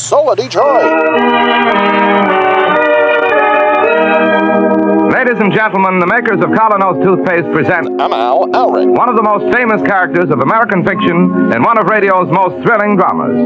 Soul 0.00 0.32
of 0.32 0.38
Detroit. 0.38 0.90
Ladies 5.12 5.38
and 5.38 5.52
gentlemen, 5.52 6.00
the 6.00 6.06
makers 6.06 6.40
of 6.40 6.48
Kolynos 6.56 7.04
toothpaste 7.04 7.44
present 7.52 8.00
M.L. 8.00 8.48
Elrick. 8.56 8.88
one 8.88 9.10
of 9.10 9.16
the 9.16 9.22
most 9.22 9.54
famous 9.54 9.82
characters 9.82 10.30
of 10.30 10.40
American 10.40 10.82
fiction 10.84 11.52
and 11.52 11.62
one 11.62 11.78
of 11.78 11.84
radio's 11.84 12.32
most 12.32 12.64
thrilling 12.64 12.96
dramas. 12.96 13.36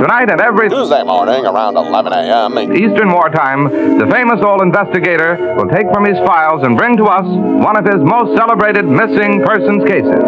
Tonight 0.00 0.30
and 0.30 0.40
every 0.40 0.70
Tuesday 0.70 1.02
morning 1.02 1.44
around 1.44 1.76
11 1.76 2.12
a.m. 2.12 2.58
Eastern 2.72 3.12
Wartime, 3.12 3.98
the 3.98 4.06
famous 4.06 4.40
old 4.40 4.62
investigator 4.62 5.36
will 5.58 5.68
take 5.68 5.90
from 5.92 6.06
his 6.06 6.16
files 6.18 6.62
and 6.62 6.78
bring 6.78 6.96
to 6.96 7.04
us 7.04 7.26
one 7.26 7.76
of 7.76 7.84
his 7.84 7.98
most 7.98 8.38
celebrated 8.38 8.86
missing 8.86 9.42
persons 9.42 9.82
cases. 9.82 10.22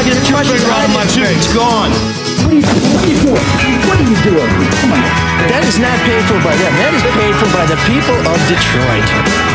Asked 0.00 0.16
it 0.16 0.32
around 0.32 0.48
your 0.48 0.56
country 0.64 0.88
around 0.88 0.92
my 0.96 1.04
tooth. 1.12 1.28
It's 1.28 1.52
gone. 1.52 1.92
What 2.48 2.56
are 2.56 2.56
you, 2.56 2.64
what 2.64 3.04
are 3.04 3.12
you 3.12 3.20
doing? 3.20 3.44
What 3.84 3.96
are 4.00 4.08
you 4.08 4.16
doing? 4.24 4.48
Come 4.80 4.96
on. 4.96 5.04
That 5.52 5.60
is 5.68 5.76
not 5.76 5.92
paid 6.08 6.24
for 6.24 6.40
by 6.40 6.56
them. 6.56 6.72
That 6.80 6.96
is 6.96 7.04
paid 7.20 7.36
for 7.36 7.44
by 7.52 7.68
the 7.68 7.76
people 7.84 8.16
of 8.24 8.40
Detroit. 8.48 9.04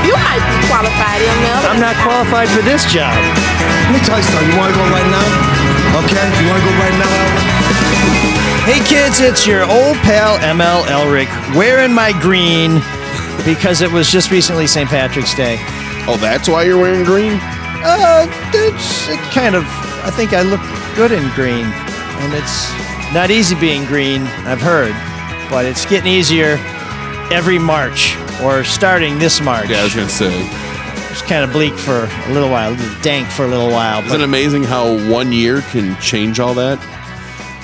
You 0.06 0.14
might 0.14 0.46
qualify 0.70 1.18
them, 1.18 1.38
Mel. 1.42 1.66
I'm 1.66 1.82
not 1.82 1.98
qualified 2.06 2.46
for 2.54 2.62
this 2.62 2.86
job. 2.86 3.18
Let 3.90 3.98
me 3.98 4.00
tell 4.06 4.22
you 4.22 4.28
something. 4.30 4.46
You 4.46 4.58
want 4.62 4.70
to 4.70 4.78
go 4.78 4.86
right 4.94 5.10
now? 5.10 5.26
Okay? 6.06 6.26
You 6.38 6.46
want 6.46 6.62
to 6.62 6.66
go 6.70 6.74
right 6.78 6.98
now? 7.02 7.18
Hey 8.70 8.86
kids, 8.86 9.26
it's 9.26 9.50
your 9.50 9.66
old 9.66 9.98
pal 10.06 10.38
ML 10.46 10.86
Elrick 10.94 11.30
wearing 11.58 11.90
my 11.90 12.14
green 12.22 12.86
because 13.50 13.82
it 13.82 13.90
was 13.90 14.14
just 14.14 14.30
recently 14.30 14.70
St. 14.70 14.90
Patrick's 14.90 15.34
Day. 15.34 15.58
Oh, 16.06 16.22
that's 16.22 16.46
why 16.46 16.70
you're 16.70 16.78
wearing 16.78 17.02
green? 17.02 17.42
Uh, 17.82 18.30
it's 18.54 19.10
it 19.10 19.18
kind 19.34 19.58
of. 19.58 19.66
I 20.06 20.12
think 20.12 20.34
I 20.34 20.44
look 20.44 20.62
good 20.96 21.12
in 21.12 21.28
green, 21.34 21.66
and 21.66 22.34
it's 22.34 22.70
not 23.14 23.32
easy 23.32 23.56
being 23.56 23.86
green. 23.86 24.22
I've 24.46 24.62
heard, 24.62 24.94
but 25.50 25.66
it's 25.66 25.86
getting 25.86 26.12
easier 26.12 26.60
every 27.32 27.58
March 27.58 28.16
or 28.44 28.64
starting 28.64 29.18
this 29.18 29.42
March. 29.42 29.70
Yeah, 29.70 29.80
I 29.80 29.84
was 29.84 29.96
gonna 29.96 30.08
say. 30.08 30.48
It's 31.10 31.22
kind 31.24 31.44
of 31.44 31.52
bleak 31.52 31.74
for 31.74 32.06
a 32.06 32.34
little 32.34 32.50
while, 32.50 32.72
a 32.72 32.76
little 32.76 33.02
dank 33.02 33.28
for 33.30 33.46
a 33.46 33.48
little 33.48 33.70
while. 33.70 34.04
Isn't 34.04 34.22
it 34.22 34.24
amazing 34.24 34.64
how 34.64 34.86
one 35.10 35.32
year 35.32 35.62
can 35.72 36.00
change 36.02 36.40
all 36.40 36.54
that? 36.54 36.78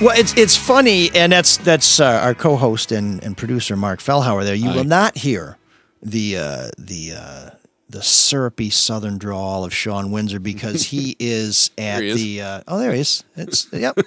Well, 0.02 0.17
it's 0.17 0.36
it's 0.36 0.58
funny, 0.58 1.12
and 1.14 1.31
that's 1.31 1.58
that's 1.58 2.00
uh, 2.00 2.06
our 2.23 2.34
co-host 2.34 2.92
and, 2.92 3.23
and 3.23 3.38
producer 3.38 3.75
Marc 3.75 4.00
Fellhauer. 4.00 4.44
There, 4.44 4.56
you 4.56 4.69
Hi. 4.69 4.78
will 4.78 4.84
not 4.84 5.16
hear 5.16 5.58
the 6.02 6.38
uh, 6.38 6.69
the 6.80 7.14
uh, 7.14 7.50
the 7.92 8.02
syrupy 8.02 8.70
Southern 8.70 9.17
drawl 9.17 9.64
of 9.64 9.73
Shawn 9.73 10.11
Windsor 10.11 10.39
because 10.39 10.84
he 10.84 11.16
is 11.20 11.72
at 11.78 12.02
he 12.02 12.09
is. 12.09 12.16
the 12.22 12.42
uh, 12.42 12.61
oh 12.67 12.80
there 12.80 12.94
he 12.94 13.02
is. 13.02 13.23
It's 13.36 13.72
yep. 13.72 13.97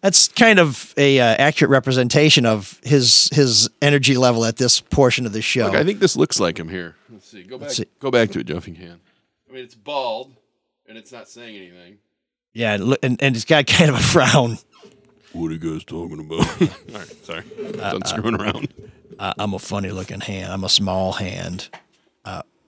That's 0.00 0.26
kind 0.28 0.58
of 0.58 0.92
a 0.96 1.20
uh, 1.20 1.24
accurate 1.38 1.70
representation 1.70 2.44
of 2.44 2.80
his 2.82 3.28
his 3.32 3.70
energy 3.80 4.16
level 4.16 4.44
at 4.44 4.56
this 4.56 4.80
portion 4.80 5.26
of 5.26 5.32
the 5.32 5.42
show. 5.42 5.66
Look, 5.66 5.74
I 5.76 5.84
think 5.84 6.00
this 6.00 6.16
looks 6.16 6.40
like 6.40 6.58
him 6.58 6.68
here. 6.68 6.96
Let's 7.08 7.28
see. 7.28 7.44
Go 7.44 7.58
back. 7.58 7.70
see. 7.70 7.86
Go 8.00 8.10
back 8.10 8.30
to 8.30 8.40
it, 8.40 8.46
Jeff. 8.46 8.66
if 8.66 8.76
can. 8.76 9.00
I 9.48 9.52
mean, 9.52 9.64
it's 9.64 9.74
bald 9.76 10.34
and 10.88 10.98
it's 10.98 11.12
not 11.12 11.28
saying 11.28 11.56
anything. 11.56 11.98
yeah, 12.52 12.74
and, 12.74 12.96
and 13.02 13.22
and 13.22 13.36
it's 13.36 13.44
got 13.44 13.66
kind 13.66 13.90
of 13.90 13.96
a 13.96 14.02
frown. 14.02 14.58
What 15.32 15.48
are 15.48 15.54
you 15.54 15.58
guys 15.58 15.84
talking 15.84 16.18
about? 16.18 16.62
all 16.62 16.98
right, 16.98 17.24
sorry. 17.24 17.44
Uh, 17.80 17.92
Done 17.92 18.04
screwing 18.04 18.34
around. 18.34 18.68
I, 19.18 19.32
I'm 19.38 19.54
a 19.54 19.58
funny 19.58 19.90
looking 19.90 20.20
hand. 20.20 20.52
I'm 20.52 20.64
a 20.64 20.68
small 20.68 21.12
hand. 21.12 21.70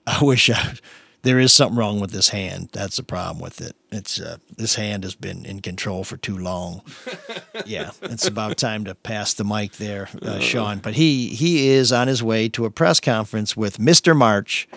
Uh, 0.05 0.17
I 0.21 0.23
wish 0.23 0.49
I, 0.49 0.75
there 1.23 1.39
is 1.39 1.51
something 1.51 1.77
wrong 1.77 1.99
with 1.99 2.11
this 2.11 2.29
hand. 2.29 2.69
That's 2.71 2.97
the 2.97 3.03
problem 3.03 3.39
with 3.39 3.59
it. 3.59 3.75
It's 3.91 4.19
uh, 4.19 4.37
this 4.57 4.75
hand 4.75 5.03
has 5.03 5.15
been 5.15 5.45
in 5.45 5.61
control 5.61 6.03
for 6.03 6.17
too 6.17 6.37
long. 6.37 6.81
yeah, 7.65 7.91
it's 8.03 8.27
about 8.27 8.57
time 8.57 8.85
to 8.85 8.93
pass 8.93 9.33
the 9.33 9.43
mic 9.43 9.73
there, 9.73 10.07
uh, 10.21 10.39
Shawn. 10.39 10.79
But 10.79 10.93
he 10.93 11.29
he 11.29 11.69
is 11.69 11.91
on 11.91 12.07
his 12.07 12.21
way 12.21 12.47
to 12.49 12.65
a 12.65 12.69
press 12.69 12.99
conference 12.99 13.57
with 13.57 13.79
Mr. 13.79 14.15
March, 14.15 14.67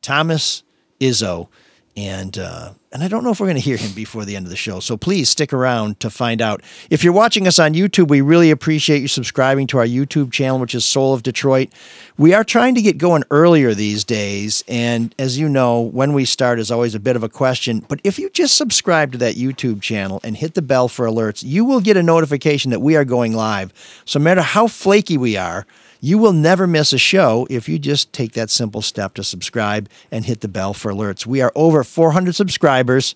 Thomas 0.00 0.64
Izzo, 1.00 1.48
and 1.96 2.38
uh, 2.38 2.72
and 2.90 3.02
I 3.02 3.08
don't 3.08 3.24
know 3.24 3.30
if 3.30 3.40
we're 3.40 3.46
going 3.46 3.56
to 3.56 3.62
hear 3.62 3.76
him 3.76 3.92
before 3.92 4.24
the 4.24 4.36
end 4.36 4.46
of 4.46 4.50
the 4.50 4.56
show. 4.56 4.80
So 4.80 4.96
please 4.96 5.28
stick 5.30 5.52
around 5.52 6.00
to 6.00 6.10
find 6.10 6.40
out. 6.42 6.62
If 6.90 7.04
you're 7.04 7.12
watching 7.12 7.46
us 7.46 7.58
on 7.58 7.74
YouTube, 7.74 8.08
we 8.08 8.20
really 8.20 8.50
appreciate 8.50 9.00
you 9.00 9.08
subscribing 9.08 9.66
to 9.68 9.78
our 9.78 9.86
YouTube 9.86 10.32
channel, 10.32 10.58
which 10.58 10.74
is 10.74 10.84
Soul 10.84 11.14
of 11.14 11.22
Detroit. 11.22 11.70
We 12.18 12.34
are 12.34 12.44
trying 12.44 12.74
to 12.74 12.82
get 12.82 12.98
going 12.98 13.24
earlier 13.30 13.74
these 13.74 14.04
days, 14.04 14.64
and 14.68 15.14
as 15.18 15.38
you 15.38 15.48
know, 15.48 15.80
when 15.80 16.12
we 16.12 16.24
start 16.24 16.58
is 16.58 16.70
always 16.70 16.94
a 16.94 17.00
bit 17.00 17.16
of 17.16 17.22
a 17.22 17.28
question. 17.28 17.84
But 17.88 18.00
if 18.04 18.18
you 18.18 18.30
just 18.30 18.56
subscribe 18.56 19.12
to 19.12 19.18
that 19.18 19.34
YouTube 19.34 19.82
channel 19.82 20.20
and 20.24 20.36
hit 20.36 20.54
the 20.54 20.62
bell 20.62 20.88
for 20.88 21.06
alerts, 21.06 21.42
you 21.44 21.64
will 21.64 21.80
get 21.80 21.96
a 21.96 22.02
notification 22.02 22.70
that 22.70 22.80
we 22.80 22.96
are 22.96 23.04
going 23.04 23.34
live. 23.34 23.72
So 24.04 24.18
no 24.18 24.24
matter 24.24 24.42
how 24.42 24.66
flaky 24.66 25.18
we 25.18 25.36
are. 25.36 25.66
You 26.04 26.18
will 26.18 26.32
never 26.32 26.66
miss 26.66 26.92
a 26.92 26.98
show 26.98 27.46
if 27.48 27.68
you 27.68 27.78
just 27.78 28.12
take 28.12 28.32
that 28.32 28.50
simple 28.50 28.82
step 28.82 29.14
to 29.14 29.22
subscribe 29.22 29.88
and 30.10 30.24
hit 30.24 30.40
the 30.40 30.48
bell 30.48 30.74
for 30.74 30.92
alerts. 30.92 31.24
We 31.26 31.40
are 31.42 31.52
over 31.54 31.84
400 31.84 32.34
subscribers, 32.34 33.14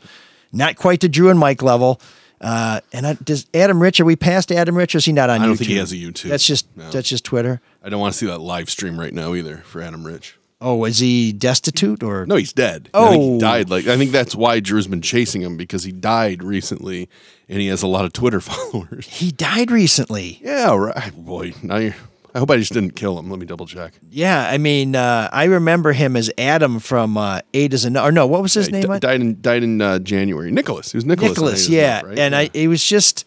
not 0.53 0.77
quite 0.77 1.01
to 1.01 1.09
Drew 1.09 1.29
and 1.29 1.39
Mike 1.39 1.63
level. 1.63 2.01
Uh, 2.41 2.81
and 2.93 3.05
I, 3.05 3.15
does 3.15 3.47
Adam 3.53 3.83
Rich? 3.83 3.99
Are 3.99 4.05
we 4.05 4.15
past 4.15 4.53
Adam 4.53 4.77
Rich? 4.77 4.95
Or 4.95 4.99
is 4.99 5.05
he 5.05 5.11
not 5.13 5.31
on? 5.31 5.41
I 5.41 5.47
don't 5.47 5.55
YouTube? 5.55 5.59
think 5.59 5.71
he 5.71 5.77
has 5.79 5.91
a 5.91 5.97
YouTube. 5.97 6.29
That's 6.29 6.47
just 6.47 6.67
No. 6.77 6.89
that's 6.91 7.09
just 7.09 7.25
Twitter. 7.25 7.61
I 7.83 7.89
don't 7.89 7.99
want 7.99 8.13
to 8.13 8.19
see 8.19 8.27
that 8.27 8.39
live 8.41 8.71
stream 8.71 9.01
right 9.01 9.13
now 9.13 9.35
either 9.35 9.59
for 9.67 9.83
Adam 9.83 10.07
Rich. 10.07 10.37
Oh, 10.61 10.85
is 10.85 10.99
he 11.01 11.33
destitute 11.33 12.05
or 12.05 12.25
No, 12.25 12.37
he's 12.37 12.53
dead. 12.53 12.89
I 12.95 13.09
think 13.11 13.21
Oh. 13.23 13.33
he 13.35 13.39
died. 13.41 13.69
Like 13.69 13.89
I 13.89 13.97
think 13.97 14.13
that's 14.13 14.37
why 14.37 14.61
Drew's 14.61 14.87
been 14.87 15.03
chasing 15.03 15.43
him 15.43 15.57
because 15.57 15.83
he 15.83 15.91
died 15.93 16.43
recently, 16.43 17.09
and 17.49 17.59
he 17.61 17.67
has 17.67 17.83
a 17.83 17.87
lot 17.89 18.05
of 18.05 18.13
Twitter 18.13 18.41
followers. 18.43 19.07
he 19.09 19.33
died 19.33 19.71
recently? 19.73 20.39
Yeah, 20.43 20.75
right. 20.77 21.13
Boy, 21.17 21.53
now 21.65 21.77
you're. 21.79 21.97
I 22.37 22.39
hope 22.39 22.51
I 22.51 22.59
just 22.59 22.75
didn't 22.75 22.91
kill 22.97 23.19
him. 23.19 23.31
Let 23.31 23.39
me 23.39 23.47
double 23.47 23.65
check. 23.67 23.95
Yeah, 24.11 24.47
I 24.47 24.59
mean, 24.59 24.95
uh, 24.95 25.31
I 25.33 25.45
remember 25.45 25.95
him 25.95 26.17
as 26.17 26.31
Adam 26.37 26.81
from 26.81 27.17
uh, 27.17 27.41
Eight 27.55 27.73
is 27.73 27.87
a 27.87 28.05
or 28.05 28.13
no, 28.13 28.27
what 28.27 28.43
was 28.43 28.53
his 28.53 28.67
He 28.67 28.73
name? 28.73 28.83
di- 28.83 28.99
died 28.99 29.21
in 29.23 29.41
died 29.41 29.63
in 29.63 29.81
uh, 29.81 29.99
January. 30.01 30.51
Nicholas. 30.51 30.93
He 30.93 30.99
was 30.99 31.07
Nicholas. 31.07 31.31
Nicholas, 31.31 31.53
I 31.53 31.57
think 31.57 31.69
his 31.69 31.69
yeah. 31.71 31.97
name, 32.01 32.09
right? 32.11 32.19
And 32.19 32.37
I 32.37 32.51
it 32.53 32.69
was 32.69 32.85
just 32.85 33.25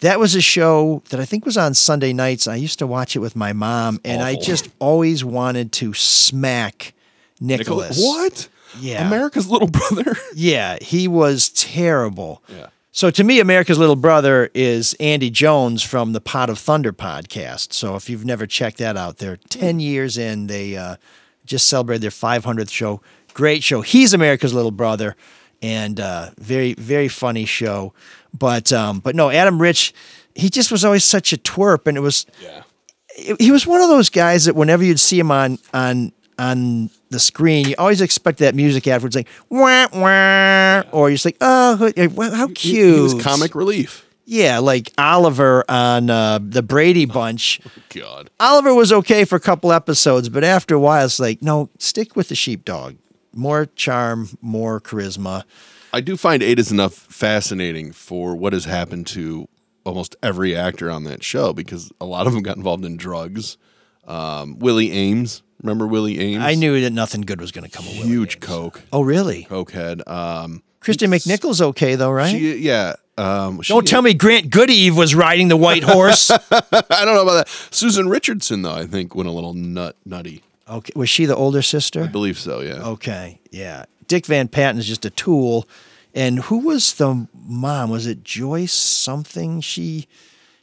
that 0.00 0.18
was 0.18 0.34
a 0.34 0.40
show 0.40 1.04
that 1.10 1.20
I 1.20 1.24
think 1.24 1.46
was 1.46 1.56
on 1.56 1.72
Sunday 1.74 2.12
nights. 2.12 2.48
I 2.48 2.56
used 2.56 2.80
to 2.80 2.86
watch 2.88 3.14
it 3.14 3.20
with 3.20 3.36
my 3.36 3.52
mom, 3.52 4.00
and 4.04 4.20
I 4.20 4.34
just 4.34 4.68
always 4.80 5.24
wanted 5.24 5.70
to 5.74 5.94
smack 5.94 6.94
Nicholas. 7.40 7.96
Nicholas. 7.96 8.02
What? 8.04 8.48
Yeah. 8.80 9.06
America's 9.06 9.48
little 9.48 9.68
brother. 9.68 10.16
Yeah, 10.34 10.78
he 10.80 11.06
was 11.06 11.50
terrible. 11.50 12.42
Yeah. 12.48 12.70
So 12.98 13.12
to 13.12 13.22
me, 13.22 13.38
America's 13.38 13.78
Little 13.78 13.94
Brother 13.94 14.50
is 14.54 14.92
Andy 14.98 15.30
Jones 15.30 15.84
from 15.84 16.14
the 16.14 16.20
Pot 16.20 16.50
of 16.50 16.58
Thunder 16.58 16.92
podcast. 16.92 17.72
So 17.72 17.94
if 17.94 18.10
you've 18.10 18.24
never 18.24 18.44
checked 18.44 18.78
that 18.78 18.96
out, 18.96 19.18
they're 19.18 19.36
ten 19.36 19.78
years 19.78 20.18
in. 20.18 20.48
They 20.48 20.76
uh, 20.76 20.96
just 21.46 21.68
celebrated 21.68 22.02
their 22.02 22.10
500th 22.10 22.72
show. 22.72 23.00
Great 23.34 23.62
show. 23.62 23.82
He's 23.82 24.12
America's 24.14 24.52
Little 24.52 24.72
Brother, 24.72 25.14
and 25.62 26.00
uh, 26.00 26.30
very 26.38 26.74
very 26.74 27.06
funny 27.06 27.44
show. 27.44 27.94
But 28.36 28.72
um, 28.72 28.98
but 28.98 29.14
no, 29.14 29.30
Adam 29.30 29.62
Rich, 29.62 29.94
he 30.34 30.50
just 30.50 30.72
was 30.72 30.84
always 30.84 31.04
such 31.04 31.32
a 31.32 31.36
twerp, 31.36 31.86
and 31.86 31.96
it 31.96 32.00
was 32.00 32.26
Yeah. 32.42 32.64
he 33.38 33.52
was 33.52 33.64
one 33.64 33.80
of 33.80 33.88
those 33.88 34.10
guys 34.10 34.46
that 34.46 34.56
whenever 34.56 34.82
you'd 34.82 34.98
see 34.98 35.20
him 35.20 35.30
on 35.30 35.60
on 35.72 36.10
on 36.36 36.90
the 37.10 37.18
screen, 37.18 37.68
you 37.68 37.74
always 37.78 38.00
expect 38.00 38.38
that 38.38 38.54
music 38.54 38.86
afterwards, 38.86 39.16
like 39.16 39.28
wah 39.48 39.86
wah, 39.92 40.82
or 40.92 41.08
you're 41.08 41.16
just 41.16 41.24
like, 41.24 41.36
oh, 41.40 41.76
how 42.34 42.48
cute. 42.48 42.94
He, 42.94 43.00
was 43.00 43.22
comic 43.22 43.54
relief. 43.54 44.06
Yeah, 44.30 44.58
like 44.58 44.92
Oliver 44.98 45.64
on 45.70 46.10
uh, 46.10 46.38
the 46.42 46.62
Brady 46.62 47.06
Bunch. 47.06 47.60
God. 47.88 48.28
Oliver 48.38 48.74
was 48.74 48.92
okay 48.92 49.24
for 49.24 49.36
a 49.36 49.40
couple 49.40 49.72
episodes, 49.72 50.28
but 50.28 50.44
after 50.44 50.74
a 50.74 50.78
while, 50.80 51.06
it's 51.06 51.18
like, 51.18 51.40
no, 51.40 51.70
stick 51.78 52.14
with 52.14 52.28
the 52.28 52.34
sheepdog. 52.34 52.96
More 53.34 53.64
charm, 53.64 54.28
more 54.42 54.82
charisma. 54.82 55.44
I 55.94 56.02
do 56.02 56.18
find 56.18 56.42
Eight 56.42 56.58
is 56.58 56.70
enough 56.70 56.92
fascinating 56.92 57.92
for 57.92 58.36
what 58.36 58.52
has 58.52 58.66
happened 58.66 59.06
to 59.08 59.48
almost 59.84 60.14
every 60.22 60.54
actor 60.54 60.90
on 60.90 61.04
that 61.04 61.24
show 61.24 61.54
because 61.54 61.90
a 61.98 62.04
lot 62.04 62.26
of 62.26 62.34
them 62.34 62.42
got 62.42 62.58
involved 62.58 62.84
in 62.84 62.98
drugs. 62.98 63.56
Um, 64.06 64.58
Willie 64.58 64.92
Ames, 64.92 65.42
remember 65.62 65.86
Willie 65.86 66.18
Ames? 66.20 66.42
I 66.44 66.54
knew 66.54 66.80
that 66.80 66.90
nothing 66.92 67.22
good 67.22 67.40
was 67.40 67.52
going 67.52 67.68
to 67.68 67.70
come 67.70 67.86
of 67.86 67.92
Willie 67.94 68.08
Huge 68.08 68.36
Ames. 68.36 68.44
coke, 68.46 68.82
Oh, 68.92 69.02
really? 69.02 69.46
cokehead. 69.50 70.06
Um, 70.08 70.62
Kristen 70.80 71.10
McNichol's 71.10 71.60
okay 71.60 71.94
though, 71.96 72.10
right? 72.10 72.30
she, 72.30 72.56
yeah. 72.58 72.94
Um, 73.16 73.60
she- 73.62 73.72
Don't 73.72 73.86
tell 73.86 74.00
me 74.02 74.14
Grant 74.14 74.48
Goodeve 74.50 74.96
was 74.96 75.14
riding 75.14 75.48
the 75.48 75.56
white 75.56 75.82
horse. 75.82 76.30
I 76.30 76.38
don't 76.40 77.14
know 77.14 77.22
about 77.22 77.46
that. 77.46 77.48
Susan 77.70 78.08
Richardson, 78.08 78.62
though, 78.62 78.74
I 78.74 78.86
think 78.86 79.14
went 79.14 79.28
a 79.28 79.32
little 79.32 79.54
nut 79.54 79.96
nutty. 80.06 80.42
okay, 80.68 80.92
was 80.94 81.10
she 81.10 81.26
the 81.26 81.34
older 81.34 81.62
sister? 81.62 82.04
I 82.04 82.06
believe 82.06 82.38
so. 82.38 82.60
Yeah. 82.60 82.74
Okay, 82.90 83.40
yeah. 83.50 83.86
Dick 84.06 84.26
Van 84.26 84.46
Patten 84.48 84.78
is 84.78 84.86
just 84.86 85.04
a 85.04 85.10
tool. 85.10 85.68
And 86.14 86.38
who 86.38 86.58
was 86.60 86.94
the 86.94 87.26
mom? 87.46 87.90
Was 87.90 88.06
it 88.06 88.22
Joyce 88.24 88.72
something? 88.72 89.60
She 89.60 90.06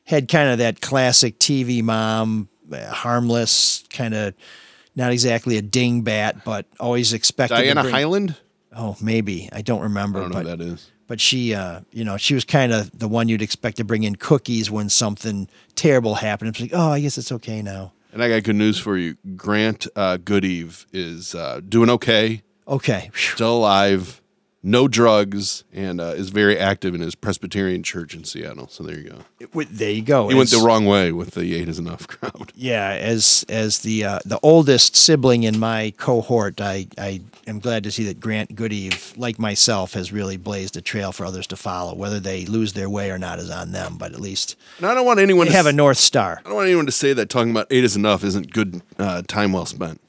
had 0.06 0.28
kind 0.30 0.50
of 0.50 0.58
that 0.60 0.80
classic 0.82 1.38
TV 1.40 1.84
mom, 1.84 2.48
uh, 2.72 2.90
harmless, 2.92 3.84
kind 3.90 4.14
of 4.14 4.34
not 4.96 5.12
exactly 5.12 5.58
a 5.58 5.62
dingbat, 5.62 6.44
but 6.44 6.66
always 6.80 7.14
expected. 7.14 7.56
to 7.58 7.62
Diana 7.64 7.82
bring- 7.84 7.94
Hyland. 7.94 8.36
Oh, 8.76 8.98
maybe 9.02 9.50
I 9.54 9.62
don't 9.62 9.82
remember. 9.82 10.20
I 10.20 10.22
don't 10.24 10.32
know 10.32 10.44
but 10.44 10.46
who 10.46 10.58
that 10.58 10.62
is. 10.74 10.92
but 11.08 11.22
she, 11.22 11.54
uh, 11.54 11.82
you 11.92 12.04
know, 12.04 12.18
she 12.18 12.34
was 12.34 12.44
kind 12.44 12.74
of 12.74 12.92
the 12.98 13.08
one 13.08 13.30
you'd 13.30 13.42
expect 13.42 13.78
to 13.78 13.84
bring 13.86 14.04
in 14.04 14.16
cookies 14.18 14.70
when 14.70 14.90
something 14.90 15.48
terrible 15.76 16.16
happened. 16.16 16.50
It's 16.50 16.60
like, 16.60 16.72
oh, 16.74 16.90
I 16.92 17.00
guess 17.00 17.18
it's 17.18 17.32
okay 17.32 17.62
now. 17.62 17.94
And 18.12 18.22
I 18.24 18.30
got 18.30 18.44
good 18.44 18.56
news 18.56 18.78
for 18.80 18.98
you. 18.98 19.16
Grant 19.36 19.88
uh, 19.96 20.18
Goodeve 20.18 20.86
is 20.94 21.36
uh, 21.36 21.62
doing 21.68 21.90
okay, 21.90 22.42
Okay, 22.68 23.12
still 23.14 23.58
alive, 23.58 24.22
no 24.66 24.88
drugs, 24.88 25.64
and 25.72 26.02
uh, 26.02 26.06
is 26.16 26.30
very 26.30 26.58
active 26.60 26.96
in 26.96 27.02
his 27.02 27.14
Presbyterian 27.14 27.84
church 27.84 28.16
in 28.16 28.24
Seattle. 28.24 28.68
So 28.68 28.84
there 28.84 28.98
you 28.98 29.10
go. 29.10 29.18
Wi- 29.54 29.70
there 29.72 29.92
you 29.92 30.02
go. 30.02 30.28
He 30.28 30.36
went 30.36 30.50
the 30.50 30.58
wrong 30.66 30.86
way 30.86 31.12
with 31.12 31.32
the 31.36 31.54
eight 31.56 31.70
is 31.70 31.78
enough 31.80 32.08
crowd. 32.10 32.52
Yeah, 32.56 32.90
as 32.90 33.46
as 33.48 33.80
the 33.80 34.04
uh, 34.04 34.20
the 34.26 34.40
oldest 34.42 34.96
sibling 34.96 35.44
in 35.44 35.60
my 35.60 35.94
cohort, 35.98 36.60
I, 36.60 36.88
I 36.98 37.22
am 37.48 37.60
glad 37.60 37.84
to 37.84 37.92
see 37.92 38.06
that 38.06 38.20
Grant 38.20 38.56
Goodeve, 38.56 39.16
like 39.18 39.38
myself, 39.38 39.94
has 39.94 40.12
really 40.12 40.38
blazed 40.38 40.76
a 40.76 40.82
trail 40.82 41.12
for 41.12 41.26
others 41.26 41.46
to 41.48 41.56
follow. 41.56 41.94
Whether 41.94 42.20
they 42.20 42.46
lose 42.46 42.74
their 42.74 42.90
way 42.90 43.12
or 43.12 43.20
not 43.20 43.38
is 43.40 43.52
on 43.52 43.72
them, 43.72 43.98
but 44.00 44.14
at 44.14 44.20
least 44.20 44.56
And 44.80 44.88
I 44.88 44.96
don't 44.96 45.06
want 45.06 45.20
anyone 45.20 45.46
to 45.48 45.54
have 45.54 45.68
a 45.68 45.70
s- 45.70 45.76
north 45.76 45.98
star. 45.98 46.42
I 46.44 46.48
don't 46.50 46.56
want 46.56 46.66
anyone 46.68 46.88
to 46.88 46.92
say 46.92 47.14
that 47.14 47.30
talking 47.30 47.52
about 47.52 47.68
eight 47.70 47.84
is 47.84 47.96
enough 47.96 48.24
isn't 48.24 48.52
good 48.52 48.82
uh, 48.98 49.22
time 49.28 49.54
well 49.54 49.66
spent. 49.68 50.02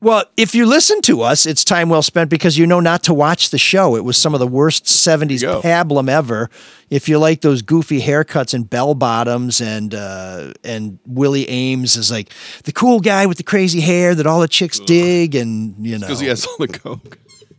Well, 0.00 0.24
if 0.36 0.54
you 0.54 0.66
listen 0.66 1.00
to 1.02 1.22
us, 1.22 1.46
it's 1.46 1.64
time 1.64 1.88
well 1.88 2.02
spent 2.02 2.28
because 2.28 2.58
you 2.58 2.66
know 2.66 2.80
not 2.80 3.02
to 3.04 3.14
watch 3.14 3.50
the 3.50 3.58
show. 3.58 3.96
It 3.96 4.04
was 4.04 4.18
some 4.18 4.34
of 4.34 4.40
the 4.40 4.46
worst 4.46 4.84
'70s 4.84 5.40
There 5.40 5.60
pablum 5.60 6.10
ever. 6.10 6.50
If 6.90 7.08
you 7.08 7.18
like 7.18 7.40
those 7.40 7.62
goofy 7.62 8.02
haircuts 8.02 8.52
and 8.52 8.68
bell 8.68 8.94
bottoms, 8.94 9.60
and 9.62 9.94
uh, 9.94 10.52
and 10.62 10.98
Willie 11.06 11.48
Ames 11.48 11.96
is 11.96 12.10
like 12.10 12.30
the 12.64 12.72
cool 12.72 13.00
guy 13.00 13.24
with 13.26 13.38
the 13.38 13.44
crazy 13.44 13.80
hair 13.80 14.14
that 14.14 14.26
all 14.26 14.40
the 14.40 14.48
chicks 14.48 14.78
dig, 14.78 15.34
and 15.34 15.74
you 15.86 15.98
know 15.98 16.06
Because 16.06 16.20
he 16.20 16.26
has 16.26 16.44
all 16.44 16.56
the 16.58 16.68
coke. 16.68 17.18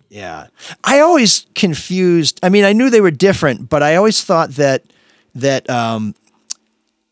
Yeah. 0.10 0.48
I 0.84 1.00
always 1.02 1.46
confused. 1.56 2.40
I 2.42 2.50
mean, 2.50 2.64
I 2.64 2.72
knew 2.72 2.90
they 2.90 3.02
were 3.02 3.12
different, 3.12 3.68
but 3.70 3.84
I 3.84 3.96
always 3.96 4.24
thought 4.24 4.52
that 4.52 4.84
that 5.34 5.70
um 5.70 6.16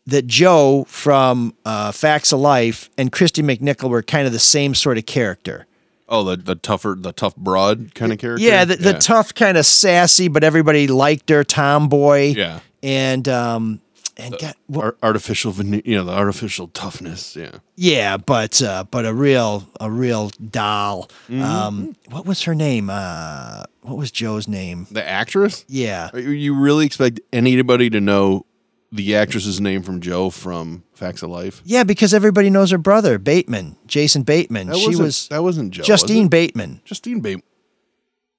that 0.06 0.26
Jo 0.26 0.84
from 0.88 1.54
uh, 1.64 1.92
Facts 1.92 2.32
of 2.32 2.40
Life 2.40 2.90
and 2.98 3.10
Kristy 3.10 3.42
McNichol 3.42 3.90
were 3.90 4.02
kind 4.02 4.26
of 4.26 4.32
the 4.32 4.38
same 4.38 4.74
sort 4.74 4.98
of 4.98 5.06
character. 5.06 5.66
Oh, 6.08 6.22
the 6.22 6.36
the 6.36 6.54
tougher, 6.54 6.96
the 6.98 7.12
tough 7.12 7.34
broad 7.36 7.94
kind 7.94 8.12
of 8.12 8.18
character. 8.18 8.44
Yeah, 8.44 8.64
the, 8.66 8.76
the 8.76 8.92
tough 8.94 9.34
kind 9.34 9.56
of 9.56 9.64
sassy, 9.64 10.28
but 10.28 10.44
everybody 10.44 10.86
liked 10.86 11.30
her 11.30 11.44
tomboy. 11.44 12.34
Yeah. 12.36 12.60
And 12.82 13.26
um 13.28 13.80
and 14.16 14.38
got, 14.38 14.56
well, 14.68 14.82
Ar- 14.82 14.96
artificial, 15.02 15.52
you 15.54 15.96
know, 15.96 16.04
the 16.04 16.12
artificial 16.12 16.68
toughness. 16.68 17.34
Yeah. 17.34 17.50
yeah, 17.74 18.16
but 18.16 18.62
uh, 18.62 18.84
but 18.90 19.06
a 19.06 19.14
real 19.14 19.66
a 19.80 19.90
real 19.90 20.28
doll. 20.50 21.10
Mm-hmm. 21.28 21.42
Um, 21.42 21.96
what 22.10 22.26
was 22.26 22.42
her 22.42 22.54
name? 22.54 22.90
Uh, 22.90 23.64
what 23.80 23.96
was 23.96 24.10
Jo's 24.10 24.46
name? 24.46 24.86
The 24.90 25.06
actress. 25.06 25.64
Yeah. 25.68 26.14
You 26.14 26.54
really 26.54 26.86
expect 26.86 27.20
anybody 27.32 27.90
to 27.90 28.00
know 28.00 28.46
the 28.92 29.16
actress's 29.16 29.60
name 29.60 29.82
from 29.82 30.00
Jo 30.00 30.30
from 30.30 30.84
Facts 30.92 31.22
of 31.22 31.30
Life? 31.30 31.62
Yeah, 31.64 31.84
because 31.84 32.14
everybody 32.14 32.50
knows 32.50 32.70
her 32.70 32.78
brother, 32.78 33.18
Bateman, 33.18 33.76
Jason 33.86 34.22
Bateman. 34.22 34.68
That 34.68 34.76
she 34.76 34.96
wasn't, 34.96 35.30
that 35.30 35.42
wasn't 35.42 35.72
Jo. 35.72 35.82
Justine 35.82 36.26
it? 36.26 36.30
Bateman. 36.30 36.80
Justine 36.84 37.20
Bateman. 37.20 37.46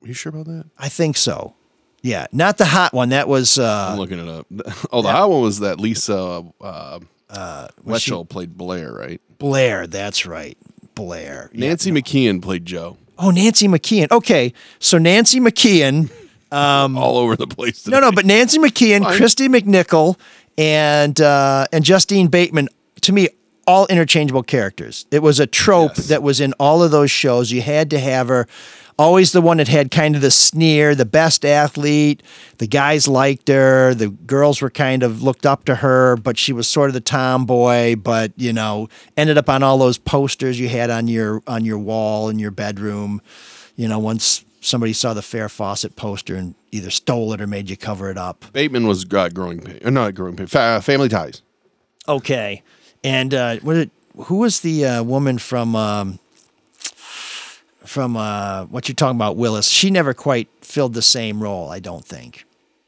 Are 0.03 0.07
you 0.07 0.13
sure 0.13 0.29
about 0.29 0.45
that? 0.45 0.65
I 0.77 0.89
think 0.89 1.17
so. 1.17 1.55
Yeah, 2.01 2.27
not 2.31 2.59
the 2.59 2.65
hot 2.65 2.93
one. 2.93 3.09
That 3.09 3.27
was 3.27 3.57
Uh, 3.57 3.87
I'm 3.89 3.93
uh, 3.93 4.01
looking 4.01 4.19
it 4.19 4.27
up. 4.29 4.45
Oh, 4.91 5.01
the 5.01 5.11
hot 5.11 5.29
one 5.29 5.41
was 5.41 5.59
that 5.61 5.79
Lisa 5.79 6.43
uh, 6.61 6.99
was 7.83 8.01
she- 8.01 8.23
played 8.25 8.55
Blair, 8.55 8.93
right? 8.93 9.19
Blair. 9.39 9.87
That's 9.87 10.25
right, 10.25 10.57
Blair. 10.93 11.49
Yeah. 11.53 11.69
Nancy 11.69 11.91
McKeon 11.91 12.41
played 12.41 12.65
Jo. 12.65 12.97
Oh, 13.17 13.31
Nancy 13.31 13.67
McKeon. 13.67 14.11
Okay, 14.11 14.53
so 14.79 14.97
Nancy 14.97 15.39
McKeon. 15.39 16.11
All 16.97 17.17
over 17.17 17.35
the 17.35 17.47
place. 17.47 17.87
No, 17.87 17.99
no, 17.99 18.11
but 18.11 18.25
Nancy 18.25 18.57
McKeon, 18.59 19.03
Fine. 19.03 19.19
Kristy 19.19 19.47
McNichol, 19.47 20.17
and 20.57 21.19
uh, 21.19 21.65
and 21.71 21.83
Justine 21.83 22.27
Bateman. 22.27 22.69
To 23.01 23.11
me, 23.13 23.29
all 23.67 23.85
interchangeable 23.87 24.43
characters. 24.43 25.05
It 25.11 25.21
was 25.21 25.39
a 25.39 25.45
trope 25.47 25.93
Yes. 25.97 26.07
that 26.07 26.23
was 26.23 26.39
in 26.39 26.53
all 26.53 26.81
of 26.83 26.91
those 26.91 27.11
shows. 27.11 27.51
You 27.51 27.61
had 27.61 27.89
to 27.91 27.99
have 27.99 28.27
her. 28.29 28.47
Always 28.97 29.33
the 29.33 29.41
one 29.41 29.57
that 29.57 29.67
had 29.67 29.91
kind 29.91 30.15
of 30.15 30.21
the 30.21 30.31
sneer, 30.31 30.95
the 30.95 31.03
best 31.05 31.43
athlete. 31.43 32.23
The 32.59 32.67
guys 32.67 33.09
liked 33.09 33.49
her. 33.49 33.93
The 33.93 34.07
girls 34.07 34.61
were 34.61 34.69
kind 34.69 35.03
of 35.03 35.21
looked 35.21 35.45
up 35.45 35.65
to 35.65 35.75
her, 35.75 36.15
but 36.15 36.37
she 36.37 36.53
was 36.53 36.65
sort 36.65 36.89
of 36.89 36.93
the 36.93 37.01
tomboy. 37.01 37.97
But 37.97 38.31
you 38.37 38.53
know, 38.53 38.87
ended 39.17 39.37
up 39.37 39.49
on 39.49 39.63
all 39.63 39.77
those 39.77 39.97
posters 39.97 40.57
you 40.59 40.69
had 40.69 40.89
on 40.89 41.09
your 41.09 41.41
on 41.45 41.65
your 41.65 41.77
wall 41.77 42.29
in 42.29 42.39
your 42.39 42.51
bedroom. 42.51 43.21
You 43.75 43.89
know, 43.89 43.99
once 43.99 44.45
somebody 44.65 44.93
saw 44.93 45.13
the 45.13 45.21
Farrah 45.21 45.51
Fawcett 45.51 45.95
poster 45.95 46.35
and 46.35 46.55
either 46.71 46.89
stole 46.89 47.33
it 47.33 47.41
or 47.41 47.47
made 47.47 47.69
you 47.69 47.77
cover 47.77 48.09
it 48.09 48.17
up. 48.17 48.45
Bateman 48.51 48.87
was 48.87 49.05
got 49.05 49.33
growing 49.33 49.61
pain. 49.61 49.79
Or 49.85 49.91
not 49.91 50.15
growing 50.15 50.35
pain. 50.35 50.47
Fa- 50.47 50.81
family 50.81 51.09
ties. 51.09 51.41
Okay, 52.07 52.61
and 53.03 53.33
uh, 53.33 53.57
what 53.57 53.73
did, 53.75 53.91
who 54.25 54.37
was 54.37 54.59
the 54.59 54.85
uh, 54.85 55.03
woman 55.03 55.37
from 55.37 55.75
um, 55.75 56.19
from 57.83 58.17
uh, 58.17 58.65
what 58.65 58.87
you're 58.87 58.95
talking 58.95 59.17
about, 59.17 59.37
Willis? 59.37 59.69
She 59.69 59.89
never 59.89 60.13
quite 60.13 60.47
filled 60.61 60.93
the 60.93 61.01
same 61.01 61.41
role, 61.41 61.69
I 61.69 61.79
don't 61.79 62.05
think. 62.05 62.45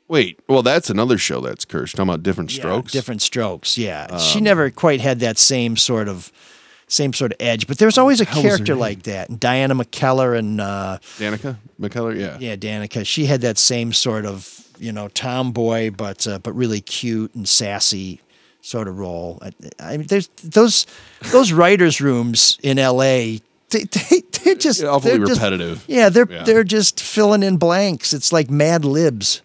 Wait, 0.07 0.39
well, 0.47 0.61
that's 0.61 0.89
another 0.89 1.17
show 1.17 1.41
that's 1.41 1.65
cursed. 1.65 1.95
Talking 1.95 2.09
about 2.09 2.23
different 2.23 2.51
strokes. 2.51 2.93
Yeah, 2.93 2.99
different 2.99 3.21
strokes. 3.21 3.77
Yeah, 3.77 4.17
she 4.19 4.39
never 4.39 4.69
quite 4.69 5.01
had 5.01 5.19
that 5.19 5.37
same 5.37 5.75
sort 5.75 6.07
of 6.07 6.31
same 6.87 7.13
sort 7.13 7.31
of 7.33 7.37
edge. 7.39 7.67
But 7.67 7.77
there's 7.77 7.97
always 7.97 8.21
a 8.21 8.25
character 8.25 8.75
like 8.75 9.03
that. 9.03 9.29
And 9.29 9.39
Diana 9.39 9.75
McKellar 9.75 10.37
and 10.37 10.59
uh, 10.61 10.99
Danica 11.17 11.57
McKellar. 11.79 12.17
Yeah. 12.19 12.37
yeah, 12.39 12.55
Danica. 12.55 13.05
She 13.05 13.25
had 13.25 13.41
that 13.41 13.57
same 13.57 13.93
sort 13.93 14.25
of 14.25 14.53
you 14.79 14.91
know 14.91 15.07
tomboy, 15.09 15.91
but 15.91 16.25
uh, 16.27 16.39
but 16.39 16.53
really 16.53 16.81
cute 16.81 17.33
and 17.35 17.47
sassy 17.47 18.21
sort 18.61 18.87
of 18.87 18.97
role. 18.99 19.39
I, 19.41 19.51
I 19.79 19.97
mean, 19.97 20.07
there's 20.07 20.27
those 20.43 20.85
those 21.31 21.51
writers' 21.59 21.99
rooms 22.01 22.57
in 22.63 22.79
L.A. 22.79 23.41
They, 23.69 23.83
they, 23.83 24.21
they're 24.43 24.55
just 24.55 24.81
Yeah, 24.81 24.89
awfully 24.89 25.17
they're 25.17 25.27
just- 25.27 25.41
repetitive. 25.41 25.83
yeah, 25.87 26.07
they're 26.09 26.27
Yeah. 26.29 26.43
they're 26.43 26.63
just 26.63 27.01
filling 27.01 27.43
in 27.43 27.57
blanks. 27.57 28.13
It's 28.13 28.31
like 28.31 28.49
Mad 28.49 28.85
Libs. 28.85 29.41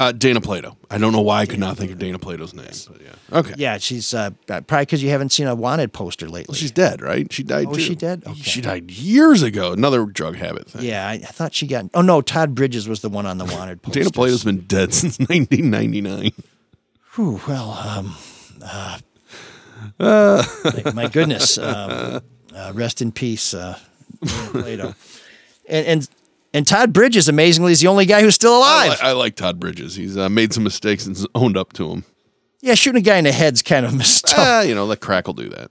Uh, 0.00 0.12
Dana 0.12 0.40
Plato. 0.40 0.76
I 0.90 0.96
don't 0.96 1.12
know 1.12 1.20
why 1.20 1.40
I 1.42 1.46
could 1.46 1.58
not 1.60 1.76
think 1.76 1.92
of 1.92 1.98
Dana 1.98 2.18
Plato's 2.18 2.54
name. 2.54 2.66
But 2.88 3.02
yeah. 3.02 3.38
Okay. 3.38 3.54
Yeah, 3.58 3.76
she's 3.76 4.14
uh, 4.14 4.30
probably 4.46 4.80
because 4.86 5.02
you 5.02 5.10
haven't 5.10 5.28
seen 5.30 5.46
a 5.46 5.54
wanted 5.54 5.92
poster 5.92 6.26
lately. 6.26 6.56
She's 6.56 6.70
dead, 6.72 7.02
right? 7.02 7.30
She 7.30 7.42
died 7.42 7.66
Oh, 7.68 7.74
too. 7.74 7.80
she 7.82 7.94
dead? 7.94 8.22
Okay. 8.26 8.40
She 8.40 8.60
died 8.62 8.90
years 8.90 9.42
ago. 9.42 9.72
Another 9.72 10.06
drug 10.06 10.36
habit 10.36 10.70
thing. 10.70 10.84
yeah, 10.86 11.06
I, 11.06 11.12
I 11.12 11.18
thought 11.18 11.54
she 11.54 11.66
got. 11.66 11.84
Oh 11.92 12.00
no, 12.00 12.22
Todd 12.22 12.54
Bridges 12.54 12.88
was 12.88 13.02
the 13.02 13.10
one 13.10 13.26
on 13.26 13.36
the 13.36 13.44
wanted 13.44 13.82
poster. 13.82 14.00
Dana 14.00 14.10
Plato's 14.10 14.42
been 14.42 14.60
dead 14.60 14.94
since 14.94 15.18
1999. 15.18 16.32
Whew, 17.16 17.40
well, 17.46 17.70
um, 17.72 18.16
uh, 18.64 18.98
my, 19.98 20.92
my 20.94 21.08
goodness, 21.08 21.58
um, 21.58 22.22
uh, 22.54 22.72
rest 22.74 23.02
in 23.02 23.12
peace, 23.12 23.52
uh, 23.54 23.78
Dana 24.24 24.48
Plato. 24.52 24.94
And, 25.68 25.86
and 25.86 26.08
and 26.52 26.66
Todd 26.66 26.92
Bridges, 26.92 27.28
amazingly, 27.28 27.72
is 27.72 27.80
the 27.80 27.86
only 27.88 28.06
guy 28.06 28.20
who's 28.22 28.34
still 28.34 28.54
I, 28.54 28.86
alive. 28.86 28.90
li- 29.02 29.08
I 29.08 29.12
like 29.12 29.36
Todd 29.36 29.60
Bridges. 29.60 29.94
He's 29.96 30.16
uh, 30.16 30.28
made 30.28 30.52
some 30.52 30.64
mistakes 30.64 31.06
and 31.06 31.16
owned 31.34 31.56
up 31.56 31.72
to 31.74 31.88
them. 31.88 32.04
yeah, 32.60 32.74
shooting 32.74 33.00
a 33.00 33.04
guy 33.04 33.16
in 33.18 33.24
the 33.24 33.32
head's 33.32 33.62
kind 33.62 33.86
of 33.86 33.94
messed 33.96 34.32
up. 34.32 34.38
Ah, 34.38 34.60
you 34.62 34.74
know, 34.74 34.84
let 34.84 35.00
Crackle 35.00 35.34
do 35.34 35.48
that. 35.50 35.70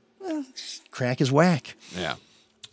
Crack 0.92 1.22
is 1.22 1.32
whack. 1.32 1.76
Yeah. 1.98 2.16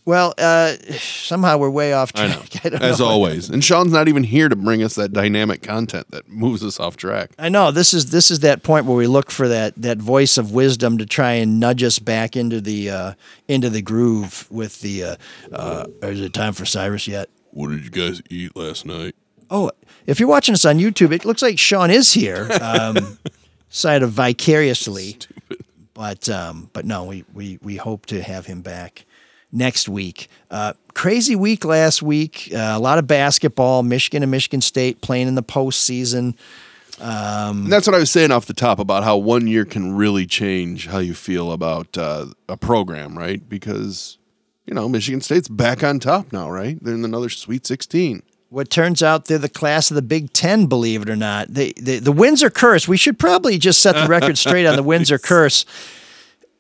Well, 0.05 0.35
uh, 0.39 0.75
somehow 0.99 1.59
we're 1.59 1.71
way 1.71 1.93
off 1.93 2.13
I 2.15 2.29
track. 2.29 2.65
know. 2.65 2.71
don't 2.71 2.83
As 2.83 3.01
know. 3.01 3.07
always. 3.07 3.51
And 3.51 3.63
Shawn's 3.65 3.93
not 3.93 4.07
even 4.09 4.23
here 4.23 4.49
to 4.49 4.55
bring 4.57 4.83
us 4.85 4.95
that 4.95 5.13
dynamic 5.13 5.63
content 5.63 6.11
that 6.13 6.29
moves 6.29 6.65
us 6.65 6.79
off 6.79 6.97
track. 6.97 7.31
I 7.41 7.49
know 7.49 7.73
this 7.73 7.93
is 7.93 8.11
this 8.11 8.31
is 8.31 8.41
that 8.41 8.63
point 8.63 8.87
where 8.87 8.97
we 8.97 9.09
look 9.09 9.31
for 9.33 9.49
that 9.49 9.75
that 9.77 9.99
voice 9.99 10.39
of 10.39 10.53
wisdom 10.53 10.99
to 10.99 11.07
try 11.07 11.33
and 11.33 11.59
nudge 11.59 11.83
us 11.83 11.99
back 11.99 12.37
into 12.37 12.61
the 12.61 12.89
uh, 12.91 13.13
into 13.49 13.69
the 13.69 13.83
groove 13.83 14.47
with 14.51 14.81
the. 14.81 15.03
Uh, 15.03 15.17
uh, 15.53 15.87
is 16.03 16.21
it 16.21 16.33
time 16.33 16.53
for 16.53 16.65
Cyrus 16.67 17.09
yet? 17.09 17.29
What 17.57 17.71
did 17.71 17.85
you 17.85 17.91
guys 17.91 18.21
eat 18.29 18.55
last 18.55 18.85
night? 18.85 19.15
Oh, 19.49 19.71
if 20.05 20.21
you're 20.21 20.29
watching 20.29 20.53
us 20.53 20.67
on 20.67 20.77
YouTube, 20.77 21.11
it 21.11 21.25
looks 21.25 21.41
like 21.41 21.59
Shawn 21.59 21.91
is 21.91 22.13
here, 22.13 22.51
um, 22.61 23.17
side 23.71 24.03
of 24.03 24.11
vicariously. 24.11 25.17
Stupid. 25.19 25.65
But 25.95 26.29
um, 26.29 26.69
but 26.75 26.85
no, 26.85 27.05
we, 27.05 27.25
we 27.33 27.59
we 27.63 27.77
hope 27.77 28.05
to 28.07 28.23
have 28.23 28.45
him 28.45 28.61
back 28.61 29.07
next 29.51 29.89
week. 29.89 30.29
Uh, 30.51 30.75
crazy 30.93 31.35
week 31.35 31.65
last 31.65 32.03
week. 32.03 32.51
Uh, 32.53 32.75
a 32.75 32.79
lot 32.79 32.99
of 32.99 33.07
basketball. 33.07 33.83
Michigan 33.83 34.23
and 34.23 34.31
Michigan 34.31 34.61
State 34.61 35.01
playing 35.01 35.27
in 35.27 35.35
the 35.35 35.43
postseason. 35.43 36.35
And 37.65 37.73
that's 37.73 37.87
what 37.87 37.95
I 37.95 37.99
was 37.99 38.11
saying 38.11 38.33
off 38.33 38.45
the 38.45 38.53
top 38.53 38.79
about 38.79 39.03
how 39.03 39.17
one 39.17 39.47
year 39.47 39.65
can 39.65 39.97
really 39.97 40.27
change 40.27 40.89
how 40.89 40.99
you 40.99 41.15
feel 41.15 41.53
about 41.53 41.97
uh, 41.97 42.27
a 42.51 42.59
program, 42.59 43.17
right? 43.17 43.47
Because, 43.49 44.19
you 44.67 44.75
know, 44.75 44.89
Michigan 44.89 45.21
State's 45.21 45.49
back 45.49 45.83
on 45.85 46.01
top 46.01 46.33
now, 46.33 46.51
right? 46.51 46.79
They're 46.83 46.95
in 46.95 47.05
another 47.05 47.29
Sweet 47.29 47.67
16. 47.67 48.23
What 48.49 48.71
turns 48.71 49.03
out 49.03 49.25
they're 49.27 49.39
the 49.39 49.49
class 49.49 49.91
of 49.91 49.95
the 49.95 50.03
Big 50.03 50.33
Ten, 50.33 50.67
believe 50.67 51.03
it 51.03 51.11
or 51.11 51.17
not. 51.17 51.49
They, 51.49 51.73
they, 51.73 51.99
the 51.99 52.13
Windsor 52.13 52.51
curse. 52.51 52.87
We 52.87 52.97
should 52.97 53.19
probably 53.19 53.59
just 53.59 53.83
set 53.83 53.95
the 53.95 54.07
record 54.07 54.39
straight 54.39 54.67
on 54.67 54.77
the 54.77 54.83
Windsor 54.83 55.19
curse. 55.23 55.65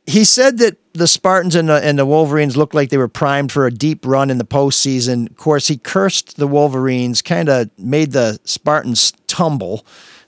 he 0.06 0.24
said 0.24 0.58
that 0.58 0.76
the 0.94 1.06
Spartans 1.06 1.54
and 1.54 1.68
the, 1.68 1.84
and 1.84 1.98
the 1.98 2.06
Wolverines 2.06 2.56
looked 2.56 2.74
like 2.74 2.90
they 2.90 2.96
were 2.96 3.08
primed 3.08 3.52
for 3.52 3.66
a 3.66 3.70
deep 3.70 4.04
run 4.04 4.30
in 4.30 4.38
the 4.38 4.44
postseason. 4.44 5.30
Of 5.30 5.36
course, 5.36 5.68
he 5.68 5.76
cursed 5.76 6.36
the 6.36 6.46
Wolverines, 6.46 7.22
kind 7.22 7.48
of 7.48 7.70
made 7.78 8.12
the 8.12 8.40
Spartans 8.44 9.12
tumble, 9.26 9.86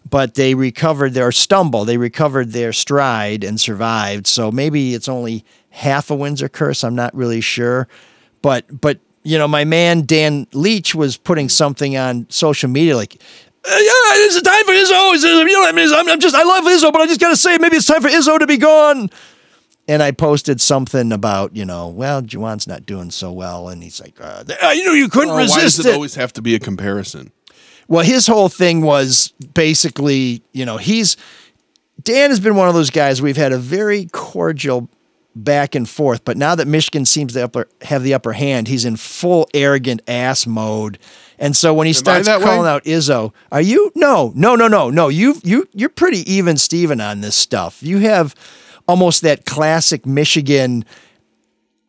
but 0.08 0.34
they 0.34 0.54
recovered 0.54 1.14
their 1.14 1.32
stumble. 1.32 1.84
They 1.84 1.96
recovered 1.96 2.52
their 2.52 2.72
stride 2.72 3.42
and 3.42 3.60
survived. 3.60 4.26
So 4.26 4.52
maybe 4.52 4.94
it's 4.94 5.08
only 5.08 5.44
half 5.78 6.10
a 6.10 6.14
Windsor 6.14 6.48
curse. 6.48 6.82
I'm 6.84 6.94
not 6.94 7.14
really 7.14 7.40
sure, 7.40 7.88
but 8.42 8.64
but 8.80 8.98
you 9.22 9.38
know, 9.38 9.48
my 9.48 9.64
man 9.64 10.02
Dan 10.06 10.46
Leach 10.52 10.94
was 10.94 11.16
putting 11.16 11.48
something 11.48 11.96
on 11.96 12.26
social 12.28 12.68
media 12.68 12.96
like. 12.96 13.20
"Uh, 13.64 13.70
yeah, 13.70 14.24
it's 14.24 14.36
a 14.36 14.40
time 14.42 14.64
for 14.64 14.72
Izzo. 14.72 15.14
It's, 15.14 15.24
You 15.24 15.44
know, 15.44 15.64
I 15.68 15.72
mean, 15.72 15.92
I'm, 15.92 16.08
I'm 16.08 16.20
just, 16.20 16.34
I 16.34 16.42
love 16.44 16.64
Izzo, 16.64 16.90
but 16.92 17.02
I 17.02 17.06
just 17.06 17.20
got 17.20 17.30
to 17.30 17.36
say, 17.36 17.58
maybe 17.58 17.76
it's 17.76 17.86
time 17.86 18.00
for 18.00 18.08
Izzo 18.08 18.38
to 18.38 18.46
be 18.46 18.56
gone 18.56 19.10
and 19.88 20.02
I 20.02 20.10
posted 20.12 20.60
something 20.60 21.12
about, 21.12 21.56
you 21.56 21.64
know, 21.64 21.88
well, 21.88 22.22
Juwan's 22.22 22.66
not 22.66 22.86
doing 22.86 23.10
so 23.10 23.32
well, 23.32 23.68
and 23.68 23.82
he's 23.82 24.00
like, 24.00 24.18
uh, 24.20 24.44
"Uh, 24.62 24.68
you 24.70 24.84
know, 24.84 24.92
you 24.92 25.08
couldn't 25.08 25.30
Oh, 25.30 25.34
why 25.34 25.42
resist 25.42 25.76
does 25.78 25.86
it 25.86 25.88
it. 25.90 25.94
always 25.94 26.14
have 26.14 26.32
to 26.34 26.42
be 26.42 26.54
a 26.54 26.58
comparison? 26.60 27.32
well, 27.88 28.04
his 28.04 28.26
whole 28.26 28.48
thing 28.48 28.80
was 28.82 29.32
basically, 29.54 30.42
you 30.52 30.64
know, 30.64 30.76
he's 30.76 31.16
Dan 32.02 32.30
has 32.30 32.38
been 32.40 32.54
one 32.54 32.68
of 32.68 32.74
those 32.74 32.90
guys 32.90 33.20
we've 33.20 33.36
had 33.36 33.52
a 33.52 33.58
very 33.58 34.06
cordial 34.12 34.88
back 35.44 35.74
and 35.74 35.88
forth, 35.88 36.24
but 36.24 36.36
now 36.36 36.54
that 36.54 36.66
Michigan 36.66 37.04
seems 37.04 37.32
to 37.34 37.44
upper, 37.44 37.68
have 37.82 38.02
the 38.02 38.14
upper 38.14 38.32
hand, 38.32 38.68
he's 38.68 38.84
in 38.84 38.96
full 38.96 39.48
arrogant 39.54 40.02
ass 40.08 40.46
mode. 40.46 40.98
And 41.38 41.56
so 41.56 41.72
when 41.72 41.86
he 41.86 41.92
starts 41.92 42.26
calling 42.28 42.62
way? 42.62 42.68
out 42.68 42.84
Izzo, 42.84 43.32
are 43.52 43.60
you? 43.60 43.92
No, 43.94 44.32
no, 44.34 44.56
no, 44.56 44.66
no, 44.68 44.90
no. 44.90 45.08
You, 45.08 45.36
you, 45.44 45.68
you're 45.72 45.88
pretty 45.88 46.30
even, 46.30 46.56
Steven, 46.56 47.00
on 47.00 47.20
this 47.20 47.36
stuff. 47.36 47.82
You 47.82 47.98
have 47.98 48.34
almost 48.88 49.22
that 49.22 49.44
classic 49.44 50.04
Michigan. 50.04 50.84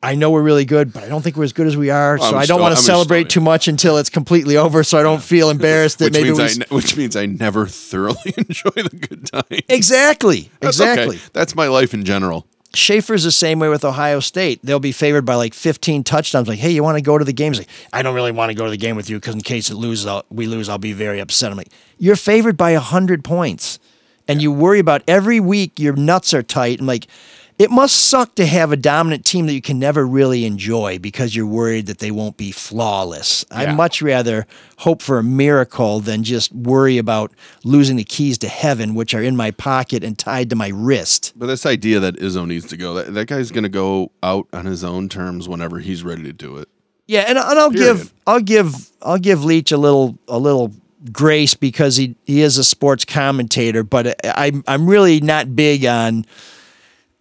I 0.02 0.16
know 0.16 0.32
we're 0.32 0.44
really 0.44 0.64
good, 0.66 0.94
but 0.94 1.04
I 1.04 1.10
don't 1.10 1.22
think 1.22 1.36
we're 1.36 1.44
as 1.44 1.52
good 1.52 1.68
as 1.68 1.76
we 1.76 1.90
are. 1.90 2.18
Well, 2.18 2.30
so 2.30 2.36
I'm 2.38 2.42
I 2.42 2.46
don't 2.46 2.58
still- 2.58 2.60
want 2.60 2.78
to 2.78 2.82
celebrate 2.84 3.30
too 3.30 3.42
much 3.42 3.68
until 3.68 3.98
it's 3.98 4.10
completely 4.10 4.56
over. 4.56 4.84
So 4.84 4.98
I 4.98 5.04
don't 5.04 5.22
feel 5.22 5.50
embarrassed 5.58 6.00
that 6.00 6.06
Which 6.06 6.14
maybe 6.14 6.28
means, 6.30 6.38
we. 6.38 6.44
I, 6.46 6.54
ne- 6.54 6.66
which 6.76 6.96
means 6.96 7.16
I 7.16 7.26
never 7.26 7.66
thoroughly 7.66 8.34
enjoy 8.38 8.70
the 8.76 9.08
good 9.10 9.26
times. 9.26 9.62
Exactly. 9.68 10.50
That's 10.62 10.80
okay. 10.80 10.92
Exactly. 10.92 11.20
That's 11.34 11.56
my 11.56 11.68
life 11.68 11.94
in 11.94 12.06
general. 12.06 12.46
Schaefer's 12.74 13.24
the 13.24 13.32
same 13.32 13.60
way 13.60 13.68
with 13.68 13.84
Ohio 13.84 14.20
State. 14.20 14.60
They'll 14.64 14.80
be 14.80 14.92
favored 14.92 15.26
by 15.26 15.36
like 15.36 15.54
15 15.54 16.04
touchdowns. 16.04 16.48
Like, 16.48 16.60
hey, 16.60 16.70
you 16.70 16.84
want 16.84 16.98
to 16.98 17.02
go 17.02 17.18
to 17.18 17.26
the 17.26 17.34
game? 17.34 17.54
He's 17.54 17.60
like, 17.60 17.70
I 17.92 18.04
don't 18.04 18.14
really 18.14 18.32
want 18.32 18.52
to 18.52 18.54
go 18.54 18.66
to 18.66 18.70
the 18.70 18.78
game 18.78 18.96
with 18.96 19.10
you 19.10 19.18
because 19.18 19.34
in 19.34 19.42
case 19.42 19.70
it 19.72 19.76
loses, 19.76 20.06
I'll, 20.06 20.24
we 20.30 20.46
lose, 20.46 20.70
I'll 20.70 20.78
be 20.78 20.94
very 20.94 21.20
upset. 21.20 21.52
I'm 21.52 21.58
like, 21.58 21.72
you're 21.98 22.16
favored 22.16 22.58
by 22.58 22.74
100 22.74 23.24
points. 23.24 23.80
And 24.28 24.44
you 24.44 24.52
worry 24.52 24.78
about 24.78 25.02
every 25.08 25.40
week 25.40 25.80
your 25.80 25.96
nuts 25.96 26.36
are 26.36 26.44
tight. 26.44 26.80
I'm 26.80 26.86
like, 26.86 27.08
it 27.60 27.70
must 27.70 27.94
suck 27.98 28.36
to 28.36 28.46
have 28.46 28.72
a 28.72 28.78
dominant 28.78 29.26
team 29.26 29.46
that 29.48 29.54
you 29.54 29.62
can 29.62 29.78
never 29.78 30.08
really 30.08 30.46
enjoy 30.46 30.98
because 30.98 31.36
you're 31.36 31.46
worried 31.46 31.88
that 31.88 32.00
they 32.00 32.10
won't 32.10 32.38
be 32.38 32.54
flawless. 32.54 33.44
Yeah. 33.52 33.58
I'd 33.58 33.76
much 33.76 34.02
rather 34.02 34.48
hope 34.78 35.02
for 35.02 35.20
a 35.20 35.24
miracle 35.24 36.00
than 36.00 36.24
just 36.24 36.54
worry 36.54 36.98
about 36.98 37.34
losing 37.66 37.98
the 37.98 38.06
keys 38.06 38.38
to 38.40 38.48
heaven, 38.48 38.96
which 38.96 39.14
are 39.14 39.22
in 39.22 39.36
my 39.36 39.52
pocket 39.52 40.06
and 40.06 40.18
tied 40.18 40.50
to 40.52 40.56
my 40.56 40.70
wrist. 40.70 41.34
But 41.36 41.48
this 41.48 41.66
idea 41.66 42.00
that 42.00 42.16
Izzo 42.16 42.48
needs 42.48 42.66
to 42.68 42.78
go, 42.78 42.94
that, 42.94 43.14
that 43.14 43.28
guy's 43.28 43.52
going 43.52 43.64
to 43.64 43.70
go 43.70 44.12
out 44.24 44.48
on 44.54 44.66
his 44.66 44.86
own 44.86 45.10
terms 45.10 45.50
whenever 45.50 45.80
he's 45.80 46.02
ready 46.02 46.24
to 46.24 46.34
do 46.34 46.58
it. 46.58 46.70
Yeah, 47.08 47.26
and, 47.28 47.38
and 47.38 47.60
I'll 47.60 47.72
Period. 47.72 47.98
give 47.98 48.14
I'll 48.26 48.40
give 48.40 48.90
I'll 49.02 49.18
give 49.18 49.44
Leach 49.44 49.74
a 49.74 49.78
little 49.78 50.18
a 50.30 50.40
little 50.40 50.72
grace 51.12 51.56
because 51.56 51.98
he 51.98 52.16
he 52.24 52.42
is 52.42 52.58
a 52.58 52.64
sports 52.64 53.04
commentator, 53.04 53.84
but 53.84 54.16
I'm 54.24 54.64
I'm 54.66 54.88
really 54.88 55.20
not 55.20 55.56
big 55.56 55.86
on 55.86 56.26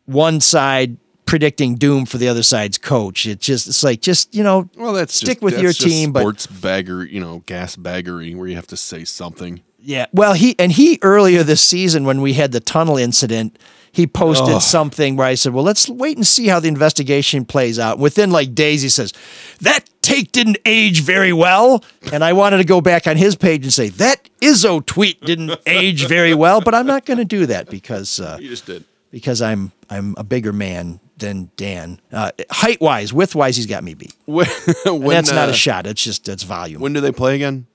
one 0.09 0.41
side 0.41 0.97
predicting 1.27 1.75
doom 1.75 2.07
for 2.07 2.17
the 2.17 2.27
other 2.27 2.43
side's 2.43 2.79
coach. 2.79 3.27
It's 3.27 3.45
just 3.45 3.69
it's 3.69 3.85
like 3.85 4.01
just 4.01 4.35
you 4.35 4.43
know 4.43 4.69
Well, 4.77 4.95
that's 4.95 5.15
stick 5.15 5.37
just, 5.37 5.43
with 5.43 5.55
that's 5.55 5.63
your 5.63 5.73
team, 5.73 6.13
but 6.13 6.21
sports 6.21 6.47
bagger, 6.47 7.05
you 7.05 7.21
know, 7.21 7.43
gas 7.47 7.77
baggery, 7.77 8.35
where 8.35 8.49
you 8.49 8.57
have 8.57 8.67
to 8.69 8.77
say 8.77 9.05
something. 9.05 9.63
Yeah. 9.79 10.07
Well, 10.13 10.33
he 10.33 10.59
and 10.59 10.73
he 10.73 10.99
earlier 11.03 11.43
this 11.43 11.61
season 11.61 12.05
when 12.05 12.21
we 12.21 12.33
had 12.33 12.53
the 12.53 12.61
tunnel 12.61 12.97
incident, 12.97 13.59
he 13.93 14.07
posted 14.07 14.61
something 14.63 15.17
where 15.17 15.27
I 15.27 15.35
said, 15.35 15.53
"Well, 15.53 15.65
let's 15.65 15.89
wait 15.89 16.17
and 16.17 16.27
see 16.27 16.49
how 16.49 16.61
the 16.61 16.69
investigation 16.69 17.45
plays 17.45 17.79
out." 17.79 17.99
Within 17.99 18.31
like 18.31 18.55
days, 18.55 18.83
he 18.83 18.89
says 18.89 19.13
that 19.61 19.89
take 20.03 20.33
didn't 20.33 20.59
age 20.65 21.03
very 21.03 21.33
well, 21.33 21.85
and 22.13 22.25
I 22.25 22.33
wanted 22.33 22.59
to 22.59 22.65
go 22.65 22.81
back 22.81 23.07
on 23.07 23.17
his 23.17 23.37
page 23.37 23.65
and 23.65 23.73
say 23.73 23.91
that 23.91 24.29
Izzo 24.41 24.85
tweet 24.85 25.21
didn't 25.21 25.59
age 25.67 26.07
very 26.07 26.35
well, 26.35 26.61
but 26.61 26.75
I'm 26.75 26.87
not 26.87 27.05
going 27.05 27.19
to 27.19 27.25
do 27.25 27.47
that 27.47 27.69
because 27.69 28.19
uh, 28.19 28.39
You 28.41 28.49
just 28.49 28.67
did. 28.67 28.85
Because 29.11 29.43
I'm 29.43 29.73
I'm 29.91 30.15
a 30.17 30.25
bigger 30.25 30.53
man 30.53 31.01
than 31.17 31.51
Dan. 31.57 32.01
Uh, 32.13 32.31
height 32.51 32.81
wise, 32.81 33.13
width 33.13 33.35
wise, 33.35 33.57
he's 33.57 33.67
got 33.67 33.83
me 33.83 33.95
beat. 33.95 34.15
When, 34.27 34.47
And 34.87 35.11
that's 35.11 35.33
not 35.33 35.49
uh, 35.49 35.53
a 35.53 35.55
shot. 35.55 35.87
It's 35.87 36.03
just 36.03 36.25
that's 36.25 36.43
volume 36.43 36.81
When 36.81 36.93
do 36.93 37.01
they 37.01 37.13
play 37.13 37.35
again? 37.35 37.67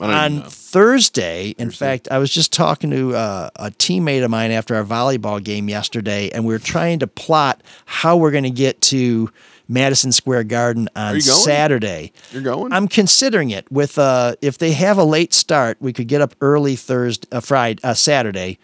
I 0.00 0.06
don't 0.06 0.10
even 0.10 0.24
on 0.24 0.38
know. 0.44 0.48
Thursday. 0.48 1.54
In 1.58 1.70
fact, 1.72 2.08
I 2.10 2.18
was 2.18 2.30
just 2.30 2.52
talking 2.52 2.90
to 2.90 3.16
uh, 3.16 3.50
a 3.56 3.70
teammate 3.72 4.24
of 4.24 4.30
mine 4.30 4.52
after 4.52 4.76
our 4.76 4.84
volleyball 4.84 5.42
game 5.42 5.68
yesterday, 5.68 6.30
and 6.30 6.44
we 6.44 6.54
were 6.54 6.60
trying 6.60 7.00
to 7.00 7.08
plot 7.08 7.62
how 7.84 8.16
we're 8.16 8.30
going 8.30 8.44
to 8.44 8.50
get 8.50 8.80
to 8.82 9.28
Madison 9.68 10.12
Square 10.12 10.44
Garden 10.44 10.88
on 10.94 11.16
you? 11.16 11.20
Saturday. 11.20 12.12
You're 12.30 12.42
going? 12.42 12.72
I'm 12.72 12.88
considering 12.88 13.50
it. 13.50 13.70
With 13.70 13.98
uh, 13.98 14.36
if 14.40 14.58
they 14.58 14.72
have 14.72 14.98
a 14.98 15.04
late 15.04 15.34
start, 15.34 15.78
we 15.80 15.92
could 15.92 16.08
get 16.08 16.20
up 16.20 16.34
early 16.40 16.76
Thursday, 16.76 17.28
uh, 17.32 17.40
Friday, 17.40 17.80
uh, 17.82 17.94
Saturday, 17.94 18.58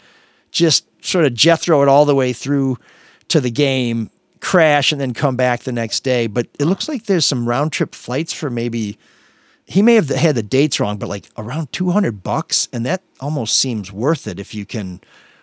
just 0.55 0.87
sort 1.05 1.27
of 1.27 1.35
Jethro 1.35 1.83
it 1.83 1.89
all 1.89 2.07
the 2.07 2.15
way 2.15 2.33
through 2.33 2.79
to 3.29 3.41
the 3.41 3.51
game, 3.51 4.09
crash, 4.41 4.93
and 4.93 5.01
then 5.01 5.13
come 5.13 5.37
back 5.37 5.61
the 5.65 5.73
next 5.73 6.01
day. 6.05 6.27
But 6.27 6.47
it 6.59 6.65
looks 6.65 6.89
like 6.89 7.05
there's 7.05 7.27
some 7.27 7.47
round 7.47 7.73
trip 7.73 7.95
flights 7.95 8.33
for 8.33 8.49
maybe 8.49 8.97
he 9.67 9.83
may 9.83 9.95
have 9.95 10.09
had 10.11 10.35
the 10.35 10.43
dates 10.43 10.79
wrong, 10.81 10.97
but 10.99 11.09
like 11.09 11.27
around 11.37 11.73
200 11.73 12.23
bucks. 12.23 12.69
And 12.73 12.87
that 12.87 13.03
almost 13.21 13.57
seems 13.59 13.91
worth 13.93 14.27
it 14.27 14.39
if 14.39 14.55
you 14.55 14.65
can 14.65 15.01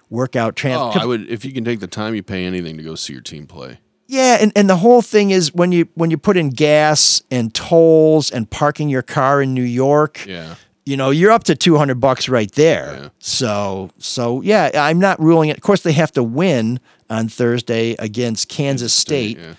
work 0.10 0.36
out 0.36 0.56
trans. 0.56 0.96
Oh, 0.96 1.00
I 1.00 1.06
would 1.06 1.30
if 1.30 1.44
you 1.46 1.52
can 1.54 1.64
take 1.66 1.80
the 1.80 1.88
time, 1.88 2.16
you 2.16 2.24
pay 2.24 2.46
anything 2.46 2.78
to 2.78 2.84
go 2.84 2.96
see 2.96 3.14
your 3.14 3.22
team 3.22 3.48
play. 3.48 3.80
yeah. 4.08 4.38
And, 4.40 4.52
and 4.56 4.70
the 4.70 4.76
whole 4.78 5.02
thing 5.02 5.32
is 5.32 5.54
when 5.54 5.72
you, 5.72 5.88
when 5.96 6.12
you 6.12 6.18
put 6.18 6.38
in 6.38 6.50
gas 6.50 7.22
and 7.32 7.54
tolls 7.54 8.30
and 8.32 8.50
parking 8.50 8.90
your 8.90 9.02
car 9.04 9.42
in 9.42 9.54
New 9.54 9.64
York, 9.64 10.26
Yeah. 10.26 10.56
You 10.86 10.98
know, 10.98 11.10
you're 11.12 11.32
up 11.32 11.44
to 11.46 11.56
200 11.56 12.00
bucks 12.00 12.28
right 12.30 12.52
there. 12.54 12.98
Yeah. 13.02 13.10
So, 13.20 13.92
so 13.98 14.42
yeah, 14.42 14.72
I'm 14.76 15.00
not 15.00 15.20
ruling 15.22 15.50
it. 15.50 15.58
Of 15.58 15.64
course, 15.64 15.82
they 15.84 15.92
have 15.94 16.12
to 16.14 16.24
win 16.24 16.80
on 17.10 17.28
Thursday 17.30 17.92
against 18.00 18.50
Kansas 18.50 18.94
State. 18.94 19.38
yeah. 19.38 19.54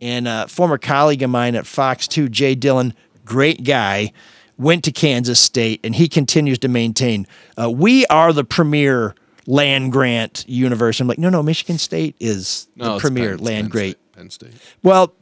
And 0.00 0.26
a 0.26 0.48
former 0.48 0.78
colleague 0.78 1.22
of 1.22 1.30
mine 1.30 1.54
at 1.54 1.64
Fox 1.66 2.08
2, 2.08 2.28
Jay 2.28 2.54
Dillon, 2.56 2.92
great 3.24 3.62
guy, 3.64 4.12
went 4.58 4.82
to 4.84 4.92
Kansas 4.92 5.38
State 5.38 5.80
and 5.84 5.94
he 5.94 6.08
continues 6.08 6.58
to 6.60 6.68
maintain 6.68 7.26
uh, 7.60 7.70
we 7.70 8.04
are 8.06 8.32
the 8.32 8.42
premier 8.44 9.14
land 9.46 9.92
grant 9.92 10.44
university. 10.48 11.02
I'm 11.02 11.08
like, 11.08 11.18
no, 11.18 11.28
no, 11.28 11.42
Michigan 11.42 11.78
State 11.78 12.16
is 12.18 12.68
No, 12.76 12.94
the 12.94 13.00
premier 13.00 13.36
Penn- 13.36 13.44
land 13.44 13.70
grant. 13.70 13.96
Penn 14.12 14.30
State. 14.30 14.52
Well, 14.82 15.14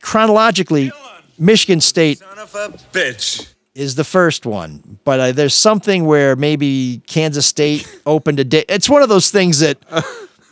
chronologically, 0.00 0.92
Michigan 1.38 1.80
State 1.80 2.20
is 3.74 3.96
the 3.96 4.04
first 4.04 4.46
one, 4.46 4.98
but 5.04 5.20
uh, 5.20 5.32
there's 5.32 5.54
something 5.54 6.04
where 6.04 6.36
maybe 6.36 7.02
Kansas 7.06 7.46
State 7.46 8.00
opened 8.06 8.38
a 8.40 8.44
day. 8.44 8.64
It's 8.68 8.88
one 8.88 9.02
of 9.02 9.08
those 9.08 9.30
things 9.30 9.60
that, 9.60 9.78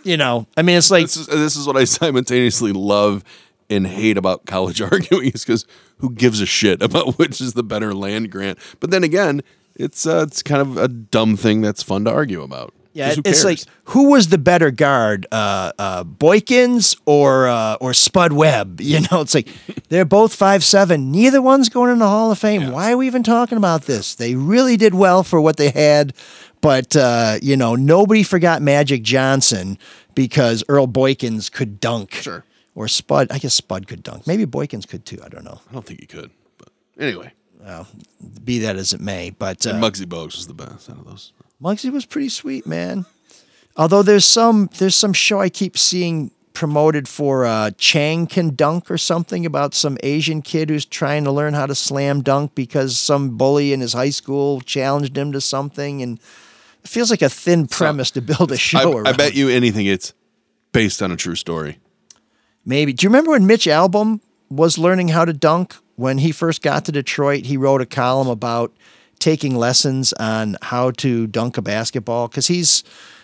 you 0.02 0.16
know, 0.16 0.46
I 0.56 0.62
mean, 0.62 0.76
it's 0.76 0.90
like 0.90 1.04
This 1.04 1.16
is 1.16 1.26
this 1.26 1.56
is 1.56 1.66
what 1.66 1.76
I 1.76 1.84
simultaneously 1.84 2.72
love 2.72 3.24
and 3.70 3.86
hate 3.86 4.16
about 4.16 4.46
college 4.46 4.80
arguing 4.92 5.30
is 5.32 5.44
because 5.44 5.66
who 5.98 6.10
gives 6.10 6.40
a 6.40 6.46
shit 6.46 6.82
about 6.82 7.18
which 7.18 7.40
is 7.40 7.52
the 7.52 7.62
better 7.62 7.94
land 7.94 8.30
grant? 8.30 8.58
But 8.80 8.90
then 8.90 9.04
again, 9.04 9.42
it's 9.76 10.06
uh, 10.06 10.24
it's 10.26 10.42
kind 10.42 10.60
of 10.60 10.76
a 10.76 10.88
dumb 10.88 11.36
thing 11.36 11.60
that's 11.60 11.82
fun 11.82 12.04
to 12.04 12.10
argue 12.10 12.42
about. 12.42 12.74
Yeah, 12.94 13.14
it's 13.24 13.44
like 13.44 13.60
who 13.84 14.10
was 14.10 14.28
the 14.28 14.38
better 14.38 14.70
guard, 14.70 15.26
uh, 15.32 15.72
uh, 15.78 16.04
Boykins 16.04 16.96
or 17.06 17.48
uh, 17.48 17.76
or 17.80 17.94
Spud 17.94 18.32
Webb? 18.32 18.80
You 18.92 19.00
know, 19.10 19.22
it's 19.22 19.34
like 19.34 19.48
they're 19.88 20.04
both 20.04 20.34
five 20.34 20.62
seven. 20.62 21.10
Neither 21.10 21.40
one's 21.40 21.70
going 21.70 21.90
in 21.90 21.98
the 21.98 22.08
Hall 22.08 22.30
of 22.30 22.38
Fame. 22.38 22.70
Why 22.70 22.92
are 22.92 22.96
we 22.98 23.06
even 23.06 23.22
talking 23.22 23.56
about 23.56 23.82
this? 23.82 24.14
They 24.14 24.34
really 24.34 24.76
did 24.76 24.94
well 24.94 25.22
for 25.22 25.40
what 25.40 25.56
they 25.56 25.70
had, 25.70 26.12
but 26.60 26.94
uh, 26.94 27.38
you 27.40 27.56
know, 27.56 27.74
nobody 27.74 28.22
forgot 28.22 28.60
Magic 28.60 29.02
Johnson 29.02 29.78
because 30.14 30.62
Earl 30.68 30.86
Boykins 30.88 31.50
could 31.50 31.80
dunk. 31.80 32.12
Sure. 32.14 32.44
Or 32.74 32.88
Spud, 32.88 33.28
I 33.30 33.38
guess 33.38 33.54
Spud 33.54 33.86
could 33.86 34.02
dunk. 34.02 34.26
Maybe 34.26 34.46
Boykins 34.46 34.86
could 34.86 35.04
too. 35.06 35.18
I 35.24 35.28
don't 35.28 35.44
know. 35.44 35.60
I 35.70 35.72
don't 35.72 35.84
think 35.84 36.00
he 36.00 36.06
could. 36.06 36.30
But 36.58 36.68
anyway, 36.98 37.32
Be 38.44 38.58
that 38.60 38.76
as 38.76 38.92
it 38.92 39.00
may, 39.00 39.30
but 39.30 39.66
uh, 39.66 39.70
and 39.70 39.82
Muggsy 39.82 40.04
Bogues 40.06 40.36
was 40.36 40.46
the 40.46 40.54
best 40.54 40.90
out 40.90 40.98
of 40.98 41.04
those. 41.06 41.32
Muggsy 41.62 41.92
was 41.92 42.04
pretty 42.04 42.28
sweet, 42.28 42.66
man. 42.66 43.06
Although 43.76 44.02
there's 44.02 44.24
some 44.24 44.68
there's 44.78 44.96
some 44.96 45.12
show 45.12 45.40
I 45.40 45.48
keep 45.48 45.78
seeing 45.78 46.32
promoted 46.52 47.08
for 47.08 47.46
uh, 47.46 47.70
Chang 47.78 48.26
can 48.26 48.54
dunk 48.54 48.90
or 48.90 48.98
something 48.98 49.46
about 49.46 49.74
some 49.74 49.96
Asian 50.02 50.42
kid 50.42 50.68
who's 50.68 50.84
trying 50.84 51.24
to 51.24 51.32
learn 51.32 51.54
how 51.54 51.66
to 51.66 51.74
slam 51.74 52.22
dunk 52.22 52.54
because 52.54 52.98
some 52.98 53.38
bully 53.38 53.72
in 53.72 53.80
his 53.80 53.94
high 53.94 54.10
school 54.10 54.60
challenged 54.60 55.16
him 55.16 55.32
to 55.32 55.40
something, 55.40 56.02
and 56.02 56.18
it 56.82 56.88
feels 56.88 57.10
like 57.10 57.22
a 57.22 57.30
thin 57.30 57.66
premise 57.66 58.10
to 58.10 58.20
build 58.20 58.52
a 58.52 58.56
show 58.56 58.92
I, 58.92 58.94
around. 58.94 59.08
I 59.08 59.12
bet 59.12 59.34
you 59.34 59.48
anything. 59.48 59.86
It's 59.86 60.12
based 60.72 61.00
on 61.00 61.12
a 61.12 61.16
true 61.16 61.36
story. 61.36 61.78
Maybe. 62.64 62.92
Do 62.92 63.04
you 63.04 63.08
remember 63.08 63.30
when 63.30 63.46
Mitch 63.46 63.66
Albom 63.66 64.20
was 64.50 64.78
learning 64.78 65.08
how 65.08 65.24
to 65.24 65.32
dunk? 65.32 65.76
When 65.94 66.18
he 66.18 66.32
first 66.32 66.62
got 66.62 66.86
to 66.86 66.92
Detroit, 66.92 67.44
he 67.44 67.56
wrote 67.56 67.82
a 67.82 67.86
column 67.86 68.26
about 68.26 68.72
taking 69.22 69.54
lessons 69.54 70.12
on 70.14 70.56
how 70.62 70.90
to 70.90 71.28
dunk 71.28 71.56
a 71.56 71.62
basketball 71.62 72.26
because 72.26 72.48
he's 72.48 72.82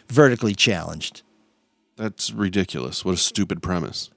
vertically 0.09 0.55
challenged. 0.55 1.23
That's 1.97 2.31
ridiculous. 2.31 3.05
What 3.05 3.15
a 3.15 3.19
stupid 3.19 3.63
premise. 3.63 4.11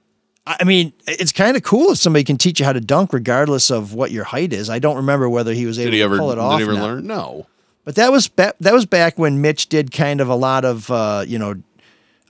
I 0.46 0.64
mean, 0.64 0.92
it's 1.06 1.32
kind 1.32 1.56
of 1.56 1.62
cool 1.64 1.92
if 1.92 1.98
somebody 1.98 2.24
can 2.24 2.36
teach 2.36 2.60
you 2.60 2.66
how 2.66 2.72
to 2.72 2.80
dunk 2.80 3.12
regardless 3.12 3.70
of 3.70 3.94
what 3.94 4.10
your 4.12 4.24
height 4.24 4.52
is. 4.52 4.70
I 4.70 4.78
don't 4.78 4.96
remember 4.96 5.28
whether 5.28 5.52
he 5.52 5.66
was 5.66 5.78
able 5.78 5.92
he 5.92 6.02
ever 6.02 6.16
to 6.16 6.20
pull 6.20 6.32
it 6.32 6.38
off. 6.38 6.58
did 6.58 6.68
he 6.68 6.70
ever 6.70 6.80
learn? 6.80 7.06
No. 7.06 7.46
But 7.84 7.96
that 7.96 8.12
was 8.12 8.28
ba- 8.28 8.54
that 8.60 8.72
was 8.72 8.86
back 8.86 9.18
when 9.18 9.40
Mitch 9.40 9.68
did 9.68 9.92
kind 9.92 10.20
of 10.20 10.28
a 10.28 10.34
lot 10.36 10.64
of 10.64 10.88
uh, 10.90 11.24
you 11.26 11.38
know 11.38 11.54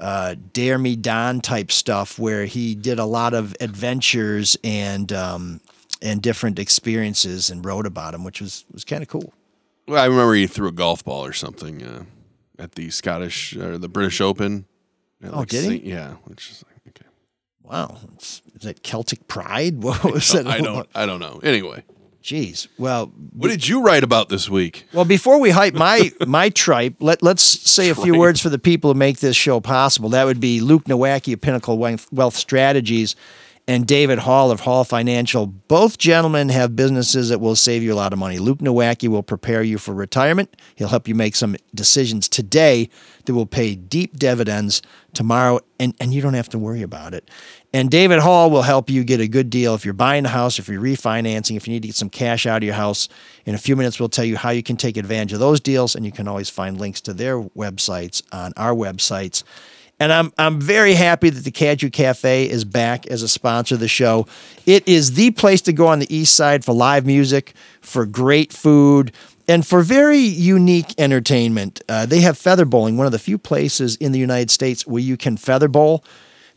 uh, 0.01 0.35
dare 0.53 0.79
me 0.79 0.97
Don 0.97 1.41
type 1.41 1.71
stuff, 1.71 2.19
where 2.19 2.47
he 2.47 2.75
did 2.75 2.99
a 2.99 3.05
lot 3.05 3.35
of 3.35 3.55
adventures 3.61 4.57
and 4.65 5.13
um, 5.13 5.61
and 6.01 6.23
different 6.23 6.59
experiences 6.59 7.51
and 7.51 7.65
wrote 7.65 7.87
about 7.87 8.13
them, 8.13 8.25
which 8.25 8.41
was 8.41 8.65
was 8.73 8.85
kind 8.85 9.03
of 9.03 9.09
cool. 9.09 9.33
Well, 9.87 10.03
I 10.03 10.07
remember 10.07 10.35
he 10.35 10.47
threw 10.47 10.69
a 10.69 10.73
golf 10.73 11.05
ball 11.05 11.25
or 11.25 11.33
something 11.33 11.83
uh, 11.83 12.05
at 12.59 12.73
the 12.73 12.91
Scottish 12.91 13.57
or 13.57 13.79
the 13.79 13.89
British 13.89 14.21
Open. 14.21 14.67
At, 15.23 15.35
Oh, 15.35 15.45
did 15.45 15.71
he? 15.71 15.91
Yeah, 15.91 16.15
which 16.25 16.51
is 16.51 16.65
like 16.67 16.81
okay. 16.89 17.09
Wow, 17.63 17.99
is 18.21 18.43
that 18.63 18.83
Celtic 18.83 19.27
Pride? 19.29 19.77
What 19.83 20.05
was 20.05 20.29
that? 20.33 20.47
I 20.47 20.59
don't. 20.59 20.89
I 20.95 21.07
don't 21.07 21.21
know. 21.21 21.41
Anyway, 21.43 21.85
Jeez. 22.23 22.69
Well, 22.79 23.07
what 23.33 23.49
did 23.49 23.67
you 23.67 23.83
write 23.83 24.05
about 24.05 24.29
this 24.29 24.49
week? 24.49 24.87
Well, 24.93 25.05
before 25.05 25.41
we 25.41 25.51
hype 25.51 25.75
my 25.75 26.13
my 26.27 26.51
tripe, 26.51 26.95
let 27.01 27.23
let's 27.23 27.43
say 27.43 27.89
a 27.91 27.95
few 27.95 28.17
words 28.17 28.41
for 28.41 28.49
the 28.49 28.59
people 28.59 28.93
who 28.93 28.99
make 28.99 29.19
this 29.19 29.37
show 29.37 29.61
possible. 29.61 30.09
That 30.11 30.25
would 30.25 30.41
be 30.41 30.61
Luke 30.61 30.85
Nowacki 30.85 31.33
of 31.33 31.41
Pinnacle 31.41 31.79
Wealth 31.79 32.37
Strategies 32.37 33.17
and 33.73 33.87
David 33.87 34.19
Hall 34.19 34.51
of 34.51 34.61
Hall 34.61 34.85
Financial. 34.85 35.47
Both 35.47 35.97
gentlemen 35.97 36.51
have 36.51 36.77
businesses 36.77 37.31
that 37.31 37.41
will 37.41 37.57
save 37.57 37.83
you 37.83 37.95
a 37.95 37.97
lot 37.97 38.13
of 38.13 38.19
money. 38.19 38.39
Luke 38.39 38.59
Nowacki 38.59 39.09
will 39.09 39.23
prepare 39.23 39.63
you 39.63 39.79
for 39.79 39.95
retirement. 39.95 40.55
He'll 40.75 40.89
help 40.89 41.09
you 41.09 41.15
make 41.15 41.35
some 41.35 41.57
decisions 41.75 42.29
today 42.29 42.91
that 43.25 43.33
will 43.33 43.47
pay 43.47 43.75
deep 43.75 44.19
dividends 44.19 44.83
tomorrow, 45.15 45.61
and, 45.81 45.95
and 46.01 46.13
you 46.13 46.21
don't 46.21 46.35
have 46.35 46.51
to 46.51 46.59
worry 46.59 46.83
about 46.83 47.15
it. 47.15 47.31
And 47.73 47.91
David 47.91 48.19
Hall 48.19 48.51
will 48.51 48.63
help 48.63 48.91
you 48.91 49.05
get 49.05 49.21
a 49.21 49.29
good 49.29 49.49
deal 49.49 49.75
if 49.75 49.87
you're 49.87 49.95
buying 49.95 50.27
a 50.27 50.29
house, 50.29 50.59
if 50.59 50.69
you're 50.69 50.83
refinancing, 50.83 51.57
if 51.57 51.67
you 51.67 51.73
need 51.73 51.83
to 51.83 51.89
get 51.89 51.97
some 51.97 52.11
cash 52.11 52.45
out 52.45 52.59
of 52.59 52.65
your 52.65 52.75
house. 52.75 53.09
In 53.47 53.55
a 53.55 53.59
few 53.59 53.75
minutes, 53.75 53.99
we'll 53.99 54.11
tell 54.11 54.25
you 54.27 54.37
how 54.37 54.51
you 54.51 54.63
can 54.63 54.77
take 54.77 54.99
advantage 54.99 55.33
of 55.33 55.41
those 55.41 55.61
deals, 55.61 55.95
and 55.95 56.05
you 56.05 56.13
can 56.13 56.29
always 56.29 56.51
find 56.51 56.79
links 56.79 57.01
to 57.03 57.15
their 57.15 57.41
websites 57.41 58.23
on 58.33 58.53
our 58.59 58.75
websites. 58.75 59.45
And 60.03 60.13
I'm 60.13 60.33
I'm 60.37 60.61
very 60.61 60.95
happy 60.95 61.31
that 61.31 61.45
the 61.45 61.53
Cadieux 61.53 61.89
Cafe 61.89 62.51
is 62.51 62.65
back 62.65 63.07
as 63.07 63.23
a 63.23 63.29
sponsor 63.29 63.77
of 63.77 63.81
the 63.81 63.87
show. 63.87 64.27
It 64.67 64.89
is 64.89 65.13
the 65.13 65.31
place 65.31 65.61
to 65.63 65.73
go 65.73 65.87
on 65.87 66.01
the 66.01 66.13
east 66.13 66.35
side 66.35 66.65
for 66.65 66.73
live 66.73 67.07
music, 67.07 67.53
for 67.81 68.05
great 68.05 68.53
food, 68.53 69.13
and 69.47 69.65
for 69.65 69.81
very 69.81 70.19
unique 70.19 70.93
entertainment. 70.99 71.83
Uh, 71.89 72.05
they 72.05 72.21
have 72.21 72.37
feather 72.37 72.65
bowling, 72.65 72.97
one 72.97 73.07
of 73.07 73.13
the 73.13 73.19
few 73.21 73.39
places 73.39 73.95
in 73.95 74.11
the 74.11 74.19
United 74.19 74.51
States 74.51 74.85
where 74.89 75.01
you 75.01 75.17
can 75.17 75.37
feather 75.37 75.69
bowl. 75.69 76.05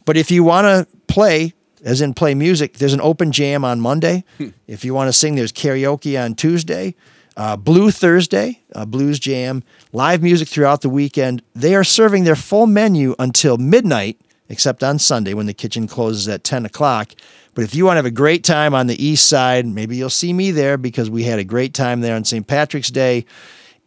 But 0.05 0.17
if 0.17 0.31
you 0.31 0.43
want 0.43 0.65
to 0.65 0.87
play, 1.05 1.53
as 1.83 2.01
in 2.01 2.15
play 2.15 2.33
music, 2.33 2.79
there's 2.79 2.93
an 2.93 3.01
open 3.01 3.31
jam 3.31 3.63
on 3.63 3.79
Monday. 3.79 4.23
if 4.65 4.83
you 4.83 4.95
want 4.95 5.07
to 5.07 5.13
sing, 5.13 5.35
there's 5.35 5.53
karaoke 5.53 6.19
on 6.19 6.33
Tuesday, 6.33 6.95
uh, 7.37 7.57
Blue 7.57 7.91
Thursday, 7.91 8.61
uh, 8.73 8.85
blues 8.85 9.19
jam, 9.19 9.63
live 9.91 10.21
music 10.21 10.47
throughout 10.47 10.81
the 10.81 10.89
weekend. 10.89 11.41
They 11.53 11.75
are 11.75 11.83
serving 11.83 12.23
their 12.23 12.35
full 12.35 12.67
menu 12.67 13.15
until 13.19 13.57
midnight, 13.57 14.19
except 14.49 14.83
on 14.83 14.99
Sunday 14.99 15.33
when 15.33 15.45
the 15.45 15.53
kitchen 15.53 15.87
closes 15.87 16.27
at 16.27 16.43
10 16.43 16.65
o'clock. 16.65 17.13
But 17.53 17.63
if 17.63 17.73
you 17.73 17.85
want 17.85 17.95
to 17.95 17.99
have 17.99 18.05
a 18.05 18.11
great 18.11 18.43
time 18.43 18.73
on 18.73 18.87
the 18.87 19.03
east 19.03 19.27
side, 19.27 19.65
maybe 19.65 19.95
you'll 19.95 20.09
see 20.09 20.33
me 20.33 20.51
there 20.51 20.77
because 20.77 21.09
we 21.09 21.23
had 21.23 21.39
a 21.39 21.43
great 21.43 21.73
time 21.73 22.01
there 22.01 22.15
on 22.15 22.25
St. 22.25 22.45
Patrick's 22.45 22.89
Day 22.89 23.25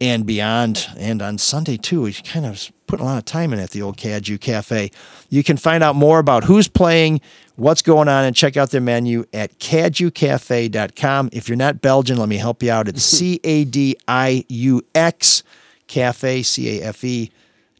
and 0.00 0.26
beyond, 0.26 0.88
and 0.96 1.20
on 1.20 1.38
Sunday 1.38 1.76
too. 1.76 2.02
We 2.02 2.12
kind 2.12 2.46
of 2.46 2.70
put 2.86 3.00
a 3.00 3.04
lot 3.04 3.18
of 3.18 3.24
time 3.24 3.52
in 3.52 3.58
at 3.58 3.70
the 3.70 3.82
old 3.82 3.96
Cadieux 3.96 4.38
Cafe. 4.38 4.90
You 5.28 5.44
can 5.44 5.56
find 5.56 5.82
out 5.82 5.96
more 5.96 6.18
about 6.18 6.44
who's 6.44 6.68
playing, 6.68 7.20
what's 7.56 7.82
going 7.82 8.08
on, 8.08 8.24
and 8.24 8.34
check 8.34 8.56
out 8.56 8.70
their 8.70 8.80
menu 8.80 9.24
at 9.32 9.58
cadieuxcafe.com. 9.58 11.30
If 11.32 11.48
you're 11.48 11.56
not 11.56 11.80
Belgian, 11.80 12.16
let 12.16 12.28
me 12.28 12.36
help 12.36 12.62
you 12.62 12.70
out. 12.70 12.88
It's 12.88 13.02
C 13.18 13.40
A 13.44 13.64
D 13.64 13.96
I 14.06 14.44
U 14.48 14.82
X 14.94 15.42
Cafe, 15.86 16.42
C 16.42 16.80
A 16.80 16.84
F 16.84 17.04
E 17.04 17.30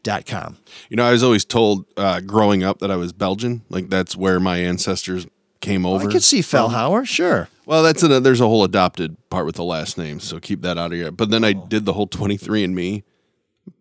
dot 0.02 0.26
com. 0.26 0.57
You 0.88 0.96
know, 0.96 1.04
I 1.04 1.12
was 1.12 1.22
always 1.22 1.44
told 1.44 1.85
uh, 1.96 2.20
growing 2.20 2.62
up 2.62 2.78
that 2.78 2.90
I 2.90 2.96
was 2.96 3.12
Belgian. 3.12 3.62
Like 3.68 3.88
that's 3.88 4.16
where 4.16 4.40
my 4.40 4.59
ancestors 4.59 5.26
came 5.61 5.85
over. 5.85 6.09
I 6.09 6.12
could 6.12 6.22
see 6.22 6.40
Fellhauer, 6.40 7.07
sure. 7.07 7.48
Well, 7.68 7.83
that's 7.83 8.02
a, 8.02 8.18
there's 8.18 8.40
a 8.40 8.46
whole 8.46 8.64
adopted 8.64 9.18
part 9.28 9.44
with 9.44 9.57
the 9.57 9.62
last 9.62 9.98
name, 9.98 10.20
so 10.20 10.40
keep 10.40 10.62
that 10.62 10.78
out 10.78 10.90
of 10.90 10.98
here. 10.98 11.11
But 11.11 11.28
then 11.28 11.44
I 11.44 11.52
did 11.52 11.85
the 11.85 11.92
whole 11.92 12.07
23 12.07 12.64
and 12.64 12.74
Me, 12.74 13.04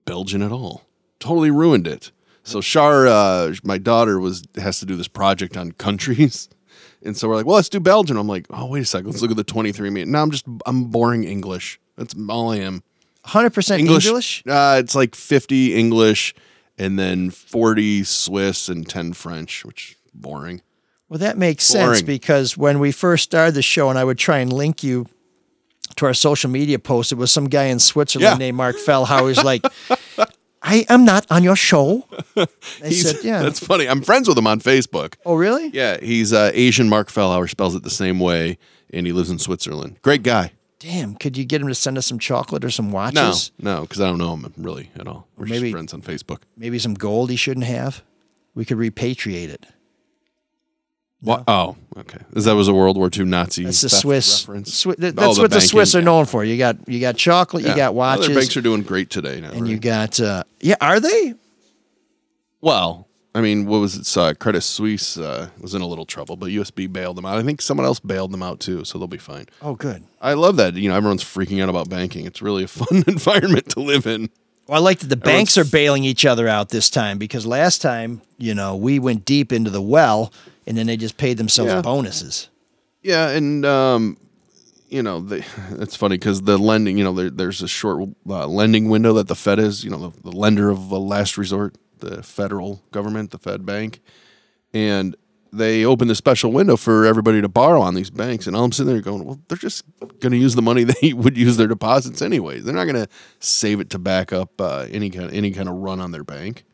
Belgian 0.04 0.42
at 0.42 0.52
all, 0.52 0.84
totally 1.22 1.52
ruined 1.52 1.88
it. 1.88 2.12
So 2.44 2.60
Shar, 2.60 3.08
uh, 3.08 3.54
my 3.64 3.78
daughter, 3.78 4.20
was 4.20 4.44
has 4.58 4.82
to 4.82 4.86
do 4.86 4.98
this 4.98 5.08
project 5.08 5.56
on 5.56 5.72
countries, 5.72 6.50
and 7.02 7.16
so 7.16 7.30
we're 7.30 7.36
like, 7.36 7.46
well, 7.46 7.56
let's 7.56 7.70
do 7.70 7.80
Belgian. 7.80 8.18
I'm 8.18 8.28
like, 8.28 8.46
oh, 8.50 8.66
wait 8.66 8.82
a 8.82 8.86
second, 8.86 9.08
let's 9.08 9.22
look 9.22 9.32
at 9.32 9.38
the 9.38 9.46
23 9.46 9.88
and 9.88 9.96
Me. 9.96 10.04
No, 10.04 10.22
I'm 10.22 10.32
just 10.32 10.46
I'm 10.66 10.92
boring 10.92 11.24
English. 11.24 11.80
That's 11.96 12.14
all 12.28 12.52
I 12.52 12.58
am. 12.58 12.84
100% 13.26 13.80
English. 13.80 14.06
English? 14.06 14.44
Uh, 14.46 14.82
it's 14.84 14.96
like 14.96 15.16
50 15.16 15.76
English, 15.76 16.36
and 16.78 17.00
then 17.00 17.30
40 17.30 18.04
Swiss 18.04 18.68
and 18.68 18.86
10 18.86 19.14
French, 19.14 19.64
which 19.64 19.92
is 19.92 20.12
boring. 20.14 20.62
Well, 21.10 21.20
that 21.20 21.38
makes 21.38 21.64
sense 21.64 22.02
because 22.02 22.58
when 22.58 22.80
we 22.80 22.92
first 22.92 23.24
started 23.24 23.54
the 23.56 23.62
show 23.62 23.90
and 23.90 23.98
I 23.98 24.04
would 24.04 24.18
try 24.18 24.40
and 24.40 24.52
link 24.52 24.84
you 24.84 25.08
to 25.96 26.06
our 26.06 26.14
social 26.14 26.50
media 26.50 26.80
post, 26.80 27.12
it 27.12 27.16
was 27.16 27.32
some 27.32 27.46
guy 27.48 27.66
in 27.66 27.80
Switzerland 27.80 28.34
Yeah. 28.34 28.38
named 28.38 28.58
Marc 28.58 28.76
Fellhauer. 28.76 29.30
He's 29.30 29.44
like, 29.44 29.64
I 30.62 30.86
am 30.90 31.06
not 31.06 31.26
on 31.30 31.44
your 31.44 31.56
show. 31.56 32.06
I 32.36 32.90
said, 32.90 33.24
yeah. 33.24 33.42
that's 33.42 33.60
funny. 33.66 33.88
I'm 33.88 34.02
friends 34.02 34.28
with 34.28 34.38
him 34.38 34.48
on 34.48 34.60
Facebook. 34.60 35.16
oh, 35.26 35.36
really? 35.36 35.68
Yeah, 35.70 35.98
he's 36.02 36.34
uh, 36.34 36.52
Asian 36.54 36.90
Marc 36.90 37.08
Fellhauer, 37.10 37.50
spells 37.50 37.74
it 37.76 37.84
the 37.84 37.90
same 37.90 38.20
way, 38.20 38.58
and 38.92 39.06
he 39.08 39.14
lives 39.14 39.30
in 39.30 39.40
Switzerland. 39.40 39.98
Great 40.02 40.24
guy. 40.24 40.52
Damn. 40.80 41.16
Could 41.16 41.38
you 41.38 41.46
get 41.46 41.62
him 41.62 41.70
to 41.70 41.76
send 41.76 41.98
us 41.98 42.06
some 42.06 42.20
chocolate 42.20 42.66
or 42.66 42.70
some 42.70 42.90
No, 42.90 42.96
watches? 42.96 43.52
no, 43.58 43.82
because 43.82 44.02
I 44.02 44.08
don't 44.08 44.18
know 44.20 44.34
him 44.36 44.54
really 44.58 44.92
at 45.00 45.08
all. 45.08 45.28
We're 45.38 45.46
maybe- 45.46 45.62
just 45.70 45.72
friends 45.72 45.94
on 45.94 46.02
Facebook. 46.02 46.40
Maybe 46.58 46.78
some 46.80 46.94
gold 46.96 47.30
he 47.30 47.36
shouldn't 47.38 47.66
have? 47.66 48.04
We 48.54 48.66
could 48.66 48.78
repatriate 48.78 49.50
it. 49.50 49.66
What? 51.22 51.44
Oh, 51.48 51.76
okay. 51.98 52.20
Is 52.36 52.46
that 52.46 52.54
was 52.56 52.68
a 52.68 52.74
World 52.74 52.96
War 52.96 53.10
II 53.16 53.26
Nazi? 53.26 53.64
That's 53.64 53.82
the 53.82 53.90
Swiss. 53.90 54.48
reference? 54.48 54.86
Swi- 54.86 54.98
that- 54.98 55.16
Oh, 55.18 55.22
that's 55.22 55.40
what 55.40 55.50
the 55.50 55.56
banking, 55.56 55.68
Swiss 55.70 55.96
are 55.96 56.00
yeah. 56.00 56.06
known 56.06 56.26
for. 56.26 56.44
You 56.44 56.58
got 56.58 56.78
you 56.88 57.00
got 57.00 57.18
chocolate, 57.18 57.64
you 57.64 57.70
Yeah. 57.70 57.76
got 57.76 57.96
Well, 57.96 58.10
watches, 58.18 58.28
their 58.28 58.36
banks 58.36 58.56
are 58.56 58.62
doing 58.62 58.84
great 58.84 59.10
today 59.10 59.42
now. 59.42 59.50
and 59.52 59.68
you 59.68 59.78
got 59.80 60.20
uh, 60.20 60.44
yeah. 60.62 60.76
Are 60.80 61.00
they? 61.00 61.34
well, 62.62 63.08
I 63.36 63.42
mean, 63.42 63.66
what 63.68 63.80
was 63.80 63.96
it? 63.96 64.18
Uh, 64.18 64.34
Credit 64.34 64.62
Suisse 64.62 65.18
uh, 65.18 65.50
was 65.60 65.76
in 65.76 65.82
a 65.82 65.88
little 65.88 66.06
trouble, 66.06 66.36
but 66.38 66.50
USB 66.50 66.92
bailed 66.92 67.18
them 67.18 67.26
out. 67.26 67.38
I 67.38 67.44
think 67.44 67.62
someone 67.62 67.86
else 67.86 68.00
bailed 68.00 68.32
them 68.32 68.42
out 68.42 68.60
too, 68.60 68.84
so 68.84 68.98
they'll 68.98 69.08
be 69.08 69.18
fine. 69.18 69.46
Oh, 69.62 69.76
good. 69.76 70.04
I 70.22 70.34
love 70.34 70.56
that. 70.58 70.74
You 70.74 70.90
know, 70.90 70.96
everyone's 70.96 71.24
freaking 71.24 71.62
out 71.62 71.70
about 71.70 71.90
banking. 71.90 72.26
It's 72.26 72.42
really 72.42 72.64
a 72.64 72.68
fun 72.68 73.04
environment 73.08 73.70
to 73.70 73.80
live 73.80 74.08
in. 74.08 74.30
Well, 74.68 74.80
I 74.80 74.84
like 74.84 75.00
that 75.00 75.08
the 75.08 75.16
banks 75.16 75.58
are 75.58 75.64
bailing 75.66 76.04
each 76.04 76.26
other 76.26 76.48
out 76.48 76.70
this 76.70 76.90
time 76.90 77.18
because 77.18 77.46
last 77.46 77.82
time, 77.82 78.22
you 78.38 78.54
know, 78.54 78.76
we 78.76 79.00
went 79.00 79.24
deep 79.24 79.54
into 79.54 79.70
the 79.70 79.82
well 79.82 80.34
and 80.68 80.78
then 80.78 80.86
they 80.86 80.98
just 80.98 81.18
paid 81.18 81.38
themselves 81.38 81.72
Yeah. 81.72 81.82
bonuses. 81.82 82.50
Yeah, 83.02 83.30
and 83.30 83.66
um, 83.66 84.18
you 84.90 85.02
know, 85.02 85.22
they, 85.22 85.44
it's 85.80 85.96
funny 85.96 86.18
because 86.18 86.42
the 86.44 86.58
lending, 86.58 86.98
you 86.98 87.04
know, 87.04 87.14
there, 87.14 87.30
there's 87.30 87.62
a 87.64 87.68
short 87.68 88.10
uh, 88.30 88.46
lending 88.48 88.90
window 88.90 89.14
that 89.14 89.28
the 89.28 89.36
Fed 89.36 89.58
is, 89.60 89.84
you 89.84 89.90
know, 89.90 90.10
the, 90.10 90.30
the 90.30 90.38
lender 90.38 90.70
of 90.70 90.92
last 90.92 91.38
resort, 91.38 91.76
the 92.00 92.22
federal 92.22 92.84
government, 92.92 93.32
the 93.32 93.40
Fed 93.40 93.66
bank, 93.66 94.02
and 94.74 95.16
they 95.54 95.86
open 95.86 96.10
the 96.10 96.16
special 96.16 96.52
window 96.52 96.76
for 96.76 97.06
everybody 97.06 97.42
to 97.42 97.48
borrow 97.48 97.82
on 97.82 97.96
these 97.96 98.10
banks. 98.10 98.48
And 98.48 98.56
all 98.56 98.66
I'm 98.66 98.72
sitting 98.74 98.92
there 98.92 99.02
going, 99.02 99.24
well, 99.24 99.40
they're 99.48 99.58
just 99.58 99.86
going 100.20 100.32
to 100.34 100.38
use 100.38 100.56
the 100.56 100.62
money 100.62 100.84
they 101.02 101.14
would 101.14 101.38
use 101.38 101.56
their 101.58 101.68
deposits 101.68 102.22
anyways. 102.22 102.66
They're 102.66 102.76
not 102.76 102.84
going 102.84 102.96
to 103.06 103.08
save 103.40 103.80
it 103.80 103.90
to 103.92 104.00
back 104.00 104.34
up 104.34 104.60
uh, 104.60 104.86
any 104.92 105.10
kind 105.10 105.32
any 105.34 105.52
kind 105.52 105.70
of 105.70 105.76
run 105.76 106.02
on 106.02 106.12
their 106.12 106.26
bank. 106.26 106.66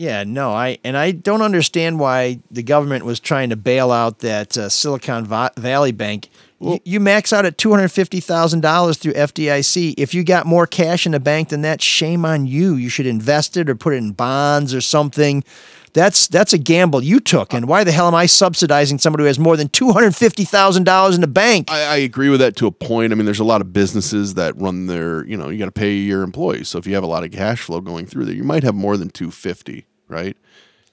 Yeah, 0.00 0.24
no, 0.24 0.52
I 0.52 0.78
and 0.82 0.96
I 0.96 1.10
don't 1.10 1.42
understand 1.42 2.00
why 2.00 2.40
the 2.50 2.62
government 2.62 3.04
was 3.04 3.20
trying 3.20 3.50
to 3.50 3.56
bail 3.56 3.90
out 3.90 4.20
that 4.20 4.56
uh, 4.56 4.70
Silicon 4.70 5.26
Valley 5.26 5.92
Bank. 5.92 6.30
you, 6.58 6.80
you 6.86 7.00
max 7.00 7.34
out 7.34 7.44
at 7.44 7.58
two 7.58 7.68
hundred 7.70 7.88
fifty 7.90 8.18
thousand 8.18 8.60
dollars 8.60 8.96
through 8.96 9.12
FDIC. 9.12 9.92
If 9.98 10.14
you 10.14 10.24
got 10.24 10.46
more 10.46 10.66
cash 10.66 11.04
in 11.04 11.12
the 11.12 11.20
bank 11.20 11.50
than 11.50 11.60
that, 11.60 11.82
shame 11.82 12.24
on 12.24 12.46
you. 12.46 12.76
You 12.76 12.88
should 12.88 13.04
invest 13.04 13.58
it 13.58 13.68
or 13.68 13.74
put 13.74 13.92
it 13.92 13.96
in 13.96 14.12
bonds 14.12 14.72
or 14.72 14.80
something. 14.80 15.44
That's 15.92 16.28
that's 16.28 16.54
a 16.54 16.58
gamble 16.58 17.02
you 17.02 17.20
took. 17.20 17.52
And 17.52 17.68
why 17.68 17.84
the 17.84 17.92
hell 17.92 18.06
am 18.06 18.14
I 18.14 18.24
subsidizing 18.24 18.98
somebody 19.00 19.24
who 19.24 19.26
has 19.26 19.38
more 19.38 19.58
than 19.58 19.68
two 19.68 19.92
hundred 19.92 20.16
fifty 20.16 20.44
thousand 20.44 20.84
dollars 20.84 21.14
in 21.14 21.20
the 21.20 21.26
bank? 21.26 21.70
I, 21.70 21.82
I 21.82 21.96
agree 21.96 22.30
with 22.30 22.40
that 22.40 22.56
to 22.56 22.66
a 22.66 22.72
point. 22.72 23.12
I 23.12 23.16
mean, 23.16 23.26
there's 23.26 23.38
a 23.38 23.44
lot 23.44 23.60
of 23.60 23.74
businesses 23.74 24.32
that 24.34 24.56
run 24.56 24.86
their, 24.86 25.26
you 25.26 25.36
know, 25.36 25.50
you 25.50 25.58
got 25.58 25.66
to 25.66 25.72
pay 25.72 25.92
your 25.92 26.22
employees. 26.22 26.70
So 26.70 26.78
if 26.78 26.86
you 26.86 26.94
have 26.94 27.04
a 27.04 27.08
lot 27.08 27.22
of 27.22 27.32
cash 27.32 27.60
flow 27.60 27.82
going 27.82 28.06
through 28.06 28.24
there, 28.24 28.34
you 28.34 28.44
might 28.44 28.62
have 28.62 28.74
more 28.74 28.96
than 28.96 29.10
250, 29.10 29.84
right? 30.10 30.36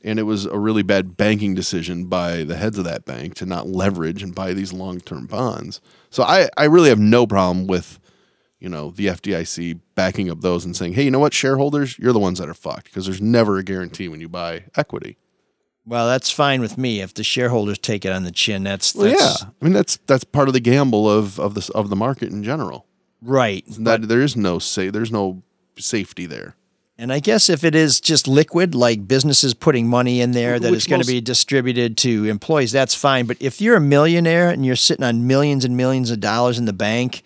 And 0.03 0.19
it 0.19 0.23
was 0.23 0.45
a 0.45 0.58
really 0.58 0.84
bad 0.84 1.17
banking 1.17 1.56
decision 1.56 2.06
by 2.06 2.43
the 2.43 2.56
heads 2.56 2.77
of 2.77 2.86
that 2.86 3.03
bank 3.03 3.36
to 3.36 3.45
not 3.45 3.67
leverage 3.67 4.21
and 4.23 4.34
buy 4.34 4.53
these 4.53 4.71
long 4.71 4.99
term 4.99 5.25
bonds. 5.25 5.82
So 6.10 6.23
I, 6.23 6.49
I 6.56 6.65
really 6.65 6.89
have 6.89 6.99
no 6.99 7.25
problem 7.27 7.67
with, 7.67 7.99
you 8.60 8.69
know, 8.69 8.91
the 8.91 9.08
FDIC 9.08 9.80
backing 9.95 10.30
up 10.30 10.41
those 10.41 10.63
and 10.63 10.75
saying, 10.75 10.93
hey, 10.93 11.03
you 11.03 11.12
know 11.12 11.19
what, 11.19 11.34
shareholders, 11.34 11.97
you're 11.97 12.13
the 12.13 12.19
ones 12.19 12.39
that 12.39 12.47
are 12.47 12.53
fucked 12.53 12.86
because 12.86 13.06
there's 13.06 13.21
never 13.21 13.58
a 13.58 13.63
guarantee 13.63 14.08
when 14.08 14.21
you 14.21 14.30
buy 14.30 14.65
equity. 14.75 15.17
Well, 15.86 16.06
that's 16.08 16.30
fine 16.30 16.60
with 16.60 16.77
me 16.77 16.99
if 16.99 17.13
the 17.13 17.23
shareholders 17.23 17.80
take 17.80 18.03
it 18.03 18.12
on 18.12 18.25
the 18.25 18.32
chin. 18.32 18.63
That's, 18.63 18.93
Well, 18.93 19.08
yeah, 19.08 19.34
I 19.41 19.63
mean 19.63 19.73
that's 19.73 19.95
that's 20.06 20.25
part 20.25 20.49
of 20.49 20.53
the 20.53 20.60
gamble 20.60 21.10
of 21.10 21.39
of 21.39 21.53
this 21.53 21.69
of 21.69 21.89
the 21.89 21.95
market 21.95 22.30
in 22.30 22.43
general. 22.43 22.86
right. 23.21 23.63
That 23.67 24.10
there 24.10 24.21
is 24.21 24.36
no 24.36 24.60
say, 24.60 24.89
there's 24.89 25.13
no 25.13 25.43
safety 25.77 26.25
there. 26.25 26.57
And 27.00 27.14
I 27.14 27.20
guess 27.20 27.48
if 27.50 27.64
it 27.64 27.76
is 27.76 28.02
just 28.02 28.28
liquid, 28.28 28.74
like 28.74 29.08
businesses 29.08 29.54
putting 29.54 29.88
money 29.88 30.20
in 30.20 30.32
there 30.32 30.60
that 30.60 30.72
Which 30.72 30.80
is 30.80 30.88
going 30.88 31.02
to 31.02 31.08
be 31.08 31.22
distributed 31.22 31.96
to 31.98 32.26
employees, 32.26 32.72
that's 32.72 32.96
fine. 32.96 33.28
But 33.28 33.38
if 33.40 33.62
you're 33.62 33.76
a 33.76 33.82
millionaire 33.82 34.50
and 34.50 34.66
you're 34.66 34.76
sitting 34.76 35.04
on 35.06 35.28
millions 35.28 35.64
and 35.64 35.78
millions 35.78 36.10
of 36.10 36.20
dollars 36.20 36.58
in 36.58 36.66
the 36.66 36.74
bank, 36.74 37.22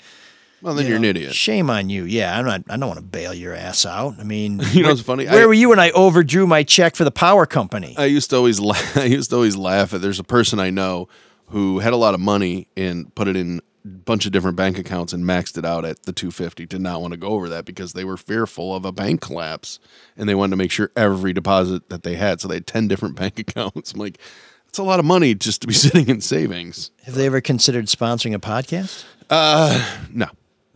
Well, 0.61 0.73
then 0.73 0.87
you 0.87 0.93
are 0.93 0.97
an 0.97 1.05
idiot. 1.05 1.33
Shame 1.33 1.69
on 1.69 1.89
you. 1.89 2.03
Yeah, 2.03 2.37
I'm 2.37 2.43
not. 2.45 2.63
I 2.69 2.75
don't 2.75 2.89
want 2.89 2.99
to 2.99 3.05
bail 3.05 3.33
your 3.33 3.55
ass 3.55 3.85
out. 3.85 4.15
I 4.19 4.23
mean, 4.23 4.59
You 4.73 4.83
know 4.83 4.89
what's 4.89 5.01
funny? 5.01 5.25
where 5.25 5.43
I- 5.43 5.45
were 5.45 5.53
you 5.53 5.69
when 5.69 5.79
I 5.79 5.91
overdrew 5.91 6.47
my 6.47 6.63
check 6.63 6.97
for 6.97 7.05
the 7.05 7.11
power 7.11 7.45
company? 7.45 7.95
I 7.97 8.05
used 8.05 8.29
to 8.31 8.35
always 8.35 8.59
laugh, 8.59 8.97
I 8.97 9.05
used 9.05 9.29
to 9.29 9.37
always 9.37 9.55
laugh 9.55 9.93
at 9.93 10.01
there's 10.01 10.19
a 10.19 10.23
person 10.25 10.59
I 10.59 10.69
know 10.69 11.07
who 11.47 11.79
had 11.79 11.93
a 11.93 11.97
lot 11.97 12.13
of 12.13 12.19
money 12.19 12.67
and 12.75 13.13
put 13.15 13.29
it 13.29 13.37
in 13.37 13.61
bunch 13.83 14.25
of 14.25 14.31
different 14.31 14.55
bank 14.57 14.77
accounts 14.77 15.11
and 15.13 15.25
maxed 15.25 15.57
it 15.57 15.65
out 15.65 15.85
at 15.85 16.03
the 16.03 16.13
250 16.13 16.65
did 16.65 16.81
not 16.81 17.01
want 17.01 17.13
to 17.13 17.17
go 17.17 17.29
over 17.29 17.49
that 17.49 17.65
because 17.65 17.93
they 17.93 18.03
were 18.03 18.17
fearful 18.17 18.75
of 18.75 18.85
a 18.85 18.91
bank 18.91 19.21
collapse 19.21 19.79
and 20.15 20.29
they 20.29 20.35
wanted 20.35 20.51
to 20.51 20.55
make 20.57 20.71
sure 20.71 20.91
every 20.95 21.33
deposit 21.33 21.89
that 21.89 22.03
they 22.03 22.15
had 22.15 22.39
so 22.39 22.47
they 22.47 22.55
had 22.55 22.67
10 22.67 22.87
different 22.87 23.15
bank 23.19 23.39
accounts. 23.39 23.93
I'm 23.93 23.99
like 23.99 24.19
that's 24.65 24.79
a 24.79 24.83
lot 24.83 24.99
of 24.99 25.05
money 25.05 25.35
just 25.35 25.61
to 25.61 25.67
be 25.67 25.73
sitting 25.85 26.07
in 26.07 26.21
savings. 26.21 26.91
Have 27.03 27.15
they 27.15 27.25
ever 27.25 27.41
considered 27.41 27.85
sponsoring 27.85 28.33
a 28.33 28.39
podcast? 28.39 29.03
Uh, 29.29 29.99
no. 30.11 30.27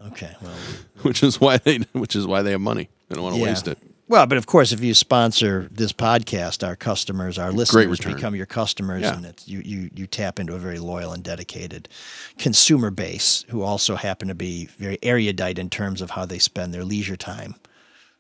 Okay, 0.08 0.36
well, 0.42 0.54
Which 1.02 1.24
is 1.24 1.40
why 1.40 1.58
they 1.58 1.78
which 1.94 2.16
is 2.16 2.26
why 2.26 2.42
they 2.42 2.52
have 2.52 2.62
money. 2.62 2.90
They 3.10 3.16
don't 3.16 3.24
want 3.24 3.36
to 3.36 3.42
yeah. 3.42 3.48
waste 3.48 3.68
it. 3.68 3.78
Well, 4.08 4.28
but 4.28 4.38
of 4.38 4.46
course, 4.46 4.72
if 4.72 4.82
you 4.84 4.94
sponsor 4.94 5.68
this 5.72 5.92
podcast, 5.92 6.66
our 6.66 6.76
customers, 6.76 7.40
our 7.40 7.52
listeners 7.52 8.00
become 8.00 8.36
your 8.36 8.46
customers, 8.46 9.02
Yeah. 9.02 9.16
and 9.16 9.26
it's, 9.26 9.48
you, 9.48 9.62
you 9.66 9.90
you 9.96 10.06
tap 10.06 10.40
into 10.40 10.54
a 10.54 10.60
very 10.60 10.78
loyal 10.78 11.12
and 11.12 11.24
dedicated 11.24 11.90
consumer 12.38 12.92
base 12.92 13.46
who 13.50 13.64
also 13.64 13.96
happen 13.96 14.28
to 14.28 14.36
be 14.36 14.66
very 14.78 15.00
erudite 15.02 15.58
in 15.58 15.72
terms 15.72 16.02
of 16.02 16.12
how 16.12 16.24
they 16.26 16.38
spend 16.38 16.72
their 16.72 16.84
leisure 16.86 17.18
time. 17.18 17.56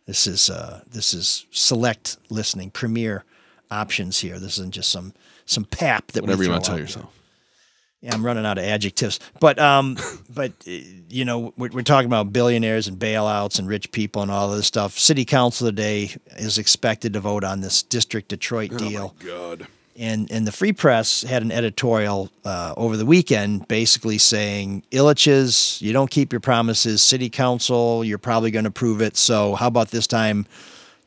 This 0.07 0.25
is 0.25 0.49
uh, 0.49 0.81
this 0.91 1.13
is 1.13 1.45
select 1.51 2.17
listening, 2.29 2.71
premier 2.71 3.23
options 3.69 4.19
here. 4.19 4.39
This 4.39 4.53
isn't 4.57 4.73
just 4.73 4.91
some 4.91 5.13
some 5.45 5.65
pap 5.65 6.07
that 6.13 6.23
Whatever 6.23 6.39
we 6.39 6.45
you 6.47 6.51
want 6.51 6.63
to 6.63 6.69
tell 6.71 6.79
yourself. 6.79 7.05
there. 7.13 7.21
Yeah, 8.05 8.13
I'm 8.13 8.23
running 8.23 8.45
out 8.45 8.59
of 8.59 8.63
adjectives. 8.63 9.19
But 9.39 9.57
um, 9.57 9.97
but 10.29 10.51
uh, 10.67 10.71
you 11.09 11.25
know, 11.25 11.53
we're, 11.57 11.69
we're 11.69 11.81
talking 11.81 12.05
about 12.05 12.31
billionaires 12.31 12.87
and 12.87 12.99
bailouts 12.99 13.57
and 13.57 13.67
rich 13.67 13.91
people 13.91 14.21
and 14.21 14.29
all 14.29 14.51
this 14.51 14.67
stuff. 14.67 14.99
City 14.99 15.25
Council 15.25 15.67
today 15.67 16.15
is 16.37 16.59
expected 16.59 17.13
to 17.13 17.19
vote 17.19 17.43
on 17.43 17.61
this 17.61 17.81
District 17.81 18.27
Detroit 18.27 18.77
deal. 18.77 19.15
God. 19.25 19.65
And 19.97 20.31
and 20.31 20.45
the 20.45 20.51
Free 20.51 20.71
Press 20.71 21.23
had 21.23 21.41
an 21.41 21.51
editorial 21.51 22.29
uh, 22.43 22.75
over 22.77 22.95
the 22.95 23.07
weekend, 23.07 23.67
basically 23.67 24.19
saying 24.19 24.83
Ilitch's, 24.91 25.81
you 25.81 25.91
don't 25.91 26.11
keep 26.11 26.31
your 26.31 26.41
promises. 26.41 27.01
City 27.01 27.31
Council, 27.31 28.03
you're 28.03 28.19
probably 28.19 28.51
going 28.51 28.65
to 28.65 28.71
prove 28.71 29.01
it. 29.01 29.17
So 29.17 29.55
how 29.55 29.67
about 29.67 29.89
this 29.89 30.05
time, 30.05 30.45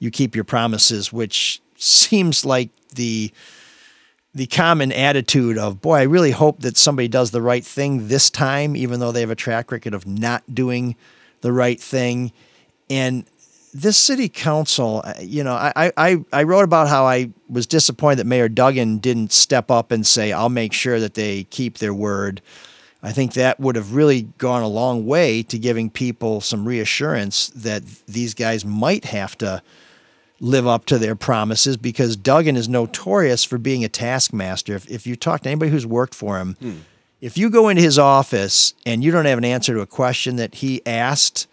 you 0.01 0.11
keep 0.11 0.35
your 0.35 0.45
promises? 0.45 1.13
Which 1.13 1.63
seems 1.77 2.45
like 2.45 2.71
the 2.95 3.31
the 4.39 4.47
common 4.47 4.93
attitude 4.93 5.59
of 5.59 5.83
boy, 5.83 5.97
I 5.97 6.03
really 6.05 6.31
hope 6.31 6.61
that 6.61 6.77
somebody 6.77 7.09
does 7.09 7.33
the 7.33 7.43
right 7.43 7.65
thing 7.65 8.07
this 8.07 8.31
time, 8.31 8.77
even 8.77 9.01
though 9.01 9.11
they 9.11 9.21
have 9.21 9.31
a 9.31 9.35
track 9.35 9.73
record 9.73 9.95
of 9.95 10.07
not 10.07 10.55
doing 10.55 10.95
the 11.41 11.53
right 11.53 11.79
thing. 11.81 12.33
And 12.89 13.25
this 13.75 13.97
city 13.97 14.29
council, 14.29 15.03
uh, 15.05 15.15
you 15.21 15.43
know, 15.43 15.55
I, 15.55 15.91
I, 15.97 16.25
I 16.33 16.45
wrote 16.45 16.63
about 16.63 16.87
how 16.87 17.05
I 17.05 17.31
was 17.49 17.67
disappointed 17.67 18.19
that 18.19 18.27
Mayor 18.27 18.49
Duggan 18.49 18.99
didn't 18.99 19.33
step 19.33 19.73
up 19.73 19.91
and 19.91 20.07
say, 20.07 20.31
I'll 20.33 20.49
make 20.49 20.73
sure 20.73 21.01
that 21.01 21.15
they 21.15 21.43
keep 21.45 21.79
their 21.79 21.93
word. 21.93 22.41
I 23.03 23.11
think 23.11 23.33
that 23.33 23.59
would 23.59 23.75
have 23.75 23.97
really 23.97 24.23
gone 24.39 24.63
a 24.63 24.69
long 24.69 25.05
way 25.05 25.43
to 25.43 25.59
giving 25.59 25.91
people 25.91 26.41
some 26.41 26.65
reassurance 26.65 27.49
that 27.57 27.83
these 28.07 28.35
guys 28.35 28.65
might 28.65 29.05
have 29.07 29.37
to 29.39 29.63
live 30.41 30.67
up 30.67 30.87
to 30.87 30.99
their 30.99 31.17
promises 31.17 31.77
because 31.77 32.17
Duggan 32.17 32.57
is 32.57 32.69
notorious 32.69 33.45
for 33.45 33.59
being 33.59 33.85
a 33.85 33.89
taskmaster. 33.89 34.75
If, 34.75 34.89
if 34.91 35.07
you 35.07 35.17
talk 35.17 35.43
to 35.43 35.49
anybody 35.49 35.71
who's 35.71 35.87
worked 35.87 36.15
for 36.15 36.39
him, 36.39 36.57
hmm. 36.61 36.77
if 37.21 37.37
you 37.37 37.51
go 37.51 37.69
into 37.69 37.83
his 37.83 37.99
office 37.99 38.75
and 38.87 39.03
you 39.03 39.11
don't 39.11 39.25
have 39.25 39.39
an 39.39 39.45
answer 39.45 39.75
to 39.75 39.81
a 39.81 39.87
question 39.87 40.37
that 40.37 40.57
he 40.57 40.85
asked 40.87 41.49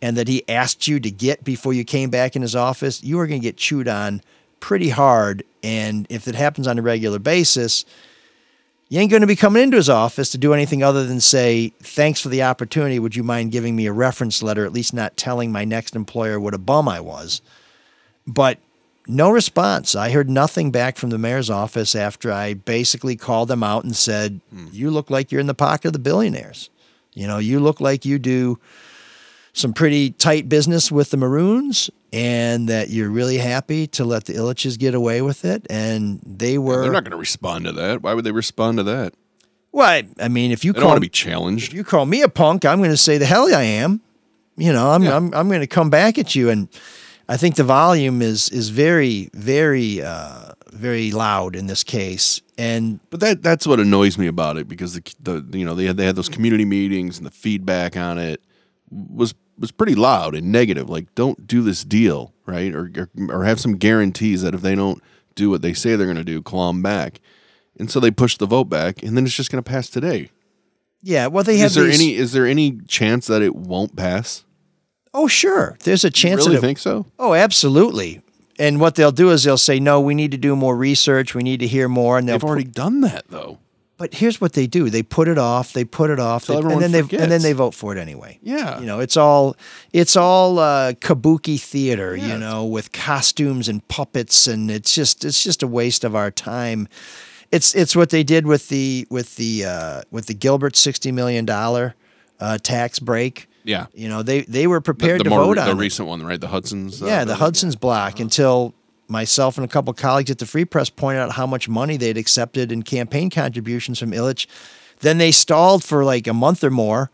and 0.00 0.16
that 0.16 0.28
he 0.28 0.48
asked 0.48 0.86
you 0.86 1.00
to 1.00 1.10
get 1.10 1.42
before 1.42 1.72
you 1.72 1.84
came 1.84 2.10
back 2.10 2.36
in 2.36 2.42
his 2.42 2.54
office, 2.54 3.02
you 3.02 3.18
are 3.18 3.26
going 3.26 3.40
to 3.40 3.46
get 3.46 3.56
chewed 3.56 3.88
on 3.88 4.22
pretty 4.60 4.90
hard. 4.90 5.42
And 5.62 6.06
if 6.08 6.28
it 6.28 6.34
happens 6.34 6.68
on 6.68 6.78
a 6.78 6.82
regular 6.82 7.18
basis, 7.18 7.84
you 8.88 9.00
ain't 9.00 9.10
going 9.10 9.22
to 9.22 9.26
be 9.26 9.36
coming 9.36 9.62
into 9.62 9.76
his 9.76 9.90
office 9.90 10.30
to 10.30 10.38
do 10.38 10.54
anything 10.54 10.82
other 10.82 11.04
than 11.04 11.20
say, 11.20 11.72
Thanks 11.80 12.22
for 12.22 12.28
the 12.28 12.44
opportunity. 12.44 12.98
Would 12.98 13.16
you 13.16 13.22
mind 13.22 13.52
giving 13.52 13.76
me 13.76 13.86
a 13.86 13.92
reference 13.92 14.42
letter, 14.42 14.64
at 14.64 14.72
least 14.72 14.94
not 14.94 15.16
telling 15.16 15.50
my 15.50 15.64
next 15.64 15.96
employer 15.96 16.38
what 16.38 16.54
a 16.54 16.58
bum 16.58 16.88
I 16.88 17.00
was? 17.00 17.42
But 18.28 18.58
no 19.08 19.30
response. 19.30 19.96
I 19.96 20.10
heard 20.10 20.28
nothing 20.28 20.70
back 20.70 20.96
from 20.98 21.10
the 21.10 21.18
mayor's 21.18 21.48
office 21.48 21.94
after 21.94 22.30
I 22.30 22.54
basically 22.54 23.16
called 23.16 23.48
them 23.48 23.62
out 23.64 23.82
and 23.82 23.96
said, 23.96 24.40
hmm. 24.50 24.66
You 24.70 24.90
look 24.90 25.10
like 25.10 25.32
you're 25.32 25.40
in 25.40 25.46
the 25.46 25.54
pocket 25.54 25.86
of 25.88 25.92
the 25.94 25.98
billionaires. 25.98 26.70
You 27.14 27.26
know, 27.26 27.38
you 27.38 27.58
look 27.58 27.80
like 27.80 28.04
you 28.04 28.18
do 28.18 28.58
some 29.54 29.72
pretty 29.72 30.10
tight 30.10 30.48
business 30.48 30.92
with 30.92 31.10
the 31.10 31.16
Morouns 31.16 31.90
and 32.12 32.68
that 32.68 32.90
you're 32.90 33.08
really 33.10 33.38
happy 33.38 33.86
to 33.88 34.04
let 34.04 34.26
the 34.26 34.34
Ilitches 34.34 34.78
get 34.78 34.94
away 34.94 35.22
with 35.22 35.44
it. 35.44 35.66
And 35.70 36.20
they 36.24 36.58
were. 36.58 36.82
They're 36.82 36.92
not 36.92 37.04
going 37.04 37.12
to 37.12 37.16
respond 37.16 37.64
to 37.64 37.72
that. 37.72 38.02
Why 38.02 38.14
would 38.14 38.24
they 38.24 38.30
respond 38.32 38.76
to 38.78 38.84
that? 38.84 39.14
well, 39.72 39.88
I, 39.88 40.06
I 40.20 40.28
mean, 40.28 40.50
if 40.50 40.64
you 40.64 40.72
They 40.72 40.80
call 40.80 40.90
want 40.90 40.98
to 40.98 41.00
be 41.02 41.08
challenged. 41.08 41.68
if 41.68 41.74
you 41.74 41.84
call 41.84 42.06
me 42.06 42.22
a 42.22 42.28
punk, 42.28 42.64
I'm 42.64 42.78
going 42.78 42.90
to 42.90 42.96
say 42.96 43.18
the 43.18 43.26
hell 43.26 43.52
I 43.54 43.62
am. 43.62 44.00
You 44.56 44.72
know, 44.72 44.90
I'm 44.90 45.02
Yeah. 45.02 45.16
I'm 45.16 45.32
I'm 45.34 45.48
going 45.48 45.60
to 45.60 45.66
come 45.66 45.88
back 45.90 46.18
at 46.18 46.34
you, 46.34 46.50
and 46.50 46.68
I 47.28 47.36
think 47.36 47.56
the 47.56 47.64
volume 47.64 48.22
is 48.22 48.48
is 48.50 48.70
very 48.70 49.28
very 49.34 50.00
uh, 50.02 50.52
very 50.72 51.10
loud 51.12 51.54
in 51.56 51.66
this 51.66 51.84
case. 51.84 52.40
And 52.56 53.00
But 53.10 53.20
that 53.20 53.42
that's 53.42 53.66
what 53.66 53.80
annoys 53.80 54.16
me 54.18 54.26
about 54.26 54.56
it 54.56 54.66
because 54.68 54.94
the 54.94 55.02
the 55.20 55.58
you 55.58 55.64
know 55.64 55.74
they 55.74 55.84
had 55.86 55.96
they 55.96 56.06
had 56.06 56.16
those 56.16 56.28
community 56.28 56.64
meetings 56.64 57.18
and 57.18 57.26
the 57.26 57.30
feedback 57.30 57.96
on 57.96 58.18
it 58.18 58.40
was 58.90 59.34
was 59.58 59.70
pretty 59.72 59.94
loud 59.94 60.34
and 60.34 60.52
negative. 60.52 60.88
Like, 60.88 61.14
don't 61.14 61.46
do 61.46 61.62
this 61.62 61.84
deal, 61.84 62.32
right? 62.46 62.74
Or 62.74 62.90
or, 62.96 63.08
or 63.30 63.44
have 63.44 63.60
some 63.60 63.76
guarantees 63.76 64.42
that 64.42 64.54
if 64.54 64.62
they 64.62 64.74
don't 64.74 65.02
do 65.34 65.50
what 65.50 65.62
they 65.62 65.72
say 65.74 65.96
they're 65.96 66.06
going 66.06 66.16
to 66.16 66.24
do, 66.24 66.42
claw 66.42 66.68
'em 66.70 66.82
back. 66.82 67.20
And 67.78 67.90
so 67.90 68.00
they 68.00 68.10
pushed 68.10 68.38
the 68.40 68.46
vote 68.46 68.64
back, 68.68 69.02
and 69.04 69.16
then 69.16 69.24
it's 69.24 69.34
just 69.36 69.52
going 69.52 69.62
to 69.62 69.70
pass 69.70 69.88
today. 69.88 70.30
yeah, 71.02 71.28
well, 71.28 71.44
they 71.44 71.58
have 71.58 71.66
Is 71.70 71.74
there 71.76 71.84
these- 71.84 72.00
any 72.00 72.14
is 72.16 72.32
there 72.32 72.46
any 72.46 72.78
chance 72.88 73.26
that 73.28 73.42
it 73.42 73.54
won't 73.54 73.94
pass? 73.94 74.44
Oh, 75.18 75.26
sure. 75.26 75.76
There's 75.84 76.04
a 76.04 76.08
You 76.08 76.12
chance. 76.12 76.40
really 76.46 76.52
that 76.52 76.58
it- 76.58 76.66
think 76.66 76.78
so? 76.78 77.06
Oh, 77.18 77.34
absolutely. 77.34 78.22
And 78.58 78.80
what 78.80 78.94
they'll 78.94 79.12
do 79.12 79.30
is 79.30 79.44
they'll 79.44 79.56
say, 79.58 79.78
"No, 79.80 80.00
we 80.00 80.14
need 80.14 80.30
to 80.32 80.36
do 80.36 80.54
more 80.56 80.76
research. 80.76 81.34
We 81.34 81.42
need 81.42 81.60
to 81.60 81.66
hear 81.66 81.88
more." 81.88 82.18
And 82.18 82.28
they'll 82.28 82.38
They've 82.38 82.44
already 82.48 82.64
done 82.64 83.00
that 83.02 83.24
though. 83.28 83.58
But 83.96 84.14
here's 84.14 84.40
what 84.40 84.52
they 84.52 84.66
do: 84.68 84.90
they 84.90 85.02
put 85.02 85.26
it 85.28 85.38
off, 85.38 85.72
they 85.72 85.84
put 85.84 86.10
it 86.10 86.20
off, 86.20 86.46
they- 86.46 86.56
and 86.56 86.80
then 86.82 86.92
they 86.92 87.00
and 87.00 87.30
then 87.32 87.42
they 87.42 87.52
vote 87.52 87.74
for 87.74 87.92
it 87.94 87.98
anyway. 87.98 88.38
Yeah. 88.42 88.78
you 88.80 88.86
know, 88.86 89.00
it's 89.00 89.16
all 89.16 89.56
it's 89.92 90.14
all 90.16 90.58
uh, 90.60 90.92
kabuki 90.94 91.60
theater, 91.60 92.14
Yeah. 92.16 92.28
you 92.28 92.38
know, 92.38 92.64
with 92.64 92.92
costumes 92.92 93.68
and 93.68 93.86
puppets, 93.88 94.46
and 94.46 94.70
it's 94.70 94.94
just 94.94 95.24
it's 95.24 95.42
just 95.42 95.62
a 95.64 95.66
waste 95.68 96.04
of 96.04 96.14
our 96.14 96.30
time. 96.30 96.86
It's 97.50 97.74
it's 97.74 97.94
what 97.96 98.10
they 98.10 98.22
did 98.24 98.46
with 98.46 98.68
the 98.68 99.06
with 99.10 99.34
the 99.36 99.64
uh, 99.64 100.02
with 100.12 100.26
the 100.26 100.34
Gilbert 100.34 100.76
sixty 100.76 101.10
million 101.12 101.44
dollar 101.44 101.94
uh, 102.40 102.58
tax 102.58 102.98
break. 102.98 103.48
Yeah. 103.64 103.86
You 103.92 104.08
know, 104.08 104.22
they 104.22 104.42
they 104.42 104.66
were 104.66 104.80
prepared 104.80 105.20
the 105.20 105.24
to 105.24 105.30
more 105.30 105.44
vote 105.44 105.54
the 105.56 105.62
on 105.62 105.68
it. 105.68 105.72
The 105.72 105.76
recent 105.76 106.08
one, 106.08 106.24
right? 106.24 106.40
The 106.40 106.48
Hudson's. 106.48 107.02
uh, 107.02 107.06
Yeah, 107.06 107.24
the. 107.24 107.34
Hudson's 107.36 107.76
block 107.76 108.18
until 108.20 108.74
myself 109.08 109.56
and 109.58 109.64
a 109.64 109.68
couple 109.68 109.92
colleagues 109.94 110.30
at 110.30 110.38
the 110.38 110.46
Free 110.46 110.64
Press 110.64 110.90
pointed 110.90 111.20
out 111.20 111.32
how 111.32 111.46
much 111.46 111.68
money 111.68 111.96
they'd 111.96 112.18
accepted 112.18 112.70
in 112.72 112.82
campaign 112.82 113.30
contributions 113.30 113.98
from 113.98 114.12
Ilitch. 114.12 114.46
Then 115.00 115.18
they 115.18 115.30
stalled 115.32 115.84
for 115.84 116.04
like 116.04 116.26
a 116.26 116.34
month 116.34 116.62
or 116.64 116.70
more. 116.70 117.10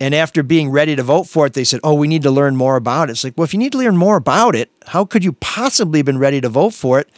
And 0.00 0.14
after 0.14 0.42
being 0.42 0.70
ready 0.70 0.96
to 0.96 1.02
vote 1.04 1.24
for 1.24 1.46
it, 1.46 1.52
they 1.52 1.62
said, 1.64 1.80
Oh, 1.84 1.94
we 1.94 2.08
need 2.08 2.22
to 2.22 2.30
learn 2.30 2.56
more 2.56 2.76
about 2.76 3.08
it. 3.08 3.12
It's 3.12 3.24
like, 3.24 3.34
well, 3.36 3.44
if 3.44 3.52
you 3.54 3.58
need 3.60 3.72
to 3.72 3.78
learn 3.78 3.96
more 3.96 4.16
about 4.16 4.56
it, 4.56 4.70
how 4.88 5.04
could 5.04 5.22
you 5.22 5.32
possibly 5.34 6.00
have 6.00 6.06
been 6.06 6.18
ready 6.18 6.40
to 6.40 6.48
vote 6.48 6.74
for 6.74 6.98
it? 6.98 7.08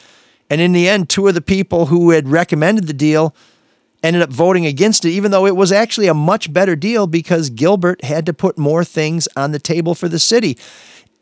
And 0.50 0.60
in 0.60 0.72
the 0.72 0.88
end, 0.88 1.08
two 1.08 1.26
of 1.26 1.34
the 1.34 1.40
people 1.40 1.86
who 1.86 2.10
had 2.10 2.28
recommended 2.28 2.86
the 2.86 2.92
deal 2.92 3.34
ended 4.06 4.22
up 4.22 4.30
voting 4.30 4.66
against 4.66 5.04
it, 5.04 5.10
even 5.10 5.30
though 5.30 5.46
it 5.46 5.56
was 5.56 5.72
actually 5.72 6.06
a 6.06 6.14
much 6.14 6.52
better 6.52 6.76
deal 6.76 7.06
because 7.06 7.50
Gilbert 7.50 8.04
had 8.04 8.26
to 8.26 8.32
put 8.32 8.58
more 8.58 8.84
things 8.84 9.28
on 9.36 9.52
the 9.52 9.58
table 9.58 9.94
for 9.94 10.08
the 10.08 10.18
city. 10.18 10.58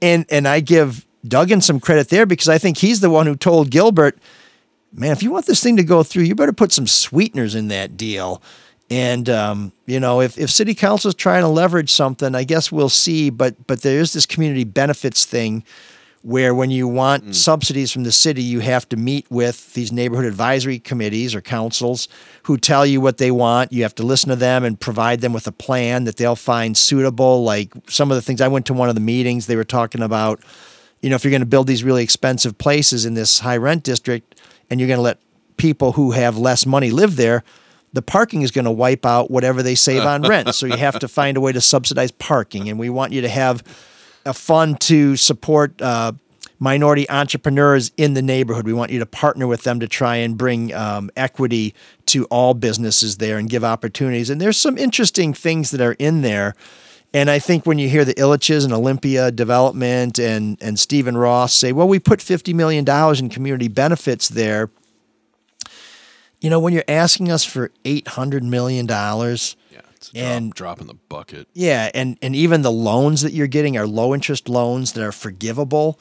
And 0.00 0.26
and 0.30 0.46
I 0.46 0.60
give 0.60 1.06
Duggan 1.26 1.60
some 1.60 1.80
credit 1.80 2.08
there 2.08 2.26
because 2.26 2.48
I 2.48 2.58
think 2.58 2.78
he's 2.78 3.00
the 3.00 3.10
one 3.10 3.26
who 3.26 3.36
told 3.36 3.70
Gilbert, 3.70 4.18
man, 4.92 5.12
if 5.12 5.22
you 5.22 5.30
want 5.30 5.46
this 5.46 5.62
thing 5.62 5.76
to 5.76 5.84
go 5.84 6.02
through, 6.02 6.24
you 6.24 6.34
better 6.34 6.52
put 6.52 6.72
some 6.72 6.86
sweeteners 6.86 7.54
in 7.54 7.68
that 7.68 7.96
deal. 7.96 8.42
And 8.90 9.28
um, 9.30 9.72
you 9.86 9.98
know, 9.98 10.20
if, 10.20 10.38
if 10.38 10.50
city 10.50 10.74
council 10.74 11.08
is 11.08 11.14
trying 11.14 11.42
to 11.42 11.48
leverage 11.48 11.90
something, 11.90 12.34
I 12.34 12.44
guess 12.44 12.70
we'll 12.70 12.88
see. 12.88 13.30
But 13.30 13.66
but 13.66 13.82
there 13.82 14.00
is 14.00 14.12
this 14.12 14.26
community 14.26 14.64
benefits 14.64 15.24
thing 15.24 15.64
where 16.24 16.54
when 16.54 16.70
you 16.70 16.88
want 16.88 17.22
mm. 17.22 17.34
subsidies 17.34 17.92
from 17.92 18.02
the 18.04 18.10
city, 18.10 18.42
you 18.42 18.60
have 18.60 18.88
to 18.88 18.96
meet 18.96 19.30
with 19.30 19.74
these 19.74 19.92
neighborhood 19.92 20.24
advisory 20.24 20.78
committees 20.78 21.34
or 21.34 21.42
councils 21.42 22.08
who 22.44 22.56
tell 22.56 22.86
you 22.86 22.98
what 22.98 23.18
they 23.18 23.30
want. 23.30 23.70
You 23.74 23.82
have 23.82 23.94
to 23.96 24.02
listen 24.02 24.30
to 24.30 24.36
them 24.36 24.64
and 24.64 24.80
provide 24.80 25.20
them 25.20 25.34
with 25.34 25.46
a 25.46 25.52
plan 25.52 26.04
that 26.04 26.16
they'll 26.16 26.34
find 26.34 26.78
suitable. 26.78 27.44
Like 27.44 27.74
some 27.88 28.10
of 28.10 28.14
the 28.14 28.22
things 28.22 28.40
I 28.40 28.48
went 28.48 28.64
to 28.66 28.72
one 28.72 28.88
of 28.88 28.94
the 28.94 29.02
meetings, 29.02 29.46
they 29.46 29.54
were 29.54 29.64
talking 29.64 30.00
about, 30.00 30.42
you 31.02 31.10
know, 31.10 31.16
if 31.16 31.24
you're 31.24 31.30
going 31.30 31.40
to 31.40 31.46
build 31.46 31.66
these 31.66 31.84
really 31.84 32.02
expensive 32.02 32.56
places 32.56 33.04
in 33.04 33.12
this 33.12 33.40
high 33.40 33.58
rent 33.58 33.82
district 33.82 34.40
and 34.70 34.80
you're 34.80 34.88
going 34.88 34.98
to 34.98 35.02
let 35.02 35.18
people 35.58 35.92
who 35.92 36.12
have 36.12 36.38
less 36.38 36.64
money 36.64 36.90
live 36.90 37.16
there, 37.16 37.44
the 37.92 38.00
parking 38.00 38.40
is 38.40 38.50
going 38.50 38.64
to 38.64 38.70
wipe 38.70 39.04
out 39.04 39.30
whatever 39.30 39.62
they 39.62 39.74
save 39.74 40.02
on 40.06 40.22
rent. 40.22 40.54
So 40.54 40.64
you 40.64 40.78
have 40.78 40.98
to 41.00 41.06
find 41.06 41.36
a 41.36 41.40
way 41.42 41.52
to 41.52 41.60
subsidize 41.60 42.12
parking. 42.12 42.70
And 42.70 42.78
we 42.78 42.88
want 42.88 43.12
you 43.12 43.20
to 43.20 43.28
have 43.28 43.62
a 44.24 44.34
fund 44.34 44.80
to 44.82 45.16
support 45.16 45.80
uh, 45.80 46.12
minority 46.58 47.08
entrepreneurs 47.10 47.92
in 47.96 48.14
the 48.14 48.22
neighborhood. 48.22 48.66
We 48.66 48.72
want 48.72 48.90
you 48.90 48.98
to 49.00 49.06
partner 49.06 49.46
with 49.46 49.62
them 49.62 49.80
to 49.80 49.88
try 49.88 50.16
and 50.16 50.36
bring 50.36 50.72
um, 50.74 51.10
equity 51.16 51.74
to 52.06 52.24
all 52.26 52.54
businesses 52.54 53.18
there 53.18 53.38
and 53.38 53.48
give 53.48 53.64
opportunities. 53.64 54.30
And 54.30 54.40
there's 54.40 54.56
some 54.56 54.78
interesting 54.78 55.34
things 55.34 55.70
that 55.72 55.80
are 55.80 55.96
in 55.98 56.22
there. 56.22 56.54
And 57.12 57.30
I 57.30 57.38
think 57.38 57.64
when 57.64 57.78
you 57.78 57.88
hear 57.88 58.04
the 58.04 58.14
Ilitches 58.14 58.64
and 58.64 58.72
Olympia 58.72 59.30
Development 59.30 60.18
and 60.18 60.58
and 60.60 60.78
Stephen 60.78 61.16
Ross 61.16 61.54
say, 61.54 61.70
"Well, 61.70 61.86
we 61.86 62.00
put 62.00 62.20
fifty 62.20 62.52
million 62.52 62.84
dollars 62.84 63.20
in 63.20 63.28
community 63.28 63.68
benefits 63.68 64.28
there," 64.28 64.68
you 66.40 66.50
know, 66.50 66.58
when 66.58 66.72
you're 66.72 66.84
asking 66.88 67.30
us 67.30 67.44
for 67.44 67.70
eight 67.84 68.08
hundred 68.08 68.42
million 68.42 68.84
dollars, 68.84 69.54
drop, 70.10 70.24
And- 70.24 70.52
drop 70.52 70.80
in 70.80 70.86
the 70.86 70.94
bucket. 71.08 71.48
yeah, 71.54 71.90
and 71.94 72.18
and 72.22 72.34
even 72.36 72.62
the 72.62 72.72
loans 72.72 73.22
that 73.22 73.32
you're 73.32 73.46
getting 73.46 73.76
are 73.76 73.86
low 73.86 74.14
interest 74.14 74.48
loans 74.48 74.92
that 74.92 75.02
are 75.04 75.12
forgivable. 75.12 75.98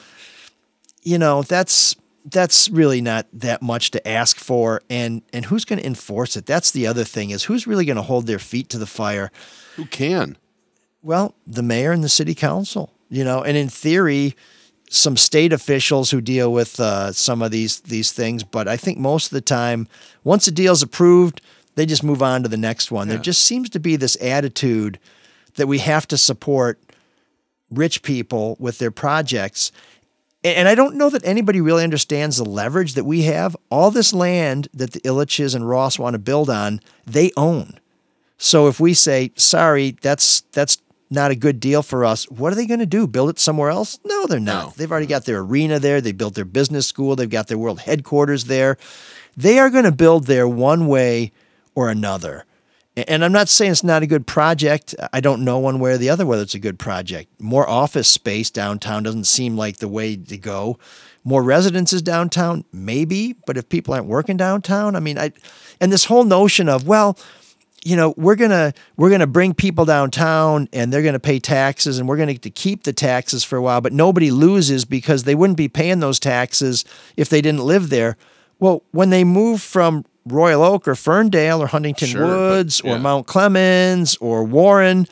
You 1.03 1.17
know, 1.17 1.41
that's 1.43 1.95
that's 2.25 2.69
really 2.69 3.01
not 3.01 3.27
that 3.33 3.61
much 3.61 3.91
to 3.91 4.07
ask 4.07 4.37
for 4.37 4.81
and 4.89 5.21
and 5.33 5.45
who's 5.45 5.65
going 5.65 5.79
to 5.79 5.85
enforce 5.85 6.37
it? 6.37 6.45
That's 6.45 6.71
the 6.71 6.87
other 6.87 7.03
thing 7.03 7.31
is 7.31 7.43
who's 7.43 7.67
really 7.67 7.83
going 7.85 7.97
to 7.97 8.01
hold 8.01 8.27
their 8.27 8.39
feet 8.39 8.69
to 8.69 8.77
the 8.77 8.85
fire? 8.85 9.29
Who 9.75 9.85
can? 9.85 10.37
Well, 11.01 11.35
the 11.45 11.63
mayor 11.63 11.91
and 11.91 12.01
the 12.03 12.07
city 12.09 12.33
council, 12.33 12.93
you 13.09 13.25
know, 13.25 13.43
and 13.43 13.57
in 13.57 13.67
theory, 13.67 14.35
some 14.89 15.17
state 15.17 15.51
officials 15.51 16.11
who 16.11 16.21
deal 16.21 16.53
with 16.53 16.79
uh, 16.79 17.11
some 17.11 17.41
of 17.41 17.51
these 17.51 17.81
these 17.81 18.13
things. 18.13 18.43
But 18.45 18.69
I 18.69 18.77
think 18.77 18.97
most 18.97 19.25
of 19.25 19.31
the 19.31 19.41
time, 19.41 19.89
once 20.23 20.47
a 20.47 20.51
deal's 20.51 20.81
approved, 20.81 21.41
they 21.75 21.85
just 21.85 22.03
move 22.03 22.21
on 22.21 22.43
to 22.43 22.49
the 22.49 22.57
next 22.57 22.91
one. 22.91 23.07
There 23.07 23.17
just 23.17 23.41
seems 23.45 23.69
to 23.71 23.79
be 23.79 23.95
this 23.95 24.17
attitude 24.21 24.99
that 25.55 25.67
we 25.67 25.79
have 25.79 26.07
to 26.07 26.17
support 26.17 26.79
rich 27.71 28.03
people 28.03 28.55
with 28.59 28.77
their 28.77 28.91
projects. 28.91 29.71
And 30.43 30.67
I 30.67 30.75
don't 30.75 30.95
know 30.95 31.09
that 31.09 31.25
anybody 31.25 31.61
really 31.61 31.83
understands 31.83 32.37
the 32.37 32.45
leverage 32.45 32.93
that 32.93 33.05
we 33.05 33.23
have. 33.23 33.55
All 33.71 33.91
this 33.91 34.13
land 34.13 34.67
that 34.73 34.91
the 34.91 34.99
Ilitches 35.01 35.55
and 35.55 35.67
Ross 35.67 35.97
want 35.97 36.15
to 36.15 36.19
build 36.19 36.49
on, 36.49 36.81
they 37.05 37.31
own. 37.37 37.79
So 38.37 38.67
if 38.67 38.79
we 38.79 38.93
say, 38.93 39.31
sorry, 39.35 39.91
that's 40.01 40.41
that's 40.51 40.79
not 41.09 41.31
a 41.31 41.35
good 41.35 41.59
deal 41.59 41.81
for 41.81 42.03
us, 42.03 42.29
what 42.29 42.51
are 42.51 42.55
they 42.55 42.65
going 42.65 42.79
to 42.79 42.85
do? 42.85 43.07
Build 43.07 43.29
it 43.29 43.39
somewhere 43.39 43.69
else? 43.69 43.99
No, 44.03 44.25
they're 44.25 44.39
not. 44.39 44.65
No. 44.65 44.73
They've 44.75 44.91
already 44.91 45.07
got 45.07 45.25
their 45.25 45.39
arena 45.39 45.79
there. 45.79 46.01
They 46.01 46.11
built 46.11 46.33
their 46.33 46.43
business 46.43 46.87
school. 46.87 47.15
They've 47.15 47.29
got 47.29 47.47
their 47.47 47.57
world 47.57 47.79
headquarters 47.79 48.45
there. 48.45 48.77
They 49.37 49.59
are 49.59 49.69
going 49.69 49.85
to 49.85 49.91
build 49.91 50.25
there 50.25 50.47
one 50.47 50.87
way 50.87 51.31
or 51.75 51.89
another. 51.89 52.45
And 52.95 53.25
I'm 53.25 53.31
not 53.31 53.49
saying 53.49 53.71
it's 53.71 53.83
not 53.83 54.03
a 54.03 54.07
good 54.07 54.27
project. 54.27 54.93
I 55.11 55.19
don't 55.19 55.43
know 55.43 55.57
one 55.57 55.79
way 55.79 55.93
or 55.93 55.97
the 55.97 56.09
other 56.09 56.27
whether 56.27 56.43
it's 56.43 56.53
a 56.53 56.59
good 56.59 56.77
project. 56.77 57.41
More 57.41 57.67
office 57.67 58.07
space 58.07 58.51
downtown 58.51 59.01
doesn't 59.01 59.23
seem 59.25 59.57
like 59.57 59.77
the 59.77 59.87
way 59.87 60.15
to 60.15 60.37
go. 60.37 60.77
More 61.23 61.41
residences 61.41 62.03
downtown, 62.03 62.65
maybe, 62.71 63.35
but 63.47 63.57
if 63.57 63.67
people 63.69 63.93
aren't 63.95 64.07
working 64.07 64.37
downtown, 64.37 64.95
I 64.95 64.99
mean, 64.99 65.17
I 65.17 65.31
and 65.81 65.91
this 65.91 66.05
whole 66.05 66.23
notion 66.23 66.69
of, 66.69 66.85
well, 66.85 67.17
you 67.85 67.95
know 67.95 68.13
we're 68.15 68.35
gonna 68.35 68.73
we're 68.95 69.09
gonna 69.09 69.27
bring 69.27 69.53
people 69.53 69.85
downtown 69.85 70.69
and 70.71 70.91
they're 70.91 71.01
gonna 71.01 71.19
pay 71.19 71.39
taxes 71.39 71.99
and 71.99 72.07
we're 72.07 72.17
gonna 72.17 72.37
to 72.37 72.49
keep 72.49 72.83
the 72.83 72.93
taxes 72.93 73.43
for 73.43 73.57
a 73.57 73.61
while 73.61 73.81
but 73.81 73.91
nobody 73.91 74.31
loses 74.31 74.85
because 74.85 75.23
they 75.23 75.35
wouldn't 75.35 75.57
be 75.57 75.67
paying 75.67 75.99
those 75.99 76.19
taxes 76.19 76.85
if 77.17 77.29
they 77.29 77.41
didn't 77.41 77.63
live 77.63 77.89
there 77.89 78.15
well 78.59 78.83
when 78.91 79.09
they 79.09 79.23
move 79.23 79.61
from 79.61 80.05
royal 80.25 80.63
oak 80.63 80.87
or 80.87 80.95
ferndale 80.95 81.61
or 81.61 81.67
huntington 81.67 82.07
Sure, 82.07 82.21
but- 82.27 82.29
woods 82.49 82.81
or 82.81 82.97
mount 82.99 83.27
clemens 83.27 84.17
or 84.21 84.43
warren 84.43 85.07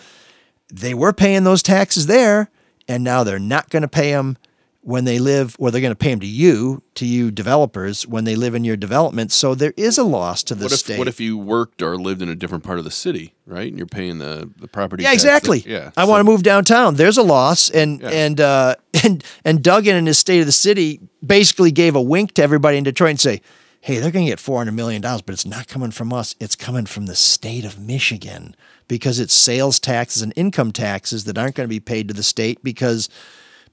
they 0.74 0.93
were 0.93 1.12
paying 1.13 1.43
those 1.43 1.62
taxes 1.62 2.08
there 2.08 2.50
and 2.88 3.04
now 3.04 3.24
they're 3.24 3.39
not 3.39 3.69
going 3.69 3.82
to 3.82 3.88
pay 3.89 4.12
them 4.12 4.38
when 4.84 5.04
they 5.06 5.19
live 5.19 5.56
or 5.60 5.69
they're 5.69 5.82
going 5.82 5.91
to 5.91 5.95
pay 5.95 6.10
them 6.10 6.19
to 6.21 6.26
you 6.26 6.82
to 6.95 7.06
you 7.06 7.30
developers 7.30 8.08
when 8.08 8.24
they 8.24 8.36
live 8.36 8.56
in 8.56 8.63
your 8.63 8.76
development 8.78 9.32
so 9.32 9.54
there 9.54 9.74
is 9.78 9.97
a 10.00 10.04
loss 10.04 10.41
to 10.43 10.56
the 10.56 10.63
What 10.65 10.71
if 10.71 10.80
state 10.80 10.97
what 10.97 11.08
if 11.08 11.19
you 11.19 11.38
worked 11.38 11.82
or 11.84 11.97
lived 11.97 12.21
in 12.21 12.30
a 12.30 12.36
different 12.36 12.63
part 12.63 12.80
of 12.80 12.86
the 12.86 12.89
city, 12.89 13.36
right? 13.45 13.67
And 13.67 13.78
you're 13.78 13.86
paying 13.86 14.17
the 14.17 14.50
the 14.60 14.67
property. 14.67 15.04
Yeah, 15.04 15.13
exactly. 15.13 15.60
that- 15.60 15.69
yeah, 15.69 15.91
I 15.97 16.06
so- 16.06 16.10
want 16.10 16.21
to 16.21 16.24
move 16.24 16.41
downtown. 16.41 16.95
There's 16.95 17.17
a 17.17 17.21
loss, 17.21 17.69
and 17.69 18.02
Yeah. 18.02 18.10
and 18.10 18.41
uh, 18.41 18.76
and 19.04 19.24
and 19.45 19.62
Duggan 19.62 19.95
in 19.97 20.08
his 20.08 20.17
State 20.17 20.39
of 20.39 20.47
the 20.47 20.52
City 20.52 21.00
basically 21.24 21.71
gave 21.71 21.95
a 21.95 22.02
wink 22.02 22.34
to 22.36 22.41
everybody 22.43 22.78
in 22.78 22.84
Detroit 22.84 23.10
and 23.12 23.19
say, 23.19 23.41
"Hey, 23.82 23.98
they're 23.98 24.12
going 24.12 24.26
to 24.26 24.32
get 24.32 24.39
four 24.39 24.60
hundred 24.60 24.74
million 24.74 25.02
dollars, 25.02 25.22
but 25.22 25.34
it's 25.34 25.46
not 25.46 25.67
coming 25.67 25.91
from 25.91 26.13
us. 26.13 26.36
It's 26.39 26.56
coming 26.56 26.86
from 26.86 27.08
the 27.08 27.15
state 27.15 27.65
of 27.65 27.80
Michigan 27.80 28.56
because 28.88 29.20
it's 29.20 29.34
sales 29.34 29.80
taxes 29.80 30.22
and 30.22 30.34
income 30.36 30.72
taxes 30.72 31.24
that 31.26 31.38
aren't 31.38 31.56
going 31.56 31.67
to 31.67 31.70
be 31.74 31.80
paid 31.80 32.08
to 32.08 32.13
the 32.13 32.24
state 32.24 32.63
because 32.63 33.10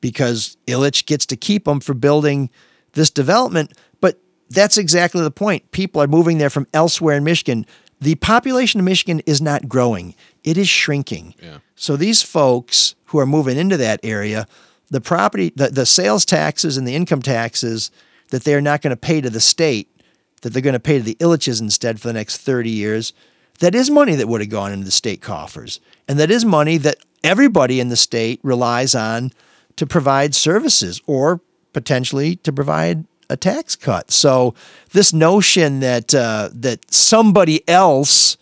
because 0.01 0.57
Ilitch 0.67 1.07
gets 1.07 1.27
to 1.27 1.37
keep 1.37 1.65
them 1.65 1.81
for 1.81 1.95
building 1.95 2.51
this 2.93 3.11
development. 3.11 3.73
But 4.01 4.21
that's 4.49 4.79
exactly 4.79 5.23
the 5.23 5.31
point. 5.31 5.71
People 5.73 6.03
are 6.03 6.07
moving 6.07 6.39
there 6.39 6.51
from 6.51 6.67
elsewhere 6.73 7.17
in 7.17 7.25
Michigan. 7.25 7.67
The 8.01 8.15
population 8.15 8.81
of 8.81 8.85
Michigan 8.85 9.21
is 9.27 9.43
not 9.43 9.69
growing, 9.69 10.15
it 10.45 10.57
is 10.57 10.69
shrinking. 10.69 11.35
Yeah. 11.43 11.59
So 11.75 11.97
these 11.97 12.23
folks 12.23 12.95
who 13.07 13.19
are 13.19 13.27
moving 13.27 13.57
into 13.57 13.77
that 13.79 14.01
area, 14.03 14.47
the 14.91 15.01
property, 15.01 15.53
the, 15.55 15.69
the 15.69 15.87
sales 15.87 16.25
taxes 16.25 16.77
and 16.77 16.87
the 16.87 16.95
income 16.95 17.23
taxes 17.23 17.91
that 18.31 18.45
they're 18.45 18.61
not 18.61 18.83
going 18.83 18.91
to 18.91 18.97
pay 18.97 19.21
to 19.21 19.31
the 19.31 19.41
state, 19.41 19.89
that 20.43 20.53
they're 20.53 20.63
going 20.63 20.73
to 20.75 20.81
pay 20.81 20.99
to 20.99 21.05
the 21.05 21.17
Ilitches 21.17 21.61
instead 21.61 22.01
for 22.01 22.09
the 22.09 22.15
next 22.15 22.39
30 22.39 22.71
years, 22.71 23.13
that 23.59 23.75
is 23.75 23.91
money 23.91 24.15
that 24.15 24.29
would 24.29 24.41
have 24.41 24.51
gone 24.51 24.73
into 24.73 24.85
the 24.85 24.91
state 24.91 25.21
coffers. 25.21 25.81
And 26.09 26.19
that 26.19 26.31
is 26.31 26.45
money 26.45 26.77
that 26.79 26.99
everybody 27.25 27.81
in 27.81 27.89
the 27.89 27.97
state 27.97 28.41
relies 28.43 28.95
on 28.95 29.33
to 29.77 29.87
provide 29.87 30.35
services 30.35 31.01
or 31.07 31.41
potentially 31.73 32.37
to 32.37 32.53
provide 32.53 33.05
a 33.31 33.37
tax 33.37 33.77
cut. 33.77 34.11
So 34.11 34.55
this 34.93 35.13
notion 35.13 35.81
that 35.81 36.15
uh, 36.15 36.51
that 36.55 36.93
somebody 36.93 37.67
else 37.69 38.37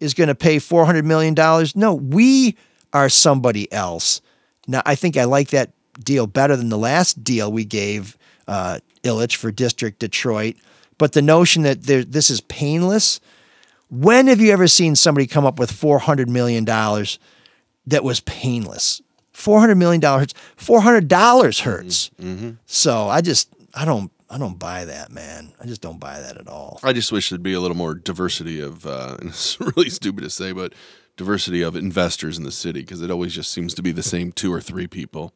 is 0.00 0.14
going 0.14 0.28
to 0.28 0.34
pay 0.34 0.58
four 0.58 0.86
hundred 0.86 1.04
million 1.04 1.34
dollars, 1.34 1.74
no, 1.74 1.94
we 1.94 2.56
are 2.92 3.08
somebody 3.08 3.70
else. 3.72 4.20
Now 4.66 4.82
I 4.86 4.94
think 4.94 5.16
I 5.16 5.24
like 5.24 5.48
that 5.50 5.72
deal 5.98 6.26
better 6.26 6.56
than 6.56 6.68
the 6.68 6.78
last 6.78 7.24
deal 7.24 7.50
we 7.50 7.64
gave 7.64 8.16
uh, 8.46 8.78
Ilitch 9.02 9.36
for 9.36 9.50
District 9.50 9.98
Detroit. 9.98 10.56
But 10.98 11.12
the 11.12 11.22
notion 11.22 11.62
that 11.62 11.84
there, 11.84 12.04
this 12.04 12.28
is 12.30 12.40
painless. 12.42 13.20
When 13.90 14.26
have 14.26 14.40
you 14.40 14.52
ever 14.52 14.68
seen 14.68 14.96
somebody 14.96 15.26
come 15.26 15.46
up 15.46 15.58
with 15.58 15.70
four 15.72 15.98
hundred 16.00 16.28
million 16.28 16.64
dollars 16.64 17.18
that 17.86 18.04
was 18.04 18.20
painless? 18.20 19.00
Four 19.32 19.60
hundred 19.60 19.76
million 19.76 20.00
dollars. 20.00 20.34
Four 20.56 20.80
hundred 20.82 21.08
dollars 21.08 21.60
hurts. 21.60 22.10
So 22.66 23.08
I 23.08 23.20
just 23.20 23.48
I 23.74 23.84
don't 23.84 24.10
I 24.30 24.36
don't 24.36 24.58
buy 24.58 24.84
that, 24.84 25.10
man. 25.10 25.52
I 25.60 25.66
just 25.66 25.80
don't 25.80 25.98
buy 25.98 26.20
that 26.20 26.36
at 26.36 26.48
all. 26.48 26.80
I 26.82 26.92
just 26.92 27.12
wish 27.12 27.30
there'd 27.30 27.42
be 27.42 27.54
a 27.54 27.60
little 27.60 27.76
more 27.76 27.94
diversity 27.94 28.60
of, 28.60 28.84
uh, 28.86 29.16
and 29.20 29.30
it's 29.30 29.58
really 29.58 29.88
stupid 29.88 30.22
to 30.24 30.30
say, 30.30 30.52
but 30.52 30.74
diversity 31.16 31.62
of 31.62 31.76
investors 31.76 32.36
in 32.36 32.44
the 32.44 32.52
city 32.52 32.80
because 32.80 33.00
it 33.00 33.10
always 33.10 33.34
just 33.34 33.50
seems 33.50 33.74
to 33.74 33.82
be 33.82 33.90
the 33.90 34.02
same 34.02 34.30
two 34.32 34.52
or 34.52 34.60
three 34.60 34.86
people. 34.86 35.32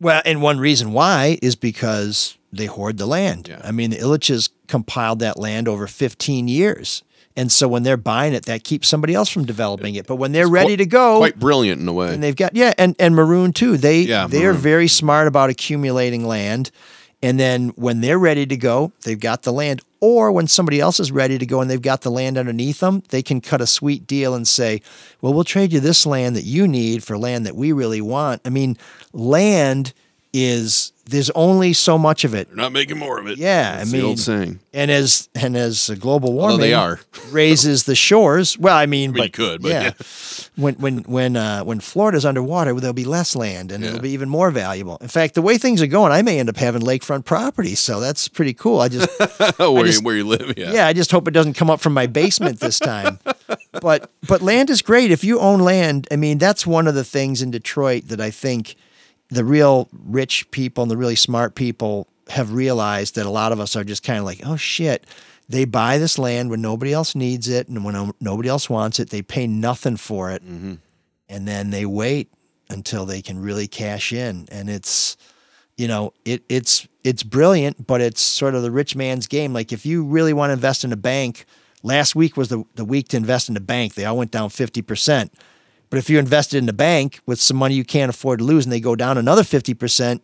Well, 0.00 0.22
and 0.24 0.42
one 0.42 0.58
reason 0.58 0.92
why 0.92 1.38
is 1.42 1.56
because 1.56 2.36
they 2.52 2.66
hoard 2.66 2.98
the 2.98 3.06
land. 3.06 3.48
Yeah. 3.48 3.60
I 3.64 3.70
mean, 3.72 3.90
the 3.90 3.96
Ilitches 3.96 4.50
compiled 4.66 5.20
that 5.20 5.38
land 5.38 5.68
over 5.68 5.86
15 5.86 6.48
years. 6.48 7.02
And 7.38 7.52
so 7.52 7.68
when 7.68 7.82
they're 7.82 7.98
buying 7.98 8.32
it, 8.32 8.46
that 8.46 8.64
keeps 8.64 8.88
somebody 8.88 9.14
else 9.14 9.28
from 9.28 9.44
developing 9.44 9.94
it. 9.94 10.06
But 10.06 10.16
when 10.16 10.32
they're 10.32 10.48
ready 10.48 10.68
Quite- 10.68 10.76
to 10.78 10.86
go, 10.86 11.18
Quite 11.18 11.38
brilliant 11.38 11.80
in 11.82 11.88
a 11.88 11.92
way. 11.92 12.12
and 12.14 12.22
they've 12.22 12.34
got 12.36 12.56
yeah, 12.56 12.72
and 12.78 12.96
and 12.98 13.14
Moroun 13.14 13.54
too. 13.54 13.76
They 13.76 14.00
Yeah, 14.00 14.26
they 14.26 14.46
are 14.46 14.54
very 14.54 14.88
smart 14.88 15.28
about 15.28 15.50
accumulating 15.50 16.26
land, 16.26 16.70
and 17.22 17.38
then 17.38 17.70
when 17.76 18.00
they're 18.00 18.18
ready 18.18 18.46
to 18.46 18.56
go, 18.56 18.90
they've 19.04 19.20
got 19.20 19.42
the 19.42 19.52
land. 19.52 19.82
Or 20.00 20.30
when 20.30 20.46
somebody 20.46 20.80
else 20.80 21.00
is 21.00 21.10
ready 21.10 21.38
to 21.38 21.46
go 21.46 21.60
and 21.60 21.70
they've 21.70 21.80
got 21.80 22.02
the 22.02 22.10
land 22.10 22.36
underneath 22.36 22.80
them, 22.80 23.02
they 23.08 23.22
can 23.22 23.40
cut 23.40 23.60
a 23.60 23.66
sweet 23.66 24.06
deal 24.06 24.34
and 24.34 24.46
say, 24.46 24.82
"Well, 25.20 25.32
we'll 25.32 25.44
trade 25.44 25.72
you 25.72 25.80
this 25.80 26.04
land 26.04 26.36
that 26.36 26.44
you 26.44 26.68
need 26.68 27.02
for 27.02 27.16
land 27.16 27.46
that 27.46 27.56
we 27.56 27.72
really 27.72 28.00
want." 28.00 28.42
I 28.44 28.50
mean, 28.50 28.76
land 29.12 29.94
is 30.44 30.92
there's 31.08 31.30
only 31.30 31.72
so 31.72 31.96
much 31.96 32.24
of 32.24 32.34
it. 32.34 32.48
They're 32.48 32.56
not 32.56 32.72
making 32.72 32.98
more 32.98 33.20
of 33.20 33.28
it. 33.28 33.38
Yeah, 33.38 33.76
That's 33.76 33.88
I 33.88 33.92
mean, 33.92 34.02
the 34.02 34.08
old 34.08 34.18
saying. 34.18 34.58
and 34.74 34.90
as 34.90 35.28
and 35.36 35.56
as 35.56 35.88
global 36.00 36.30
Although 36.30 36.40
warming 36.40 36.60
they 36.60 36.74
are. 36.74 36.98
raises 37.30 37.84
the 37.84 37.94
shores. 37.94 38.58
Well, 38.58 38.76
I 38.76 38.86
mean, 38.86 39.12
mean, 39.12 39.16
you 39.16 39.22
but, 39.22 39.32
could, 39.32 39.62
but 39.62 39.68
yeah. 39.70 39.90
when 40.56 40.74
when 40.74 40.98
when 41.04 41.36
uh, 41.36 41.62
when 41.62 41.78
Florida's 41.80 42.24
underwater, 42.24 42.74
there'll 42.74 42.92
be 42.92 43.04
less 43.04 43.36
land, 43.36 43.70
and 43.70 43.82
Yeah. 43.84 43.90
it'll 43.90 44.00
be 44.02 44.10
even 44.10 44.28
more 44.28 44.50
valuable. 44.50 44.96
In 45.00 45.06
fact, 45.08 45.34
the 45.34 45.42
way 45.42 45.58
things 45.58 45.80
are 45.80 45.86
going, 45.86 46.10
I 46.12 46.22
may 46.22 46.40
end 46.40 46.48
up 46.48 46.56
having 46.56 46.82
lakefront 46.82 47.24
property, 47.24 47.76
so 47.76 48.00
that's 48.00 48.26
pretty 48.26 48.52
cool. 48.54 48.80
I 48.80 48.88
just 48.88 49.08
where, 49.60 49.84
just- 49.84 50.00
you, 50.00 50.04
where 50.06 50.16
you 50.16 50.24
live, 50.26 50.54
yeah. 50.56 50.72
yeah, 50.72 50.86
I 50.88 50.92
just 50.92 51.12
hope 51.12 51.28
it 51.28 51.32
doesn't 51.32 51.54
come 51.54 51.70
up 51.70 51.80
from 51.80 51.94
my 51.94 52.06
basement 52.08 52.58
this 52.58 52.80
time. 52.80 53.20
but 53.80 54.10
but 54.26 54.42
land 54.42 54.70
is 54.70 54.82
great 54.82 55.12
if 55.12 55.22
you 55.22 55.38
own 55.38 55.60
land. 55.60 56.08
I 56.10 56.16
mean, 56.16 56.38
that's 56.38 56.66
one 56.66 56.88
of 56.88 56.94
the 56.96 57.04
things 57.04 57.42
in 57.42 57.52
Detroit 57.52 58.08
that 58.08 58.20
I 58.20 58.30
think 58.32 58.74
the 59.30 59.44
real 59.44 59.88
rich 59.92 60.50
people 60.50 60.82
and 60.82 60.90
the 60.90 60.96
really 60.96 61.16
smart 61.16 61.54
people 61.54 62.06
have 62.28 62.52
realized 62.52 63.14
that 63.14 63.26
a 63.26 63.30
lot 63.30 63.52
of 63.52 63.60
us 63.60 63.76
are 63.76 63.84
just 63.84 64.02
kind 64.02 64.18
of 64.18 64.24
like, 64.24 64.40
oh 64.44 64.56
shit. 64.56 65.06
They 65.48 65.64
buy 65.64 65.98
this 65.98 66.18
land 66.18 66.50
when 66.50 66.60
nobody 66.60 66.92
else 66.92 67.14
needs 67.14 67.48
it 67.48 67.68
and 67.68 67.84
when 67.84 68.12
nobody 68.20 68.48
else 68.48 68.68
wants 68.68 68.98
it. 68.98 69.10
They 69.10 69.22
pay 69.22 69.46
nothing 69.46 69.96
for 69.96 70.32
it, 70.32 70.44
mm-hmm. 70.44 70.74
and 71.28 71.46
then 71.46 71.70
they 71.70 71.86
wait 71.86 72.32
until 72.68 73.06
they 73.06 73.22
can 73.22 73.40
really 73.40 73.68
cash 73.68 74.12
in. 74.12 74.48
And 74.50 74.68
it's 74.68 75.16
you 75.76 75.86
know, 75.86 76.12
it 76.24 76.42
it's 76.48 76.88
it's 77.04 77.22
brilliant, 77.22 77.86
but 77.86 78.00
it's 78.00 78.20
sort 78.20 78.54
of 78.54 78.62
the 78.62 78.70
rich 78.70 78.96
man's 78.96 79.26
game. 79.26 79.52
Like 79.52 79.72
if 79.72 79.86
you 79.86 80.04
really 80.04 80.32
want 80.32 80.50
to 80.50 80.54
invest 80.54 80.84
in 80.84 80.92
a 80.92 80.96
bank, 80.96 81.44
last 81.82 82.16
week 82.16 82.36
was 82.36 82.48
the, 82.48 82.64
the 82.74 82.84
week 82.84 83.08
to 83.08 83.16
invest 83.16 83.48
in 83.48 83.56
a 83.56 83.60
bank. 83.60 83.94
They 83.94 84.04
all 84.04 84.16
went 84.16 84.30
down 84.30 84.50
fifty 84.50 84.82
percent. 84.82 85.32
But 85.90 85.98
if 85.98 86.10
you're 86.10 86.20
invested 86.20 86.58
in 86.58 86.66
the 86.66 86.72
bank 86.72 87.20
with 87.26 87.40
some 87.40 87.56
money 87.56 87.74
you 87.74 87.84
can't 87.84 88.10
afford 88.10 88.40
to 88.40 88.44
lose 88.44 88.64
and 88.66 88.72
they 88.72 88.80
go 88.80 88.96
down 88.96 89.18
another 89.18 89.44
fifty 89.44 89.74
percent, 89.74 90.22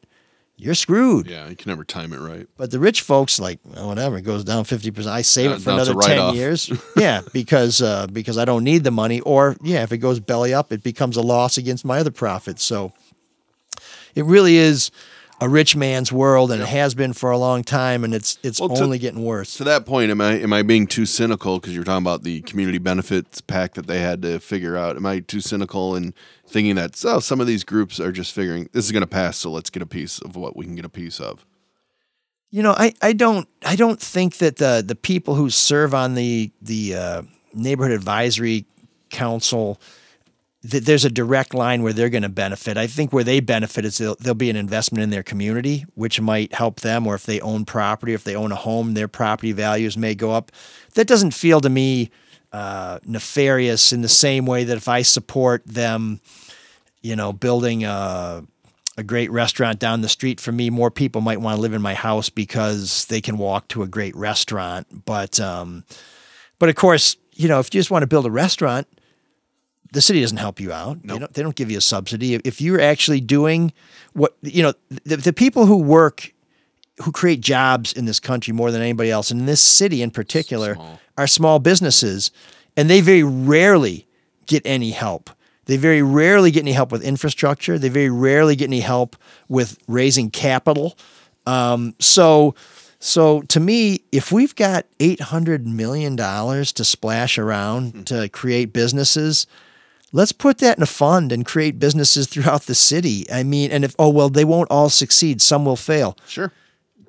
you're 0.57 0.75
screwed. 0.75 1.29
Yeah, 1.29 1.49
you 1.49 1.57
can 1.57 1.71
never 1.71 1.85
time 1.85 2.13
it 2.13 2.19
right. 2.19 2.47
But 2.57 2.71
the 2.71 2.79
rich 2.79 3.01
folks, 3.01 3.41
like 3.41 3.59
"Oh, 3.77 3.89
whatever, 3.89 4.19
it 4.19 4.23
goes 4.23 4.45
down 4.45 4.65
fifty 4.65 4.91
percent. 4.91 5.15
I 5.15 5.23
save 5.23 5.51
it 5.51 5.61
for 5.61 5.71
now 5.71 5.79
it's 5.79 5.89
a 5.89 5.93
another 5.93 6.07
ten 6.07 6.35
years. 6.35 6.71
yeah, 6.97 7.23
because 7.33 7.83
uh, 7.83 8.07
because 8.07 8.39
I 8.39 8.45
don't 8.45 8.65
need 8.65 8.85
the 8.85 8.91
money. 8.91 9.21
Or 9.21 9.57
yeah, 9.63 9.83
if 9.83 9.93
it 9.93 9.99
goes 9.99 10.21
belly 10.21 10.55
up, 10.55 10.73
it 10.73 10.83
becomes 10.83 11.17
a 11.17 11.23
loss 11.23 11.59
against 11.59 11.85
my 11.85 11.99
other 11.99 12.11
profits. 12.11 12.63
So 12.63 12.93
it 14.15 14.25
really 14.25 14.57
is 14.57 14.91
a 15.43 15.49
rich 15.49 15.75
man's 15.75 16.13
world, 16.13 16.53
and 16.53 16.63
it 16.63 16.69
has 16.69 16.95
been 16.95 17.13
for 17.13 17.33
a 17.33 17.37
long 17.37 17.65
time, 17.65 18.05
and 18.05 18.15
it's 18.15 18.39
it's 18.45 18.61
Well, 18.61 18.69
to- 18.69 18.83
only 18.85 18.99
getting 19.01 19.25
worse. 19.25 19.57
To 19.57 19.65
that 19.65 19.85
point, 19.85 20.13
am 20.13 20.21
I 20.21 20.39
am 20.39 20.53
I 20.53 20.63
being 20.63 20.87
too 20.87 21.05
cynical 21.05 21.59
because 21.59 21.75
you're 21.75 21.83
talking 21.83 22.05
about 22.05 22.23
the 22.23 22.43
community 22.43 22.79
benefits 22.79 23.41
pack 23.41 23.75
that 23.75 23.89
they 23.89 23.99
had 23.99 24.23
to 24.23 24.39
figure 24.39 24.77
out? 24.77 24.95
Am 24.97 25.05
I 25.05 25.19
too 25.19 25.41
cynical 25.41 25.97
in 25.97 26.15
thinking 26.47 26.77
that 26.77 27.03
oh, 27.05 27.19
some 27.19 27.41
of 27.41 27.49
these 27.49 27.65
groups 27.65 27.99
are 27.99 28.13
just 28.13 28.33
figuring 28.33 28.69
this 28.73 28.85
is 28.85 28.93
going 28.93 29.03
to 29.03 29.07
pass, 29.09 29.37
so 29.37 29.51
let's 29.51 29.69
get 29.69 29.83
a 29.83 29.87
piece 29.87 30.21
of 30.21 30.37
what 30.37 30.57
we 30.57 30.65
can 30.65 30.77
get 30.77 30.85
a 30.85 30.89
piece 30.89 31.19
of? 31.19 31.45
You 32.53 32.63
know, 32.63 32.75
I, 32.79 32.95
I 33.03 33.13
don't 33.13 33.49
I 33.65 33.75
don't 33.75 34.01
think 34.01 34.37
that 34.37 34.59
the 34.59 34.85
the 34.87 34.95
people 34.95 35.35
who 35.35 35.51
serve 35.51 35.93
on 35.93 36.15
the 36.15 36.53
the 36.63 36.95
uh, 36.95 37.23
neighborhood 37.53 37.93
advisory 37.93 38.65
council 39.11 39.81
that 40.65 40.85
there's 40.85 41.05
a 41.05 41.11
direct 41.11 41.55
line 41.55 41.83
where 41.83 41.93
they're 41.93 42.09
going 42.09 42.23
to 42.23 42.29
benefit. 42.29 42.77
I 42.77 42.87
think 42.87 43.13
where 43.13 43.25
they 43.25 43.41
benefit 43.41 43.85
is 43.85 43.99
there'll, 43.99 44.17
there'll 44.21 44.35
be 44.35 44.51
an 44.51 44.57
investment 44.57 45.03
in 45.03 45.11
their 45.11 45.25
community, 45.25 45.85
which 45.95 46.21
might 46.21 46.55
help 46.55 46.81
them. 46.81 47.07
Or 47.07 47.17
if 47.17 47.27
they 47.27 47.41
own 47.41 47.65
property, 47.65 48.15
if 48.15 48.23
they 48.23 48.37
own 48.37 48.53
a 48.53 48.57
home, 48.57 48.95
their 48.95 49.09
property 49.09 49.53
values 49.53 49.97
may 49.97 50.15
go 50.15 50.31
up. 50.31 50.53
That 50.95 51.09
doesn't 51.09 51.33
feel 51.33 51.61
to 51.61 51.69
me 51.69 52.11
uh, 52.53 53.01
nefarious 53.05 53.93
in 53.93 54.03
the 54.03 54.09
same 54.09 54.47
way 54.47 54.63
that 54.65 54.77
if 54.77 54.89
I 54.89 55.03
support 55.03 55.67
them, 55.67 56.21
you 57.03 57.17
know, 57.17 57.33
building 57.33 57.85
a 57.85 58.45
a 58.99 59.03
great 59.03 59.31
restaurant 59.31 59.79
down 59.79 60.03
the 60.03 60.09
street 60.09 60.39
for 60.39 60.53
me, 60.53 60.69
more 60.69 60.91
people 60.91 61.23
might 61.23 61.41
want 61.41 61.57
to 61.57 61.61
live 61.63 61.73
in 61.73 61.81
my 61.81 61.95
house 61.95 62.29
because 62.29 63.07
they 63.07 63.23
can 63.23 63.39
walk 63.39 63.67
to 63.69 63.83
a 63.83 63.87
great 63.87 64.15
restaurant. 64.15 65.07
But 65.07 65.41
um, 65.41 65.85
but 66.59 66.69
of 66.69 66.75
course, 66.75 67.17
you 67.33 67.49
know, 67.49 67.59
if 67.59 67.75
you 67.75 67.81
just 67.81 67.91
want 67.91 68.03
to 68.03 68.07
build 68.07 68.27
a 68.27 68.31
restaurant, 68.31 68.87
the 69.93 70.01
city 70.01 70.21
doesn't 70.21 70.39
help 70.39 70.59
you 70.59 70.73
out. 70.73 70.99
They 71.03 71.19
don't 71.19 71.33
they 71.35 71.43
don't 71.43 71.55
give 71.55 71.71
you 71.71 71.79
a 71.79 71.83
subsidy. 71.83 72.35
If 72.35 72.61
you're 72.61 72.81
actually 72.81 73.21
doing 73.21 73.73
what 74.15 74.37
you 74.43 74.63
know, 74.63 74.73
the, 75.05 75.17
the 75.17 75.33
people 75.33 75.67
who 75.67 75.79
work 75.79 76.33
who 77.03 77.13
create 77.13 77.41
jobs 77.41 77.93
in 77.93 78.05
this 78.05 78.21
country 78.21 78.53
more 78.53 78.71
than 78.71 78.83
anybody 78.83 79.11
else, 79.11 79.31
and 79.31 79.41
in 79.41 79.47
this 79.47 79.61
city 79.63 80.03
in 80.03 80.11
particular, 80.11 80.77
are 81.17 81.27
small 81.27 81.59
businesses, 81.59 82.31
and 82.77 82.89
they 82.89 83.01
very 83.01 83.23
rarely 83.23 84.07
get 84.47 84.63
any 84.65 84.91
help. 84.91 85.31
They 85.67 85.77
very 85.77 86.03
rarely 86.03 86.51
get 86.51 86.61
any 86.61 86.73
help 86.73 86.91
with 86.91 87.05
infrastructure. 87.05 87.79
They 87.79 87.89
very 87.89 88.11
rarely 88.11 88.57
get 88.57 88.67
any 88.67 88.81
help 88.81 89.17
with 89.49 89.79
raising 89.87 90.31
capital. 90.31 90.97
Um, 91.47 91.95
so, 91.99 92.55
so 92.99 93.43
to 93.43 93.61
me, 93.61 94.03
if 94.11 94.33
we've 94.33 94.55
got 94.55 94.87
eight 95.01 95.21
hundred 95.21 95.67
million 95.67 96.17
dollars 96.17 96.73
to 96.73 96.85
splash 96.85 97.39
around 97.39 98.07
to 98.09 98.29
create 98.29 98.73
businesses, 98.73 99.47
let's 100.13 100.33
put 100.33 100.59
that 100.59 100.77
in 100.77 100.83
a 100.83 100.87
fund 100.87 101.33
and 101.33 101.45
create 101.45 101.79
businesses 101.79 102.27
throughout 102.27 102.63
the 102.63 102.75
city. 102.75 103.31
I 103.31 103.43
mean, 103.43 103.71
and 103.71 103.85
if 103.85 103.95
oh 103.99 104.11
well, 104.11 104.29
they 104.29 104.45
won't 104.45 104.71
all 104.71 104.91
succeed. 104.91 105.43
Some 105.43 105.65
will 105.65 105.77
fail. 105.77 106.17
Sure. 106.27 106.53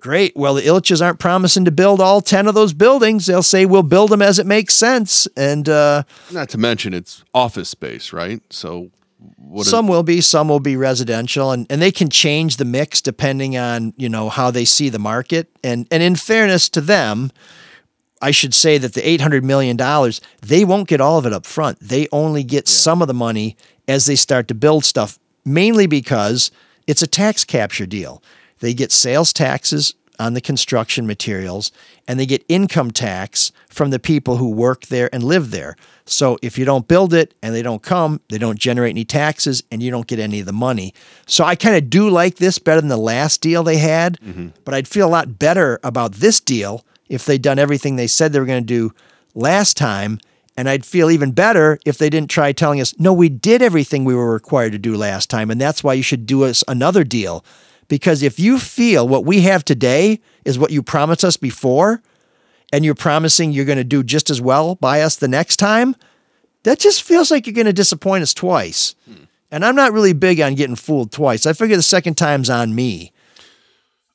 Great. 0.04 0.36
Well, 0.36 0.56
the 0.56 0.64
Ilitches 0.64 1.02
aren't 1.02 1.20
promising 1.20 1.64
to 1.64 1.72
build 1.72 2.02
all 2.02 2.20
10 2.20 2.48
of 2.48 2.56
those 2.56 2.74
buildings. 2.74 3.26
They'll 3.26 3.42
say 3.42 3.66
we'll 3.66 3.84
build 3.84 4.10
them 4.10 4.22
as 4.22 4.38
it 4.38 4.46
makes 4.46 4.76
sense. 4.76 5.30
And 5.38 5.70
uh, 5.70 6.04
Not 6.30 6.50
to 6.50 6.58
mention 6.58 6.94
it's 6.94 7.24
office 7.34 7.70
space, 7.70 8.12
right? 8.12 8.42
So 8.50 8.92
what? 9.38 9.66
some 9.66 9.88
will 9.88 10.04
be, 10.04 10.20
some 10.20 10.50
will 10.50 10.60
be 10.60 10.76
residential. 10.76 11.52
And, 11.52 11.66
and 11.70 11.82
they 11.82 11.94
can 11.94 12.10
change 12.10 12.58
the 12.58 12.66
mix 12.66 13.00
depending 13.00 13.56
on, 13.56 13.94
you 13.96 14.10
know, 14.10 14.28
how 14.28 14.52
they 14.52 14.66
see 14.66 14.90
the 14.90 15.00
market. 15.00 15.48
And, 15.64 15.88
and 15.90 16.04
in 16.04 16.18
fairness 16.18 16.68
to 16.72 16.82
them, 16.82 17.32
I 18.24 18.32
should 18.32 18.54
say 18.54 18.78
that 18.78 18.94
the 18.94 19.02
$800 19.02 19.44
million, 19.44 19.76
they 20.42 20.64
won't 20.64 20.88
get 20.88 21.02
all 21.02 21.18
of 21.18 21.26
it 21.26 21.34
up 21.34 21.46
front. 21.46 21.78
They 21.82 22.08
only 22.14 22.46
get 22.46 22.70
some 22.70 23.02
of 23.02 23.10
the 23.10 23.14
money 23.14 23.58
as 23.86 24.06
they 24.06 24.16
start 24.16 24.48
to 24.48 24.56
build 24.56 24.86
stuff, 24.86 25.20
mainly 25.44 25.88
because 25.88 26.50
it's 26.88 27.02
a 27.02 27.08
tax 27.08 27.44
capture 27.44 27.86
deal. 27.86 28.24
They 28.60 28.74
get 28.74 28.94
sales 28.94 29.34
taxes 29.34 29.96
on 30.20 30.36
the 30.36 30.42
construction 30.42 31.06
materials 31.06 31.74
and 32.08 32.18
they 32.18 32.26
get 32.26 32.46
income 32.48 32.92
tax 32.92 33.52
from 33.68 33.90
the 33.90 34.00
people 34.00 34.38
who 34.38 34.50
work 34.52 34.86
there 34.86 35.10
and 35.12 35.22
live 35.22 35.52
there. 35.52 35.76
So 36.06 36.38
if 36.42 36.58
you 36.58 36.64
don't 36.64 36.88
build 36.88 37.14
it 37.14 37.34
and 37.42 37.54
they 37.54 37.62
don't 37.62 37.84
come, 37.84 38.22
they 38.30 38.38
don't 38.38 38.58
generate 38.58 38.92
any 38.92 39.04
taxes 39.04 39.64
and 39.70 39.84
you 39.84 39.92
don't 39.92 40.08
get 40.08 40.20
any 40.20 40.40
of 40.40 40.46
the 40.46 40.54
money. 40.54 40.94
So 41.26 41.44
I 41.44 41.56
kind 41.56 41.76
of 41.76 41.90
do 41.90 42.10
like 42.10 42.36
this 42.36 42.58
better 42.58 42.80
than 42.80 42.90
the 42.90 42.96
last 42.96 43.42
deal 43.42 43.64
they 43.64 43.80
had, 43.80 44.18
mm-hmm. 44.22 44.50
but 44.64 44.74
I'd 44.74 44.88
feel 44.88 45.08
a 45.08 45.10
lot 45.10 45.40
better 45.40 45.82
about 45.84 46.14
this 46.14 46.40
deal 46.40 46.86
if 47.14 47.26
they'd 47.26 47.42
done 47.42 47.60
everything 47.60 47.96
they 47.96 48.08
said 48.08 48.34
they 48.34 48.40
were 48.40 48.46
going 48.46 48.64
to 48.64 48.66
do 48.66 48.92
last 49.36 49.78
time. 49.78 50.20
And 50.58 50.70
I'd 50.70 50.86
feel 50.86 51.10
even 51.10 51.32
better 51.32 51.80
if 51.86 51.98
they 51.98 52.10
didn't 52.10 52.30
try 52.30 52.52
telling 52.52 52.82
us, 52.82 52.98
no, 53.00 53.14
we 53.14 53.30
did 53.30 53.62
everything 53.62 54.04
we 54.04 54.16
were 54.16 54.34
required 54.34 54.72
to 54.74 54.80
do 54.80 54.96
last 54.96 55.30
time. 55.30 55.50
And 55.50 55.60
that's 55.60 55.84
why 55.84 55.94
you 55.94 56.04
should 56.04 56.26
do 56.26 56.44
us 56.44 56.64
another 56.68 57.04
deal. 57.04 57.46
Because 57.88 58.24
if 58.24 58.40
you 58.40 58.60
feel 58.60 59.08
what 59.08 59.26
we 59.26 59.42
have 59.42 59.64
today 59.64 60.20
is 60.46 60.58
what 60.58 60.72
you 60.72 60.82
promised 60.82 61.24
us 61.24 61.38
before, 61.38 62.02
and 62.72 62.84
you're 62.84 62.96
promising 62.96 63.52
you're 63.52 63.66
going 63.66 63.78
to 63.78 63.84
do 63.84 64.04
just 64.04 64.32
as 64.32 64.42
well 64.42 64.76
by 64.76 65.02
us 65.02 65.16
the 65.16 65.28
next 65.28 65.58
time, 65.58 65.96
that 66.64 66.80
just 66.80 67.04
feels 67.04 67.30
like 67.30 67.46
you're 67.46 67.54
going 67.54 67.68
to 67.68 67.74
disappoint 67.74 68.24
us 68.24 68.34
twice. 68.34 68.96
Hmm. 69.06 69.26
And 69.52 69.64
I'm 69.64 69.76
not 69.76 69.94
really 69.94 70.14
big 70.14 70.42
on 70.42 70.56
getting 70.56 70.76
fooled 70.76 71.12
twice. 71.12 71.46
I 71.46 71.54
figure 71.54 71.76
the 71.76 71.84
second 71.84 72.16
time's 72.16 72.50
on 72.50 72.74
me. 72.74 73.13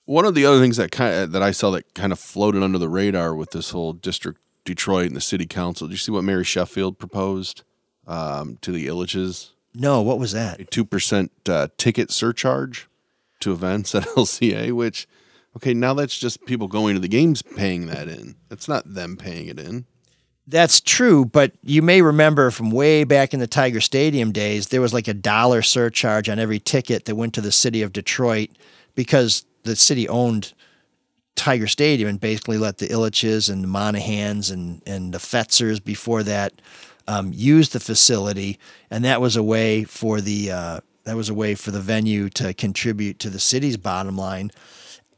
One 0.08 0.24
of 0.24 0.34
the 0.34 0.46
other 0.46 0.58
things 0.58 0.78
that 0.78 0.90
kind 0.90 1.14
of, 1.14 1.32
that 1.32 1.42
I 1.42 1.50
saw 1.50 1.70
that 1.72 1.92
kind 1.92 2.12
of 2.12 2.18
floated 2.18 2.62
under 2.62 2.78
the 2.78 2.88
radar 2.88 3.34
with 3.34 3.50
this 3.50 3.72
whole 3.72 3.92
district 3.92 4.40
Detroit 4.64 5.08
and 5.08 5.14
the 5.14 5.20
city 5.20 5.44
council. 5.44 5.86
Did 5.86 5.92
you 5.92 5.98
see 5.98 6.12
what 6.12 6.24
Mary 6.24 6.44
Sheffield 6.44 6.98
proposed 6.98 7.62
um, 8.06 8.56
to 8.62 8.72
the 8.72 8.86
Ilitches? 8.86 9.50
No, 9.74 10.00
what 10.00 10.18
was 10.18 10.32
that? 10.32 10.60
A 10.60 10.64
two 10.64 10.86
percent 10.86 11.30
uh, 11.46 11.68
ticket 11.76 12.10
surcharge 12.10 12.88
to 13.40 13.52
events 13.52 13.94
at 13.94 14.02
LCA. 14.16 14.72
Which, 14.72 15.06
okay, 15.58 15.74
now 15.74 15.92
that's 15.92 16.18
just 16.18 16.46
people 16.46 16.68
going 16.68 16.94
to 16.94 17.00
the 17.00 17.08
games 17.08 17.42
paying 17.42 17.88
that 17.88 18.08
in. 18.08 18.36
That's 18.48 18.66
not 18.66 18.94
them 18.94 19.18
paying 19.18 19.48
it 19.48 19.60
in. 19.60 19.84
That's 20.46 20.80
true, 20.80 21.26
but 21.26 21.52
you 21.62 21.82
may 21.82 22.00
remember 22.00 22.50
from 22.50 22.70
way 22.70 23.04
back 23.04 23.34
in 23.34 23.40
the 23.40 23.46
Tiger 23.46 23.82
Stadium 23.82 24.32
days, 24.32 24.68
there 24.68 24.80
was 24.80 24.94
like 24.94 25.06
a 25.06 25.12
dollar 25.12 25.60
surcharge 25.60 26.30
on 26.30 26.38
every 26.38 26.60
ticket 26.60 27.04
that 27.04 27.14
went 27.14 27.34
to 27.34 27.42
the 27.42 27.52
city 27.52 27.82
of 27.82 27.92
Detroit 27.92 28.48
because 28.94 29.44
the 29.68 29.76
city 29.76 30.08
owned 30.08 30.52
Tiger 31.36 31.66
Stadium 31.66 32.08
and 32.08 32.20
basically 32.20 32.58
let 32.58 32.78
the 32.78 32.88
Ilitches 32.88 33.50
and 33.50 33.62
the 33.62 33.68
Monaghans 33.68 34.52
and, 34.52 34.82
and 34.86 35.14
the 35.14 35.18
Fetzers 35.18 35.82
before 35.82 36.22
that 36.24 36.52
um, 37.06 37.32
use 37.34 37.70
the 37.70 37.80
facility, 37.80 38.58
and 38.90 39.04
that 39.04 39.20
was 39.20 39.36
a 39.36 39.42
way 39.42 39.84
for 39.84 40.20
the 40.20 40.50
uh, 40.50 40.80
that 41.04 41.16
was 41.16 41.30
a 41.30 41.34
way 41.34 41.54
for 41.54 41.70
the 41.70 41.80
venue 41.80 42.28
to 42.30 42.52
contribute 42.52 43.18
to 43.20 43.30
the 43.30 43.38
city's 43.38 43.78
bottom 43.78 44.16
line. 44.16 44.50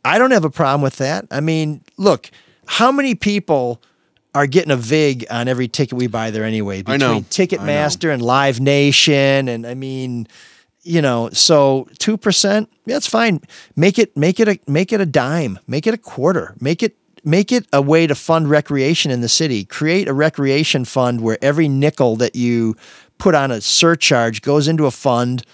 I 0.04 0.18
don't 0.18 0.30
have 0.30 0.44
a 0.44 0.50
problem 0.50 0.82
with 0.82 0.96
that. 0.98 1.26
I 1.30 1.40
mean, 1.40 1.82
look, 1.96 2.30
how 2.66 2.92
many 2.92 3.16
people 3.16 3.82
are 4.34 4.46
getting 4.46 4.70
a 4.70 4.76
vig 4.76 5.26
on 5.30 5.48
every 5.48 5.66
ticket 5.66 5.98
we 5.98 6.06
buy 6.06 6.30
there 6.30 6.44
anyway? 6.44 6.84
I 6.86 6.96
know. 6.96 7.20
Between 7.20 7.48
Ticketmaster 7.48 8.14
and 8.14 8.22
Live 8.22 8.60
Nation, 8.60 9.48
and 9.48 9.66
I 9.66 9.74
mean, 9.74 10.28
you 10.82 11.02
know, 11.02 11.30
so 11.30 11.88
two 11.98 12.16
percent, 12.16 12.70
that's 12.86 13.06
fine. 13.06 13.40
Make 13.76 13.98
it 13.98 14.16
make 14.16 14.40
it 14.40 14.48
a 14.48 14.58
make 14.66 14.92
it 14.92 15.00
a 15.00 15.06
dime, 15.06 15.58
make 15.66 15.86
it 15.86 15.94
a 15.94 15.98
quarter, 15.98 16.54
make 16.60 16.82
it 16.82 16.96
make 17.24 17.52
it 17.52 17.66
a 17.72 17.82
way 17.82 18.06
to 18.06 18.14
fund 18.14 18.48
recreation 18.48 19.10
in 19.10 19.20
the 19.20 19.28
city. 19.28 19.64
Create 19.64 20.08
a 20.08 20.14
recreation 20.14 20.84
fund 20.84 21.20
where 21.20 21.38
every 21.42 21.68
nickel 21.68 22.16
that 22.16 22.34
you 22.34 22.76
put 23.18 23.34
on 23.34 23.50
a 23.50 23.60
surcharge 23.60 24.42
goes 24.42 24.68
into 24.68 24.86
a 24.86 24.90
fund. 24.90 25.44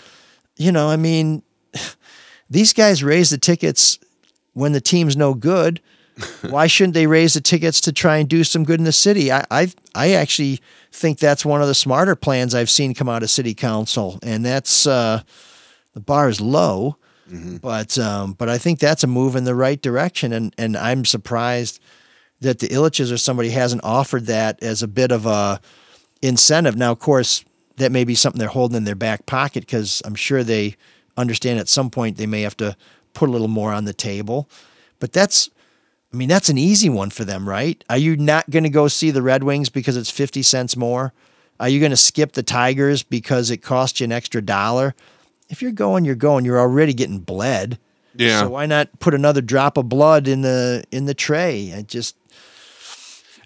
You 0.57 0.73
know, 0.73 0.89
I 0.89 0.97
mean, 0.97 1.43
these 2.51 2.73
guys 2.73 3.03
raise 3.03 3.31
the 3.31 3.39
tickets 3.39 3.99
when 4.53 4.73
the 4.73 4.81
team's 4.81 5.17
no 5.17 5.35
good. 5.35 5.81
Why 6.49 6.67
shouldn't 6.67 6.95
they 6.95 7.07
raise 7.07 7.35
the 7.35 7.41
tickets 7.41 7.81
to 7.83 7.93
try 7.93 8.17
and 8.19 8.29
do 8.29 8.43
some 8.45 8.65
good 8.65 8.81
in 8.81 8.85
the 8.85 8.93
city? 8.93 9.31
I, 9.31 9.45
I 9.51 9.69
I 9.95 10.13
actually 10.13 10.61
think 10.93 11.19
that's 11.19 11.45
one 11.45 11.61
of 11.61 11.69
the 11.69 11.75
smarter 11.75 12.17
plans 12.17 12.55
I've 12.55 12.71
seen 12.71 12.95
come 12.95 13.09
out 13.09 13.23
of 13.23 13.31
city 13.31 13.55
council, 13.55 14.19
and 14.23 14.45
that's 14.45 14.87
uh, 14.87 15.23
the 15.93 16.01
bar 16.01 16.29
is 16.29 16.41
low, 16.41 16.97
but 17.61 17.99
um, 17.99 18.33
but 18.33 18.49
I 18.49 18.57
think 18.57 18.79
that's 18.79 19.05
a 19.05 19.07
move 19.07 19.37
in 19.37 19.45
the 19.45 19.55
right 19.55 19.81
direction, 19.81 20.33
and 20.33 20.55
and 20.57 20.77
I'm 20.77 21.05
surprised 21.05 21.81
that 22.41 22.59
the 22.61 22.69
Ilitches 22.69 23.13
or 23.13 23.19
somebody 23.19 23.51
hasn't 23.51 23.85
offered 23.85 24.27
that 24.27 24.63
as 24.63 24.83
a 24.83 24.89
bit 24.89 25.11
of 25.13 25.27
a 25.27 25.61
incentive. 26.23 26.77
Now, 26.77 26.93
of 26.93 26.99
course, 26.99 27.45
that 27.77 27.93
may 27.93 28.05
be 28.05 28.15
something 28.15 28.39
they're 28.39 28.49
holding 28.49 28.77
in 28.77 28.85
their 28.85 28.95
back 28.95 29.27
pocket 29.27 29.61
because 29.61 30.03
I'm 30.05 30.15
sure 30.15 30.43
they 30.43 30.77
understand 31.17 31.59
at 31.59 31.69
some 31.69 31.91
point 31.91 32.17
they 32.17 32.27
may 32.27 32.43
have 32.43 32.57
to 32.59 32.77
put 33.15 33.29
a 33.29 33.33
little 33.33 33.49
more 33.49 33.73
on 33.73 33.85
the 33.85 33.95
table. 33.95 34.49
But 34.99 35.13
that's, 35.13 35.51
I 36.13 36.17
mean, 36.17 36.29
that's 36.29 36.49
an 36.49 36.59
easy 36.59 36.89
one 36.89 37.11
for 37.11 37.25
them, 37.25 37.49
right? 37.49 37.83
Are 37.91 37.99
you 37.99 38.17
not 38.17 38.49
going 38.49 38.63
to 38.63 38.71
go 38.71 38.89
see 38.89 39.11
the 39.11 39.23
Red 39.23 39.43
Wings 39.43 39.69
because 39.69 39.97
it's 39.97 40.11
50 40.11 40.43
cents 40.43 40.77
more? 40.77 41.13
Are 41.59 41.69
you 41.69 41.81
going 41.81 41.91
to 41.91 41.97
skip 41.97 42.33
the 42.33 42.43
Tigers 42.43 43.03
because 43.03 43.51
it 43.51 43.59
costs 43.59 44.01
you 44.01 44.05
an 44.05 44.13
extra 44.13 44.41
dollar? 44.41 44.95
If 45.49 45.63
you're 45.63 45.73
going, 45.73 46.05
you're 46.05 46.15
going. 46.15 46.45
You're 46.45 46.61
already 46.61 46.93
getting 46.95 47.19
bled. 47.19 47.79
Yeah. 48.15 48.43
So 48.43 48.51
why 48.51 48.67
not 48.67 48.99
put 48.99 49.15
another 49.15 49.41
drop 49.41 49.77
of 49.77 49.89
blood 49.89 50.27
in 50.29 50.43
the 50.43 50.85
in 50.91 51.05
the 51.07 51.15
tray? 51.15 51.67
It 51.69 51.89
just 51.89 52.17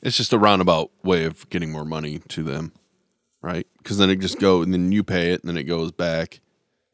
It's 0.02 0.16
just 0.16 0.32
a 0.32 0.38
roundabout 0.38 0.90
way 1.02 1.24
of 1.24 1.48
getting 1.50 1.70
more 1.70 1.84
money 1.84 2.20
to 2.28 2.42
them, 2.42 2.72
right? 3.42 3.66
Because 3.78 3.98
then 3.98 4.10
it 4.10 4.16
just 4.20 4.38
go 4.38 4.62
and 4.62 4.72
then 4.72 4.92
you 4.92 5.02
pay 5.02 5.32
it, 5.32 5.42
and 5.42 5.48
then 5.48 5.56
it 5.56 5.64
goes 5.64 5.92
back 5.92 6.40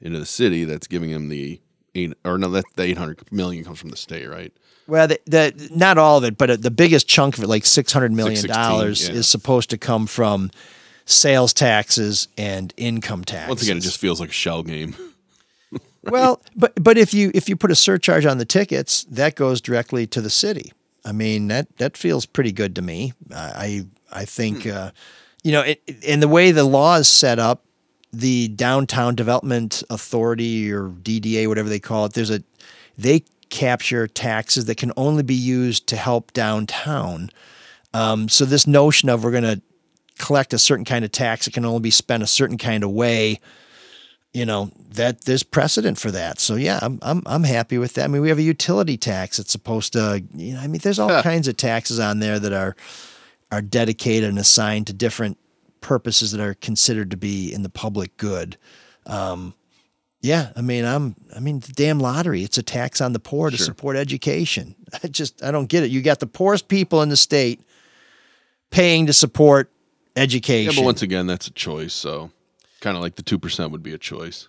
into 0.01 0.19
the 0.19 0.27
city. 0.27 0.65
That's 0.65 0.87
giving 0.87 1.11
them 1.11 1.29
the 1.29 1.61
eight 1.95 2.15
or 2.25 2.39
no, 2.39 2.49
that 2.51 2.65
the 2.75 2.83
eight 2.83 2.99
hundred 2.99 3.31
million 3.31 3.65
comes 3.65 3.79
from 3.79 3.91
the 3.91 3.97
state, 3.97 4.29
right? 4.29 4.53
Well, 4.87 5.09
the, 5.09 5.21
the 5.27 5.69
not 5.75 5.99
all 5.99 6.19
of 6.19 6.25
it, 6.25 6.39
but 6.39 6.51
uh, 6.51 6.57
the 6.57 6.71
biggest 6.71 7.09
chunk 7.09 7.37
of 7.37 7.45
it, 7.45 7.49
like 7.49 7.65
six 7.65 7.93
hundred 7.93 8.13
million 8.13 8.47
dollars, 8.47 9.09
yeah. 9.09 9.15
is 9.15 9.29
supposed 9.29 9.71
to 9.71 9.79
come 9.79 10.07
from 10.07 10.51
sales 11.05 11.53
taxes 11.53 12.29
and 12.37 12.73
income 12.77 13.25
taxes. 13.25 13.49
Once 13.49 13.63
again, 13.63 13.79
it 13.79 13.83
just 13.83 13.99
feels 13.99 14.21
like 14.21 14.31
a 14.31 14.33
shell 14.33 14.63
game. 14.63 14.95
well, 16.03 16.41
but 16.55 16.73
but 16.83 16.99
if 16.99 17.13
you 17.13 17.31
if 17.35 17.49
you 17.49 17.57
put 17.57 17.71
a 17.71 17.77
surcharge 17.77 18.27
on 18.27 18.39
the 18.39 18.45
tickets, 18.45 19.05
that 19.05 19.35
goes 19.35 19.61
directly 19.61 20.07
to 20.09 20.21
the 20.21 20.31
city. 20.31 20.73
I 21.05 21.13
mean 21.13 21.49
that 21.49 21.77
that 21.79 21.97
feels 21.97 22.27
pretty 22.27 22.53
good 22.53 22.75
to 22.77 22.83
me. 22.83 23.13
I 23.35 23.87
I 24.13 24.25
think 24.25 24.65
Hmm. 24.65 24.71
uh, 24.71 24.91
you 25.43 25.53
know, 25.53 25.61
it, 25.63 25.81
and 26.07 26.21
the 26.21 26.29
way 26.29 26.51
the 26.51 26.65
law 26.65 26.97
is 26.97 27.09
set 27.09 27.39
up, 27.39 27.63
the 28.13 28.49
Downtown 28.49 29.15
Development 29.15 29.81
Authority 29.91 30.73
or 30.73 30.89
DDA, 30.89 31.47
whatever 31.47 31.69
they 31.69 31.79
call 31.79 32.07
it, 32.07 32.15
there's 32.15 32.31
a 32.31 32.43
they 32.99 33.23
capture 33.49 34.07
taxes 34.07 34.65
that 34.67 34.77
can 34.77 34.93
only 34.97 35.23
be 35.23 35.35
used 35.35 35.87
to 35.89 35.97
help 35.97 36.33
downtown. 36.33 37.31
Um, 37.95 38.29
so 38.29 38.45
this 38.45 38.67
notion 38.67 39.09
of 39.09 39.25
we're 39.25 39.31
going 39.31 39.43
to 39.43 39.63
collect 40.19 40.53
a 40.53 40.59
certain 40.59 40.85
kind 40.85 41.05
of 41.05 41.13
tax 41.13 41.45
that 41.45 41.55
can 41.55 41.65
only 41.65 41.81
be 41.81 41.91
spent 41.91 42.23
a 42.23 42.27
certain 42.27 42.59
kind 42.59 42.85
of 42.85 42.91
way, 42.91 43.41
you 44.33 44.47
know, 44.47 44.71
that 44.91 45.25
there's 45.25 45.43
precedent 45.43 45.99
for 45.99 46.11
that. 46.11 46.39
So 46.41 46.57
yeah, 46.57 46.79
I'm 46.83 46.99
I'm 47.03 47.23
I'm 47.27 47.45
happy 47.45 47.79
with 47.79 47.95
that. 47.95 48.05
I 48.05 48.09
mean, 48.09 48.23
we 48.23 48.29
have 48.29 48.39
a 48.39 48.43
utility 48.43 48.97
tax 48.97 49.37
that's 49.37 49.53
supposed 49.53 49.93
to, 49.93 50.23
you 50.35 50.55
know, 50.55 50.61
I 50.61 50.67
mean, 50.67 50.81
there's 50.83 50.99
all 50.99 51.23
kinds 51.23 51.49
of 51.49 51.57
taxes 51.57 51.99
on 51.99 52.19
there 52.19 52.39
that 52.39 52.53
are 52.53 52.77
are 53.53 53.63
dedicated 53.63 54.29
and 54.29 54.39
assigned 54.39 54.87
to 54.89 54.93
different 54.93 55.39
purposes 55.81 56.33
that 56.33 56.41
are 56.41 56.55
considered 56.55 57.11
to 57.13 57.17
be 57.17 57.53
in 57.53 57.63
the 57.63 57.69
public 57.69 58.17
good. 58.17 58.57
Um, 59.07 59.55
yeah, 60.27 60.51
I 60.57 60.61
mean, 60.61 60.85
I'm. 60.85 61.15
I 61.35 61.39
mean, 61.39 61.61
the 61.61 61.73
damn 61.73 62.01
lottery. 62.01 62.43
It's 62.43 62.59
a 62.59 62.63
tax 62.63 63.01
on 63.01 63.13
the 63.13 63.21
poor 63.21 63.49
to 63.51 63.57
support 63.57 63.97
education. 63.97 64.75
I 65.05 65.07
just, 65.07 65.43
I 65.43 65.53
don't 65.53 65.67
get 65.67 65.85
it. 65.85 65.91
You 65.91 66.03
got 66.03 66.19
the 66.19 66.27
poorest 66.27 66.67
people 66.67 67.01
in 67.03 67.11
the 67.11 67.17
state 67.17 67.61
paying 68.71 69.07
to 69.07 69.13
support 69.13 69.71
Yeah, 70.17 70.25
education. 70.25 70.75
but 70.75 70.85
once 70.85 71.03
again, 71.03 71.29
that's 71.29 71.47
a 71.47 71.53
choice. 71.53 71.95
So, 71.95 72.33
kind 72.81 72.97
of 72.97 73.03
like 73.03 73.15
the 73.15 73.23
two 73.23 73.39
percent 73.39 73.71
would 73.71 73.85
be 73.85 73.93
a 73.93 73.99
choice. 73.99 74.49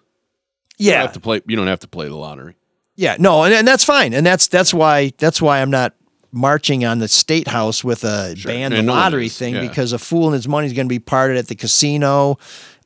You 0.80 0.88
yeah, 0.88 0.94
don't 0.94 1.02
have 1.02 1.14
to 1.14 1.20
play. 1.20 1.42
You 1.46 1.56
don't 1.56 1.68
have 1.68 1.82
to 1.82 1.88
play 1.88 2.08
the 2.08 2.16
lottery. 2.16 2.56
Yeah, 2.96 3.16
no, 3.20 3.44
and, 3.44 3.54
and 3.54 3.68
that's 3.68 3.84
fine, 3.84 4.16
and 4.16 4.26
that's 4.26 4.48
that's 4.48 4.74
why 4.74 5.14
that's 5.20 5.40
why 5.40 5.62
I'm 5.62 5.70
not 5.70 5.94
marching 6.32 6.86
on 6.86 7.00
the 7.00 7.08
state 7.08 7.48
house 7.48 7.84
with 7.84 8.04
a 8.04 8.36
ban 8.44 8.74
I 8.74 8.78
the 8.78 8.84
lottery 8.84 9.30
thing 9.30 9.56
yeah. 9.56 9.68
because 9.68 9.94
a 9.94 10.00
fool 10.00 10.26
and 10.26 10.34
his 10.34 10.48
money 10.48 10.68
is 10.68 10.74
going 10.74 10.88
to 10.88 10.90
be 10.90 11.00
parted 11.00 11.38
at 11.38 11.48
the 11.48 11.56
casino, 11.56 12.38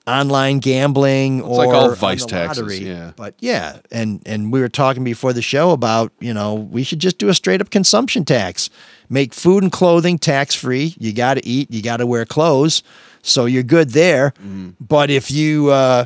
online 0.07 0.59
gambling, 0.59 1.41
or 1.41 1.57
like 1.57 1.69
all 1.69 1.93
vice 1.95 2.25
taxes, 2.25 2.63
lottery. 2.63 2.79
yeah. 2.79 3.11
But 3.15 3.35
yeah, 3.39 3.79
and 3.91 4.21
and 4.25 4.51
we 4.51 4.59
were 4.59 4.69
talking 4.69 5.03
before 5.03 5.33
the 5.33 5.41
show 5.41 5.71
about 5.71 6.11
you 6.19 6.33
know 6.33 6.55
we 6.55 6.83
should 6.83 6.99
just 6.99 7.17
do 7.17 7.29
a 7.29 7.33
straight 7.33 7.61
up 7.61 7.69
consumption 7.69 8.25
tax, 8.25 8.69
make 9.09 9.33
food 9.33 9.63
and 9.63 9.71
clothing 9.71 10.17
tax 10.17 10.55
free. 10.55 10.95
You 10.97 11.13
got 11.13 11.35
to 11.35 11.45
eat, 11.45 11.71
you 11.71 11.81
got 11.81 11.97
to 11.97 12.07
wear 12.07 12.25
clothes, 12.25 12.83
so 13.21 13.45
you're 13.45 13.63
good 13.63 13.91
there. 13.91 14.31
Mm-hmm. 14.31 14.71
But 14.79 15.09
if 15.09 15.29
you 15.31 15.69
uh, 15.69 16.05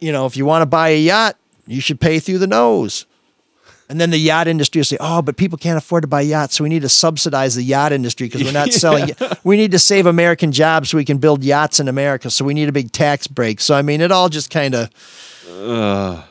you 0.00 0.12
know 0.12 0.26
if 0.26 0.36
you 0.36 0.44
want 0.44 0.62
to 0.62 0.66
buy 0.66 0.90
a 0.90 0.98
yacht, 0.98 1.36
you 1.66 1.80
should 1.80 2.00
pay 2.00 2.18
through 2.18 2.38
the 2.38 2.46
nose. 2.46 3.06
And 3.88 4.00
then 4.00 4.10
the 4.10 4.18
yacht 4.18 4.48
industry 4.48 4.80
will 4.80 4.84
say, 4.84 4.96
"Oh, 4.98 5.22
but 5.22 5.36
people 5.36 5.58
can't 5.58 5.78
afford 5.78 6.02
to 6.02 6.08
buy 6.08 6.22
yachts, 6.22 6.56
so 6.56 6.64
we 6.64 6.68
need 6.70 6.82
to 6.82 6.88
subsidize 6.88 7.54
the 7.54 7.62
yacht 7.62 7.92
industry 7.92 8.26
because 8.26 8.42
we're 8.42 8.52
not 8.52 8.72
selling. 8.82 9.10
We 9.44 9.56
need 9.56 9.70
to 9.72 9.78
save 9.78 10.06
American 10.06 10.50
jobs 10.52 10.90
so 10.90 10.96
we 10.96 11.04
can 11.04 11.18
build 11.18 11.44
yachts 11.44 11.78
in 11.78 11.86
America. 11.88 12.30
So 12.30 12.44
we 12.44 12.52
need 12.54 12.68
a 12.68 12.72
big 12.72 12.90
tax 12.90 13.26
break. 13.28 13.60
So 13.60 13.74
I 13.76 13.82
mean, 13.82 14.00
it 14.00 14.10
all 14.10 14.28
just 14.28 14.50
kind 14.50 14.74
of, 14.74 14.90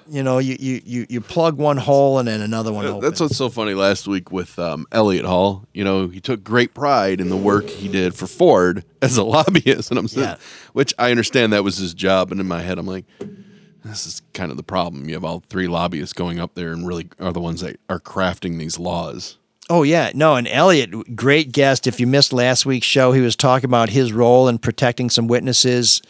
you 0.09 0.23
know, 0.23 0.39
you, 0.39 0.55
you 0.59 0.81
you 0.85 1.05
you 1.09 1.21
plug 1.21 1.57
one 1.57 1.77
hole 1.77 2.19
and 2.19 2.27
then 2.27 2.41
another 2.41 2.71
one 2.73 2.85
opens. 2.85 3.03
That's 3.03 3.19
what's 3.21 3.37
so 3.37 3.49
funny. 3.49 3.73
Last 3.73 4.07
week 4.07 4.31
with 4.31 4.57
um, 4.59 4.85
Elliott 4.91 5.25
Hall, 5.25 5.65
you 5.73 5.83
know, 5.83 6.07
he 6.07 6.19
took 6.19 6.43
great 6.43 6.73
pride 6.73 7.21
in 7.21 7.29
the 7.29 7.37
work 7.37 7.69
he 7.69 7.87
did 7.87 8.13
for 8.15 8.27
Ford 8.27 8.83
as 9.01 9.17
a 9.17 9.23
lobbyist, 9.23 9.89
and 9.91 9.97
I'm 9.99 10.07
saying, 10.07 10.27
Yeah. 10.27 10.35
which 10.73 10.93
I 10.99 11.11
understand 11.11 11.53
that 11.53 11.63
was 11.63 11.77
his 11.77 11.93
job. 11.93 12.31
And 12.31 12.41
in 12.41 12.47
my 12.47 12.61
head, 12.61 12.77
I'm 12.77 12.85
like, 12.87 13.05
this 13.85 14.05
is 14.05 14.21
kind 14.33 14.51
of 14.51 14.57
the 14.57 14.63
problem. 14.63 15.07
You 15.07 15.13
have 15.13 15.23
all 15.23 15.43
three 15.47 15.67
lobbyists 15.67 16.13
going 16.13 16.39
up 16.39 16.55
there 16.55 16.73
and 16.73 16.87
really 16.87 17.07
are 17.19 17.31
the 17.31 17.39
ones 17.39 17.61
that 17.61 17.79
are 17.89 17.99
crafting 17.99 18.57
these 18.57 18.79
laws. 18.79 19.37
Oh 19.69 19.83
yeah, 19.83 20.11
no, 20.13 20.35
and 20.35 20.47
Elliott, 20.47 21.15
great 21.15 21.51
guest. 21.51 21.87
If 21.87 21.99
you 21.99 22.05
missed 22.05 22.33
last 22.33 22.65
week's 22.65 22.85
show, 22.85 23.11
he 23.11 23.21
was 23.21 23.35
talking 23.35 23.65
about 23.65 23.89
his 23.89 24.13
role 24.13 24.47
in 24.47 24.59
protecting 24.59 25.09
some 25.09 25.27
witnesses 25.27 26.01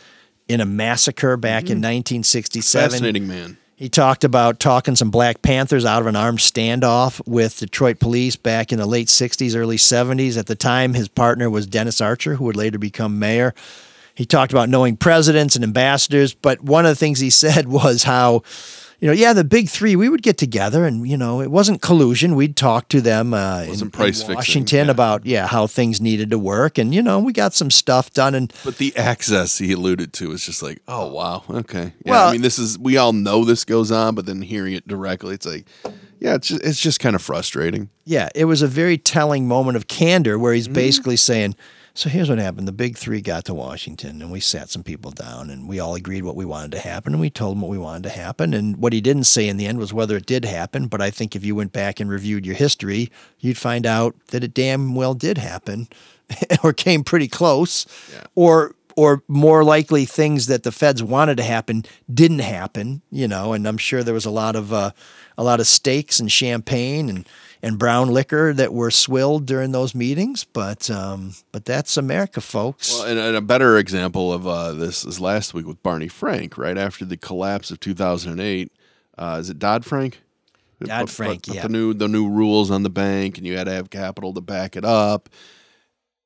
in 0.47 0.61
a 0.61 0.65
massacre 0.65 1.37
back 1.37 1.63
in 1.63 1.77
mm-hmm. 1.77 2.17
1967. 2.17 2.89
Fascinating 2.89 3.27
man. 3.27 3.57
He 3.77 3.89
talked 3.89 4.23
about 4.23 4.61
talking 4.61 4.95
some 4.95 5.11
Black 5.11 5.41
Panthers 5.41 5.83
out 5.83 6.01
of 6.01 6.07
an 6.07 6.15
armed 6.15 6.39
standoff 6.39 7.21
with 7.27 7.59
Detroit 7.59 7.99
police 7.99 8.37
back 8.37 8.71
in 8.71 8.79
the 8.79 8.85
late 8.85 9.07
60s, 9.07 9.53
early 9.53 9.75
70s. 9.75 10.37
At 10.37 10.45
the 10.45 10.55
time, 10.55 10.93
his 10.93 11.09
partner 11.09 11.49
was 11.49 11.67
Dennis 11.67 11.99
Archer, 11.99 12.35
who 12.35 12.45
would 12.45 12.55
later 12.55 12.77
become 12.77 13.19
mayor. 13.19 13.53
He 14.15 14.25
talked 14.25 14.51
about 14.53 14.69
knowing 14.69 14.97
presidents 14.97 15.55
and 15.55 15.63
ambassadors, 15.63 16.33
but 16.33 16.61
one 16.61 16.85
of 16.85 16.89
the 16.89 16.95
things 16.95 17.19
he 17.19 17.29
said 17.29 17.67
was 17.81 18.03
how, 18.03 18.43
you 19.01 19.07
know, 19.07 19.13
yeah, 19.13 19.33
the 19.33 19.43
big 19.43 19.67
three, 19.67 19.97
we 19.97 20.07
would 20.07 20.21
get 20.21 20.37
together 20.37 20.85
and, 20.85 21.05
you 21.07 21.17
know, 21.17 21.41
it 21.41 21.51
wasn't 21.51 21.81
collusion. 21.81 22.33
We'd 22.35 22.55
talk 22.55 22.87
to 22.89 23.01
them 23.01 23.33
uh, 23.33 23.63
in, 23.63 23.71
in 23.81 23.91
fixing, 23.91 24.33
Washington 24.33 24.85
yeah. 24.85 24.91
about, 24.91 25.25
yeah, 25.25 25.47
how 25.47 25.67
things 25.67 25.99
needed 25.99 26.31
to 26.31 26.39
work. 26.39 26.77
And, 26.77 26.95
you 26.95 27.01
know, 27.01 27.19
we 27.19 27.33
got 27.33 27.53
some 27.53 27.69
stuff 27.69 28.11
done. 28.13 28.33
And 28.35 28.53
But 28.63 28.77
the 28.77 28.95
access 28.95 29.57
he 29.57 29.73
alluded 29.73 30.13
to 30.13 30.31
is 30.31 30.45
just 30.45 30.63
like, 30.63 30.81
oh 30.87 31.07
wow, 31.11 31.43
okay. 31.49 31.91
Yeah, 32.05 32.11
Well- 32.11 32.29
I 32.29 32.31
mean, 32.31 32.41
this 32.41 32.57
is 32.57 32.79
we 32.79 32.95
all 32.95 33.11
know 33.11 33.43
this 33.43 33.65
goes 33.65 33.91
on, 33.91 34.15
but 34.15 34.25
then 34.25 34.41
hearing 34.41 34.73
it 34.73 34.87
directly, 34.87 35.35
it's 35.35 35.45
like, 35.45 35.65
yeah, 36.21 36.35
it's 36.35 36.47
just, 36.47 36.63
it's 36.63 36.79
just 36.79 37.01
kind 37.01 37.17
of 37.17 37.21
frustrating. 37.21 37.89
Yeah, 38.05 38.29
it 38.33 38.45
was 38.45 38.61
a 38.61 38.67
very 38.67 38.97
telling 38.97 39.45
moment 39.45 39.75
of 39.75 39.87
candor 39.87 40.39
where 40.39 40.53
Mm-hmm. 40.53 40.55
he's 40.55 40.67
basically 40.69 41.17
saying, 41.17 41.55
So 41.97 42.09
here's 42.09 42.29
what 42.29 42.39
happened. 42.39 42.67
The 42.67 42.73
big 42.73 42.97
three 42.97 43.21
got 43.21 43.45
to 43.45 43.53
Washington 43.53 44.21
and 44.21 44.29
we 44.29 44.41
sat 44.41 44.69
some 44.69 44.83
people 44.83 45.11
down 45.11 45.49
and 45.49 45.65
we 45.65 45.79
all 45.79 45.95
agreed 45.95 46.25
what 46.25 46.35
we 46.35 46.43
wanted 46.43 46.73
to 46.73 46.79
happen 46.79 47.13
and 47.13 47.21
we 47.21 47.29
told 47.29 47.55
them 47.55 47.61
what 47.61 47.71
we 47.71 47.77
wanted 47.77 48.03
to 48.03 48.09
happen. 48.09 48.53
And 48.53 48.75
what 48.75 48.91
he 48.91 48.99
didn't 48.99 49.23
say 49.23 49.47
in 49.47 49.55
the 49.55 49.65
end 49.65 49.79
was 49.79 49.93
whether 49.93 50.17
it 50.17 50.25
did 50.25 50.43
happen. 50.43 50.87
But 50.87 51.01
I 51.01 51.09
think 51.09 51.37
if 51.37 51.45
you 51.45 51.55
went 51.55 51.71
back 51.71 52.01
and 52.01 52.09
reviewed 52.09 52.45
your 52.45 52.55
history, 52.55 53.09
you'd 53.39 53.57
find 53.57 53.85
out 53.85 54.13
that 54.27 54.43
it 54.43 54.53
damn 54.53 54.93
well 54.93 55.13
did 55.13 55.37
happen 55.37 55.87
or 56.63 56.73
came 56.73 57.05
pretty 57.05 57.29
close. 57.29 57.85
Or 58.35 58.75
or 58.97 59.23
more 59.27 59.63
likely 59.63 60.05
things 60.05 60.47
that 60.47 60.63
the 60.63 60.71
feds 60.71 61.03
wanted 61.03 61.37
to 61.37 61.43
happen 61.43 61.83
didn't 62.13 62.39
happen, 62.39 63.01
you 63.11 63.27
know, 63.27 63.51
and 63.51 63.67
I'm 63.67 63.77
sure 63.77 64.03
there 64.03 64.13
was 64.13 64.25
a 64.25 64.31
lot 64.31 64.55
of 64.55 64.71
uh, 64.73 64.91
a 65.37 65.43
lot 65.43 65.59
of 65.59 65.67
steaks 65.67 66.19
and 66.19 66.31
champagne 66.31 67.09
and 67.09 67.27
and 67.65 67.79
brown 67.79 68.09
liquor 68.09 68.53
that 68.53 68.71
were 68.71 68.91
swilled 68.91 69.47
during 69.47 69.71
those 69.71 69.95
meetings. 69.95 70.43
But 70.43 70.89
um, 70.91 71.33
but 71.51 71.65
that's 71.65 71.97
America, 71.97 72.39
folks. 72.39 72.93
Well, 72.93 73.07
and, 73.07 73.19
and 73.19 73.35
a 73.35 73.41
better 73.41 73.79
example 73.79 74.31
of 74.31 74.45
uh, 74.45 74.73
this 74.73 75.03
is 75.03 75.19
last 75.19 75.55
week 75.55 75.65
with 75.65 75.81
Barney 75.81 76.07
Frank, 76.07 76.59
right 76.59 76.77
after 76.77 77.05
the 77.05 77.17
collapse 77.17 77.71
of 77.71 77.79
2008. 77.79 78.71
Uh, 79.17 79.37
is 79.39 79.49
it 79.49 79.57
Dodd 79.57 79.83
Frank? 79.83 80.21
Dodd-Frank, 80.83 81.47
yeah. 81.47 81.63
The 81.63 81.69
new 81.69 81.93
the 81.93 82.07
new 82.07 82.29
rules 82.29 82.69
on 82.69 82.83
the 82.83 82.89
bank, 82.89 83.37
and 83.39 83.47
you 83.47 83.57
had 83.57 83.63
to 83.63 83.71
have 83.71 83.89
capital 83.89 84.33
to 84.33 84.41
back 84.41 84.75
it 84.75 84.85
up. 84.85 85.29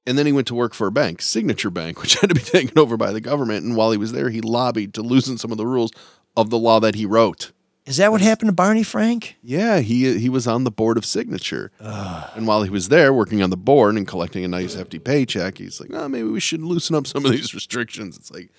And 0.06 0.18
then 0.18 0.26
he 0.26 0.32
went 0.32 0.48
to 0.48 0.56
work 0.56 0.74
for 0.74 0.88
a 0.88 0.92
bank, 0.92 1.22
Signature 1.22 1.70
Bank, 1.70 2.02
which 2.02 2.16
had 2.16 2.30
to 2.30 2.36
be 2.36 2.42
taken 2.42 2.78
over 2.78 2.98
by 2.98 3.12
the 3.12 3.22
government. 3.22 3.64
And 3.64 3.78
while 3.78 3.92
he 3.92 3.98
was 3.98 4.12
there, 4.12 4.30
he 4.30 4.42
lobbied 4.42 4.94
to 4.96 5.02
loosen 5.02 5.38
some 5.38 5.52
of 5.52 5.58
the 5.58 5.68
rules 5.68 5.92
of 6.36 6.50
the 6.50 6.58
law 6.58 6.80
that 6.82 6.96
he 6.96 7.06
wrote. 7.06 7.52
Is 7.90 7.98
that 7.98 8.12
what 8.12 8.22
happened 8.22 8.50
to 8.50 8.54
Barney 8.54 8.84
Frank? 8.84 9.36
Yeah, 9.42 9.80
he 9.80 10.20
he 10.20 10.30
was 10.30 10.46
on 10.46 10.64
the 10.64 10.70
board 10.70 10.96
of 10.96 11.06
Signature, 11.06 11.72
and 11.80 12.46
while 12.46 12.62
he 12.62 12.70
was 12.70 12.90
there 12.90 13.12
working 13.12 13.42
on 13.42 13.50
the 13.50 13.58
board 13.58 13.96
and 13.96 14.08
collecting 14.08 14.46
a 14.46 14.48
nice 14.48 14.76
hefty 14.76 15.00
paycheck, 15.00 15.58
he's 15.58 15.82
like, 15.82 15.90
"Oh, 15.92 16.08
maybe 16.08 16.28
we 16.28 16.40
should 16.40 16.62
loosen 16.62 16.96
up 16.96 17.08
some 17.08 17.26
of 17.26 17.32
these 17.32 17.52
restrictions." 17.56 18.16
It's 18.16 18.30
like, 18.30 18.52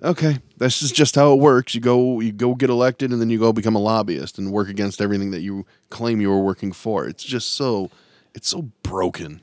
okay, 0.00 0.38
this 0.58 0.80
is 0.80 0.92
just 0.92 1.16
how 1.16 1.32
it 1.32 1.40
works. 1.40 1.74
You 1.74 1.80
go, 1.80 2.20
you 2.20 2.30
go 2.30 2.54
get 2.54 2.70
elected, 2.70 3.10
and 3.10 3.20
then 3.20 3.30
you 3.30 3.38
go 3.40 3.52
become 3.52 3.74
a 3.74 3.80
lobbyist 3.80 4.38
and 4.38 4.52
work 4.52 4.68
against 4.68 5.00
everything 5.00 5.32
that 5.32 5.40
you 5.40 5.66
claim 5.90 6.20
you 6.20 6.30
were 6.30 6.38
working 6.42 6.70
for. 6.70 7.06
It's 7.08 7.24
just 7.24 7.54
so, 7.54 7.90
it's 8.32 8.48
so 8.48 8.70
broken. 8.84 9.40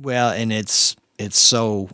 Well, 0.00 0.30
and 0.30 0.52
it's 0.52 0.96
it's 1.16 1.38
so 1.38 1.90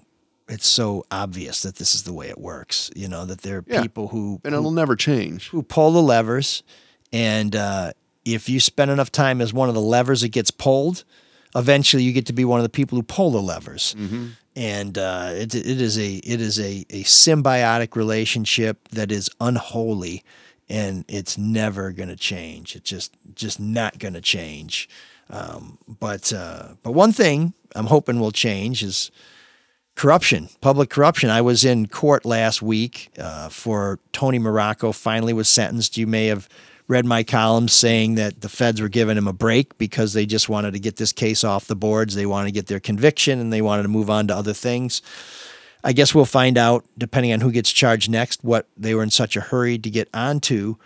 it's 0.48 0.66
so 0.66 1.04
obvious 1.10 1.62
that 1.62 1.76
this 1.76 1.94
is 1.94 2.02
the 2.04 2.12
way 2.12 2.28
it 2.28 2.38
works. 2.38 2.90
You 2.96 3.08
know 3.08 3.24
that 3.26 3.42
there 3.42 3.58
are 3.58 3.64
Yeah. 3.66 3.82
people 3.82 4.08
who 4.08 4.40
and 4.44 4.54
it'll 4.54 4.70
never 4.70 4.96
change. 4.96 5.48
who 5.50 5.62
pull 5.62 5.92
the 5.92 6.02
levers, 6.02 6.62
and 7.12 7.54
uh, 7.54 7.92
if 8.24 8.48
you 8.48 8.60
spend 8.60 8.90
enough 8.90 9.10
time 9.12 9.40
as 9.40 9.52
one 9.52 9.68
of 9.68 9.74
the 9.74 9.80
levers 9.80 10.20
that 10.22 10.28
gets 10.30 10.50
pulled, 10.50 11.04
eventually 11.54 12.02
you 12.02 12.12
get 12.12 12.26
to 12.26 12.32
be 12.32 12.44
one 12.44 12.58
of 12.60 12.64
the 12.64 12.68
people 12.70 12.96
who 12.96 13.02
pull 13.02 13.30
the 13.30 13.40
levers. 13.42 13.94
And 14.56 14.98
uh, 14.98 15.30
it, 15.34 15.54
it 15.54 15.80
is 15.80 15.96
a 15.98 16.14
it 16.16 16.40
is 16.40 16.58
a, 16.58 16.84
a 16.90 17.04
symbiotic 17.04 17.94
relationship 17.94 18.88
that 18.90 19.12
is 19.12 19.30
unholy, 19.40 20.24
and 20.68 21.04
it's 21.08 21.38
never 21.38 21.92
going 21.92 22.08
to 22.08 22.16
change. 22.16 22.74
It's 22.74 22.90
just 22.90 23.12
just 23.34 23.60
not 23.60 23.98
going 24.00 24.14
to 24.14 24.20
change. 24.20 24.88
Um, 25.30 25.78
but 25.86 26.32
uh, 26.32 26.70
but 26.82 26.90
one 26.92 27.12
thing 27.12 27.52
I'm 27.76 27.86
hoping 27.86 28.18
will 28.18 28.32
change 28.32 28.82
is 28.82 29.12
corruption, 29.98 30.48
public 30.60 30.90
corruption. 30.90 31.28
I 31.28 31.42
was 31.42 31.64
in 31.64 31.88
court 31.88 32.24
last 32.24 32.62
week 32.62 33.10
uh, 33.18 33.48
for 33.48 33.98
Tony 34.12 34.38
Marrocco. 34.38 34.94
Finally, 34.94 35.32
was 35.32 35.48
sentenced. 35.48 35.98
You 35.98 36.06
may 36.06 36.26
have 36.26 36.48
read 36.86 37.04
my 37.04 37.24
columns 37.24 37.72
saying 37.72 38.14
that 38.14 38.40
the 38.40 38.48
feds 38.48 38.80
were 38.80 38.88
giving 38.88 39.18
him 39.18 39.26
a 39.26 39.32
break 39.32 39.76
because 39.76 40.12
they 40.12 40.24
just 40.24 40.48
wanted 40.48 40.72
to 40.72 40.78
get 40.78 40.96
this 40.96 41.12
case 41.12 41.42
off 41.42 41.66
the 41.66 41.76
boards. 41.76 42.14
They 42.14 42.26
wanted 42.26 42.46
to 42.46 42.52
get 42.52 42.68
their 42.68 42.80
conviction 42.80 43.40
and 43.40 43.52
they 43.52 43.60
wanted 43.60 43.82
to 43.82 43.88
move 43.88 44.08
on 44.08 44.28
to 44.28 44.36
other 44.36 44.54
things. 44.54 45.02
I 45.82 45.92
guess 45.92 46.14
we'll 46.14 46.24
find 46.24 46.56
out, 46.56 46.84
depending 46.96 47.32
on 47.32 47.40
who 47.40 47.50
gets 47.50 47.70
charged 47.72 48.08
next, 48.08 48.42
what 48.44 48.68
they 48.76 48.94
were 48.94 49.02
in 49.02 49.10
such 49.10 49.36
a 49.36 49.40
hurry 49.40 49.78
to 49.78 49.90
get 49.90 50.08
onto. 50.14 50.76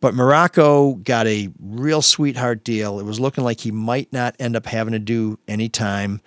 But 0.00 0.14
Marrocco 0.14 1.02
got 1.02 1.26
a 1.26 1.50
real 1.60 2.00
sweetheart 2.00 2.62
deal. 2.62 3.00
It 3.00 3.04
was 3.04 3.20
looking 3.20 3.44
like 3.44 3.60
he 3.60 3.72
might 3.72 4.12
not 4.12 4.36
end 4.38 4.54
up 4.54 4.66
having 4.66 4.92
to 4.92 4.98
do 5.00 5.38
any 5.48 5.68
time. 5.68 6.20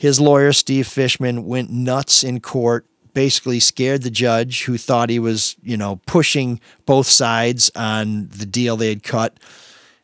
His 0.00 0.18
lawyer, 0.18 0.54
Steve 0.54 0.86
Fishman, 0.86 1.44
went 1.44 1.68
nuts 1.68 2.24
in 2.24 2.40
court, 2.40 2.86
basically 3.12 3.60
scared 3.60 4.00
the 4.00 4.10
judge 4.10 4.64
who 4.64 4.78
thought 4.78 5.10
he 5.10 5.18
was, 5.18 5.56
you 5.62 5.76
know, 5.76 6.00
pushing 6.06 6.58
both 6.86 7.06
sides 7.06 7.70
on 7.76 8.28
the 8.30 8.46
deal 8.46 8.78
they 8.78 8.88
had 8.88 9.02
cut. 9.02 9.36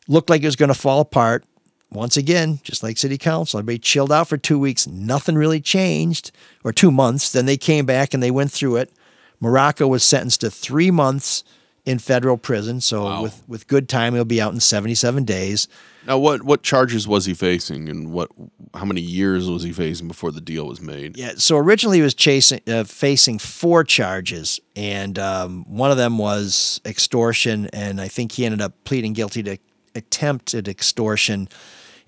Looked 0.06 0.28
like 0.28 0.42
it 0.42 0.46
was 0.46 0.54
going 0.54 0.68
to 0.68 0.74
fall 0.74 1.00
apart. 1.00 1.46
Once 1.90 2.18
again, 2.18 2.60
just 2.62 2.82
like 2.82 2.98
city 2.98 3.16
council, 3.16 3.58
everybody 3.58 3.78
chilled 3.78 4.12
out 4.12 4.28
for 4.28 4.36
two 4.36 4.58
weeks. 4.58 4.86
Nothing 4.86 5.34
really 5.34 5.62
changed, 5.62 6.30
or 6.62 6.74
two 6.74 6.90
months. 6.90 7.32
Then 7.32 7.46
they 7.46 7.56
came 7.56 7.86
back 7.86 8.12
and 8.12 8.22
they 8.22 8.30
went 8.30 8.52
through 8.52 8.76
it. 8.76 8.92
Marrocco 9.40 9.88
was 9.88 10.04
sentenced 10.04 10.42
to 10.42 10.50
three 10.50 10.90
months 10.90 11.42
in 11.86 12.00
federal 12.00 12.36
prison. 12.36 12.80
So 12.80 13.22
with, 13.22 13.42
with 13.46 13.66
good 13.68 13.88
time, 13.88 14.14
he'll 14.14 14.24
be 14.24 14.40
out 14.40 14.52
in 14.52 14.60
77 14.60 15.24
days. 15.24 15.68
Now, 16.06 16.18
what 16.18 16.42
what 16.44 16.62
charges 16.62 17.08
was 17.08 17.24
he 17.24 17.34
facing, 17.34 17.88
and 17.88 18.12
what 18.12 18.30
how 18.74 18.84
many 18.84 19.00
years 19.00 19.50
was 19.50 19.64
he 19.64 19.72
facing 19.72 20.06
before 20.06 20.30
the 20.30 20.40
deal 20.40 20.66
was 20.68 20.80
made? 20.80 21.16
Yeah. 21.16 21.32
So 21.36 21.56
originally 21.56 21.98
he 21.98 22.02
was 22.02 22.14
chasing, 22.14 22.60
uh, 22.68 22.84
facing 22.84 23.40
four 23.40 23.82
charges, 23.82 24.60
and 24.76 25.18
um, 25.18 25.64
one 25.66 25.90
of 25.90 25.96
them 25.96 26.18
was 26.18 26.80
extortion, 26.84 27.68
and 27.72 28.00
I 28.00 28.06
think 28.06 28.32
he 28.32 28.44
ended 28.44 28.60
up 28.60 28.84
pleading 28.84 29.14
guilty 29.14 29.42
to 29.44 29.58
attempted 29.96 30.68
extortion. 30.68 31.48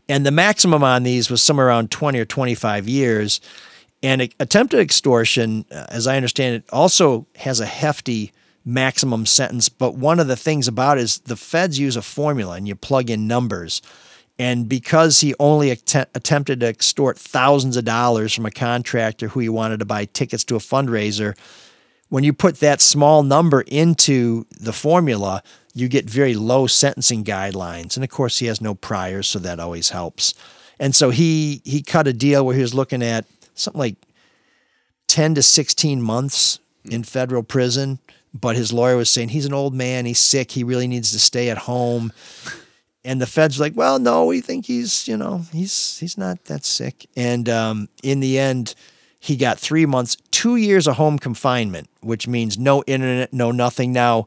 And 0.08 0.24
the 0.24 0.30
maximum 0.30 0.84
on 0.84 1.02
these 1.02 1.28
was 1.28 1.42
somewhere 1.42 1.66
around 1.66 1.90
20 1.90 2.18
or 2.18 2.24
25 2.24 2.88
years. 2.88 3.40
And 4.02 4.22
attempted 4.38 4.78
extortion, 4.80 5.64
uh, 5.72 5.86
as 5.88 6.06
I 6.06 6.16
understand 6.16 6.54
it, 6.54 6.64
also 6.70 7.26
has 7.36 7.58
a 7.58 7.66
hefty 7.66 8.32
maximum 8.68 9.26
sentence. 9.26 9.68
But 9.68 9.94
one 9.94 10.20
of 10.20 10.28
the 10.28 10.36
things 10.36 10.68
about 10.68 10.98
is 10.98 11.18
the 11.20 11.36
feds 11.36 11.78
use 11.78 11.96
a 11.96 12.02
formula 12.02 12.56
and 12.56 12.68
you 12.68 12.74
plug 12.74 13.10
in 13.10 13.26
numbers. 13.26 13.82
And 14.38 14.68
because 14.68 15.20
he 15.20 15.34
only 15.40 15.70
att- 15.70 16.10
attempted 16.14 16.60
to 16.60 16.66
extort 16.66 17.18
thousands 17.18 17.76
of 17.76 17.84
dollars 17.84 18.32
from 18.32 18.46
a 18.46 18.50
contractor 18.50 19.28
who 19.28 19.40
he 19.40 19.48
wanted 19.48 19.80
to 19.80 19.84
buy 19.84 20.04
tickets 20.04 20.44
to 20.44 20.56
a 20.56 20.60
fundraiser, 20.60 21.36
when 22.08 22.24
you 22.24 22.32
put 22.32 22.60
that 22.60 22.80
small 22.80 23.22
number 23.22 23.62
into 23.62 24.46
the 24.60 24.72
formula, 24.72 25.42
you 25.74 25.88
get 25.88 26.08
very 26.08 26.34
low 26.34 26.66
sentencing 26.66 27.24
guidelines. 27.24 27.96
And 27.96 28.04
of 28.04 28.10
course, 28.10 28.38
he 28.38 28.46
has 28.46 28.60
no 28.60 28.74
priors, 28.74 29.26
so 29.26 29.38
that 29.40 29.60
always 29.60 29.90
helps. 29.90 30.34
And 30.78 30.94
so 30.94 31.10
he 31.10 31.60
he 31.64 31.82
cut 31.82 32.06
a 32.06 32.12
deal 32.12 32.46
where 32.46 32.54
he 32.54 32.62
was 32.62 32.74
looking 32.74 33.02
at 33.02 33.26
something 33.54 33.78
like 33.78 33.96
10 35.08 35.34
to 35.34 35.42
16 35.42 36.00
months 36.00 36.60
in 36.84 37.02
federal 37.02 37.42
prison. 37.42 37.98
But 38.34 38.56
his 38.56 38.72
lawyer 38.72 38.96
was 38.96 39.10
saying 39.10 39.30
he's 39.30 39.46
an 39.46 39.54
old 39.54 39.74
man, 39.74 40.06
he's 40.06 40.18
sick, 40.18 40.50
he 40.50 40.64
really 40.64 40.86
needs 40.86 41.12
to 41.12 41.18
stay 41.18 41.50
at 41.50 41.58
home. 41.58 42.12
And 43.04 43.20
the 43.22 43.26
feds 43.26 43.58
were 43.58 43.64
like, 43.64 43.76
well, 43.76 43.98
no, 43.98 44.26
we 44.26 44.40
think 44.40 44.66
he's, 44.66 45.08
you 45.08 45.16
know, 45.16 45.42
he's 45.52 45.98
he's 45.98 46.18
not 46.18 46.44
that 46.44 46.64
sick. 46.64 47.08
And 47.16 47.48
um, 47.48 47.88
in 48.02 48.20
the 48.20 48.38
end, 48.38 48.74
he 49.18 49.36
got 49.36 49.58
three 49.58 49.86
months, 49.86 50.16
two 50.30 50.56
years 50.56 50.86
of 50.86 50.96
home 50.96 51.18
confinement, 51.18 51.88
which 52.00 52.28
means 52.28 52.58
no 52.58 52.82
internet, 52.86 53.32
no 53.32 53.50
nothing. 53.50 53.92
Now, 53.92 54.26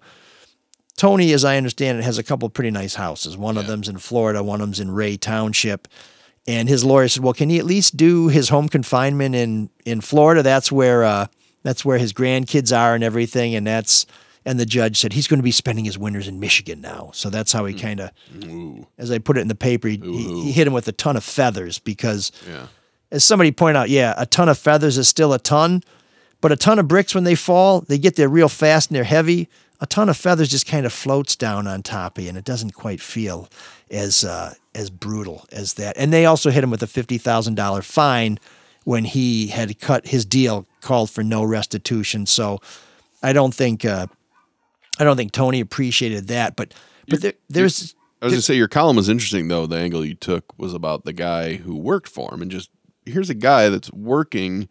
Tony, 0.97 1.31
as 1.33 1.45
I 1.45 1.57
understand 1.57 1.99
it, 1.99 2.03
has 2.03 2.17
a 2.17 2.23
couple 2.23 2.45
of 2.45 2.53
pretty 2.53 2.71
nice 2.71 2.95
houses. 2.95 3.37
One 3.37 3.57
of 3.57 3.67
them's 3.67 3.87
in 3.87 3.97
Florida, 3.97 4.43
one 4.43 4.61
of 4.61 4.67
them's 4.67 4.79
in 4.79 4.91
Ray 4.91 5.17
Township. 5.17 5.87
And 6.47 6.67
his 6.67 6.83
lawyer 6.83 7.07
said, 7.07 7.23
"Well, 7.23 7.33
can 7.33 7.49
he 7.49 7.59
at 7.59 7.65
least 7.65 7.95
do 7.95 8.27
his 8.27 8.49
home 8.49 8.67
confinement 8.67 9.35
in 9.35 9.69
in 9.85 10.01
Florida? 10.01 10.41
That's 10.41 10.71
where 10.71 11.03
uh, 11.03 11.27
that's 11.63 11.83
where 11.85 11.97
his 11.97 12.13
grandkids 12.13 12.75
are 12.75 12.95
and 12.95 13.03
everything." 13.03 13.55
And 13.55 13.65
that's 13.67 14.05
and 14.45 14.59
the 14.59 14.65
judge 14.65 14.99
said 14.99 15.13
he's 15.13 15.27
going 15.27 15.39
to 15.39 15.43
be 15.43 15.51
spending 15.51 15.85
his 15.85 15.97
winters 15.99 16.27
in 16.27 16.39
Michigan 16.39 16.81
now. 16.81 17.11
So 17.13 17.29
that's 17.29 17.51
how 17.51 17.65
he 17.65 17.75
kind 17.75 17.99
of, 17.99 18.09
as 18.97 19.11
I 19.11 19.19
put 19.19 19.37
it 19.37 19.41
in 19.41 19.47
the 19.49 19.53
paper, 19.55 19.87
he, 19.87 19.97
he, 19.97 20.43
he 20.45 20.51
hit 20.51 20.65
him 20.65 20.73
with 20.73 20.87
a 20.87 20.91
ton 20.91 21.15
of 21.15 21.23
feathers 21.23 21.77
because, 21.77 22.31
Yeah. 22.49 22.65
as 23.11 23.23
somebody 23.23 23.51
pointed 23.51 23.77
out, 23.77 23.89
yeah, 23.91 24.15
a 24.17 24.25
ton 24.25 24.49
of 24.49 24.57
feathers 24.57 24.97
is 24.97 25.07
still 25.07 25.31
a 25.33 25.37
ton, 25.37 25.83
but 26.41 26.51
a 26.51 26.55
ton 26.55 26.79
of 26.79 26.87
bricks 26.87 27.13
when 27.13 27.23
they 27.23 27.35
fall, 27.35 27.81
they 27.81 27.99
get 27.99 28.15
there 28.15 28.27
real 28.29 28.49
fast 28.49 28.89
and 28.89 28.95
they're 28.95 29.03
heavy. 29.03 29.47
A 29.79 29.85
ton 29.85 30.09
of 30.09 30.17
feathers 30.17 30.49
just 30.49 30.65
kind 30.65 30.87
of 30.87 30.93
floats 30.93 31.35
down 31.35 31.67
on 31.67 31.83
top 31.83 32.17
of 32.17 32.23
you, 32.23 32.29
and 32.29 32.37
it 32.37 32.43
doesn't 32.45 32.71
quite 32.73 32.99
feel 32.99 33.47
as 33.91 34.23
uh, 34.23 34.55
as 34.73 34.89
brutal 34.89 35.45
as 35.51 35.75
that. 35.75 35.95
And 35.97 36.11
they 36.11 36.25
also 36.25 36.49
hit 36.49 36.63
him 36.63 36.71
with 36.71 36.81
a 36.81 36.87
fifty 36.87 37.19
thousand 37.19 37.55
dollar 37.55 37.81
fine 37.83 38.39
when 38.83 39.05
he 39.05 39.47
had 39.47 39.79
cut 39.79 40.07
his 40.07 40.25
deal, 40.25 40.65
called 40.81 41.09
for 41.09 41.23
no 41.23 41.43
restitution. 41.43 42.25
So 42.25 42.59
I 43.21 43.33
don't 43.33 43.53
think 43.53 43.85
uh, 43.85 44.07
I 44.99 45.03
don't 45.03 45.17
think 45.17 45.31
Tony 45.31 45.59
appreciated 45.59 46.27
that. 46.27 46.55
But 46.55 46.73
but 47.07 47.21
there, 47.21 47.33
there's 47.49 47.95
I 48.21 48.25
was 48.25 48.33
gonna 48.33 48.41
say 48.41 48.55
your 48.55 48.67
column 48.67 48.97
was 48.97 49.09
interesting 49.09 49.47
though. 49.47 49.65
The 49.65 49.77
angle 49.77 50.05
you 50.05 50.15
took 50.15 50.57
was 50.57 50.73
about 50.73 51.05
the 51.05 51.13
guy 51.13 51.55
who 51.55 51.75
worked 51.75 52.09
for 52.09 52.33
him, 52.33 52.41
and 52.41 52.51
just 52.51 52.69
here's 53.05 53.29
a 53.29 53.35
guy 53.35 53.69
that's 53.69 53.91
working 53.91 54.69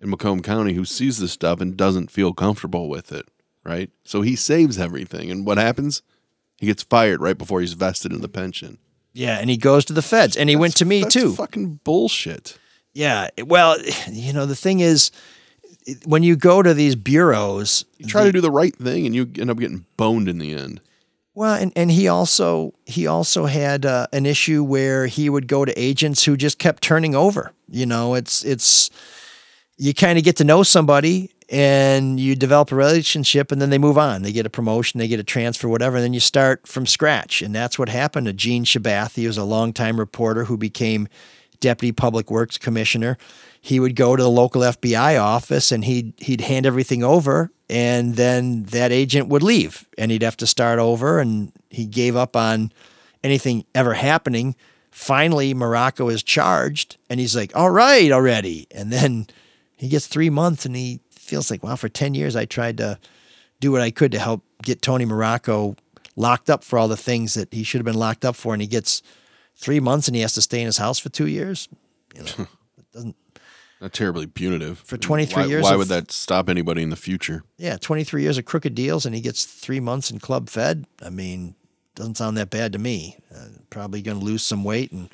in 0.00 0.10
Macomb 0.10 0.42
County 0.42 0.74
who 0.74 0.84
sees 0.84 1.18
this 1.18 1.32
stuff 1.32 1.60
and 1.60 1.76
doesn't 1.76 2.10
feel 2.10 2.32
comfortable 2.32 2.88
with 2.88 3.12
it, 3.12 3.26
right? 3.64 3.90
So 4.04 4.22
he 4.22 4.36
saves 4.36 4.78
everything, 4.78 5.30
and 5.30 5.46
what 5.46 5.58
happens? 5.58 6.02
He 6.58 6.66
gets 6.66 6.82
fired 6.82 7.20
right 7.20 7.36
before 7.36 7.60
he's 7.60 7.72
vested 7.72 8.12
in 8.12 8.20
the 8.20 8.28
pension. 8.28 8.78
yeah, 9.12 9.38
and 9.38 9.50
he 9.50 9.56
goes 9.56 9.84
to 9.86 9.92
the 9.92 10.02
feds, 10.02 10.36
and 10.36 10.48
he 10.48 10.56
went 10.56 10.76
to 10.76 10.84
me 10.84 11.02
That's 11.02 11.14
too. 11.14 11.32
Fucking 11.34 11.80
bullshit. 11.84 12.58
Yeah. 12.94 13.28
Well, 13.44 13.76
you 14.10 14.32
know, 14.32 14.46
the 14.46 14.56
thing 14.56 14.80
is, 14.80 15.10
when 16.04 16.22
you 16.22 16.36
go 16.36 16.62
to 16.62 16.74
these 16.74 16.94
bureaus, 16.94 17.84
You 17.98 18.06
try 18.06 18.24
to 18.24 18.32
do 18.32 18.40
the 18.40 18.50
right 18.50 18.74
thing, 18.76 19.06
and 19.06 19.14
you 19.14 19.28
end 19.38 19.50
up 19.50 19.58
getting 19.58 19.84
boned 19.96 20.28
in 20.28 20.38
the 20.38 20.52
end. 20.54 20.80
well, 21.34 21.54
and, 21.54 21.72
and 21.74 21.90
he 21.90 22.06
also 22.08 22.74
he 22.86 23.06
also 23.06 23.46
had 23.46 23.84
uh, 23.84 24.06
an 24.12 24.24
issue 24.26 24.62
where 24.62 25.06
he 25.06 25.28
would 25.28 25.48
go 25.48 25.64
to 25.64 25.72
agents 25.80 26.24
who 26.24 26.36
just 26.36 26.58
kept 26.58 26.82
turning 26.82 27.14
over. 27.16 27.50
You 27.68 27.86
know, 27.86 28.14
it's 28.14 28.44
it's 28.44 28.90
you 29.76 29.92
kind 29.92 30.18
of 30.18 30.24
get 30.24 30.36
to 30.36 30.44
know 30.44 30.62
somebody 30.62 31.30
and 31.48 32.20
you 32.20 32.36
develop 32.36 32.70
a 32.70 32.76
relationship 32.76 33.50
and 33.50 33.60
then 33.60 33.70
they 33.70 33.78
move 33.78 33.98
on. 33.98 34.22
They 34.22 34.30
get 34.32 34.46
a 34.46 34.50
promotion, 34.50 34.98
they 34.98 35.08
get 35.08 35.18
a 35.18 35.24
transfer, 35.24 35.68
whatever, 35.68 35.96
and 35.96 36.04
then 36.04 36.14
you 36.14 36.20
start 36.20 36.66
from 36.68 36.86
scratch. 36.86 37.42
And 37.42 37.52
that's 37.54 37.76
what 37.78 37.88
happened 37.88 38.26
to 38.26 38.32
Gene 38.32 38.64
Schabath. 38.64 39.16
He 39.16 39.26
was 39.26 39.36
a 39.36 39.44
longtime 39.44 39.98
reporter 39.98 40.44
who 40.44 40.56
became 40.56 41.08
deputy 41.62 41.92
public 41.92 42.30
works 42.30 42.58
commissioner. 42.58 43.16
He 43.62 43.80
would 43.80 43.96
go 43.96 44.14
to 44.16 44.22
the 44.22 44.28
local 44.28 44.60
FBI 44.60 45.18
office 45.18 45.72
and 45.72 45.84
he'd 45.86 46.12
he'd 46.18 46.42
hand 46.42 46.66
everything 46.66 47.02
over 47.02 47.50
and 47.70 48.16
then 48.16 48.64
that 48.64 48.92
agent 48.92 49.28
would 49.28 49.42
leave 49.42 49.88
and 49.96 50.10
he'd 50.10 50.22
have 50.22 50.36
to 50.38 50.46
start 50.46 50.78
over 50.78 51.20
and 51.20 51.52
he 51.70 51.86
gave 51.86 52.16
up 52.16 52.36
on 52.36 52.70
anything 53.24 53.64
ever 53.74 53.94
happening. 53.94 54.54
Finally, 54.90 55.54
Marrocco 55.54 56.12
is 56.12 56.22
charged 56.22 56.98
and 57.08 57.18
he's 57.18 57.34
like, 57.34 57.56
all 57.56 57.70
right, 57.70 58.12
already. 58.12 58.66
And 58.70 58.92
then 58.92 59.26
he 59.76 59.88
gets 59.88 60.06
three 60.06 60.28
months 60.28 60.66
and 60.66 60.76
he 60.76 61.00
feels 61.10 61.50
like, 61.50 61.62
wow, 61.62 61.76
for 61.76 61.88
10 61.88 62.14
years, 62.14 62.36
I 62.36 62.44
tried 62.44 62.76
to 62.76 62.98
do 63.60 63.72
what 63.72 63.80
I 63.80 63.90
could 63.90 64.12
to 64.12 64.18
help 64.18 64.42
get 64.62 64.82
Tony 64.82 65.06
Marrocco 65.06 65.78
locked 66.14 66.50
up 66.50 66.62
for 66.62 66.78
all 66.78 66.88
the 66.88 66.96
things 66.96 67.34
that 67.34 67.54
he 67.54 67.62
should 67.62 67.78
have 67.78 67.86
been 67.86 67.94
locked 67.94 68.24
up 68.24 68.36
for. 68.36 68.52
And 68.52 68.60
he 68.60 68.68
gets 68.68 69.02
three 69.56 69.80
months 69.80 70.08
and 70.08 70.14
he 70.14 70.22
has 70.22 70.32
to 70.34 70.42
stay 70.42 70.60
in 70.60 70.66
his 70.66 70.78
house 70.78 70.98
for 70.98 71.08
two 71.08 71.26
years. 71.26 71.68
You 72.14 72.22
know, 72.22 72.28
it 72.78 72.92
doesn't, 72.92 73.16
Not 73.80 73.92
terribly 73.92 74.26
punitive. 74.26 74.78
For 74.78 74.96
23 74.96 75.42
Why- 75.42 75.48
years 75.48 75.62
Why 75.64 75.72
of- 75.72 75.78
would 75.78 75.88
that 75.88 76.10
stop 76.10 76.48
anybody 76.48 76.82
in 76.82 76.90
the 76.90 76.96
future? 76.96 77.44
yeah, 77.58 77.76
23 77.76 78.22
years 78.22 78.38
of 78.38 78.44
crooked 78.44 78.74
deals 78.74 79.06
and 79.06 79.14
he 79.14 79.20
gets 79.20 79.44
three 79.44 79.80
months 79.80 80.10
in 80.10 80.18
club 80.18 80.48
fed. 80.48 80.86
I 81.02 81.10
mean, 81.10 81.54
doesn't 81.94 82.16
sound 82.16 82.36
that 82.38 82.50
bad 82.50 82.72
to 82.72 82.78
me. 82.78 83.18
Uh, 83.34 83.46
probably 83.70 84.00
going 84.02 84.18
to 84.18 84.24
lose 84.24 84.42
some 84.42 84.64
weight 84.64 84.92
and, 84.92 85.08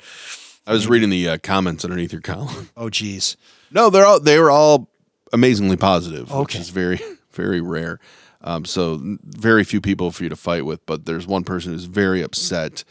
I 0.67 0.73
was 0.73 0.87
reading 0.87 1.09
the 1.09 1.27
uh, 1.29 1.37
comments 1.41 1.83
underneath 1.83 2.11
your 2.11 2.21
column. 2.21 2.69
oh, 2.77 2.91
geez. 2.91 3.37
No, 3.71 3.89
they're 3.89 4.05
all 4.05 4.19
they 4.19 4.37
were 4.37 4.51
all 4.51 4.87
amazingly 5.33 5.77
positive, 5.77 6.29
which 6.29 6.37
Okay. 6.55 6.59
is 6.59 6.69
very 6.69 6.99
very 7.31 7.59
rare. 7.59 7.99
Um, 8.41 8.65
so 8.65 8.99
very 9.23 9.63
few 9.63 9.81
people 9.81 10.11
for 10.11 10.21
you 10.23 10.29
to 10.29 10.35
fight 10.35 10.65
with, 10.65 10.85
but 10.85 11.05
there's 11.05 11.25
one 11.25 11.43
person 11.43 11.71
who's 11.73 11.85
very 11.85 12.21
upset 12.21 12.83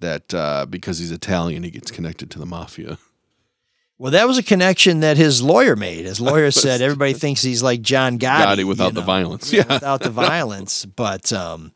that 0.00 0.34
uh, 0.34 0.66
because 0.66 0.98
he's 0.98 1.12
Italian, 1.12 1.62
he 1.62 1.70
gets 1.70 1.90
connected 1.90 2.30
to 2.32 2.38
the 2.38 2.46
mafia. 2.46 2.98
Well, 3.98 4.12
that 4.12 4.28
was 4.28 4.36
a 4.36 4.42
connection 4.42 5.00
that 5.00 5.16
his 5.16 5.40
lawyer 5.40 5.74
made. 5.74 6.04
His 6.04 6.20
lawyer 6.30 6.50
said 6.50 6.82
everybody 6.82 7.14
thinks 7.14 7.42
he's 7.42 7.62
like 7.62 7.80
John 7.80 8.18
Gotti, 8.18 8.56
Gotti 8.56 8.64
without 8.64 8.88
you 8.88 8.92
the 8.92 9.02
violence. 9.02 9.52
Yeah. 9.52 9.66
without 9.72 10.02
the 10.02 10.10
violence. 10.28 10.84
But, 10.84 11.32
um, 11.32 11.72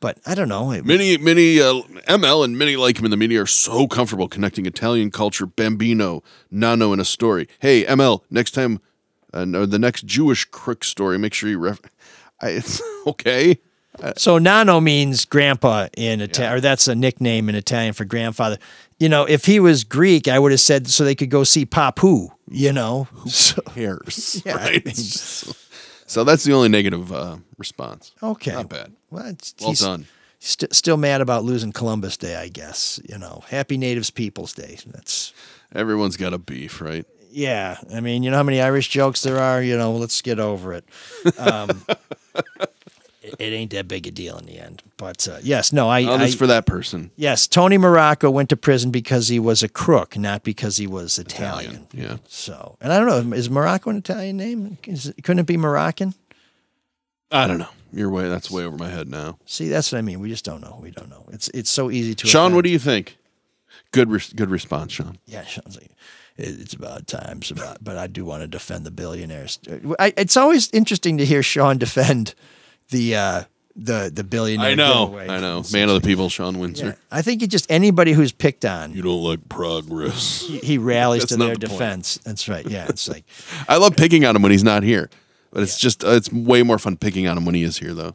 but 0.00 0.18
I 0.26 0.34
don't 0.34 0.48
know. 0.48 0.70
Many, 0.82 1.16
many 1.16 1.60
uh, 1.60 1.82
ML 2.08 2.44
and 2.44 2.58
many 2.58 2.76
like 2.76 2.98
him 2.98 3.04
in 3.04 3.10
the 3.10 3.16
media 3.16 3.42
are 3.42 3.46
so 3.46 3.86
comfortable 3.86 4.28
connecting 4.28 4.66
Italian 4.66 5.10
culture, 5.10 5.46
Bambino, 5.46 6.22
Nano 6.50 6.92
in 6.92 7.00
a 7.00 7.04
story. 7.04 7.48
Hey, 7.60 7.84
ML, 7.84 8.20
next 8.30 8.50
time, 8.50 8.80
uh, 9.32 9.44
no, 9.44 9.64
the 9.64 9.78
next 9.78 10.06
Jewish 10.06 10.44
crook 10.44 10.84
story, 10.84 11.18
make 11.18 11.34
sure 11.34 11.48
you 11.48 11.58
ref. 11.58 11.80
I, 12.40 12.50
it's 12.50 12.82
okay. 13.06 13.60
So 14.16 14.38
Nano 14.38 14.80
means 14.80 15.24
grandpa 15.24 15.88
in 15.96 16.20
Italian, 16.20 16.54
or 16.54 16.60
that's 16.60 16.88
a 16.88 16.94
nickname 16.94 17.48
in 17.48 17.54
Italian 17.54 17.92
for 17.94 18.04
grandfather. 18.04 18.58
You 18.98 19.08
know, 19.08 19.24
if 19.24 19.44
he 19.46 19.60
was 19.60 19.84
Greek, 19.84 20.28
I 20.28 20.38
would 20.38 20.52
have 20.52 20.60
said 20.60 20.88
so 20.88 21.04
they 21.04 21.14
could 21.14 21.30
go 21.30 21.44
see 21.44 21.64
Papu. 21.66 22.28
You 22.50 22.72
know, 22.72 23.08
so, 23.26 23.62
Cares, 23.74 24.42
Yeah, 24.44 24.56
I 24.56 24.82
mean- 24.84 24.94
so, 24.94 25.52
so 26.06 26.24
that's 26.24 26.44
the 26.44 26.52
only 26.52 26.68
negative 26.68 27.12
uh, 27.12 27.36
response. 27.58 28.12
okay, 28.22 28.52
Not 28.52 28.68
bad. 28.68 28.92
Well, 29.10 29.26
it's, 29.26 29.54
Well 29.60 29.72
done. 29.72 30.06
st- 30.40 30.74
still 30.74 30.96
mad 30.96 31.20
about 31.20 31.44
losing 31.44 31.72
Columbus 31.72 32.16
Day, 32.16 32.36
I 32.36 32.48
guess. 32.48 33.00
You 33.08 33.18
know, 33.18 33.42
Happy 33.48 33.78
Natives 33.78 34.10
Peoples 34.10 34.52
Day. 34.52 34.78
That's 34.86 35.32
Everyone's 35.74 36.16
got 36.16 36.32
a 36.34 36.38
beef, 36.38 36.80
right? 36.80 37.06
yeah. 37.30 37.78
I 37.92 37.98
mean, 38.00 38.22
you 38.22 38.30
know 38.30 38.36
how 38.36 38.42
many 38.44 38.60
Irish 38.60 38.88
jokes 38.88 39.22
there 39.22 39.38
are. 39.38 39.60
You 39.62 39.76
know, 39.76 39.92
let's 39.96 40.20
get 40.22 40.38
over 40.38 40.72
it. 40.74 40.84
Um, 41.38 41.84
it, 43.24 43.34
it 43.38 43.52
ain't 43.52 43.70
that 43.72 43.88
big 43.88 44.06
a 44.06 44.10
deal 44.10 44.36
in 44.38 44.46
the 44.46 44.58
end. 44.58 44.82
But 44.96 45.26
uh, 45.26 45.38
yes, 45.42 45.72
no, 45.72 45.88
I, 45.88 46.02
Well, 46.04 46.20
I 46.20 46.30
for 46.30 46.46
that 46.46 46.66
person. 46.66 47.10
Yes, 47.16 47.46
Tony 47.46 47.78
Marrocco 47.78 48.30
went 48.30 48.50
to 48.50 48.56
prison 48.56 48.90
because 48.90 49.28
he 49.28 49.38
was 49.38 49.62
a 49.62 49.68
crook, 49.68 50.16
not 50.16 50.44
because 50.44 50.76
he 50.76 50.86
was 50.86 51.18
Italian. 51.18 51.86
Yeah. 51.92 52.18
So, 52.28 52.76
and 52.80 52.92
I 52.92 52.98
don't 52.98 53.30
know, 53.30 53.36
is 53.36 53.48
Marrocco 53.48 53.90
an 53.90 53.96
Italian 53.96 54.36
name? 54.36 54.78
Is 54.84 55.12
couldn't 55.22 55.40
it 55.40 55.46
be 55.46 55.56
Moroccan? 55.56 56.14
I 57.32 57.46
don't 57.46 57.58
know. 57.58 57.68
You're 57.92 58.10
way. 58.10 58.28
That's 58.28 58.50
way 58.50 58.64
over 58.64 58.76
my 58.76 58.88
head 58.88 59.08
now. 59.08 59.38
See, 59.46 59.68
that's 59.68 59.90
what 59.90 59.98
I 59.98 60.02
mean. 60.02 60.20
We 60.20 60.28
just 60.28 60.44
don't 60.44 60.60
know. 60.60 60.78
We 60.82 60.90
don't 60.90 61.08
know. 61.08 61.24
It's 61.30 61.48
it's 61.48 61.70
so 61.70 61.90
easy 61.90 62.14
to. 62.16 62.26
Shawn, 62.26 62.54
what 62.54 62.64
do 62.64 62.70
you 62.70 62.78
think? 62.78 63.16
Good, 63.92 64.10
res- 64.10 64.32
good 64.32 64.50
response, 64.50 64.92
Shawn. 64.92 65.18
Yeah, 65.24 65.44
Shawn's 65.44 65.76
like, 65.76 65.90
it's 66.36 66.74
about 66.74 67.06
time. 67.06 67.38
It's 67.38 67.52
about, 67.52 67.82
but 67.82 67.96
I 67.96 68.08
do 68.08 68.24
want 68.24 68.42
to 68.42 68.48
defend 68.48 68.84
the 68.84 68.90
billionaires. 68.90 69.60
I, 70.00 70.12
it's 70.16 70.36
always 70.36 70.68
interesting 70.72 71.18
to 71.18 71.24
hear 71.24 71.44
Shawn 71.44 71.78
defend 71.78 72.34
the 72.90 73.16
uh, 73.16 73.42
the 73.76 74.10
the 74.12 74.24
billionaire. 74.24 74.70
I 74.70 74.74
know. 74.74 75.06
giveaway. 75.06 75.28
I 75.28 75.40
know. 75.40 75.62
Man 75.72 75.88
of 75.88 76.00
the 76.00 76.06
people, 76.06 76.28
Shawn 76.28 76.58
Windsor. 76.58 76.86
Yeah. 76.86 76.94
I 77.10 77.22
think 77.22 77.42
it 77.42 77.48
just 77.48 77.70
anybody 77.70 78.12
who's 78.12 78.32
picked 78.32 78.64
on, 78.64 78.92
You 78.92 79.02
don't 79.02 79.22
like 79.22 79.48
progress. 79.48 80.42
he, 80.46 80.58
he 80.58 80.78
rallies 80.78 81.26
to 81.26 81.36
their 81.36 81.54
the 81.54 81.66
point. 81.66 81.70
defense. 81.70 82.18
That's 82.24 82.48
right. 82.48 82.66
Yeah, 82.66 82.86
it's 82.88 83.08
like. 83.08 83.24
I 83.68 83.76
love 83.76 83.96
picking 83.96 84.24
on 84.24 84.36
him 84.36 84.42
when 84.42 84.52
he's 84.52 84.64
not 84.64 84.82
here, 84.82 85.10
but 85.50 85.62
it's 85.62 85.78
just 85.78 86.04
uh, 86.04 86.10
it's 86.10 86.32
way 86.32 86.62
more 86.62 86.78
fun 86.78 86.96
picking 86.96 87.26
on 87.26 87.36
him 87.36 87.44
when 87.44 87.54
he 87.54 87.62
is 87.62 87.78
here, 87.78 87.94
though. 87.94 88.14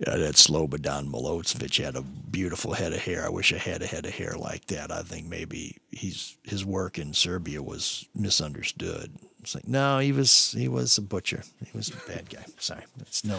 Yeah, 0.00 0.16
that 0.16 0.34
Slobodan 0.34 1.08
Milosevic 1.08 1.82
had 1.82 1.94
a 1.94 2.02
beautiful 2.02 2.72
head 2.72 2.92
of 2.92 3.00
hair. 3.00 3.24
I 3.24 3.28
wish 3.28 3.52
I 3.54 3.58
had 3.58 3.80
a 3.80 3.86
head 3.86 4.04
of 4.04 4.12
hair 4.12 4.34
like 4.36 4.66
that. 4.66 4.90
I 4.90 5.02
think 5.02 5.28
maybe 5.28 5.76
he's 5.92 6.36
his 6.42 6.64
work 6.64 6.98
in 6.98 7.14
Serbia 7.14 7.62
was 7.62 8.08
misunderstood. 8.12 9.12
It's 9.40 9.54
like 9.54 9.68
no, 9.68 10.00
he 10.00 10.10
was 10.10 10.50
he 10.58 10.66
was 10.66 10.98
a 10.98 11.02
butcher. 11.02 11.44
He 11.64 11.70
was 11.76 11.90
a 11.90 12.10
bad 12.10 12.28
guy. 12.28 12.44
Sorry, 12.58 12.82
there's 12.96 13.24
no 13.24 13.38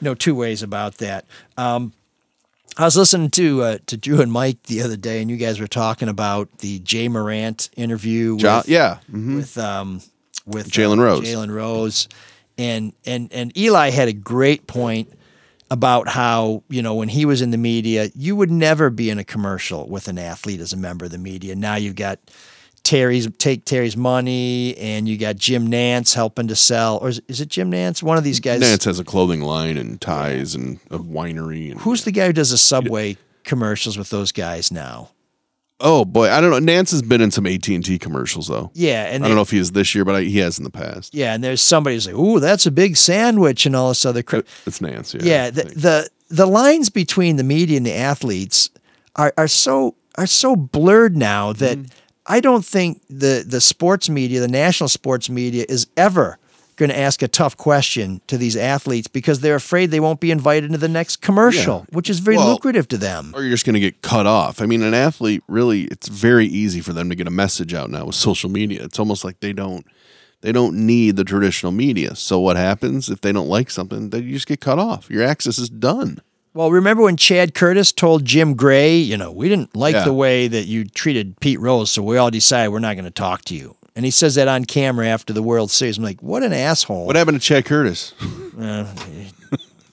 no 0.00 0.14
two 0.14 0.34
ways 0.34 0.62
about 0.62 0.98
that. 0.98 1.24
Um, 1.56 1.92
I 2.76 2.84
was 2.84 2.96
listening 2.96 3.30
to 3.30 3.62
uh, 3.62 3.78
to 3.86 3.96
Drew 3.96 4.20
and 4.20 4.30
Mike 4.30 4.62
the 4.64 4.82
other 4.82 4.96
day, 4.96 5.22
and 5.22 5.30
you 5.30 5.36
guys 5.36 5.58
were 5.60 5.66
talking 5.66 6.08
about 6.08 6.58
the 6.58 6.82
Ja 6.86 7.08
Morant 7.08 7.70
interview. 7.76 8.34
With, 8.34 8.68
yeah. 8.68 8.98
mhm. 9.10 9.36
with 9.36 9.56
um 9.56 10.02
with 10.46 10.70
Jalen 10.70 10.98
uh, 10.98 11.04
Rose. 11.04 11.24
Jalen 11.24 11.54
Rose, 11.54 12.08
and 12.58 12.92
and 13.06 13.32
and 13.32 13.56
Eli 13.56 13.90
had 13.90 14.08
a 14.08 14.12
great 14.12 14.66
point 14.66 15.12
about 15.70 16.08
how 16.08 16.62
you 16.68 16.82
know 16.82 16.94
when 16.94 17.08
he 17.08 17.24
was 17.24 17.40
in 17.40 17.50
the 17.50 17.58
media, 17.58 18.10
you 18.14 18.36
would 18.36 18.50
never 18.50 18.90
be 18.90 19.08
in 19.10 19.18
a 19.18 19.24
commercial 19.24 19.88
with 19.88 20.08
an 20.08 20.18
athlete 20.18 20.60
as 20.60 20.72
a 20.72 20.76
member 20.76 21.06
of 21.06 21.10
the 21.10 21.18
media. 21.18 21.56
Now 21.56 21.76
you've 21.76 21.96
got 21.96 22.18
Terry's 22.86 23.28
take 23.38 23.64
Terry's 23.64 23.96
money, 23.96 24.76
and 24.78 25.08
you 25.08 25.18
got 25.18 25.34
Jim 25.34 25.68
Nantz 25.68 26.14
helping 26.14 26.46
to 26.46 26.54
sell, 26.54 26.98
or 26.98 27.08
is, 27.08 27.20
is 27.26 27.40
it 27.40 27.48
Jim 27.48 27.68
Nantz? 27.72 28.00
One 28.00 28.16
of 28.16 28.22
these 28.22 28.38
guys. 28.38 28.60
Nantz 28.60 28.84
has 28.84 29.00
a 29.00 29.04
clothing 29.04 29.40
line 29.40 29.76
and 29.76 30.00
ties 30.00 30.54
and 30.54 30.78
a 30.92 30.98
winery. 30.98 31.72
And, 31.72 31.80
Who's 31.80 32.04
the 32.04 32.12
guy 32.12 32.28
who 32.28 32.32
does 32.32 32.52
the 32.52 32.58
Subway 32.58 33.16
commercials 33.42 33.98
with 33.98 34.10
those 34.10 34.30
guys 34.30 34.70
now? 34.70 35.10
Oh 35.80 36.04
boy, 36.04 36.30
I 36.30 36.40
don't 36.40 36.50
know. 36.64 36.72
Nantz 36.72 36.92
has 36.92 37.02
been 37.02 37.20
in 37.20 37.32
some 37.32 37.44
AT 37.44 37.66
and 37.66 37.84
T 37.84 37.98
commercials 37.98 38.46
though. 38.46 38.70
Yeah, 38.72 39.06
and 39.06 39.24
I 39.24 39.26
they- 39.26 39.30
don't 39.30 39.36
know 39.36 39.42
if 39.42 39.50
he 39.50 39.58
is 39.58 39.72
this 39.72 39.92
year, 39.92 40.04
but 40.04 40.14
I, 40.14 40.20
he 40.22 40.38
has 40.38 40.56
in 40.56 40.62
the 40.62 40.70
past. 40.70 41.12
Yeah, 41.12 41.34
and 41.34 41.42
there's 41.42 41.60
somebody 41.60 41.96
who's 41.96 42.06
like, 42.06 42.14
"Ooh, 42.16 42.38
that's 42.38 42.66
a 42.66 42.70
big 42.70 42.96
sandwich," 42.96 43.66
and 43.66 43.74
all 43.74 43.88
this 43.88 44.06
other 44.06 44.22
crap. 44.22 44.44
It's 44.64 44.78
Nantz. 44.78 45.12
Yeah. 45.12 45.22
yeah 45.24 45.50
the, 45.50 45.62
the 45.64 46.10
the 46.28 46.46
lines 46.46 46.88
between 46.88 47.34
the 47.34 47.42
media 47.44 47.76
and 47.78 47.84
the 47.84 47.94
athletes 47.94 48.70
are, 49.16 49.34
are 49.36 49.48
so 49.48 49.96
are 50.16 50.26
so 50.28 50.54
blurred 50.54 51.16
now 51.16 51.52
that 51.54 51.78
Mm-hmm. 51.78 51.92
I 52.28 52.40
don't 52.40 52.64
think 52.64 53.02
the 53.08 53.44
the 53.46 53.60
sports 53.60 54.08
media, 54.08 54.40
the 54.40 54.48
national 54.48 54.88
sports 54.88 55.28
media, 55.30 55.64
is 55.68 55.86
ever 55.96 56.38
going 56.76 56.90
to 56.90 56.98
ask 56.98 57.22
a 57.22 57.28
tough 57.28 57.56
question 57.56 58.20
to 58.26 58.36
these 58.36 58.54
athletes 58.54 59.08
because 59.08 59.40
they're 59.40 59.54
afraid 59.56 59.90
they 59.90 60.00
won't 60.00 60.20
be 60.20 60.30
invited 60.30 60.70
to 60.72 60.76
the 60.76 60.88
next 60.88 61.22
commercial, 61.22 61.86
which 61.90 62.10
is 62.10 62.18
very 62.18 62.36
Well, 62.36 62.50
lucrative 62.50 62.86
to 62.88 62.98
them. 62.98 63.32
or 63.34 63.40
you're 63.40 63.50
just 63.52 63.64
going 63.64 63.74
to 63.74 63.80
get 63.80 64.02
cut 64.02 64.26
off. 64.26 64.60
I 64.60 64.66
mean, 64.66 64.82
an 64.82 64.92
athlete 64.92 65.42
really, 65.48 65.84
it's 65.84 66.08
very 66.08 66.46
easy 66.46 66.82
for 66.82 66.92
them 66.92 67.08
to 67.08 67.14
get 67.14 67.26
a 67.26 67.30
message 67.30 67.72
out 67.72 67.88
now 67.88 68.04
with 68.04 68.14
social 68.14 68.50
media. 68.50 68.84
It's 68.84 68.98
almost 68.98 69.24
like 69.24 69.40
they 69.40 69.54
don't, 69.54 69.86
they 70.42 70.52
don't 70.52 70.74
need 70.86 71.16
the 71.16 71.24
traditional 71.24 71.72
media. 71.72 72.14
So 72.14 72.38
what 72.40 72.56
happens 72.58 73.08
if 73.08 73.22
they 73.22 73.32
don't 73.32 73.48
like 73.48 73.70
something? 73.70 74.10
They 74.10 74.20
just 74.20 74.46
get 74.46 74.60
cut 74.60 74.78
off. 74.78 75.08
Your 75.08 75.22
access 75.22 75.56
is 75.56 75.70
done. 75.70 76.20
Well, 76.56 76.70
remember 76.70 77.02
when 77.02 77.16
Chad 77.18 77.52
Curtis 77.54 77.92
told 77.92 78.24
Jim 78.24 78.54
Gray, 78.54 78.96
you 78.96 79.16
know, 79.18 79.30
we 79.30 79.48
didn't 79.48 79.76
like 79.76 79.94
Yeah. 79.94 80.04
the 80.04 80.12
way 80.14 80.48
that 80.48 80.64
you 80.66 80.86
treated 80.86 81.38
Pete 81.40 81.60
Rose, 81.60 81.90
so 81.90 82.02
we 82.02 82.16
all 82.16 82.30
decided 82.30 82.70
we're 82.70 82.78
not 82.78 82.94
going 82.94 83.04
to 83.04 83.10
talk 83.10 83.44
to 83.46 83.54
you. 83.54 83.76
And 83.94 84.04
he 84.06 84.10
says 84.10 84.34
that 84.36 84.48
on 84.48 84.64
camera 84.64 85.06
after 85.06 85.32
the 85.34 85.42
World 85.42 85.70
Series. 85.70 85.98
I'm 85.98 86.04
like, 86.04 86.22
what 86.22 86.42
an 86.42 86.52
asshole. 86.54 87.06
What 87.06 87.14
happened 87.16 87.38
to 87.40 87.46
Chad 87.46 87.64
Curtis? 87.66 88.14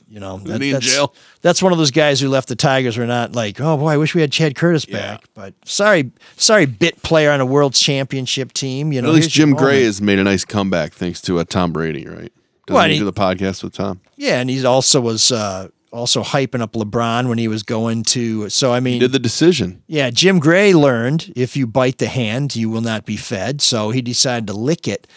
You 0.10 0.20
know, 0.20 0.40
Isn't 0.46 0.62
in 0.62 0.72
that's, 0.74 0.86
jail? 0.86 1.16
that's 1.42 1.64
one 1.64 1.72
of 1.72 1.80
those 1.80 1.90
guys 1.90 2.20
who 2.22 2.30
left 2.30 2.48
the 2.48 2.56
Tigers. 2.56 2.98
Were 3.00 3.08
not 3.08 3.34
like, 3.34 3.60
oh 3.60 3.78
boy, 3.78 3.88
I 3.88 3.98
wish 3.98 4.14
we 4.14 4.22
had 4.22 4.32
Chad 4.32 4.54
Curtis 4.56 4.86
back. 4.86 5.24
But 5.34 5.56
sorry, 5.66 6.12
sorry, 6.38 6.68
bit 6.68 7.02
player 7.02 7.32
on 7.32 7.42
a 7.42 7.48
World 7.48 7.74
Championship 7.74 8.54
team. 8.54 8.94
You 8.94 9.02
know, 9.02 9.08
At 9.10 9.16
least 9.16 9.32
Jim 9.32 9.54
Gray 9.56 9.84
has 9.86 10.04
made 10.04 10.20
a 10.20 10.24
nice 10.24 10.46
comeback 10.46 10.94
thanks 10.94 11.20
to 11.22 11.40
uh, 11.40 11.46
Tom 11.46 11.74
Brady, 11.74 12.06
right? 12.06 12.32
Doesn't 12.68 12.76
Well, 12.76 12.86
he 12.86 12.94
he- 12.94 13.00
do 13.00 13.06
the 13.06 13.12
podcast 13.12 13.64
with 13.64 13.74
Tom? 13.74 14.02
Yeah, 14.16 14.40
and 14.40 14.52
he 14.52 14.64
also 14.64 15.02
was 15.02 15.32
uh, 15.32 15.70
also 15.94 16.24
hyping 16.24 16.62
up 16.62 16.74
LeBron 16.74 17.30
when 17.30 17.38
he 17.38 17.48
was 17.48 17.64
going 17.64 18.04
to. 18.04 18.50
So 18.50 18.74
I 18.74 18.80
mean, 18.80 18.96
He 18.96 19.00
did 19.00 19.12
the 19.12 19.20
decision. 19.20 19.82
Yeah, 19.88 20.10
Jim 20.10 20.40
Gray 20.40 20.74
learned 20.74 21.32
if 21.36 21.56
you 21.56 21.68
bite 21.68 22.00
the 22.00 22.08
hand, 22.08 22.56
you 22.56 22.70
will 22.70 22.82
not 22.82 23.06
be 23.06 23.16
fed. 23.16 23.62
So 23.62 23.92
he 23.92 24.02
decided 24.02 24.48
to 24.48 24.54
lick 24.54 24.88
it. 24.88 25.08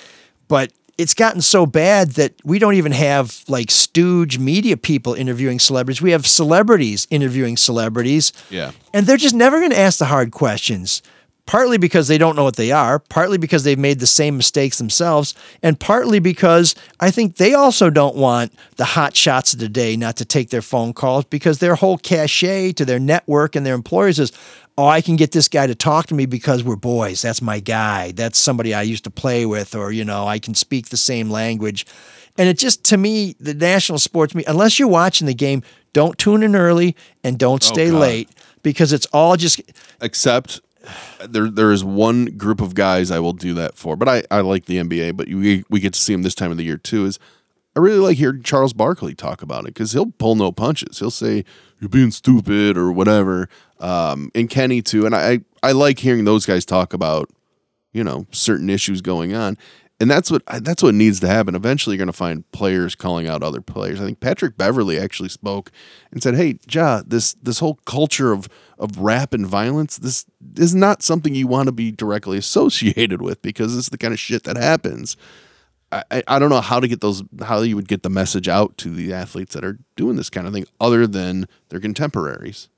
But 0.49 0.72
it's 0.99 1.14
gotten 1.14 1.43
so 1.43 1.66
bad 1.66 2.12
that 2.12 2.35
we 2.45 2.59
don't 2.59 2.74
even 2.74 2.93
have 2.93 3.45
like 3.49 3.70
stooge 3.70 4.39
media 4.39 4.77
people 4.77 5.14
interviewing 5.14 5.59
celebrities. 5.59 6.01
We 6.01 6.12
have 6.12 6.27
celebrities 6.27 7.07
interviewing 7.11 7.57
celebrities. 7.57 8.33
Yeah. 8.51 8.72
And 8.95 9.07
they're 9.07 9.16
just 9.16 9.35
never 9.35 9.59
going 9.59 9.72
to 9.72 9.79
ask 9.79 9.99
the 9.99 10.07
hard 10.07 10.31
questions. 10.31 11.03
Partly 11.47 11.79
because 11.79 12.09
they 12.09 12.19
don't 12.19 12.35
know 12.35 12.43
what 12.43 12.57
they 12.57 12.73
are, 12.73 12.99
partly 12.99 13.39
because 13.39 13.63
they've 13.63 13.79
made 13.79 14.01
the 14.01 14.07
same 14.07 14.37
mistakes 14.37 14.79
themselves, 14.79 15.35
and 15.63 15.79
partly 15.79 16.19
because 16.19 16.75
I 16.99 17.13
think 17.13 17.37
they 17.37 17.55
also 17.55 17.89
don't 17.89 18.17
want 18.17 18.53
the 18.77 18.85
hot 18.85 19.15
shots 19.15 19.55
of 19.55 19.61
the 19.61 19.69
day 19.69 19.97
not 19.97 20.17
to 20.17 20.25
take 20.25 20.51
their 20.51 20.63
phone 20.63 20.93
calls 20.93 21.25
because 21.25 21.61
their 21.61 21.77
whole 21.77 21.99
cachet 21.99 22.73
to 22.73 22.85
their 22.85 22.99
network 22.99 23.55
and 23.55 23.65
their 23.65 23.77
employers 23.77 24.19
is, 24.19 24.33
oh, 24.77 24.87
I 24.87 25.01
can 25.01 25.17
get 25.17 25.33
this 25.33 25.49
guy 25.49 25.67
to 25.67 25.75
talk 25.75 26.07
to 26.07 26.15
me 26.15 26.27
because 26.27 26.63
we're 26.63 26.77
boys. 26.77 27.23
That's 27.23 27.41
my 27.41 27.61
guy. 27.61 28.13
That's 28.13 28.39
somebody 28.39 28.75
I 28.75 28.83
used 28.83 29.05
to 29.05 29.11
play 29.11 29.47
with, 29.47 29.75
or, 29.75 29.93
you 29.93 30.05
know, 30.05 30.27
I 30.27 30.39
can 30.39 30.55
speak 30.55 30.89
the 30.89 30.97
same 30.97 31.31
language. 31.31 31.87
And 32.37 32.49
it 32.49 32.59
just, 32.59 32.85
to 32.87 32.97
me, 32.97 33.35
the 33.41 33.55
national 33.55 33.99
sports 33.99 34.35
unless 34.47 34.79
you're 34.79 34.89
watching 34.89 35.27
the 35.27 35.35
game, 35.35 35.63
don't 35.93 36.19
tune 36.19 36.43
in 36.43 36.55
early 36.55 36.95
and 37.25 37.39
don't 37.39 37.65
oh, 37.65 37.73
stay 37.73 37.91
God. 37.91 38.01
late 38.01 38.31
because 38.63 38.93
it's 38.93 39.07
all 39.07 39.37
just 39.37 39.63
Except 40.03 40.61
there 41.28 41.51
there 41.51 41.72
is 41.72 41.84
one 41.84 42.26
group 42.26 42.61
of 42.61 42.74
guys 42.74 43.11
I 43.11 43.18
will 43.18 43.32
do 43.32 43.55
that 43.55 43.76
for. 43.76 43.97
But 43.97 44.09
I, 44.09 44.22
I 44.30 44.41
like 44.41 44.66
the 44.66 44.78
NBA, 44.78 45.16
but 45.16 45.28
we 45.28 45.64
we 45.68 45.80
get 45.80 45.93
to 45.95 46.01
see 46.01 46.12
him 46.12 46.22
this 46.22 46.34
time 46.34 46.51
of 46.51 46.57
the 46.57 46.64
year 46.64 46.76
too. 46.76 47.07
Is 47.07 47.18
I 47.76 47.80
really 47.80 47.99
like 47.99 48.16
hearing 48.16 48.43
Charles 48.43 48.72
Barkley 48.72 49.14
talk 49.14 49.43
about 49.43 49.64
it 49.64 49.74
because 49.74 49.93
he'll 49.93 50.12
pull 50.12 50.34
no 50.34 50.51
punches. 50.53 50.99
He'll 50.99 51.11
say 51.11 51.45
you're 51.80 51.91
being 51.91 52.11
stupid 52.11 52.78
or 52.78 52.91
whatever. 52.91 53.49
Um, 53.80 54.30
and 54.34 54.49
Kenny 54.49 54.80
too. 54.82 55.05
And 55.07 55.14
I 55.14 55.41
I 55.62 55.72
like 55.72 55.99
hearing 55.99 56.24
those 56.24 56.47
guys 56.47 56.64
talk 56.64 56.93
about 56.93 57.30
you 57.93 58.03
know 58.05 58.26
certain 58.32 58.70
issues 58.70 59.01
going 59.01 59.34
on. 59.34 59.59
And 59.99 60.11
that's 60.11 60.31
what 60.31 60.43
that's 60.47 60.83
what 60.83 60.95
needs 60.95 61.21
to 61.21 61.27
happen. 61.27 61.55
Eventually, 61.55 61.95
you're 61.97 62.05
going 62.05 62.09
to 62.09 62.13
find 62.13 62.51
players 62.53 62.95
calling 62.95 63.27
out 63.29 63.43
other 63.43 63.63
players. 63.63 63.99
I 63.99 64.05
think 64.05 64.21
Patrick 64.21 64.59
Beverley 64.59 64.99
actually 64.99 65.31
spoke 65.31 65.73
and 66.11 66.23
said, 66.23 66.35
"Hey, 66.35 66.59
Ja, 66.69 67.03
this 67.07 67.33
this 67.43 67.61
whole 67.61 67.77
culture 67.87 68.31
of 68.33 68.47
of 68.79 68.99
rap 68.99 69.33
and 69.33 69.47
violence, 69.47 69.97
this 69.97 70.27
is 70.57 70.75
not 70.75 71.03
something 71.03 71.35
you 71.35 71.47
want 71.47 71.69
to 71.69 71.73
be 71.73 71.91
directly 71.91 72.37
associated 72.37 73.23
with 73.23 73.41
because 73.41 73.75
it's 73.75 73.89
the 73.89 73.97
kind 73.97 74.13
of 74.13 74.21
shit 74.21 74.45
that 74.45 74.57
happens." 74.59 75.17
I, 75.93 76.23
I- 76.27 76.39
don't 76.41 76.51
know 76.51 76.61
how 76.61 76.79
to 76.81 76.89
get 76.89 77.01
those 77.01 77.23
how 77.43 77.63
you 77.63 77.77
would 77.77 77.89
get 77.89 78.03
the 78.03 78.11
message 78.11 78.49
out 78.49 78.77
to 78.79 78.91
the 78.91 79.15
athletes 79.15 79.55
that 79.55 79.65
are 79.65 79.79
doing 79.95 80.17
this 80.17 80.29
kind 80.29 80.47
of 80.47 80.53
thing 80.53 80.67
other 80.79 81.07
than 81.07 81.47
their 81.71 81.81
contemporaries. 81.81 82.69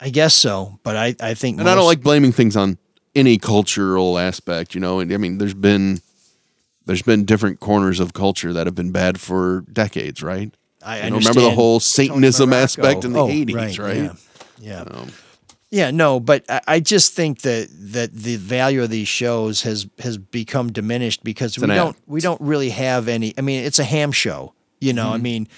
I 0.00 0.08
guess 0.08 0.32
so, 0.32 0.78
but 0.82 0.96
I, 0.96 1.14
I 1.20 1.34
think 1.34 1.60
And 1.60 1.68
I 1.68 1.74
don't 1.74 1.84
like 1.86 2.00
blaming 2.00 2.32
things 2.32 2.56
on 2.56 2.78
any 3.14 3.36
cultural 3.38 4.18
aspect, 4.18 4.74
you 4.74 4.80
know. 4.80 5.00
And 5.00 5.12
I 5.12 5.16
mean, 5.18 5.38
there's 5.38 5.52
been 5.52 6.00
there's 6.86 7.02
been 7.02 7.24
different 7.24 7.60
corners 7.60 8.00
of 8.00 8.12
culture 8.12 8.52
that 8.52 8.66
have 8.66 8.74
been 8.74 8.90
bad 8.92 9.20
for 9.20 9.64
decades, 9.72 10.22
right? 10.22 10.54
I 10.84 11.04
You 11.04 11.10
know, 11.10 11.18
remember 11.18 11.40
the 11.40 11.50
whole 11.52 11.80
Satanism 11.80 12.52
aspect 12.52 13.04
in 13.04 13.12
the 13.12 13.20
Oh, 13.20 13.28
80s, 13.28 13.78
right? 13.78 13.96
Yeah. 13.96 14.12
Yeah. 14.58 14.80
Um, 14.80 15.12
Yeah, 15.70 15.90
no, 15.90 16.20
but 16.20 16.44
I, 16.50 16.60
I 16.68 16.80
just 16.80 17.14
think 17.14 17.40
that 17.42 17.68
that 17.92 18.12
the 18.12 18.36
value 18.36 18.82
of 18.82 18.90
these 18.90 19.08
shows 19.08 19.62
has 19.62 19.86
has 20.00 20.18
become 20.18 20.70
diminished 20.72 21.22
because 21.24 21.58
we 21.58 21.66
don't 21.68 21.96
we 22.06 22.20
don't 22.20 22.40
really 22.40 22.70
have 22.70 23.08
any. 23.08 23.32
I 23.38 23.40
mean, 23.40 23.64
it's 23.64 23.78
a 23.78 23.84
ham 23.84 24.12
show. 24.12 24.52
You 24.80 24.92
know, 24.92 25.10
I 25.12 25.14
Mm-hmm. 25.14 25.22
mean, 25.22 25.48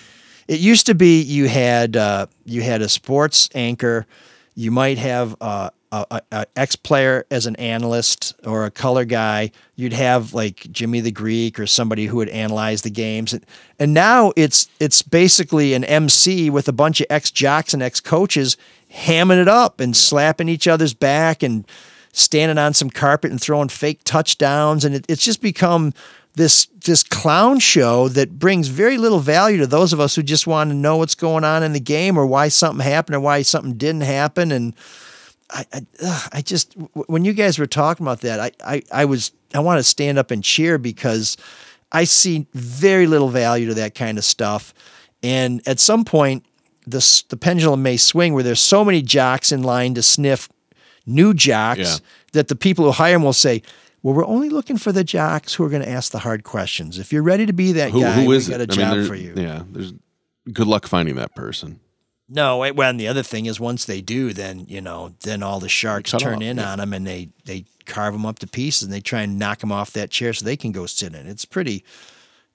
it 0.46 0.60
used 0.60 0.86
to 0.86 0.94
be 0.94 1.20
you 1.22 1.48
had 1.48 1.96
uh, 1.96 2.26
you 2.44 2.62
had 2.62 2.80
a 2.82 2.88
sports 2.88 3.48
anchor, 3.54 4.06
you 4.54 4.70
might 4.70 4.98
have 4.98 5.34
uh, 5.40 5.70
a, 6.10 6.20
a, 6.32 6.46
ex 6.56 6.76
player 6.76 7.26
as 7.30 7.46
an 7.46 7.56
analyst 7.56 8.34
or 8.44 8.64
a 8.64 8.70
color 8.70 9.04
guy. 9.04 9.50
You'd 9.76 9.92
have 9.92 10.34
like 10.34 10.66
Jimmy 10.70 11.00
the 11.00 11.10
Greek 11.10 11.58
or 11.58 11.66
somebody 11.66 12.06
who 12.06 12.16
would 12.16 12.28
analyze 12.28 12.82
the 12.82 12.90
games, 12.90 13.32
and, 13.32 13.44
and 13.78 13.94
now 13.94 14.32
it's 14.36 14.68
it's 14.80 15.02
basically 15.02 15.74
an 15.74 15.84
MC 15.84 16.50
with 16.50 16.68
a 16.68 16.72
bunch 16.72 17.00
of 17.00 17.06
ex 17.10 17.30
jocks 17.30 17.74
and 17.74 17.82
ex 17.82 18.00
coaches 18.00 18.56
hamming 18.92 19.40
it 19.40 19.48
up 19.48 19.80
and 19.80 19.96
slapping 19.96 20.48
each 20.48 20.68
other's 20.68 20.94
back 20.94 21.42
and 21.42 21.66
standing 22.12 22.58
on 22.58 22.72
some 22.72 22.90
carpet 22.90 23.30
and 23.30 23.40
throwing 23.40 23.68
fake 23.68 24.00
touchdowns, 24.04 24.84
and 24.84 24.94
it, 24.94 25.06
it's 25.08 25.24
just 25.24 25.40
become 25.40 25.92
this 26.34 26.66
this 26.84 27.02
clown 27.02 27.58
show 27.58 28.08
that 28.08 28.38
brings 28.38 28.68
very 28.68 28.98
little 28.98 29.20
value 29.20 29.58
to 29.58 29.66
those 29.66 29.92
of 29.92 30.00
us 30.00 30.16
who 30.16 30.22
just 30.22 30.46
want 30.46 30.70
to 30.70 30.74
know 30.74 30.96
what's 30.96 31.14
going 31.14 31.44
on 31.44 31.62
in 31.62 31.72
the 31.72 31.80
game 31.80 32.18
or 32.18 32.26
why 32.26 32.48
something 32.48 32.84
happened 32.84 33.16
or 33.16 33.20
why 33.20 33.42
something 33.42 33.74
didn't 33.74 34.02
happen 34.02 34.50
and 34.50 34.74
I 35.54 35.64
I, 35.72 35.86
ugh, 36.04 36.28
I 36.32 36.42
just 36.42 36.74
when 37.06 37.24
you 37.24 37.32
guys 37.32 37.58
were 37.58 37.66
talking 37.66 38.04
about 38.04 38.20
that 38.22 38.40
I, 38.40 38.50
I 38.64 38.82
I 38.92 39.04
was 39.06 39.32
I 39.54 39.60
want 39.60 39.78
to 39.78 39.84
stand 39.84 40.18
up 40.18 40.30
and 40.30 40.42
cheer 40.44 40.76
because 40.78 41.36
I 41.92 42.04
see 42.04 42.46
very 42.54 43.06
little 43.06 43.28
value 43.28 43.68
to 43.68 43.74
that 43.74 43.94
kind 43.94 44.18
of 44.18 44.24
stuff 44.24 44.74
and 45.22 45.62
at 45.66 45.78
some 45.80 46.04
point 46.04 46.44
the 46.86 47.22
the 47.30 47.36
pendulum 47.36 47.82
may 47.82 47.96
swing 47.96 48.34
where 48.34 48.42
there's 48.42 48.60
so 48.60 48.84
many 48.84 49.00
jocks 49.00 49.52
in 49.52 49.62
line 49.62 49.94
to 49.94 50.02
sniff 50.02 50.48
new 51.06 51.32
jocks 51.34 51.78
Yeah. 51.80 51.96
that 52.32 52.48
the 52.48 52.56
people 52.56 52.84
who 52.86 52.90
hire 52.90 53.12
them 53.12 53.22
will 53.22 53.32
say, 53.32 53.62
"Well, 54.02 54.14
we're 54.14 54.26
only 54.26 54.48
looking 54.50 54.76
for 54.78 54.90
the 54.92 55.04
jocks 55.04 55.54
who 55.54 55.64
are 55.64 55.68
going 55.70 55.82
to 55.82 55.88
ask 55.88 56.12
the 56.12 56.18
hard 56.18 56.44
questions. 56.44 56.98
If 56.98 57.12
you're 57.12 57.22
ready 57.22 57.46
to 57.46 57.52
be 57.52 57.72
that 57.72 57.90
who, 57.90 58.00
guy, 58.00 58.22
who 58.24 58.32
is 58.32 58.48
we 58.48 58.52
got 58.52 58.60
a 58.62 58.66
job 58.66 58.96
there- 58.96 59.04
for 59.06 59.14
you." 59.14 59.34
Yeah, 59.36 59.62
there's 59.70 59.92
good 60.52 60.66
luck 60.66 60.86
finding 60.86 61.14
that 61.16 61.34
person. 61.34 61.80
No, 62.28 62.58
wait, 62.58 62.74
well, 62.74 62.88
and 62.88 62.98
the 62.98 63.08
other 63.08 63.22
thing 63.22 63.46
is 63.46 63.60
once 63.60 63.84
they 63.84 64.00
do, 64.00 64.32
then 64.32 64.64
you 64.68 64.80
know, 64.80 65.14
then 65.20 65.42
all 65.42 65.60
the 65.60 65.68
sharks 65.68 66.12
turn 66.12 66.36
off, 66.36 66.42
in 66.42 66.56
yeah. 66.56 66.72
on 66.72 66.78
them 66.78 66.92
and 66.92 67.06
they 67.06 67.28
they 67.44 67.66
carve 67.84 68.14
them 68.14 68.24
up 68.24 68.38
to 68.38 68.46
pieces 68.46 68.82
and 68.82 68.92
they 68.92 69.00
try 69.00 69.22
and 69.22 69.38
knock 69.38 69.58
them 69.58 69.70
off 69.70 69.92
that 69.92 70.10
chair 70.10 70.32
so 70.32 70.44
they 70.44 70.56
can 70.56 70.72
go 70.72 70.86
sit 70.86 71.14
in. 71.14 71.26
It's 71.26 71.44
pretty, 71.44 71.84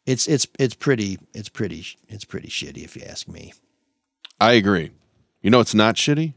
it's 0.06 0.28
it's 0.28 0.48
it's 0.58 0.74
pretty 0.74 1.20
it's 1.34 1.50
pretty 1.50 1.86
it's 2.08 2.26
pretty 2.26 2.48
shitty 2.48 2.84
if 2.84 2.96
you 2.96 3.04
ask 3.04 3.28
me. 3.28 3.54
I 4.42 4.54
agree. 4.54 4.92
You 5.42 5.52
know, 5.52 5.60
it's 5.60 5.76
not 5.76 5.96
shitty. 5.96 6.34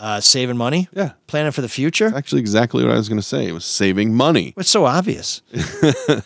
Uh, 0.00 0.18
saving 0.18 0.56
money, 0.56 0.88
Yeah. 0.94 1.12
planning 1.26 1.52
for 1.52 1.60
the 1.60 1.68
future. 1.68 2.10
Actually, 2.16 2.40
exactly 2.40 2.82
what 2.82 2.92
I 2.94 2.96
was 2.96 3.08
going 3.10 3.20
to 3.20 3.26
say. 3.26 3.46
It 3.46 3.52
was 3.52 3.66
saving 3.66 4.14
money. 4.14 4.54
It's 4.56 4.70
so 4.70 4.86
obvious. 4.86 5.42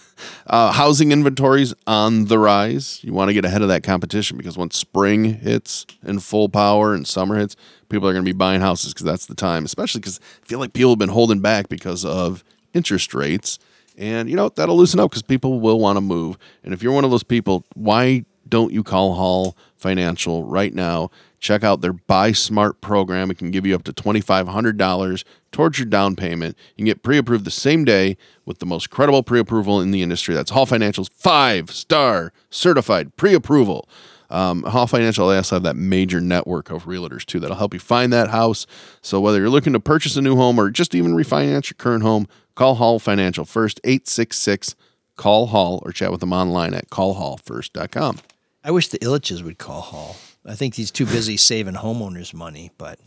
Uh, 0.47 0.73
housing 0.73 1.11
inventories 1.11 1.75
on 1.87 2.27
the 2.27 2.39
rise. 2.39 3.01
You 3.03 3.13
want 3.13 3.29
to 3.31 3.33
get 3.35 3.45
ahead 3.45 3.63
of 3.63 3.69
that 3.69 3.83
competition 3.83 4.37
because 4.37 4.57
once 4.57 4.77
spring 4.77 5.25
hits 5.25 5.87
in 6.05 6.19
full 6.21 6.49
power 6.49 6.95
and 6.95 7.07
summer 7.07 7.37
hits, 7.37 7.57
people 7.89 8.07
are 8.09 8.13
going 8.13 8.25
to 8.25 8.29
be 8.29 8.37
buying 8.37 8.61
houses 8.61 8.93
because 8.95 9.05
that's 9.07 9.27
the 9.27 9.35
time. 9.35 9.65
Especially 9.65 10.01
because 10.01 10.21
I 10.43 10.47
feel 10.47 10.59
like 10.61 10.73
people 10.73 10.91
have 10.93 10.99
been 10.99 11.09
holding 11.09 11.41
back 11.41 11.69
because 11.69 12.05
of 12.05 12.45
interest 12.75 13.13
rates, 13.15 13.59
and 13.99 14.29
you 14.31 14.37
know 14.37 14.51
that'll 14.51 14.77
loosen 14.77 15.01
up 15.01 15.11
because 15.11 15.23
people 15.23 15.61
will 15.61 15.81
want 15.81 15.97
to 15.97 16.01
move. 16.03 16.39
And 16.63 16.73
if 16.75 16.83
you're 16.83 16.93
one 16.93 17.05
of 17.05 17.11
those 17.11 17.25
people, 17.25 17.65
why 17.75 18.25
don't 18.49 18.73
you 18.73 18.83
call 18.83 19.15
Hall 19.15 19.57
Financial 19.77 20.45
right 20.45 20.75
now? 20.75 21.11
Check 21.41 21.63
out 21.63 21.81
their 21.81 21.93
Buy 21.93 22.33
Smart 22.33 22.81
program. 22.81 23.31
It 23.31 23.39
can 23.39 23.51
give 23.51 23.67
you 23.67 23.75
up 23.75 23.85
to 23.85 23.93
$2,500 23.93 25.25
towards 25.53 25.79
your 25.79 25.87
down 25.87 26.17
payment. 26.17 26.57
You 26.77 26.83
can 26.83 26.87
get 26.87 27.03
pre 27.03 27.19
approved 27.19 27.45
the 27.45 27.51
same 27.51 27.85
day 27.85 28.17
with 28.47 28.59
the 28.59 28.67
most 28.67 28.91
credible 28.91 29.23
pre 29.23 29.41
approval 29.41 29.81
in 29.81 29.91
the 29.91 30.03
industry. 30.03 30.35
That's 30.35 30.51
Hall 30.51 30.67
Financial's 30.67 31.09
five 31.09 31.71
star 31.71 32.33
certified 32.51 33.17
pre 33.17 33.35
approval. 33.35 33.89
Um, 34.31 34.63
Hall 34.63 34.87
Financial 34.87 35.29
they 35.29 35.37
also 35.37 35.57
have 35.57 35.63
that 35.65 35.77
major 35.77 36.21
network 36.21 36.71
of 36.71 36.85
realtors 36.85 37.27
too 37.27 37.39
that'll 37.39 37.57
help 37.57 37.75
you 37.75 37.81
find 37.81 38.13
that 38.13 38.31
house. 38.31 38.67
So 39.03 39.21
whether 39.21 39.39
you're 39.39 39.51
looking 39.51 39.75
to 39.75 39.81
purchase 39.81 40.17
a 40.17 40.23
new 40.23 40.37
home 40.37 40.59
or 40.59 40.71
just 40.71 40.95
even 40.95 41.13
refinance 41.13 41.71
your 41.71 41.77
current 41.77 42.03
home, 42.03 42.27
call 42.55 42.77
Hall 42.77 42.99
Financial 42.99 43.45
first 43.45 43.81
866 43.85 44.75
call 45.17 45.47
Hall 45.47 45.83
or 45.85 45.93
chat 45.93 46.11
with 46.11 46.21
them 46.21 46.33
online 46.33 46.75
at 46.75 46.91
callhallfirst.com. 46.91 48.19
I 48.65 48.71
wish 48.71 48.89
the 48.89 48.99
Ilitches 48.99 49.43
would 49.43 49.59
call 49.59 49.83
Hall. 49.83 50.17
I 50.47 50.55
think 50.55 50.75
he's 50.75 50.91
too 50.91 51.07
busy 51.07 51.37
saving 51.37 51.75
homeowners 51.75 52.33
money, 52.35 52.71
but 52.79 52.99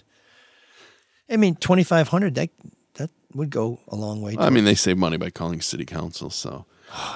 I 1.29 1.37
mean, 1.37 1.55
twenty 1.55 1.83
five 1.83 2.07
hundred 2.09 2.35
that 2.35 2.49
that 2.95 3.09
would 3.33 3.49
go 3.49 3.79
a 3.87 3.95
long 3.95 4.21
way. 4.21 4.35
I 4.39 4.49
mean, 4.49 4.65
they 4.65 4.75
save 4.75 4.97
money 4.97 5.17
by 5.17 5.29
calling 5.31 5.61
city 5.61 5.85
council. 5.85 6.29
So, 6.29 6.65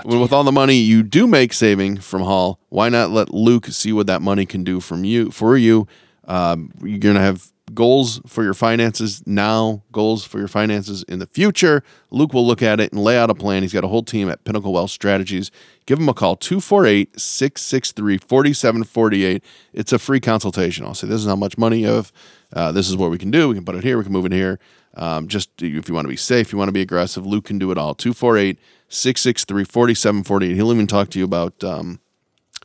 Well, 0.04 0.20
with 0.20 0.34
all 0.34 0.44
the 0.44 0.52
money 0.52 0.76
you 0.76 1.04
do 1.04 1.28
make 1.28 1.54
saving 1.54 1.98
from 1.98 2.22
Hall, 2.24 2.60
why 2.70 2.90
not 2.90 3.12
let 3.12 3.34
Luke 3.34 3.68
see 3.68 3.94
what 3.94 4.08
that 4.08 4.22
money 4.22 4.46
can 4.46 4.64
do 4.64 4.80
from 4.80 5.04
you 5.06 5.32
for 5.32 5.56
you? 5.56 5.88
Um, 6.26 6.72
you're 6.84 7.00
gonna 7.00 7.20
have 7.20 7.51
goals 7.74 8.22
for 8.28 8.44
your 8.44 8.54
finances 8.54 9.24
now, 9.26 9.84
goals 9.92 10.24
for 10.24 10.40
your 10.40 10.48
finances 10.48 11.04
in 11.04 11.20
the 11.20 11.28
future. 11.28 11.84
Luke 12.10 12.34
will 12.34 12.46
look 12.46 12.62
at 12.62 12.80
it 12.80 12.92
and 12.92 13.04
lay 13.04 13.18
out 13.18 13.30
a 13.30 13.36
plan. 13.36 13.62
He's 13.62 13.74
got 13.74 13.84
a 13.84 13.88
whole 13.88 14.04
team 14.04 14.30
at 14.30 14.44
Pinnacle 14.44 14.74
Wealth 14.74 14.92
Strategies. 14.92 15.52
Give 15.86 16.00
him 16.00 16.10
a 16.10 16.14
call 16.14 16.36
248 16.36 17.20
663 17.20 18.18
4748. 18.18 19.44
It's 19.74 19.94
a 19.94 20.00
free 20.00 20.20
consultation. 20.20 20.86
I'll 20.86 20.94
say, 20.94 21.08
This 21.08 21.22
is 21.22 21.28
how 21.28 21.36
much 21.36 21.58
money 21.58 21.80
you 21.80 21.88
have. 21.88 22.12
Uh, 22.54 22.72
this 22.72 22.90
is 22.90 22.98
what 22.98 23.12
we 23.12 23.18
can 23.18 23.32
do. 23.32 23.50
We 23.50 23.56
can 23.56 23.66
put 23.66 23.76
it 23.76 23.84
here. 23.84 23.98
We 23.98 24.04
can 24.04 24.14
move 24.14 24.26
it 24.26 24.32
here. 24.32 24.60
Um, 24.96 25.28
just 25.28 25.50
if 25.62 25.88
you 25.88 25.96
want 25.96 26.06
to 26.06 26.10
be 26.10 26.18
safe, 26.18 26.52
you 26.52 26.58
want 26.58 26.68
to 26.68 26.74
be 26.74 26.82
aggressive, 26.82 27.26
Luke 27.26 27.46
can 27.46 27.58
do 27.58 27.72
it 27.72 27.78
all. 27.78 27.96
248 27.96 28.60
663 28.90 29.64
4748. 29.64 30.56
He'll 30.56 30.74
even 30.74 30.88
talk 30.88 31.10
to 31.12 31.20
you 31.20 31.26
about 31.26 31.64
um, 31.64 32.00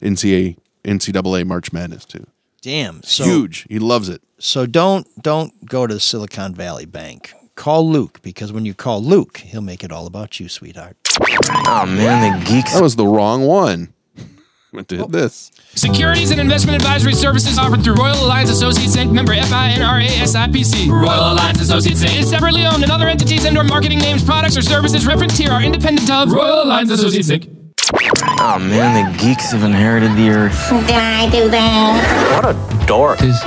NCAA, 0.01 0.59
NCAA 0.85 1.47
March 1.47 1.73
Madness, 1.73 2.05
too. 2.05 2.27
Damn, 2.67 3.01
so 3.05 3.23
Huge. 3.23 3.65
He 3.69 3.79
loves 3.79 4.09
it. 4.09 4.23
So 4.41 4.67
don't 4.67 5.07
don't 5.23 5.67
go 5.67 5.87
to 5.87 5.95
the 5.95 6.01
Silicon 6.01 6.53
Valley 6.53 6.85
Bank 6.85 7.33
call 7.55 7.89
Luke 7.89 8.21
because 8.23 8.53
when 8.53 8.65
you 8.65 8.75
call 8.75 9.01
Luke, 9.01 9.39
he'll 9.39 9.61
make 9.61 9.85
it 9.85 9.93
all 9.93 10.05
about 10.05 10.41
you, 10.41 10.49
sweetheart. 10.49 10.97
Oh 11.21 11.87
man, 11.87 12.41
the 12.41 12.45
geeks. 12.45 12.75
That 12.75 12.83
was 12.83 12.97
the 12.97 13.07
wrong 13.07 13.47
one. 13.47 13.95
Went 14.73 14.89
to 14.89 14.97
hit 14.97 15.13
this. 15.13 15.53
Securities 15.77 16.33
and 16.33 16.41
investment 16.41 16.75
advisory 16.75 17.15
services 17.15 17.57
offered 17.57 17.85
through 17.85 17.95
Royal 17.95 18.27
Alliance 18.27 18.51
Associates 18.51 18.97
Inc. 18.97 19.13
Member 19.13 19.35
FINRA 19.35 20.09
SIPC. 20.09 20.91
Royal 20.91 21.35
Alliance 21.35 21.61
Associates 21.61 22.03
Inc. 22.03 22.19
is 22.19 22.29
separately 22.29 22.67
owned, 22.67 22.83
and 22.83 22.91
other 22.91 23.07
entities 23.07 23.45
and/or 23.45 23.63
marketing 23.63 24.01
names, 24.01 24.25
products, 24.25 24.57
or 24.57 24.63
services 24.63 25.07
referenced 25.07 25.39
here 25.39 25.53
are 25.53 25.63
independent 25.63 26.11
of 26.11 26.33
Royal 26.33 26.65
Alliance 26.65 26.91
Associates 26.91 27.31
Inc. 27.31 27.56
Oh 27.93 28.59
man, 28.59 29.13
the 29.13 29.19
geeks 29.19 29.53
have 29.53 29.63
inherited 29.63 30.11
the 30.17 30.31
earth. 30.31 30.71
Did 30.71 30.97
I 30.97 31.31
do 31.31 31.49
that? 31.51 32.43
What 32.43 32.55
a 32.55 32.87
dork. 32.87 33.19
Does 33.19 33.41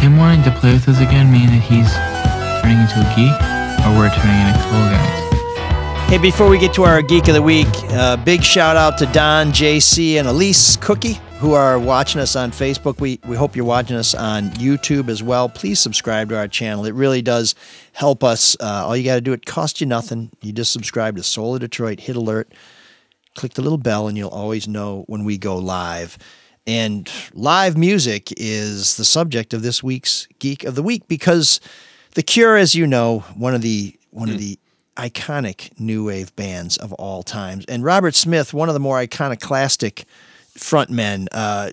him 0.00 0.16
wanting 0.16 0.42
to 0.44 0.50
play 0.52 0.72
with 0.72 0.88
us 0.88 0.98
again 1.00 1.30
mean 1.30 1.46
that 1.48 1.60
he's 1.60 1.92
turning 2.62 2.80
into 2.80 2.96
a 2.96 3.08
geek, 3.12 3.36
or 3.84 3.92
we're 3.98 4.08
turning 4.08 4.40
into 4.40 4.62
cool 4.70 4.88
guys? 4.88 6.08
Hey, 6.08 6.18
before 6.18 6.48
we 6.48 6.58
get 6.58 6.72
to 6.74 6.84
our 6.84 7.02
Geek 7.02 7.28
of 7.28 7.34
the 7.34 7.42
Week, 7.42 7.66
uh, 7.90 8.16
big 8.16 8.42
shout 8.42 8.76
out 8.76 8.96
to 8.98 9.06
Don, 9.06 9.48
JC, 9.48 10.14
and 10.14 10.28
Elise 10.28 10.76
Cookie 10.76 11.18
who 11.44 11.52
are 11.52 11.78
watching 11.78 12.22
us 12.22 12.36
on 12.36 12.52
Facebook. 12.52 13.00
We, 13.00 13.20
we 13.26 13.36
hope 13.36 13.54
you're 13.54 13.66
watching 13.66 13.96
us 13.96 14.14
on 14.14 14.44
YouTube 14.52 15.10
as 15.10 15.22
well. 15.22 15.50
Please 15.50 15.78
subscribe 15.78 16.30
to 16.30 16.38
our 16.38 16.48
channel. 16.48 16.86
It 16.86 16.94
really 16.94 17.20
does 17.20 17.54
help 17.92 18.24
us. 18.24 18.56
Uh, 18.58 18.86
all 18.86 18.96
you 18.96 19.04
got 19.04 19.16
to 19.16 19.20
do, 19.20 19.34
it 19.34 19.44
costs 19.44 19.78
you 19.78 19.86
nothing. 19.86 20.30
You 20.40 20.52
just 20.52 20.72
subscribe 20.72 21.16
to 21.16 21.22
Soul 21.22 21.54
of 21.54 21.60
Detroit, 21.60 22.00
hit 22.00 22.16
alert, 22.16 22.50
click 23.34 23.54
the 23.54 23.62
little 23.62 23.78
bell, 23.78 24.08
and 24.08 24.16
you'll 24.16 24.28
always 24.30 24.66
know 24.68 25.04
when 25.06 25.24
we 25.24 25.38
go 25.38 25.56
live. 25.56 26.18
And 26.66 27.10
live 27.34 27.76
music 27.76 28.32
is 28.36 28.96
the 28.96 29.04
subject 29.04 29.52
of 29.52 29.62
this 29.62 29.82
week's 29.82 30.26
Geek 30.38 30.64
of 30.64 30.74
the 30.74 30.82
Week 30.82 31.06
because 31.08 31.60
The 32.14 32.22
Cure, 32.22 32.56
as 32.56 32.74
you 32.74 32.86
know, 32.86 33.20
one 33.36 33.54
of 33.54 33.60
the 33.60 33.96
one 34.10 34.30
of 34.30 34.38
the 34.38 34.58
iconic 34.96 35.78
new 35.78 36.06
wave 36.06 36.34
bands 36.36 36.76
of 36.76 36.92
all 36.94 37.22
times, 37.22 37.64
and 37.66 37.84
Robert 37.84 38.14
Smith, 38.14 38.54
one 38.54 38.68
of 38.68 38.74
the 38.74 38.80
more 38.80 38.98
iconoclastic 38.98 40.04
frontmen. 40.56 41.26
Uh, 41.32 41.70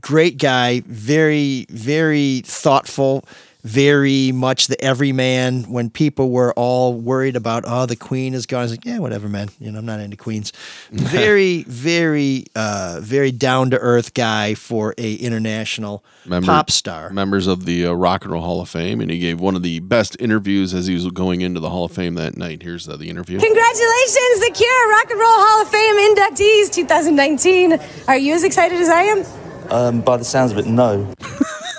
great 0.00 0.36
guy, 0.36 0.80
very 0.86 1.66
very 1.70 2.42
thoughtful, 2.44 3.24
very 3.62 4.32
much 4.32 4.66
the 4.66 4.82
everyman. 4.82 5.64
When 5.64 5.90
people 5.90 6.30
were 6.30 6.52
all 6.54 6.94
worried 6.94 7.36
about, 7.36 7.64
oh, 7.66 7.86
the 7.86 7.96
Queen 7.96 8.34
is 8.34 8.46
gone, 8.46 8.60
I 8.60 8.62
was 8.62 8.70
like, 8.72 8.84
yeah, 8.84 8.98
whatever, 8.98 9.28
man. 9.28 9.50
You 9.58 9.70
know, 9.72 9.78
I'm 9.78 9.86
not 9.86 10.00
into 10.00 10.16
Queens. 10.16 10.52
Very, 10.92 11.64
very, 11.64 12.44
uh, 12.54 12.98
very 13.02 13.32
down 13.32 13.70
to 13.70 13.78
earth 13.78 14.14
guy 14.14 14.54
for 14.54 14.94
a 14.98 15.14
international 15.14 16.04
Member- 16.24 16.46
pop 16.46 16.70
star. 16.70 17.10
Members 17.10 17.46
of 17.46 17.64
the 17.64 17.86
uh, 17.86 17.92
Rock 17.92 18.24
and 18.24 18.32
Roll 18.32 18.42
Hall 18.42 18.60
of 18.60 18.68
Fame, 18.68 19.00
and 19.00 19.10
he 19.10 19.18
gave 19.18 19.40
one 19.40 19.54
of 19.56 19.62
the 19.62 19.80
best 19.80 20.16
interviews 20.20 20.72
as 20.74 20.86
he 20.86 20.94
was 20.94 21.06
going 21.08 21.40
into 21.40 21.60
the 21.60 21.70
Hall 21.70 21.84
of 21.84 21.92
Fame 21.92 22.14
that 22.14 22.36
night. 22.36 22.62
Here's 22.62 22.88
uh, 22.88 22.96
the 22.96 23.08
interview. 23.08 23.38
Congratulations, 23.38 24.40
The 24.40 24.52
Cure 24.54 24.90
Rock 24.90 25.10
and 25.10 25.18
Roll 25.20 25.28
Hall 25.28 25.62
of 25.62 25.68
Fame 25.68 25.96
inductees 26.16 26.72
2019. 26.72 27.78
Are 28.08 28.16
you 28.18 28.34
as 28.34 28.44
excited 28.44 28.80
as 28.80 28.88
I 28.88 29.02
am? 29.02 29.24
Um, 29.70 30.00
by 30.00 30.16
the 30.16 30.24
sounds 30.24 30.50
of 30.52 30.58
it, 30.58 30.66
no. 30.66 31.12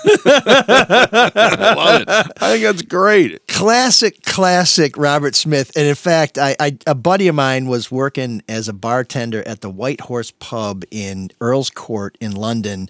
I 0.04 1.74
love 1.76 2.02
it. 2.02 2.08
I 2.08 2.50
think 2.50 2.64
that's 2.64 2.82
great. 2.82 3.46
Classic, 3.48 4.22
classic 4.24 4.96
Robert 4.96 5.34
Smith. 5.34 5.72
And 5.76 5.86
in 5.86 5.94
fact, 5.94 6.38
I, 6.38 6.56
I 6.58 6.76
a 6.86 6.94
buddy 6.94 7.28
of 7.28 7.34
mine 7.34 7.66
was 7.66 7.90
working 7.90 8.42
as 8.48 8.68
a 8.68 8.72
bartender 8.72 9.46
at 9.46 9.60
the 9.60 9.70
White 9.70 10.02
Horse 10.02 10.30
Pub 10.30 10.84
in 10.90 11.30
Earl's 11.40 11.70
Court 11.70 12.16
in 12.20 12.32
London. 12.32 12.88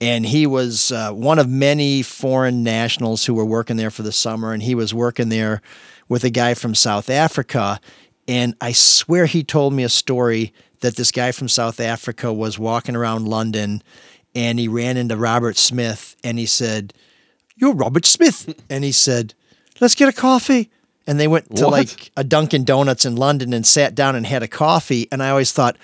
And 0.00 0.24
he 0.24 0.46
was 0.46 0.92
uh, 0.92 1.12
one 1.12 1.38
of 1.38 1.48
many 1.48 2.02
foreign 2.02 2.62
nationals 2.62 3.26
who 3.26 3.34
were 3.34 3.44
working 3.44 3.76
there 3.76 3.90
for 3.90 4.02
the 4.02 4.12
summer. 4.12 4.52
And 4.52 4.62
he 4.62 4.74
was 4.74 4.94
working 4.94 5.28
there 5.28 5.60
with 6.08 6.24
a 6.24 6.30
guy 6.30 6.54
from 6.54 6.74
South 6.74 7.10
Africa. 7.10 7.80
And 8.26 8.54
I 8.60 8.72
swear 8.72 9.26
he 9.26 9.44
told 9.44 9.74
me 9.74 9.84
a 9.84 9.88
story 9.88 10.52
that 10.80 10.96
this 10.96 11.12
guy 11.12 11.32
from 11.32 11.48
South 11.48 11.80
Africa 11.80 12.32
was 12.32 12.58
walking 12.58 12.96
around 12.96 13.28
London 13.28 13.82
and 14.34 14.58
he 14.58 14.68
ran 14.68 14.96
into 14.96 15.16
Robert 15.16 15.56
Smith 15.56 16.16
and 16.22 16.38
he 16.38 16.46
said, 16.46 16.92
You're 17.56 17.74
Robert 17.74 18.06
Smith. 18.06 18.54
and 18.70 18.84
he 18.84 18.92
said, 18.92 19.34
Let's 19.80 19.94
get 19.94 20.08
a 20.08 20.12
coffee. 20.12 20.70
And 21.06 21.18
they 21.18 21.28
went 21.28 21.56
to 21.56 21.64
What? 21.64 21.72
like 21.72 22.12
a 22.16 22.22
Dunkin' 22.22 22.64
Donuts 22.64 23.04
in 23.04 23.16
London 23.16 23.52
and 23.52 23.66
sat 23.66 23.94
down 23.94 24.14
and 24.14 24.26
had 24.26 24.42
a 24.42 24.48
coffee. 24.48 25.08
And 25.10 25.22
I 25.22 25.30
always 25.30 25.50
thought, 25.52 25.76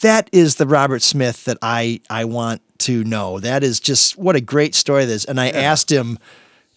that 0.00 0.28
is 0.32 0.56
the 0.56 0.66
Robert 0.66 1.02
Smith 1.02 1.44
that 1.44 1.58
I 1.62 2.00
I 2.10 2.24
want 2.24 2.60
to 2.80 3.02
know. 3.04 3.40
That 3.40 3.64
is 3.64 3.80
just 3.80 4.16
what 4.16 4.36
a 4.36 4.40
great 4.40 4.74
story 4.74 5.04
this. 5.04 5.24
And 5.24 5.40
I 5.40 5.50
asked 5.50 5.90
him 5.90 6.18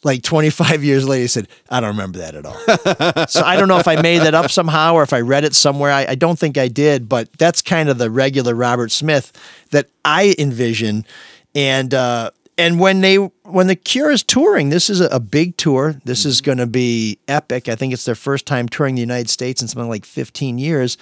like 0.03 0.23
25 0.23 0.83
years 0.83 1.07
later, 1.07 1.21
he 1.21 1.27
said, 1.27 1.47
I 1.69 1.79
don't 1.79 1.89
remember 1.89 2.19
that 2.19 2.35
at 2.35 2.45
all. 2.45 3.27
so 3.27 3.41
I 3.41 3.55
don't 3.55 3.67
know 3.67 3.77
if 3.77 3.87
I 3.87 4.01
made 4.01 4.19
that 4.19 4.33
up 4.33 4.49
somehow 4.49 4.95
or 4.95 5.03
if 5.03 5.13
I 5.13 5.21
read 5.21 5.43
it 5.43 5.53
somewhere. 5.53 5.91
I, 5.91 6.05
I 6.09 6.15
don't 6.15 6.39
think 6.39 6.57
I 6.57 6.67
did, 6.67 7.07
but 7.07 7.31
that's 7.33 7.61
kind 7.61 7.87
of 7.89 7.97
the 7.97 8.09
regular 8.09 8.55
Robert 8.55 8.91
Smith 8.91 9.31
that 9.69 9.89
I 10.03 10.35
envision. 10.39 11.05
And 11.53 11.93
uh, 11.93 12.31
and 12.57 12.79
when 12.79 13.01
they 13.01 13.15
when 13.15 13.67
the 13.67 13.75
Cure 13.75 14.11
is 14.11 14.23
touring, 14.23 14.69
this 14.69 14.89
is 14.89 15.01
a, 15.01 15.07
a 15.07 15.19
big 15.19 15.57
tour. 15.57 15.99
This 16.05 16.25
is 16.25 16.41
going 16.41 16.57
to 16.57 16.67
be 16.67 17.19
epic. 17.27 17.69
I 17.69 17.75
think 17.75 17.93
it's 17.93 18.05
their 18.05 18.15
first 18.15 18.45
time 18.45 18.67
touring 18.67 18.95
the 18.95 19.01
United 19.01 19.29
States 19.29 19.61
in 19.61 19.67
something 19.67 19.89
like 19.89 20.05
15 20.05 20.57
years. 20.57 20.97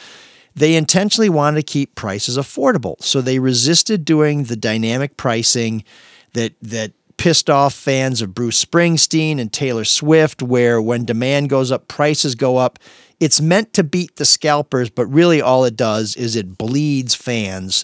They 0.55 0.75
intentionally 0.75 1.29
wanted 1.29 1.57
to 1.57 1.71
keep 1.71 1.95
prices 1.95 2.37
affordable, 2.37 3.01
so 3.01 3.21
they 3.21 3.39
resisted 3.39 4.03
doing 4.03 4.45
the 4.45 4.55
dynamic 4.55 5.15
pricing 5.15 5.83
that 6.33 6.53
that 6.61 6.93
pissed 7.19 7.49
off 7.49 7.73
fans 7.73 8.21
of 8.21 8.33
Bruce 8.33 8.63
Springsteen 8.63 9.39
and 9.39 9.51
Taylor 9.51 9.83
Swift, 9.83 10.41
where 10.41 10.81
when 10.81 11.03
demand 11.03 11.49
goes 11.49 11.69
up, 11.69 11.89
prices 11.89 12.33
go 12.33 12.55
up. 12.55 12.79
It's 13.19 13.41
meant 13.41 13.73
to 13.73 13.83
beat 13.83 14.15
the 14.15 14.23
scalpers, 14.23 14.89
but 14.89 15.05
really 15.07 15.41
all 15.41 15.65
it 15.65 15.75
does 15.75 16.15
is 16.15 16.37
it 16.37 16.57
bleeds 16.57 17.13
fans. 17.13 17.83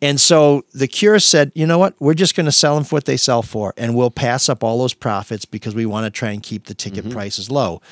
And 0.00 0.20
so 0.20 0.64
the 0.72 0.86
Cure 0.86 1.18
said, 1.18 1.50
you 1.56 1.66
know 1.66 1.78
what? 1.78 1.96
We're 1.98 2.14
just 2.14 2.36
going 2.36 2.46
to 2.46 2.52
sell 2.52 2.76
them 2.76 2.84
for 2.84 2.94
what 2.94 3.04
they 3.04 3.16
sell 3.16 3.42
for, 3.42 3.74
and 3.76 3.96
we'll 3.96 4.12
pass 4.12 4.48
up 4.48 4.62
all 4.62 4.78
those 4.78 4.94
profits 4.94 5.44
because 5.44 5.74
we 5.74 5.84
want 5.84 6.04
to 6.06 6.16
try 6.16 6.30
and 6.30 6.40
keep 6.40 6.66
the 6.66 6.74
ticket 6.74 7.04
mm-hmm. 7.04 7.14
prices 7.14 7.50
low. 7.50 7.82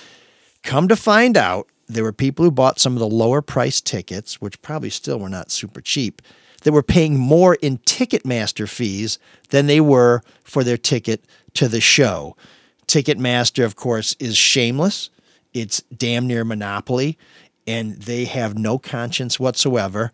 Come 0.63 0.87
to 0.87 0.95
find 0.95 1.37
out, 1.37 1.67
there 1.89 2.05
were 2.05 2.13
people 2.13 2.45
who 2.45 2.53
bought 2.53 2.79
some 2.79 2.93
of 2.93 3.01
the 3.01 3.09
lower 3.09 3.43
price 3.43 3.81
tickets, 3.81 4.41
which 4.41 4.63
probably 4.63 4.91
still 4.91 5.19
were 5.19 5.29
not 5.29 5.51
super 5.51 5.81
cheap, 5.81 6.23
that 6.67 6.73
were 6.73 6.83
paying 6.83 7.17
more 7.17 7.55
in 7.55 7.79
Ticketmaster 7.79 8.69
fees 8.69 9.21
than 9.51 9.69
they 9.69 9.81
were 9.81 10.21
for 10.43 10.65
their 10.65 10.77
ticket 10.77 11.25
to 11.55 11.69
the 11.69 11.81
show. 11.81 12.37
Ticketmaster, 12.89 13.65
of 13.65 13.77
course, 13.77 14.17
is 14.19 14.37
shameless. 14.37 15.11
It's 15.55 15.81
damn 15.97 16.27
near 16.27 16.45
monopoly, 16.45 17.19
and 17.69 17.95
they 17.95 18.25
have 18.25 18.59
no 18.59 18.81
conscience 18.81 19.39
whatsoever. 19.39 20.11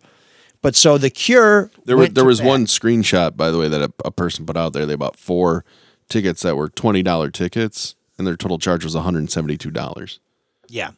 But 0.61 0.75
so 0.75 0.99
the 0.99 1.09
Cure. 1.09 1.71
There 1.85 1.97
was 1.97 2.11
there 2.11 2.23
was 2.23 2.39
one 2.39 2.67
screenshot, 2.67 3.35
by 3.35 3.49
the 3.49 3.57
way, 3.57 3.67
that 3.67 3.81
a, 3.81 3.91
a 4.05 4.11
person 4.11 4.45
put 4.45 4.55
out 4.55 4.73
there. 4.73 4.85
They 4.85 4.93
bought 4.93 5.17
four 5.17 5.65
tickets 6.07 6.43
that 6.43 6.55
were 6.55 6.69
twenty 6.69 7.01
dollar 7.01 7.31
tickets, 7.31 7.95
and 8.19 8.27
their 8.27 8.37
total 8.37 8.59
charge 8.59 8.83
was 8.83 8.93
one 8.93 9.03
hundred 9.03 9.19
and 9.21 9.31
seventy 9.31 9.57
two 9.57 9.71
dollars. 9.71 10.19
Yeah. 10.69 10.91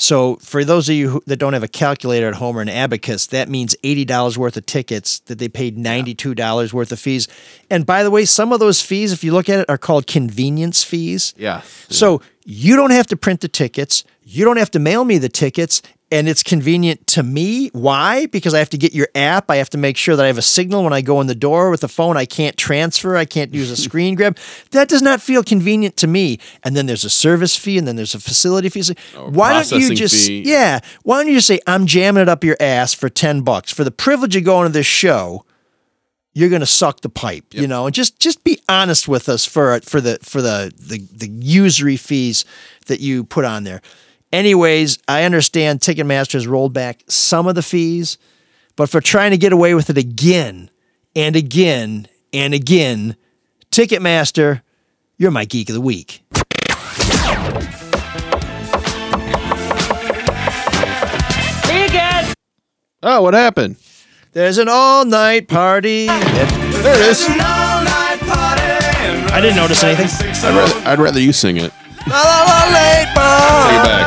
So 0.00 0.36
for 0.36 0.64
those 0.64 0.88
of 0.88 0.94
you 0.94 1.10
who, 1.10 1.22
that 1.26 1.36
don't 1.36 1.52
have 1.52 1.62
a 1.62 1.68
calculator 1.68 2.26
at 2.26 2.36
home 2.36 2.56
or 2.56 2.62
an 2.62 2.70
abacus, 2.70 3.26
that 3.26 3.50
means 3.50 3.76
eighty 3.84 4.06
dollars 4.06 4.38
worth 4.38 4.56
of 4.56 4.64
tickets 4.64 5.18
that 5.26 5.38
they 5.38 5.48
paid 5.48 5.76
ninety 5.76 6.14
two 6.14 6.34
dollars 6.34 6.72
worth 6.72 6.90
of 6.90 6.98
fees. 6.98 7.28
And 7.68 7.84
by 7.84 8.02
the 8.02 8.10
way, 8.10 8.24
some 8.24 8.50
of 8.50 8.60
those 8.60 8.80
fees, 8.80 9.12
if 9.12 9.22
you 9.22 9.32
look 9.32 9.50
at 9.50 9.60
it, 9.60 9.68
are 9.68 9.76
called 9.76 10.06
convenience 10.06 10.82
fees. 10.82 11.34
Yeah. 11.36 11.60
So 11.90 12.22
you 12.46 12.76
don't 12.76 12.92
have 12.92 13.08
to 13.08 13.16
print 13.16 13.42
the 13.42 13.48
tickets. 13.48 14.02
You 14.22 14.46
don't 14.46 14.56
have 14.56 14.70
to 14.70 14.78
mail 14.78 15.04
me 15.04 15.18
the 15.18 15.28
tickets. 15.28 15.82
And 16.12 16.28
it's 16.28 16.42
convenient 16.42 17.06
to 17.08 17.22
me. 17.22 17.68
Why? 17.68 18.26
Because 18.26 18.52
I 18.52 18.58
have 18.58 18.70
to 18.70 18.78
get 18.78 18.92
your 18.92 19.08
app. 19.14 19.48
I 19.48 19.56
have 19.56 19.70
to 19.70 19.78
make 19.78 19.96
sure 19.96 20.16
that 20.16 20.24
I 20.24 20.26
have 20.26 20.38
a 20.38 20.42
signal 20.42 20.82
when 20.82 20.92
I 20.92 21.02
go 21.02 21.20
in 21.20 21.28
the 21.28 21.36
door 21.36 21.70
with 21.70 21.82
the 21.82 21.88
phone. 21.88 22.16
I 22.16 22.26
can't 22.26 22.56
transfer. 22.56 23.16
I 23.16 23.24
can't 23.24 23.54
use 23.54 23.70
a 23.70 23.76
screen 23.88 24.16
grab. 24.16 24.36
That 24.72 24.88
does 24.88 25.02
not 25.02 25.22
feel 25.22 25.44
convenient 25.44 25.96
to 25.98 26.08
me. 26.08 26.40
And 26.64 26.76
then 26.76 26.86
there's 26.86 27.04
a 27.04 27.10
service 27.10 27.56
fee 27.56 27.78
and 27.78 27.86
then 27.86 27.94
there's 27.94 28.14
a 28.14 28.20
facility 28.20 28.68
fee. 28.68 28.82
So 28.82 28.94
oh, 29.16 29.30
Why 29.30 29.62
don't 29.62 29.80
you 29.80 29.94
just, 29.94 30.26
fee. 30.26 30.42
yeah, 30.44 30.80
why 31.04 31.18
don't 31.18 31.28
you 31.28 31.34
just 31.34 31.46
say, 31.46 31.60
I'm 31.66 31.86
jamming 31.86 32.22
it 32.22 32.28
up 32.28 32.42
your 32.42 32.56
ass 32.58 32.92
for 32.92 33.08
10 33.08 33.42
bucks 33.42 33.72
for 33.72 33.84
the 33.84 33.92
privilege 33.92 34.34
of 34.34 34.44
going 34.44 34.66
to 34.66 34.72
this 34.72 34.86
show? 34.86 35.44
you're 36.32 36.48
going 36.48 36.60
to 36.60 36.66
suck 36.66 37.00
the 37.00 37.08
pipe, 37.08 37.44
you 37.50 37.66
know, 37.66 37.86
and 37.86 37.94
just 37.94 38.20
just 38.20 38.44
be 38.44 38.60
honest 38.68 39.08
with 39.08 39.28
us 39.28 39.44
for 39.44 39.80
for 39.80 40.00
the 40.00 40.18
for 40.22 40.40
the 40.40 40.72
the 40.78 40.98
the 41.12 41.28
usury 41.28 41.96
fees 41.96 42.44
that 42.86 43.00
you 43.00 43.24
put 43.24 43.44
on 43.44 43.64
there. 43.64 43.82
Anyways, 44.32 44.98
I 45.08 45.24
understand 45.24 45.80
Ticketmaster 45.80 46.34
has 46.34 46.46
rolled 46.46 46.72
back 46.72 47.02
some 47.08 47.48
of 47.48 47.56
the 47.56 47.62
fees, 47.62 48.16
but 48.76 48.88
for 48.88 49.00
trying 49.00 49.32
to 49.32 49.36
get 49.36 49.52
away 49.52 49.74
with 49.74 49.90
it 49.90 49.98
again 49.98 50.70
and 51.16 51.34
again 51.34 52.06
and 52.32 52.54
again, 52.54 53.16
Ticketmaster, 53.72 54.62
you're 55.16 55.32
my 55.32 55.44
geek 55.44 55.68
of 55.68 55.74
the 55.74 55.80
week. 55.80 56.22
Oh, 63.02 63.22
what 63.22 63.32
happened? 63.32 63.76
There's 64.32 64.58
an 64.58 64.68
all-night 64.68 65.48
party. 65.48 66.06
There 66.06 66.94
it 66.94 67.00
is. 67.00 67.26
I 69.32 69.40
didn't 69.40 69.56
notice 69.56 69.82
anything. 69.82 70.06
I'd 70.44 70.54
rather, 70.54 70.88
I'd 70.88 70.98
rather 70.98 71.18
you 71.18 71.32
sing 71.32 71.56
it. 71.56 71.72
La 72.06 72.22
la 72.22 72.42
la 72.44 72.60
late 72.74 73.08
Take 73.10 73.76
it 73.76 73.84
back. 73.84 74.06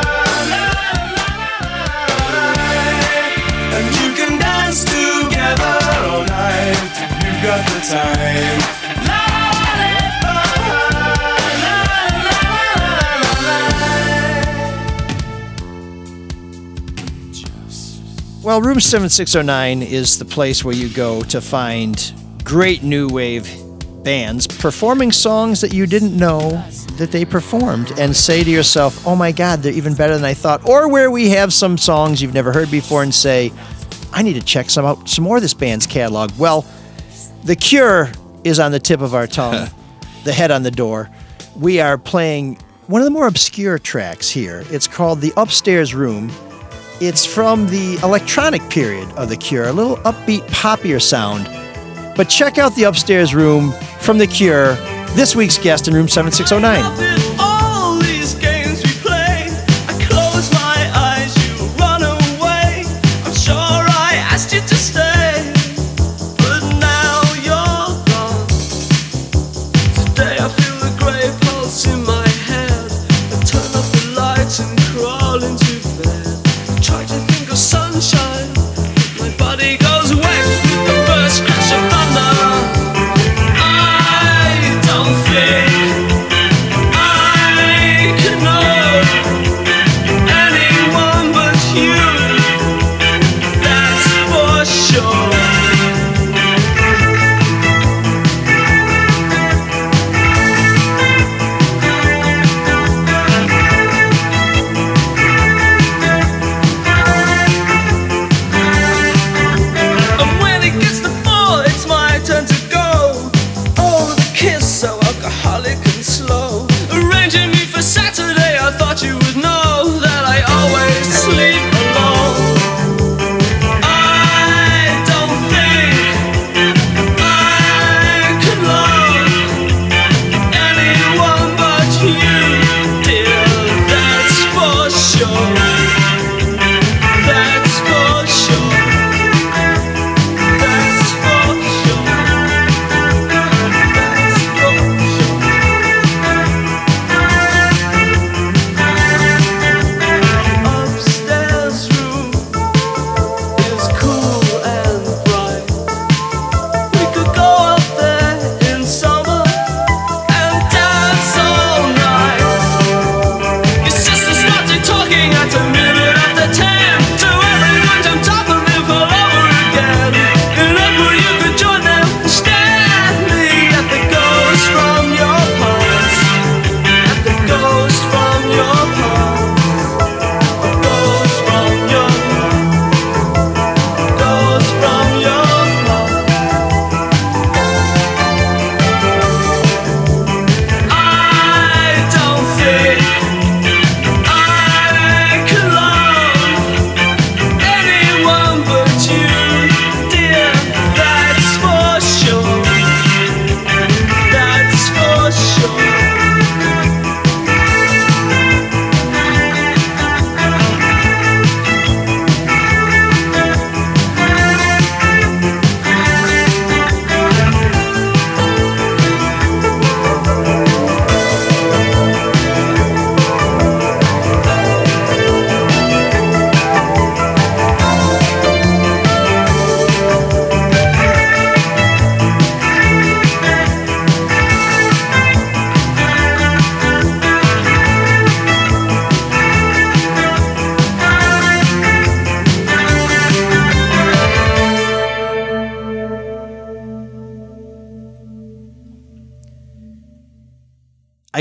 And 3.76 3.86
you 3.96 4.08
can 4.14 4.38
dance 4.38 4.84
together 4.84 5.78
all 6.10 6.24
night 6.24 6.82
if 7.04 7.10
you've 7.24 7.42
got 7.42 7.60
the 7.66 7.80
time. 7.88 8.74
Well, 18.44 18.60
Room 18.60 18.78
7609 18.78 19.82
is 19.82 20.18
the 20.18 20.26
place 20.26 20.62
where 20.62 20.74
you 20.74 20.90
go 20.90 21.22
to 21.22 21.40
find 21.40 22.12
great 22.44 22.82
new 22.82 23.08
wave 23.08 23.63
bands 24.04 24.46
performing 24.46 25.10
songs 25.10 25.60
that 25.62 25.72
you 25.72 25.86
didn't 25.86 26.16
know 26.16 26.62
that 26.92 27.10
they 27.10 27.24
performed 27.24 27.90
and 27.98 28.14
say 28.14 28.44
to 28.44 28.50
yourself, 28.50 29.04
oh 29.06 29.16
my 29.16 29.32
God, 29.32 29.60
they're 29.60 29.72
even 29.72 29.94
better 29.94 30.14
than 30.14 30.24
I 30.24 30.34
thought. 30.34 30.68
Or 30.68 30.88
where 30.88 31.10
we 31.10 31.30
have 31.30 31.52
some 31.52 31.76
songs 31.78 32.22
you've 32.22 32.34
never 32.34 32.52
heard 32.52 32.70
before 32.70 33.02
and 33.02 33.12
say, 33.12 33.50
I 34.12 34.22
need 34.22 34.34
to 34.34 34.42
check 34.42 34.70
some 34.70 34.84
out, 34.84 35.08
some 35.08 35.24
more 35.24 35.36
of 35.36 35.42
this 35.42 35.54
band's 35.54 35.86
catalog. 35.86 36.30
Well, 36.38 36.64
The 37.42 37.56
Cure 37.56 38.12
is 38.44 38.60
on 38.60 38.70
the 38.70 38.78
tip 38.78 39.00
of 39.00 39.14
our 39.14 39.26
tongue, 39.26 39.68
the 40.24 40.32
head 40.32 40.50
on 40.50 40.62
the 40.62 40.70
door. 40.70 41.10
We 41.56 41.80
are 41.80 41.98
playing 41.98 42.58
one 42.86 43.00
of 43.00 43.06
the 43.06 43.10
more 43.10 43.26
obscure 43.26 43.78
tracks 43.78 44.28
here. 44.28 44.64
It's 44.70 44.86
called 44.86 45.20
The 45.20 45.32
Upstairs 45.36 45.94
Room. 45.94 46.30
It's 47.00 47.24
from 47.24 47.66
the 47.66 47.98
electronic 48.02 48.62
period 48.70 49.10
of 49.12 49.30
The 49.30 49.36
Cure, 49.36 49.66
a 49.66 49.72
little 49.72 49.96
upbeat, 49.98 50.42
poppier 50.48 51.02
sound. 51.02 51.48
But 52.16 52.28
check 52.28 52.58
out 52.58 52.74
The 52.74 52.84
Upstairs 52.84 53.34
Room 53.34 53.72
from 54.00 54.18
The 54.18 54.26
Cure, 54.26 54.74
this 55.14 55.34
week's 55.34 55.58
guest 55.58 55.88
in 55.88 55.94
room 55.94 56.08
7609. 56.08 57.23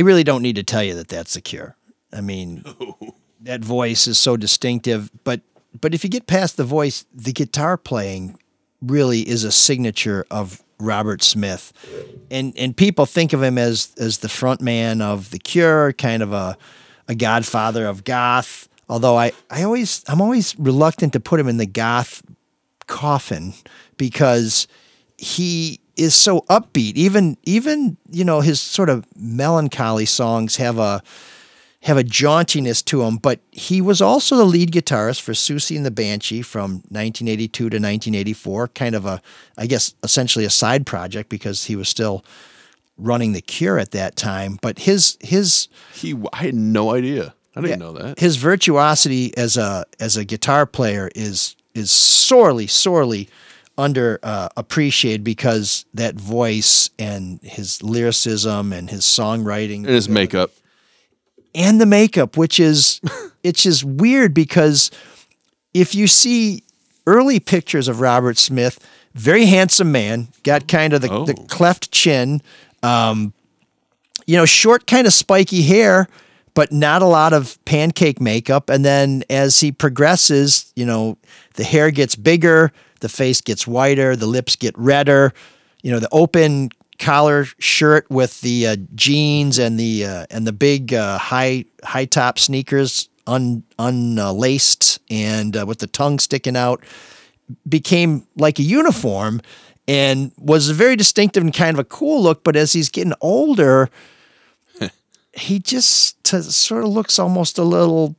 Really 0.03 0.23
don't 0.23 0.41
need 0.41 0.55
to 0.55 0.63
tell 0.63 0.83
you 0.83 0.95
that 0.95 1.07
that's 1.07 1.33
the 1.33 1.41
cure. 1.41 1.75
I 2.11 2.21
mean, 2.21 2.63
that 3.41 3.61
voice 3.61 4.07
is 4.07 4.17
so 4.17 4.37
distinctive, 4.37 5.11
but 5.23 5.41
but 5.79 5.93
if 5.93 6.03
you 6.03 6.09
get 6.09 6.27
past 6.27 6.57
the 6.57 6.63
voice, 6.63 7.05
the 7.13 7.33
guitar 7.33 7.77
playing 7.77 8.37
really 8.81 9.27
is 9.27 9.43
a 9.43 9.51
signature 9.51 10.25
of 10.29 10.61
Robert 10.79 11.23
Smith. 11.23 11.73
And 12.29 12.53
and 12.57 12.75
people 12.75 13.05
think 13.05 13.33
of 13.33 13.41
him 13.41 13.57
as 13.57 13.93
as 13.97 14.19
the 14.19 14.29
front 14.29 14.61
man 14.61 15.01
of 15.01 15.31
the 15.31 15.39
Cure, 15.39 15.93
kind 15.93 16.21
of 16.21 16.33
a 16.33 16.57
a 17.07 17.15
godfather 17.15 17.87
of 17.87 18.03
goth. 18.03 18.69
Although 18.89 19.17
I, 19.17 19.31
I 19.49 19.63
always 19.63 20.03
I'm 20.07 20.21
always 20.21 20.57
reluctant 20.59 21.13
to 21.13 21.19
put 21.19 21.39
him 21.39 21.47
in 21.47 21.57
the 21.57 21.65
goth 21.65 22.21
coffin 22.87 23.53
because 23.97 24.67
he 25.17 25.79
is 25.95 26.15
so 26.15 26.41
upbeat. 26.49 26.93
Even 26.95 27.37
even 27.43 27.97
you 28.11 28.23
know 28.25 28.41
his 28.41 28.59
sort 28.61 28.89
of 28.89 29.05
melancholy 29.15 30.05
songs 30.05 30.55
have 30.57 30.77
a 30.79 31.01
have 31.81 31.97
a 31.97 32.03
jauntiness 32.03 32.83
to 32.85 32.99
them. 32.99 33.17
But 33.17 33.41
he 33.51 33.81
was 33.81 34.01
also 34.01 34.37
the 34.37 34.45
lead 34.45 34.71
guitarist 34.71 35.21
for 35.21 35.33
Siouxsie 35.33 35.75
and 35.75 35.85
the 35.85 35.91
Banshee 35.91 36.41
from 36.41 36.75
1982 36.89 37.49
to 37.57 37.65
1984. 37.65 38.69
Kind 38.69 38.95
of 38.95 39.05
a 39.05 39.21
I 39.57 39.67
guess 39.67 39.93
essentially 40.03 40.45
a 40.45 40.49
side 40.49 40.85
project 40.85 41.29
because 41.29 41.65
he 41.65 41.75
was 41.75 41.89
still 41.89 42.23
running 42.97 43.33
the 43.33 43.41
Cure 43.41 43.79
at 43.79 43.91
that 43.91 44.15
time. 44.15 44.57
But 44.61 44.79
his 44.79 45.17
his 45.21 45.67
He, 45.93 46.15
I 46.31 46.37
had 46.43 46.55
no 46.55 46.91
idea. 46.93 47.33
I 47.55 47.61
didn't 47.61 47.69
Yeah. 47.81 47.85
know 47.85 47.93
that. 47.93 48.19
his 48.19 48.37
virtuosity 48.37 49.35
as 49.37 49.57
a 49.57 49.85
as 49.99 50.17
a 50.17 50.25
guitar 50.25 50.65
player 50.65 51.09
is 51.15 51.55
is 51.75 51.91
sorely 51.91 52.65
sorely 52.67 53.29
under 53.77 54.19
uh, 54.23 54.49
appreciated 54.55 55.23
because 55.23 55.85
that 55.93 56.15
voice 56.15 56.89
and 56.99 57.39
his 57.41 57.81
lyricism 57.81 58.71
and 58.73 58.89
his 58.89 59.03
songwriting 59.03 59.77
And 59.77 59.87
his 59.87 60.07
makeup. 60.09 60.51
and 61.55 61.81
the 61.81 61.85
makeup, 61.85 62.37
which 62.37 62.59
is 62.59 63.01
it's 63.43 63.63
just 63.63 63.83
weird 63.83 64.33
because 64.33 64.91
if 65.73 65.95
you 65.95 66.07
see 66.07 66.63
early 67.07 67.39
pictures 67.39 67.87
of 67.87 67.99
Robert 67.99 68.37
Smith, 68.37 68.79
very 69.15 69.45
handsome 69.45 69.91
man, 69.91 70.27
got 70.43 70.67
kind 70.67 70.93
of 70.93 71.01
the, 71.01 71.07
the 71.25 71.33
cleft 71.33 71.91
chin, 71.91 72.41
um, 72.83 73.33
you 74.25 74.37
know, 74.37 74.45
short, 74.45 74.87
kind 74.87 75.05
of 75.07 75.13
spiky 75.13 75.63
hair, 75.63 76.07
but 76.53 76.71
not 76.71 77.01
a 77.01 77.05
lot 77.05 77.33
of 77.33 77.57
pancake 77.65 78.21
makeup. 78.21 78.69
And 78.69 78.85
then 78.85 79.23
as 79.29 79.59
he 79.59 79.71
progresses, 79.71 80.71
you 80.75 80.85
know, 80.85 81.17
the 81.55 81.63
hair 81.63 81.91
gets 81.91 82.15
bigger, 82.15 82.71
the 83.03 83.09
face 83.09 83.41
gets 83.41 83.67
whiter, 83.67 84.15
the 84.15 84.25
lips 84.25 84.55
get 84.55 84.75
redder, 84.77 85.33
you 85.83 85.91
know, 85.91 85.99
the 85.99 86.09
open 86.11 86.69
collar 86.97 87.45
shirt 87.59 88.09
with 88.09 88.39
the 88.41 88.65
uh, 88.65 88.75
jeans 88.95 89.59
and 89.59 89.77
the 89.77 90.05
uh, 90.05 90.25
and 90.31 90.47
the 90.47 90.53
big 90.53 90.93
uh, 90.93 91.17
high 91.17 91.65
high 91.83 92.05
top 92.05 92.39
sneakers 92.39 93.09
un 93.27 93.63
unlaced 93.77 94.99
and 95.11 95.57
uh, 95.57 95.65
with 95.67 95.79
the 95.79 95.87
tongue 95.87 96.17
sticking 96.17 96.55
out 96.55 96.83
became 97.67 98.25
like 98.37 98.57
a 98.57 98.63
uniform 98.63 99.41
and 99.85 100.31
was 100.37 100.69
a 100.69 100.73
very 100.73 100.95
distinctive 100.95 101.43
and 101.43 101.53
kind 101.53 101.75
of 101.75 101.79
a 101.79 101.83
cool 101.83 102.23
look. 102.23 102.43
But 102.43 102.55
as 102.55 102.71
he's 102.71 102.89
getting 102.89 103.13
older, 103.19 103.89
he 105.33 105.59
just 105.59 106.23
t- 106.23 106.41
sort 106.41 106.85
of 106.85 106.89
looks 106.89 107.19
almost 107.19 107.57
a 107.57 107.63
little. 107.63 108.15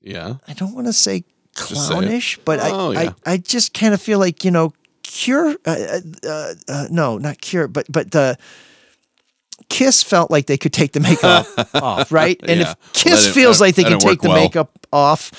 Yeah. 0.00 0.36
I 0.48 0.54
don't 0.54 0.74
want 0.74 0.86
to 0.86 0.92
say. 0.94 1.24
Clownish, 1.56 2.38
but 2.44 2.60
Oh, 2.62 2.92
I, 2.92 3.02
yeah. 3.02 3.12
I 3.26 3.32
I 3.32 3.36
just 3.38 3.74
kind 3.74 3.94
of 3.94 4.00
feel 4.02 4.18
like 4.18 4.44
you 4.44 4.50
know 4.50 4.72
Cure. 5.02 5.56
Uh, 5.64 6.00
uh, 6.26 6.54
uh, 6.68 6.86
no, 6.90 7.18
not 7.18 7.40
Cure, 7.40 7.68
but 7.68 7.86
but 7.90 8.10
the. 8.12 8.36
Kiss 9.68 10.02
felt 10.02 10.30
like 10.30 10.46
they 10.46 10.58
could 10.58 10.72
take 10.72 10.92
the 10.92 11.00
makeup 11.00 11.46
off, 11.74 12.12
right? 12.12 12.38
And 12.46 12.60
Yeah. 12.60 12.70
if 12.72 12.92
Kiss 12.92 13.22
didn't- 13.22 13.34
feels 13.34 13.60
like 13.60 13.74
they 13.74 13.84
can 13.84 13.98
take 13.98 14.20
the 14.20 14.28
well. 14.28 14.36
makeup 14.40 14.70
off, 14.92 15.32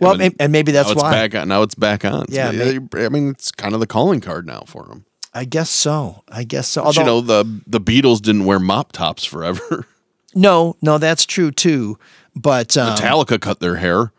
well, 0.00 0.20
And 0.20 0.34
and 0.40 0.52
maybe 0.52 0.72
that's 0.72 0.88
now 0.88 0.92
it's 0.92 1.02
why. 1.02 1.10
back 1.12 1.34
on. 1.34 1.48
Now 1.48 1.62
it's 1.62 1.74
back 1.76 2.04
on. 2.04 2.26
Yeah, 2.28 2.50
They- 2.50 2.78
I 3.04 3.08
mean, 3.08 3.30
it's 3.30 3.50
kind 3.52 3.72
of 3.72 3.80
the 3.80 3.86
calling 3.86 4.20
card 4.20 4.46
now 4.46 4.64
for 4.66 4.84
them. 4.84 5.04
I 5.32 5.44
guess 5.46 5.70
so. 5.70 6.22
I 6.28 6.44
guess 6.44 6.68
so. 6.68 6.82
But 6.84 6.96
you 6.96 7.02
Although, 7.02 7.20
know, 7.20 7.42
the 7.44 7.60
the 7.66 7.80
Beatles 7.80 8.20
didn't 8.20 8.44
wear 8.44 8.58
mop 8.58 8.92
tops 8.92 9.24
forever. 9.24 9.86
no, 10.34 10.76
no, 10.82 10.98
that's 10.98 11.24
true 11.24 11.50
too. 11.50 11.98
But 12.34 12.76
um, 12.76 12.94
Metallica 12.96 13.40
cut 13.40 13.60
their 13.60 13.76
hair. 13.76 14.12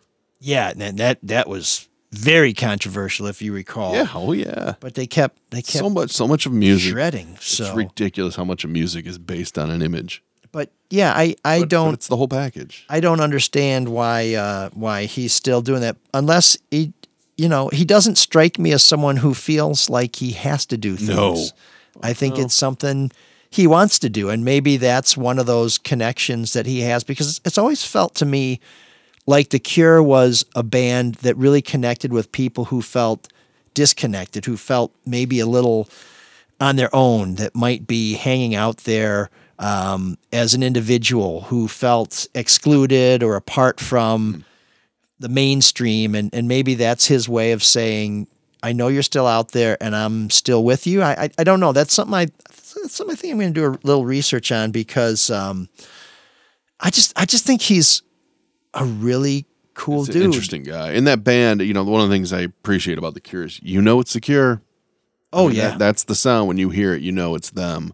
Yeah, 0.43 0.73
and 0.77 0.97
that 0.99 1.17
that 1.23 1.47
was 1.47 1.87
very 2.11 2.53
controversial, 2.53 3.25
if 3.27 3.41
you 3.41 3.53
recall. 3.53 3.93
Yeah, 3.95 4.07
oh 4.13 4.33
yeah. 4.33 4.75
But 4.79 4.93
they 4.93 5.07
kept 5.07 5.37
they 5.49 5.61
kept 5.61 5.79
So 5.83 5.89
much, 5.89 6.11
so 6.11 6.27
much 6.27 6.45
of 6.45 6.51
music. 6.53 6.91
shredding. 6.91 7.33
It's 7.35 7.57
So, 7.57 7.73
ridiculous 7.73 8.35
how 8.35 8.43
much 8.43 8.63
of 8.63 8.69
music 8.69 9.07
is 9.07 9.17
based 9.17 9.57
on 9.57 9.71
an 9.71 9.81
image. 9.81 10.21
but 10.51 10.69
yeah, 10.91 11.11
I 11.15 11.35
I 11.43 11.59
But- 11.59 11.61
but 11.61 11.69
don't 11.69 11.93
it's 11.93 12.07
the 12.07 12.17
whole 12.17 12.27
package. 12.27 12.85
I 12.89 12.99
don't 12.99 13.19
understand 13.21 13.89
why 13.89 14.35
uh, 14.35 14.69
why 14.73 15.05
he's 15.05 15.33
still 15.33 15.61
doing 15.61 15.81
that 15.81 15.95
unless 16.13 16.57
he 16.69 16.93
you 17.37 17.49
know 17.49 17.69
he 17.73 17.83
doesn't 17.85 18.17
strike 18.17 18.59
me 18.59 18.73
as 18.73 18.83
someone 18.83 19.17
who 19.17 19.33
feels 19.33 19.89
like 19.89 20.17
he 20.17 20.31
has 20.33 20.65
to 20.67 20.77
do 20.77 20.95
things. 20.95 21.07
No. 21.15 21.47
I 22.01 22.13
think 22.13 22.37
it's 22.37 22.53
something 22.55 23.11
he 23.49 23.65
wants 23.67 23.97
to 23.99 24.09
do, 24.09 24.29
and 24.29 24.43
maybe 24.43 24.77
that's 24.77 25.15
one 25.17 25.39
of 25.39 25.45
those 25.47 25.79
connections 25.79 26.53
that 26.53 26.65
he 26.65 26.81
has 26.81 27.03
because 27.03 27.39
it's 27.45 27.57
always 27.57 27.83
felt 27.85 28.13
to 28.15 28.25
me 28.25 28.59
like 29.25 29.49
The 29.49 29.59
Cure 29.59 30.01
was 30.03 30.45
a 30.55 30.63
band 30.63 31.15
that 31.15 31.37
really 31.37 31.61
connected 31.61 32.11
with 32.11 32.31
people 32.31 32.65
who 32.65 32.81
felt 32.81 33.31
disconnected, 33.73 34.45
who 34.45 34.57
felt 34.57 34.93
maybe 35.05 35.39
a 35.39 35.45
little 35.45 35.89
on 36.59 36.75
their 36.75 36.93
own, 36.93 37.35
that 37.35 37.55
might 37.55 37.87
be 37.87 38.13
hanging 38.13 38.55
out 38.55 38.77
there 38.79 39.29
um, 39.59 40.17
as 40.31 40.53
an 40.53 40.63
individual 40.63 41.41
who 41.41 41.67
felt 41.67 42.27
excluded 42.35 43.23
or 43.23 43.35
apart 43.35 43.79
from 43.79 44.45
the 45.19 45.29
mainstream. 45.29 46.15
And, 46.15 46.33
and 46.33 46.47
maybe 46.47 46.75
that's 46.75 47.07
his 47.07 47.29
way 47.29 47.53
of 47.53 47.63
saying, 47.63 48.27
I 48.61 48.73
know 48.73 48.87
you're 48.87 49.03
still 49.03 49.27
out 49.27 49.51
there 49.51 49.77
and 49.81 49.95
I'm 49.95 50.29
still 50.29 50.63
with 50.63 50.85
you. 50.87 51.01
I, 51.01 51.23
I, 51.23 51.29
I 51.39 51.43
don't 51.43 51.59
know. 51.59 51.71
That's 51.71 51.93
something 51.93 52.13
I, 52.13 52.27
that's 52.47 52.95
something 52.95 53.13
I 53.13 53.15
think 53.15 53.31
I'm 53.31 53.39
going 53.39 53.53
to 53.53 53.59
do 53.59 53.65
a 53.67 53.87
little 53.87 54.05
research 54.05 54.51
on 54.51 54.71
because 54.71 55.29
um, 55.29 55.69
I 56.79 56.89
just, 56.89 57.13
I 57.17 57.25
just 57.25 57.45
think 57.45 57.61
he's 57.61 58.01
a 58.73 58.85
really 58.85 59.45
cool 59.73 60.01
an 60.05 60.11
dude. 60.11 60.21
interesting 60.23 60.63
guy. 60.63 60.91
In 60.91 61.03
that 61.05 61.23
band, 61.23 61.61
you 61.61 61.73
know, 61.73 61.83
one 61.83 62.01
of 62.01 62.09
the 62.09 62.15
things 62.15 62.31
I 62.33 62.41
appreciate 62.41 62.97
about 62.97 63.13
the 63.13 63.21
Cure 63.21 63.43
is 63.45 63.59
you 63.63 63.81
know 63.81 63.99
it's 63.99 64.13
the 64.13 64.21
Cure. 64.21 64.61
Oh, 65.31 65.45
I 65.45 65.47
mean, 65.47 65.55
yeah. 65.57 65.69
that- 65.69 65.79
that's 65.79 66.03
the 66.03 66.15
sound 66.15 66.47
when 66.47 66.57
you 66.57 66.69
hear 66.69 66.93
it. 66.93 67.01
You 67.01 67.11
know 67.11 67.35
it's 67.35 67.49
them. 67.51 67.93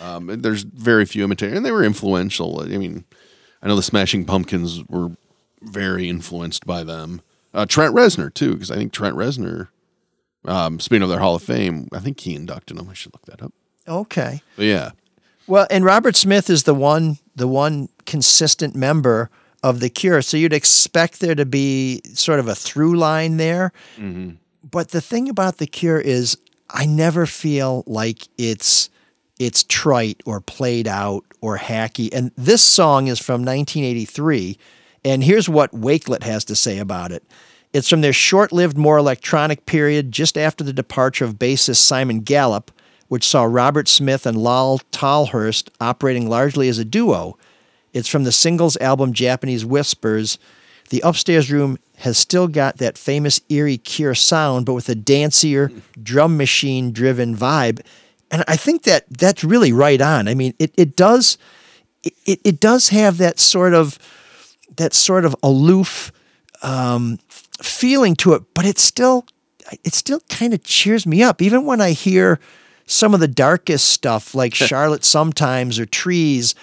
Um, 0.00 0.28
and 0.30 0.42
there's 0.42 0.62
very 0.62 1.04
few 1.06 1.24
imitators, 1.24 1.56
and 1.56 1.64
they 1.64 1.72
were 1.72 1.82
influential. 1.82 2.60
I 2.60 2.66
mean, 2.76 3.04
I 3.62 3.66
know 3.68 3.76
the 3.76 3.82
Smashing 3.82 4.24
Pumpkins 4.26 4.84
were 4.88 5.12
very 5.62 6.08
influenced 6.08 6.66
by 6.66 6.84
them. 6.84 7.22
Uh, 7.54 7.64
Trent 7.64 7.94
Reznor 7.94 8.32
too, 8.32 8.52
because 8.52 8.70
I 8.70 8.76
think 8.76 8.92
Trent 8.92 9.16
Reznor, 9.16 9.68
um, 10.44 10.78
speaking 10.80 11.02
of 11.02 11.08
their 11.08 11.20
Hall 11.20 11.34
of 11.34 11.42
Fame, 11.42 11.88
I 11.92 12.00
think 12.00 12.20
he 12.20 12.34
inducted 12.34 12.76
them. 12.76 12.88
I 12.90 12.94
should 12.94 13.14
look 13.14 13.24
that 13.26 13.42
up. 13.42 13.52
Okay. 13.88 14.42
But 14.56 14.66
yeah, 14.66 14.90
Well, 15.46 15.66
and 15.70 15.84
Robert 15.84 16.14
Smith 16.14 16.50
is 16.50 16.64
the 16.64 16.74
one 16.74 17.18
the 17.34 17.48
one 17.48 17.88
consistent 18.04 18.74
member 18.76 19.30
of 19.66 19.80
the 19.80 19.90
Cure, 19.90 20.22
so 20.22 20.36
you'd 20.36 20.52
expect 20.52 21.18
there 21.18 21.34
to 21.34 21.44
be 21.44 22.00
sort 22.14 22.38
of 22.38 22.46
a 22.46 22.54
through 22.54 22.96
line 22.96 23.36
there. 23.36 23.72
Mm-hmm. 23.96 24.36
But 24.62 24.90
the 24.90 25.00
thing 25.00 25.28
about 25.28 25.56
the 25.56 25.66
Cure 25.66 25.98
is, 25.98 26.38
I 26.70 26.86
never 26.86 27.26
feel 27.26 27.82
like 27.84 28.28
it's 28.38 28.90
it's 29.40 29.64
trite 29.64 30.22
or 30.24 30.40
played 30.40 30.86
out 30.86 31.24
or 31.40 31.58
hacky. 31.58 32.08
And 32.12 32.30
this 32.36 32.62
song 32.62 33.08
is 33.08 33.18
from 33.18 33.44
1983, 33.44 34.56
and 35.04 35.24
here's 35.24 35.48
what 35.48 35.72
Wakelet 35.72 36.22
has 36.22 36.44
to 36.44 36.54
say 36.54 36.78
about 36.78 37.10
it. 37.10 37.24
It's 37.72 37.88
from 37.88 38.02
their 38.02 38.12
short-lived, 38.12 38.78
more 38.78 38.96
electronic 38.96 39.66
period 39.66 40.12
just 40.12 40.38
after 40.38 40.62
the 40.62 40.72
departure 40.72 41.24
of 41.24 41.34
bassist 41.34 41.78
Simon 41.78 42.20
Gallup, 42.20 42.70
which 43.08 43.26
saw 43.26 43.42
Robert 43.42 43.88
Smith 43.88 44.26
and 44.26 44.38
Lol 44.38 44.78
Tolhurst 44.92 45.70
operating 45.80 46.28
largely 46.28 46.68
as 46.68 46.78
a 46.78 46.84
duo. 46.84 47.36
It's 47.96 48.08
from 48.08 48.24
the 48.24 48.32
singles 48.32 48.76
album 48.76 49.12
Japanese 49.12 49.64
Whispers. 49.64 50.38
The 50.90 51.00
upstairs 51.00 51.50
room 51.50 51.78
has 51.98 52.18
still 52.18 52.46
got 52.46 52.76
that 52.76 52.98
famous 52.98 53.40
eerie 53.48 53.78
Cure 53.78 54.14
sound, 54.14 54.66
but 54.66 54.74
with 54.74 54.88
a 54.88 54.94
dancier, 54.94 55.72
drum 56.00 56.36
machine 56.36 56.92
driven 56.92 57.34
vibe. 57.34 57.80
And 58.30 58.44
I 58.46 58.56
think 58.56 58.82
that 58.82 59.06
that's 59.08 59.42
really 59.42 59.72
right 59.72 60.00
on. 60.00 60.28
I 60.28 60.34
mean, 60.34 60.52
it, 60.58 60.74
it 60.76 60.94
does 60.94 61.38
it, 62.02 62.40
it 62.44 62.60
does 62.60 62.90
have 62.90 63.18
that 63.18 63.38
sort 63.38 63.74
of 63.74 63.98
that 64.76 64.92
sort 64.92 65.24
of 65.24 65.34
aloof 65.42 66.12
um, 66.62 67.18
feeling 67.62 68.14
to 68.16 68.34
it, 68.34 68.42
but 68.52 68.66
it 68.66 68.78
still 68.78 69.26
it 69.84 69.94
still 69.94 70.20
kind 70.28 70.52
of 70.52 70.62
cheers 70.62 71.06
me 71.06 71.22
up, 71.22 71.40
even 71.40 71.64
when 71.64 71.80
I 71.80 71.92
hear 71.92 72.38
some 72.86 73.14
of 73.14 73.20
the 73.20 73.28
darkest 73.28 73.88
stuff 73.88 74.34
like 74.34 74.54
Charlotte 74.54 75.04
sometimes 75.04 75.78
or 75.78 75.86
Trees. 75.86 76.54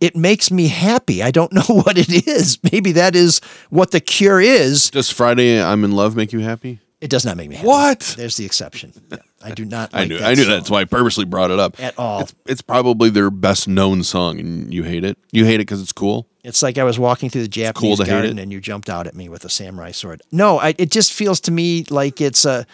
It 0.00 0.16
makes 0.16 0.50
me 0.50 0.68
happy. 0.68 1.22
I 1.22 1.30
don't 1.30 1.52
know 1.58 1.62
what 1.62 1.98
it 1.98 2.26
is. 2.26 2.58
Maybe 2.72 2.92
that 2.92 3.16
is 3.16 3.40
what 3.70 3.90
the 3.90 4.00
cure 4.00 4.40
is. 4.40 4.90
does 4.90 5.10
Friday 5.10 5.60
I'm 5.62 5.84
in 5.84 5.92
Love 5.92 6.16
make 6.16 6.32
you 6.32 6.40
happy? 6.40 6.80
It 7.00 7.10
does 7.10 7.24
not 7.24 7.36
make 7.36 7.48
me 7.48 7.54
happy. 7.54 7.68
What? 7.68 8.14
There's 8.16 8.36
the 8.36 8.44
exception. 8.44 8.92
Yeah, 9.10 9.18
I 9.42 9.52
do 9.52 9.64
not. 9.64 9.90
I 9.92 10.04
knew. 10.04 10.18
that 10.18 10.26
I 10.26 10.34
knew 10.34 10.42
song 10.42 10.50
that's 10.50 10.68
why 10.70 10.80
I 10.80 10.84
purposely 10.84 11.24
brought 11.24 11.52
it 11.52 11.60
up 11.60 11.80
at 11.80 11.96
all. 11.96 12.22
It's, 12.22 12.34
it's 12.46 12.62
probably 12.62 13.08
their 13.08 13.30
best 13.30 13.68
known 13.68 14.02
song, 14.02 14.40
and 14.40 14.74
you 14.74 14.82
hate 14.82 15.04
it. 15.04 15.16
You 15.30 15.44
hate 15.44 15.56
it 15.56 15.58
because 15.58 15.80
it's 15.80 15.92
cool. 15.92 16.26
It's 16.42 16.60
like 16.62 16.76
I 16.76 16.82
was 16.84 16.98
walking 16.98 17.30
through 17.30 17.42
the 17.42 17.48
cool 17.48 17.94
Japanese 17.94 17.98
hate 17.98 18.06
garden 18.06 18.38
and 18.38 18.50
you 18.50 18.60
jumped 18.60 18.88
out 18.88 19.06
at 19.06 19.14
me 19.14 19.28
with 19.28 19.44
a 19.44 19.50
samurai 19.50 19.90
sword. 19.92 20.22
No, 20.32 20.58
I, 20.58 20.74
it 20.78 20.90
just 20.90 21.12
feels 21.12 21.40
to 21.40 21.50
me 21.52 21.84
like 21.90 22.20
it's 22.20 22.44
a 22.44 22.66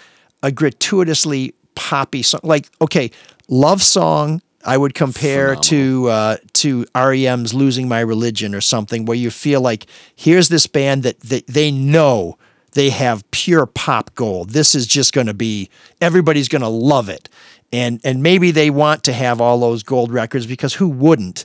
a 0.42 0.52
gratuitously 0.52 1.54
poppy 1.74 2.22
song. 2.22 2.40
Like 2.44 2.70
okay, 2.80 3.10
love 3.48 3.82
song. 3.82 4.40
I 4.64 4.76
would 4.76 4.94
compare 4.94 5.56
to 5.56 6.08
uh, 6.08 6.36
to 6.54 6.86
REM's 6.94 7.52
"Losing 7.54 7.88
My 7.88 8.00
Religion" 8.00 8.54
or 8.54 8.60
something, 8.60 9.04
where 9.04 9.16
you 9.16 9.30
feel 9.30 9.60
like 9.60 9.86
here's 10.16 10.48
this 10.48 10.66
band 10.66 11.02
that 11.02 11.20
that 11.20 11.46
they 11.46 11.70
know 11.70 12.38
they 12.72 12.90
have 12.90 13.28
pure 13.30 13.66
pop 13.66 14.14
gold. 14.14 14.50
This 14.50 14.74
is 14.74 14.86
just 14.86 15.12
going 15.12 15.26
to 15.26 15.34
be 15.34 15.68
everybody's 16.00 16.48
going 16.48 16.62
to 16.62 16.68
love 16.68 17.08
it, 17.08 17.28
and 17.72 18.00
and 18.04 18.22
maybe 18.22 18.50
they 18.50 18.70
want 18.70 19.04
to 19.04 19.12
have 19.12 19.40
all 19.40 19.58
those 19.60 19.82
gold 19.82 20.10
records 20.12 20.46
because 20.46 20.74
who 20.74 20.88
wouldn't? 20.88 21.44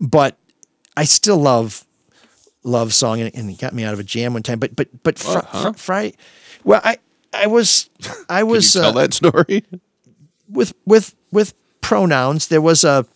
But 0.00 0.36
I 0.96 1.04
still 1.04 1.38
love 1.38 1.84
love 2.62 2.92
song, 2.94 3.20
and, 3.20 3.34
and 3.34 3.50
it 3.50 3.58
got 3.58 3.72
me 3.74 3.84
out 3.84 3.94
of 3.94 4.00
a 4.00 4.04
jam 4.04 4.32
one 4.34 4.42
time. 4.42 4.58
But 4.58 4.76
but 4.76 4.88
but 5.02 5.18
fr- 5.18 5.38
Uh-huh. 5.38 5.72
fr- 5.72 5.78
Fri- 5.78 6.14
well, 6.64 6.80
I 6.84 6.98
I 7.34 7.46
was 7.48 7.90
I 8.28 8.42
was 8.44 8.72
Can 8.72 8.78
you 8.82 8.84
tell 8.84 8.98
uh, 8.98 9.02
that 9.02 9.14
story? 9.14 9.64
with 10.48 10.72
with 10.84 11.14
with 11.32 11.54
pronouns. 11.80 12.48
There 12.48 12.60
was 12.60 12.84
a 12.84 13.06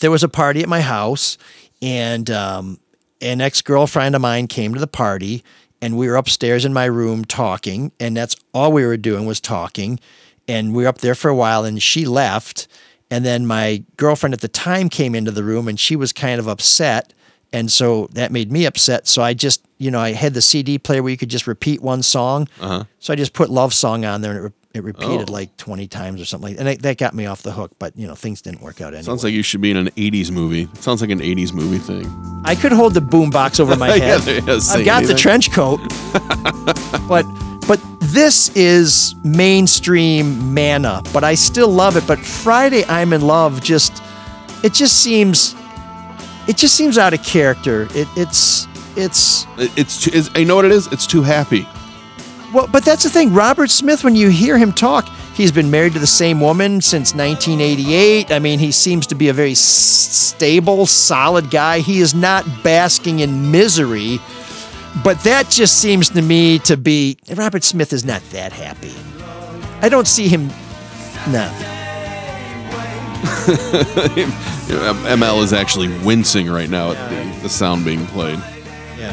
there 0.00 0.10
was 0.10 0.22
a 0.22 0.28
party 0.28 0.62
at 0.62 0.68
my 0.68 0.80
house, 0.80 1.38
and 1.80 2.30
um, 2.30 2.78
an 3.20 3.40
ex 3.40 3.62
girlfriend 3.62 4.14
of 4.14 4.20
mine 4.20 4.46
came 4.46 4.74
to 4.74 4.80
the 4.80 4.86
party, 4.86 5.42
and 5.80 5.96
we 5.96 6.08
were 6.08 6.16
upstairs 6.16 6.64
in 6.64 6.72
my 6.72 6.84
room 6.84 7.24
talking, 7.24 7.92
and 7.98 8.16
that's 8.16 8.36
all 8.52 8.72
we 8.72 8.84
were 8.84 8.96
doing 8.96 9.26
was 9.26 9.40
talking, 9.40 9.98
and 10.46 10.74
we 10.74 10.82
were 10.82 10.88
up 10.88 10.98
there 10.98 11.14
for 11.14 11.28
a 11.28 11.34
while, 11.34 11.64
and 11.64 11.82
she 11.82 12.04
left, 12.04 12.68
and 13.10 13.24
then 13.24 13.46
my 13.46 13.82
girlfriend 13.96 14.34
at 14.34 14.40
the 14.40 14.48
time 14.48 14.88
came 14.88 15.14
into 15.14 15.30
the 15.30 15.44
room, 15.44 15.68
and 15.68 15.80
she 15.80 15.96
was 15.96 16.12
kind 16.12 16.38
of 16.38 16.48
upset. 16.48 17.12
And 17.50 17.72
so 17.72 18.08
that 18.12 18.30
made 18.30 18.52
me 18.52 18.66
upset. 18.66 19.06
So 19.06 19.22
I 19.22 19.32
just, 19.32 19.64
you 19.78 19.90
know, 19.90 20.00
I 20.00 20.12
had 20.12 20.34
the 20.34 20.42
CD 20.42 20.78
player 20.78 21.02
where 21.02 21.10
you 21.10 21.16
could 21.16 21.30
just 21.30 21.46
repeat 21.46 21.80
one 21.80 22.02
song. 22.02 22.46
Uh-huh. 22.60 22.84
So 22.98 23.10
I 23.10 23.16
just 23.16 23.32
put 23.32 23.48
Love 23.48 23.72
Song 23.72 24.04
on 24.04 24.20
there 24.20 24.36
and 24.36 24.46
it, 24.48 24.52
it 24.74 24.84
repeated 24.84 25.30
Oh. 25.30 25.32
like 25.32 25.56
20 25.56 25.86
times 25.88 26.20
or 26.20 26.24
something 26.26 26.50
like 26.50 26.58
And 26.58 26.68
that, 26.68 26.82
that 26.82 26.98
got 26.98 27.14
me 27.14 27.26
off 27.26 27.42
the 27.42 27.52
hook. 27.52 27.72
But, 27.78 27.96
you 27.96 28.06
know, 28.06 28.14
things 28.14 28.42
didn't 28.42 28.60
work 28.60 28.80
out 28.80 28.88
anyway. 28.88 29.02
Sounds 29.02 29.24
like 29.24 29.32
you 29.32 29.42
should 29.42 29.60
be 29.60 29.70
in 29.70 29.76
an 29.78 29.88
80s 29.96 30.30
movie. 30.30 30.62
It 30.72 30.76
sounds 30.76 31.00
like 31.00 31.10
an 31.10 31.20
80s 31.20 31.52
movie 31.52 31.78
thing. 31.78 32.06
I 32.44 32.54
could 32.54 32.72
hold 32.72 32.94
the 32.94 33.00
boombox 33.00 33.60
over 33.60 33.76
my 33.76 33.90
head. 33.98 34.20
say 34.62 34.80
I've 34.80 34.84
got 34.84 35.04
the 35.04 35.14
trench 35.14 35.50
coat. 35.52 35.80
but 37.08 37.24
but 37.66 37.80
this 38.00 38.48
is 38.56 39.14
mainstream 39.24 40.54
manna, 40.54 41.02
but 41.12 41.24
I 41.24 41.34
still 41.34 41.68
love 41.68 41.96
it. 41.96 42.06
But 42.06 42.18
Friday 42.18 42.84
I'm 42.88 43.12
in 43.12 43.22
love 43.22 43.62
just 43.62 44.02
it 44.64 44.72
just 44.74 45.02
seems 45.02 45.54
it 46.46 46.56
just 46.56 46.74
seems 46.76 46.96
out 46.98 47.12
of 47.14 47.22
character. 47.22 47.88
It 47.94 48.08
it's 48.16 48.66
it's 48.96 49.46
It's, 49.58 50.02
too, 50.04 50.10
it's, 50.14 50.34
you 50.36 50.44
know 50.44 50.56
what 50.56 50.64
it 50.64 50.72
is? 50.72 50.86
It's 50.88 51.06
too 51.06 51.22
happy. 51.22 51.66
Well, 52.52 52.68
but 52.70 52.84
that's 52.84 53.02
the 53.02 53.10
thing. 53.10 53.32
Robert 53.34 53.70
Smith, 53.70 54.04
when 54.04 54.14
you 54.14 54.28
hear 54.28 54.56
him 54.58 54.72
talk, 54.72 55.08
he's 55.34 55.52
been 55.52 55.70
married 55.70 55.92
to 55.94 55.98
the 55.98 56.06
same 56.06 56.40
woman 56.40 56.80
since 56.80 57.14
1988. 57.14 58.30
I 58.32 58.38
mean, 58.38 58.58
he 58.58 58.72
seems 58.72 59.06
to 59.08 59.14
be 59.14 59.28
a 59.28 59.32
very 59.32 59.52
s- 59.52 59.58
stable, 59.60 60.86
solid 60.86 61.50
guy. 61.50 61.80
He 61.80 62.00
is 62.00 62.14
not 62.14 62.44
basking 62.62 63.20
in 63.20 63.50
misery. 63.50 64.18
But 65.04 65.20
that 65.24 65.48
just 65.48 65.78
seems 65.80 66.08
to 66.10 66.22
me 66.22 66.58
to 66.60 66.76
be 66.76 67.18
Robert 67.34 67.62
Smith 67.62 67.92
is 67.92 68.04
not 68.04 68.22
that 68.30 68.52
happy. 68.52 68.94
I 69.80 69.88
don't 69.88 70.08
see 70.08 70.28
him. 70.28 70.48
No. 71.30 71.48
ML 74.68 75.42
is 75.42 75.52
actually 75.52 75.88
wincing 76.04 76.48
right 76.50 76.68
now 76.70 76.92
at 76.92 77.10
the, 77.10 77.42
the 77.42 77.48
sound 77.48 77.84
being 77.84 78.06
played. 78.06 78.38
Yeah. 78.98 79.12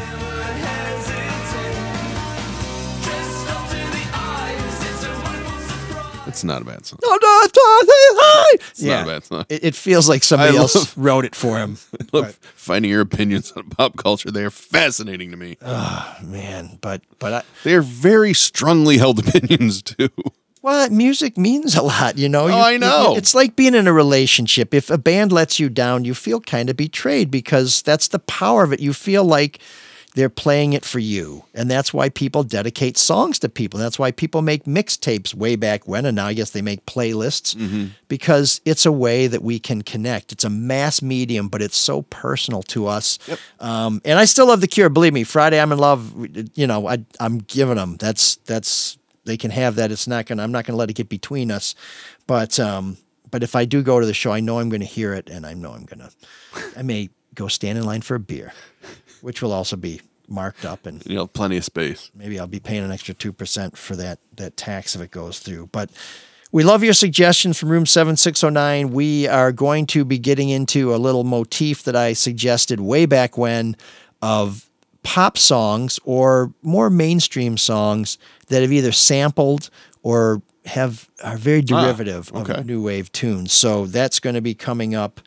It's 6.36 6.44
not 6.44 6.60
a 6.60 6.64
bad 6.66 6.84
song. 6.84 6.98
It's 7.02 8.82
not 8.82 9.02
a 9.04 9.06
bad 9.06 9.24
song. 9.24 9.46
It, 9.48 9.64
it 9.64 9.74
feels 9.74 10.06
like 10.06 10.22
somebody 10.22 10.54
I 10.54 10.60
else 10.60 10.74
love- 10.74 10.92
wrote 10.98 11.24
it 11.24 11.34
for 11.34 11.56
him. 11.58 11.76
Finding 12.54 12.90
your 12.90 13.00
opinions 13.00 13.52
on 13.52 13.70
pop 13.70 13.96
culture. 13.96 14.30
They 14.30 14.44
are 14.44 14.50
fascinating 14.50 15.30
to 15.30 15.38
me. 15.38 15.56
Oh 15.62 16.14
man, 16.22 16.78
but 16.82 17.00
but 17.18 17.32
I, 17.32 17.42
they 17.64 17.74
are 17.74 17.80
very 17.80 18.34
strongly 18.34 18.98
held 18.98 19.18
opinions 19.26 19.80
too. 19.80 20.10
Well, 20.60 20.90
music 20.90 21.38
means 21.38 21.74
a 21.74 21.80
lot, 21.82 22.18
you 22.18 22.28
know. 22.28 22.48
Oh, 22.48 22.58
I 22.58 22.72
you- 22.72 22.78
know. 22.80 23.14
It's 23.16 23.34
like 23.34 23.56
being 23.56 23.74
in 23.74 23.86
a 23.86 23.92
relationship. 23.94 24.74
If 24.74 24.90
a 24.90 24.98
band 24.98 25.32
lets 25.32 25.58
you 25.58 25.70
down, 25.70 26.04
you 26.04 26.12
feel 26.12 26.40
kind 26.42 26.68
of 26.68 26.76
betrayed 26.76 27.30
because 27.30 27.80
that's 27.80 28.08
the 28.08 28.18
power 28.18 28.62
of 28.62 28.74
it. 28.74 28.80
You 28.80 28.92
feel 28.92 29.24
like 29.24 29.60
they're 30.16 30.30
playing 30.30 30.72
it 30.72 30.82
for 30.82 30.98
you. 30.98 31.44
And 31.52 31.70
that's 31.70 31.92
why 31.92 32.08
people 32.08 32.42
dedicate 32.42 32.96
songs 32.96 33.38
to 33.40 33.50
people. 33.50 33.78
That's 33.78 33.98
why 33.98 34.12
people 34.12 34.40
make 34.40 34.64
mixtapes 34.64 35.34
way 35.34 35.56
back 35.56 35.86
when. 35.86 36.06
And 36.06 36.16
now 36.16 36.26
I 36.26 36.32
guess 36.32 36.50
they 36.52 36.62
make 36.62 36.86
playlists 36.86 37.54
because 38.08 38.62
it's 38.64 38.86
a 38.86 38.90
way 38.92 39.26
that 39.26 39.42
we 39.42 39.58
can 39.58 39.82
connect. 39.82 40.32
It's 40.32 40.42
a 40.42 40.48
mass 40.48 41.02
medium, 41.02 41.48
but 41.48 41.60
it's 41.60 41.76
so 41.76 42.00
personal 42.00 42.62
to 42.62 42.86
us. 42.86 43.18
Um, 43.60 44.00
and 44.06 44.18
I 44.18 44.24
still 44.24 44.46
love 44.46 44.62
The 44.62 44.66
Cure. 44.66 44.88
Believe 44.88 45.12
me, 45.12 45.22
Friday 45.22 45.60
I'm 45.60 45.70
in 45.70 45.78
Love, 45.78 46.14
you 46.54 46.66
know, 46.66 46.88
I, 46.88 47.04
I'm 47.20 47.36
giving 47.38 47.76
them. 47.76 47.98
That's, 47.98 48.36
that's, 48.36 48.96
they 49.26 49.36
can 49.36 49.50
have 49.50 49.74
that. 49.74 49.92
It's 49.92 50.08
not 50.08 50.24
going 50.24 50.38
to, 50.38 50.44
I'm 50.44 50.52
not 50.52 50.64
going 50.64 50.72
to 50.72 50.78
let 50.78 50.88
it 50.88 50.94
get 50.94 51.10
between 51.10 51.50
us. 51.50 51.74
But, 52.26 52.58
um, 52.58 52.96
but 53.30 53.42
if 53.42 53.54
I 53.54 53.66
do 53.66 53.82
go 53.82 54.00
to 54.00 54.06
the 54.06 54.14
show, 54.14 54.32
I 54.32 54.40
know 54.40 54.60
I'm 54.60 54.70
going 54.70 54.80
to 54.80 54.86
hear 54.86 55.12
it 55.12 55.28
and 55.28 55.44
I 55.44 55.52
know 55.52 55.72
I'm 55.72 55.84
going 55.84 55.98
to, 55.98 56.10
I 56.74 56.80
may 56.80 57.10
go 57.34 57.48
stand 57.48 57.76
in 57.76 57.84
line 57.84 58.00
for 58.00 58.14
a 58.14 58.20
beer, 58.20 58.54
which 59.26 59.42
will 59.42 59.52
also 59.52 59.74
be 59.74 60.00
marked 60.28 60.64
up 60.64 60.86
and 60.86 61.04
You 61.04 61.16
know, 61.16 61.26
plenty 61.26 61.56
of 61.56 61.64
space. 61.64 62.12
maybe 62.14 62.38
I'll 62.38 62.46
be 62.46 62.60
paying 62.60 62.84
an 62.84 62.92
extra 62.92 63.12
2% 63.12 63.76
for 63.76 63.96
that, 63.96 64.20
that 64.36 64.56
tax 64.56 64.94
if 64.94 65.02
it 65.02 65.10
goes 65.10 65.40
through. 65.40 65.70
But 65.72 65.90
we 66.52 66.62
love 66.62 66.84
your 66.84 66.92
suggestions 66.92 67.58
from 67.58 67.70
room 67.70 67.86
7609. 67.86 68.92
We 68.92 69.26
are 69.26 69.50
going 69.50 69.86
to 69.86 70.04
be 70.04 70.16
getting 70.20 70.48
into 70.48 70.94
a 70.94 70.98
little 70.98 71.24
motif 71.24 71.82
that 71.82 71.96
I 71.96 72.12
suggested 72.12 72.78
way 72.78 73.04
back 73.04 73.36
when 73.36 73.76
of 74.22 74.70
pop 75.02 75.36
songs 75.38 75.98
or 76.04 76.54
more 76.62 76.88
mainstream 76.88 77.56
songs 77.56 78.18
that 78.46 78.62
have 78.62 78.70
either 78.70 78.92
sampled 78.92 79.70
or 80.04 80.40
have 80.66 81.10
are 81.24 81.36
very 81.36 81.64
ah, 81.72 81.82
derivative 81.82 82.32
okay. 82.32 82.54
of 82.54 82.66
new 82.66 82.80
wave 82.80 83.10
tunes. 83.10 83.52
So 83.52 83.86
that's 83.86 84.20
going 84.20 84.34
to 84.34 84.40
be 84.40 84.54
coming 84.54 84.94
up 84.94 85.20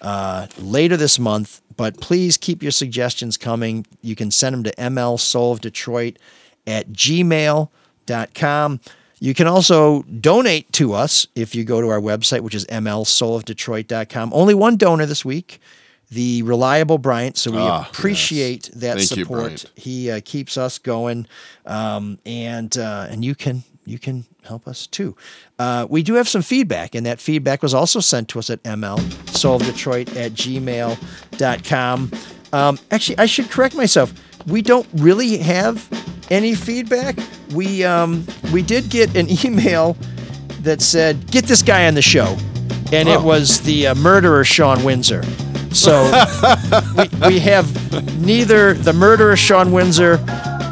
uh, 0.00 0.46
later 0.58 0.96
this 0.96 1.18
month. 1.18 1.60
But 1.76 2.00
please 2.00 2.36
keep 2.36 2.62
your 2.62 2.72
suggestions 2.72 3.36
coming. 3.36 3.86
You 4.02 4.14
can 4.14 4.30
send 4.30 4.54
them 4.54 4.62
to 4.64 4.72
mlsoulofdetroit 4.76 6.16
at 6.66 6.92
gmail.com. 6.92 8.80
You 9.22 9.34
can 9.34 9.46
also 9.46 10.02
donate 10.04 10.72
to 10.74 10.94
us 10.94 11.26
if 11.34 11.54
you 11.54 11.64
go 11.64 11.80
to 11.80 11.88
our 11.88 12.00
website, 12.00 12.40
which 12.40 12.54
is 12.54 12.64
mlsoulofdetroit.com. 12.66 14.30
Only 14.32 14.54
one 14.54 14.76
donor 14.76 15.04
this 15.06 15.24
week, 15.24 15.60
the 16.10 16.42
reliable 16.42 16.98
Bryant. 16.98 17.36
So 17.36 17.50
we 17.50 17.58
Ah, 17.58 17.88
appreciate 17.90 18.70
that 18.74 18.96
Thank 18.96 19.08
support. 19.08 19.40
Bryant. 19.40 19.66
he 19.76 20.10
uh, 20.10 20.20
keeps 20.24 20.56
us 20.56 20.78
going, 20.78 21.26
um, 21.66 22.18
and 22.24 22.76
uh, 22.78 23.06
and 23.10 23.24
you 23.24 23.34
can 23.34 23.62
you 23.84 23.98
can 23.98 24.24
help 24.46 24.66
us 24.68 24.86
too. 24.86 25.16
Uh, 25.58 25.86
we 25.88 26.02
do 26.02 26.14
have 26.14 26.28
some 26.28 26.42
feedback, 26.42 26.94
and 26.94 27.04
that 27.06 27.20
feedback 27.20 27.62
was 27.62 27.74
also 27.74 28.00
sent 28.00 28.28
to 28.30 28.38
us 28.38 28.50
at 28.50 28.62
mlsoulofdetroit 28.62 30.16
at 30.16 30.32
gmail.com. 30.32 32.10
Um, 32.52 32.78
actually, 32.90 33.18
I 33.18 33.26
should 33.26 33.50
correct 33.50 33.74
myself. 33.76 34.12
We 34.46 34.62
don't 34.62 34.86
really 34.94 35.38
have 35.38 35.86
any 36.30 36.54
feedback. 36.54 37.16
We 37.54 37.84
um, 37.84 38.26
we 38.52 38.62
did 38.62 38.88
get 38.90 39.14
an 39.16 39.26
email 39.44 39.96
that 40.62 40.80
said, 40.82 41.30
"Get 41.30 41.44
this 41.44 41.62
guy 41.62 41.86
on 41.86 41.94
the 41.94 42.02
show," 42.02 42.36
and 42.92 43.08
it 43.08 43.18
Oh. 43.18 43.22
was 43.24 43.60
the 43.60 43.88
uh, 43.88 43.94
murderer 43.96 44.44
Sean 44.44 44.82
Windsor. 44.84 45.22
So 45.72 46.02
we, 46.96 47.28
we 47.28 47.38
have 47.40 47.66
neither 48.20 48.74
the 48.74 48.92
murderer 48.92 49.36
Sean 49.36 49.70
Windsor 49.70 50.14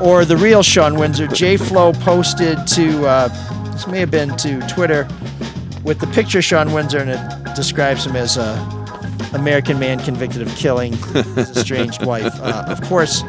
or 0.02 0.24
the 0.24 0.36
real 0.36 0.62
Shawn 0.64 0.96
Windsor. 0.98 1.28
J 1.28 1.56
Flow 1.56 1.92
posted 1.92 2.66
to 2.68 3.06
uh, 3.06 3.57
this 3.78 3.86
may 3.86 4.00
have 4.00 4.10
been 4.10 4.36
to 4.36 4.58
Twitter 4.66 5.06
with 5.84 6.00
the 6.00 6.08
picture 6.08 6.38
of 6.38 6.44
Sean 6.44 6.72
Windsor, 6.72 6.98
and 6.98 7.10
it 7.10 7.54
describes 7.54 8.04
him 8.04 8.16
as 8.16 8.36
a 8.36 8.56
American 9.34 9.78
man 9.78 10.00
convicted 10.00 10.42
of 10.42 10.48
killing 10.56 10.94
his 10.94 11.56
estranged 11.56 12.04
wife. 12.06 12.34
Uh, 12.40 12.64
of 12.66 12.80
course, 12.82 13.22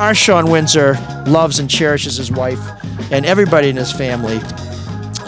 our 0.00 0.14
Shawn 0.14 0.50
Windsor 0.50 0.94
loves 1.26 1.58
and 1.58 1.68
cherishes 1.68 2.16
his 2.16 2.32
wife 2.32 2.60
and 3.12 3.26
everybody 3.26 3.68
in 3.68 3.76
his 3.76 3.92
family. 3.92 4.40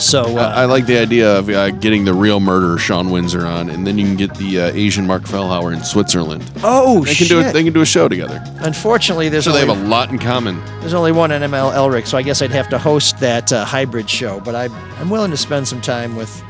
So 0.03 0.37
uh, 0.37 0.53
I, 0.55 0.63
I 0.63 0.65
like 0.65 0.87
the 0.87 0.99
idea 0.99 1.39
of 1.39 1.49
uh, 1.49 1.71
getting 1.71 2.05
the 2.05 2.13
real 2.13 2.41
murderer 2.41 2.77
Sean 2.77 3.11
Windsor 3.11 3.47
on, 3.47 3.71
and 3.71 3.87
then 3.87 3.99
you 3.99 4.05
can 4.05 4.17
get 4.17 4.35
the 4.35 4.61
uh, 4.61 4.67
Asian 4.73 5.07
Marc 5.07 5.23
Fellhauer 5.23 5.73
in 5.73 5.85
Switzerland. 5.85 6.51
oh 6.65 7.05
They 7.05 7.15
can 7.15 7.27
do 7.29 7.41
it. 7.41 7.45
shit! 7.45 7.53
They 7.53 7.65
can 7.65 7.73
do 7.73 7.83
a 7.83 7.87
show 7.87 8.09
together. 8.09 8.43
Unfortunately, 8.61 9.29
there's 9.29 9.45
So 9.45 9.53
they 9.53 9.61
have 9.65 9.69
a 9.69 9.89
lot 9.89 10.11
in 10.11 10.19
common. 10.19 10.63
there's 10.81 10.95
only 10.95 11.13
one 11.13 11.31
NML 11.31 11.73
Elrick, 11.75 12.07
so 12.07 12.19
I 12.19 12.23
guess 12.23 12.43
I'd 12.43 12.51
have 12.51 12.69
to 12.71 12.79
host 12.79 13.19
that 13.21 13.53
uh, 13.53 13.65
hybrid 13.65 14.11
show. 14.11 14.41
But 14.41 14.55
I, 14.55 14.65
I'm 14.99 15.09
willing 15.09 15.31
to 15.31 15.37
spend 15.37 15.69
some 15.69 15.81
time 15.81 16.17
with 16.17 16.43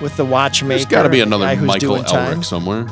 with 0.00 0.16
the 0.16 0.24
watchmaker. 0.24 0.68
There's 0.78 0.86
got 0.86 1.02
to 1.02 1.08
be 1.08 1.20
another 1.20 1.44
Michael 1.56 1.96
doing 1.96 2.04
time. 2.04 2.38
Elrick 2.40 2.44
somewhere. 2.44 2.86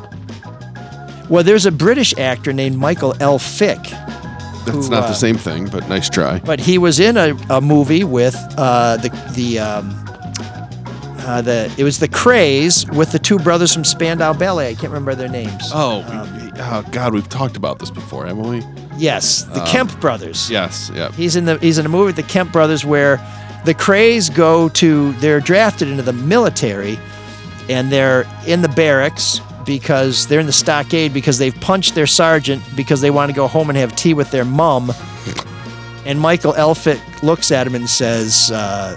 Well, 1.29 1.43
there's 1.45 1.67
a 1.67 1.73
British 1.73 2.17
actor 2.19 2.53
named 2.53 2.77
Michael 2.77 3.13
Elphick. 3.15 3.93
That's 4.67 4.87
who, 4.87 4.91
not 4.91 5.05
uh, 5.05 5.09
the 5.09 5.15
same 5.15 5.37
thing, 5.37 5.69
but 5.69 5.89
nice 5.89 6.09
try. 6.11 6.39
But 6.41 6.61
he 6.61 6.79
was 6.79 7.01
in 7.01 7.17
a, 7.17 7.37
a 7.51 7.61
movie 7.61 8.05
with 8.05 8.37
uh, 8.59 8.97
the 8.99 9.09
the 9.35 9.59
um, 9.61 9.91
uh, 11.21 11.43
the 11.43 11.73
it 11.79 11.85
was 11.85 11.99
the 11.99 12.09
Krays 12.09 12.89
with 12.95 13.13
the 13.13 13.19
two 13.19 13.39
brothers 13.39 13.73
from 13.73 13.85
Spandau 13.85 14.33
Ballet. 14.33 14.71
I 14.71 14.75
can't 14.75 14.89
remember 14.89 15.15
their 15.15 15.29
names. 15.29 15.71
Oh, 15.73 15.99
we- 16.43 16.53
oh 16.61 16.85
God, 16.93 17.15
we've 17.15 17.29
talked 17.29 17.57
about 17.57 17.79
this 17.79 17.91
before, 17.91 18.27
haven't 18.27 18.49
we? 18.49 18.63
Yes, 18.99 19.43
the 19.45 19.61
Um, 19.61 19.67
Kemp 19.67 20.01
brothers. 20.01 20.51
Yes, 20.51 20.91
yeah. 20.95 21.11
He's 21.13 21.37
in 21.37 21.45
the 21.45 21.59
he's 21.59 21.79
in 21.79 21.87
a 21.87 21.89
movie 21.89 22.07
with 22.07 22.17
the 22.17 22.23
Kemp 22.23 22.53
brothers 22.53 22.85
where 22.85 23.17
the 23.65 23.75
Krays 23.75 24.35
go 24.35 24.69
to 24.71 25.13
they're 25.15 25.41
drafted 25.41 25.89
into 25.89 26.03
the 26.03 26.13
military 26.13 26.99
and 27.69 27.91
they're 27.91 28.25
in 28.47 28.63
the 28.63 28.69
barracks 28.69 29.41
because 29.67 30.27
they're 30.27 30.41
in 30.41 30.47
the 30.47 30.53
stockade 30.53 31.13
because 31.13 31.39
they've 31.39 31.59
punched 31.61 31.95
their 31.95 32.07
sergeant 32.07 32.63
because 32.77 33.01
they 33.01 33.11
want 33.11 33.31
to 33.31 33.35
go 33.35 33.47
home 33.47 33.69
and 33.69 33.77
have 33.77 33.95
tea 33.97 34.15
with 34.15 34.31
their 34.31 34.45
mom. 34.45 34.93
And 36.05 36.21
Michael 36.21 36.53
Elphick 36.53 37.23
looks 37.23 37.51
at 37.51 37.67
him 37.67 37.75
and 37.75 37.91
says 37.91 38.51
uh, 38.53 38.95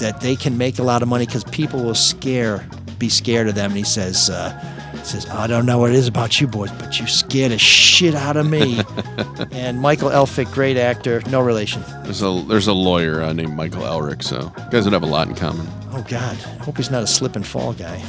that 0.00 0.20
they 0.20 0.34
can 0.34 0.58
make 0.58 0.80
a 0.80 0.82
lot 0.82 1.00
of 1.00 1.08
money 1.08 1.26
because 1.26 1.44
people 1.44 1.82
will 1.82 1.94
scare 1.94 2.66
be 3.00 3.08
scared 3.08 3.48
of 3.48 3.56
them. 3.56 3.70
And 3.70 3.78
he 3.78 3.84
says, 3.84 4.30
uh, 4.30 4.50
he 4.92 4.98
says, 4.98 5.28
I 5.30 5.48
don't 5.48 5.66
know 5.66 5.78
what 5.78 5.90
it 5.90 5.96
is 5.96 6.06
about 6.06 6.40
you 6.40 6.46
boys, 6.46 6.70
but 6.72 7.00
you 7.00 7.08
scare 7.08 7.48
the 7.48 7.58
shit 7.58 8.14
out 8.14 8.36
of 8.36 8.48
me. 8.48 8.82
and 9.50 9.80
Michael 9.80 10.10
Elphick, 10.10 10.52
great 10.52 10.76
actor, 10.76 11.22
no 11.30 11.40
relation. 11.40 11.82
There's 12.04 12.22
a 12.22 12.44
there's 12.46 12.68
a 12.68 12.72
lawyer 12.72 13.22
uh, 13.22 13.32
named 13.32 13.54
Michael 13.54 13.82
Elrick, 13.82 14.22
so 14.22 14.52
you 14.56 14.70
guys 14.70 14.84
would 14.84 14.92
have 14.92 15.02
a 15.02 15.06
lot 15.06 15.26
in 15.26 15.34
common. 15.34 15.66
Oh 15.92 16.04
God, 16.08 16.36
I 16.44 16.64
hope 16.64 16.76
he's 16.76 16.90
not 16.90 17.02
a 17.02 17.06
slip 17.06 17.34
and 17.34 17.46
fall 17.46 17.72
guy. 17.72 18.04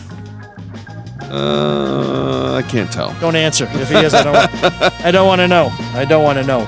Uh, 1.31 2.55
I 2.55 2.61
can't 2.69 2.91
tell. 2.91 3.13
Don't 3.21 3.37
answer. 3.37 3.65
If 3.71 3.89
he 3.89 3.95
is, 3.95 4.13
I 4.13 4.23
don't. 4.23 5.05
I 5.05 5.11
don't 5.11 5.27
want 5.27 5.39
to 5.39 5.47
know. 5.47 5.69
I 5.93 6.03
don't 6.03 6.23
want 6.23 6.37
to 6.39 6.43
know. 6.45 6.65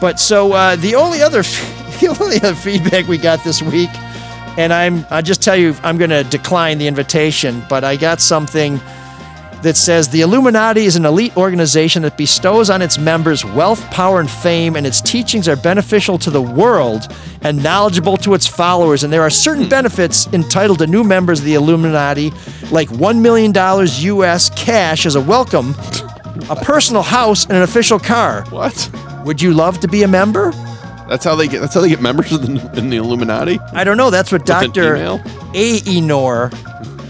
But 0.00 0.20
so 0.20 0.52
uh, 0.52 0.76
the 0.76 0.94
only 0.94 1.20
other 1.20 1.42
the 2.00 2.16
only 2.20 2.36
other 2.36 2.54
feedback 2.54 3.08
we 3.08 3.18
got 3.18 3.42
this 3.42 3.60
week, 3.60 3.90
and 4.56 4.72
I'm 4.72 5.04
I 5.10 5.20
just 5.20 5.42
tell 5.42 5.56
you 5.56 5.74
I'm 5.82 5.98
going 5.98 6.10
to 6.10 6.22
decline 6.22 6.78
the 6.78 6.86
invitation, 6.86 7.62
but 7.68 7.82
I 7.82 7.96
got 7.96 8.20
something 8.20 8.80
that 9.64 9.78
says 9.78 10.10
the 10.10 10.20
Illuminati 10.20 10.84
is 10.84 10.94
an 10.94 11.06
elite 11.06 11.34
organization 11.38 12.02
that 12.02 12.18
bestows 12.18 12.68
on 12.68 12.82
its 12.82 12.98
members 12.98 13.46
wealth, 13.46 13.82
power, 13.90 14.20
and 14.20 14.30
fame, 14.30 14.76
and 14.76 14.86
its 14.86 15.00
teachings 15.00 15.48
are 15.48 15.56
beneficial 15.56 16.18
to 16.18 16.30
the 16.30 16.40
world 16.40 17.10
and 17.40 17.62
knowledgeable 17.62 18.18
to 18.18 18.34
its 18.34 18.46
followers. 18.46 19.04
And 19.04 19.12
there 19.12 19.22
are 19.22 19.30
certain 19.30 19.66
benefits 19.66 20.26
entitled 20.34 20.80
to 20.80 20.86
new 20.86 21.02
members 21.02 21.38
of 21.40 21.46
the 21.46 21.54
Illuminati, 21.54 22.30
like 22.70 22.90
$1 22.90 23.20
million 23.22 23.52
US 23.54 24.50
cash 24.50 25.06
as 25.06 25.16
a 25.16 25.20
welcome, 25.20 25.74
a 26.50 26.56
personal 26.56 27.02
house, 27.02 27.44
and 27.46 27.56
an 27.56 27.62
official 27.62 27.98
car. 27.98 28.44
What? 28.50 28.90
Would 29.24 29.40
you 29.40 29.54
love 29.54 29.80
to 29.80 29.88
be 29.88 30.02
a 30.02 30.08
member? 30.08 30.52
That's 31.08 31.24
how 31.24 31.36
they 31.36 31.48
get. 31.48 31.60
That's 31.60 31.74
how 31.74 31.80
they 31.80 31.88
get 31.88 32.02
members 32.02 32.32
in 32.32 32.56
the, 32.56 32.78
in 32.78 32.90
the 32.90 32.96
Illuminati. 32.98 33.58
I 33.72 33.84
don't 33.84 33.96
know. 33.96 34.10
That's 34.10 34.30
what 34.30 34.44
Dr. 34.44 34.96
Aenor 35.54 36.50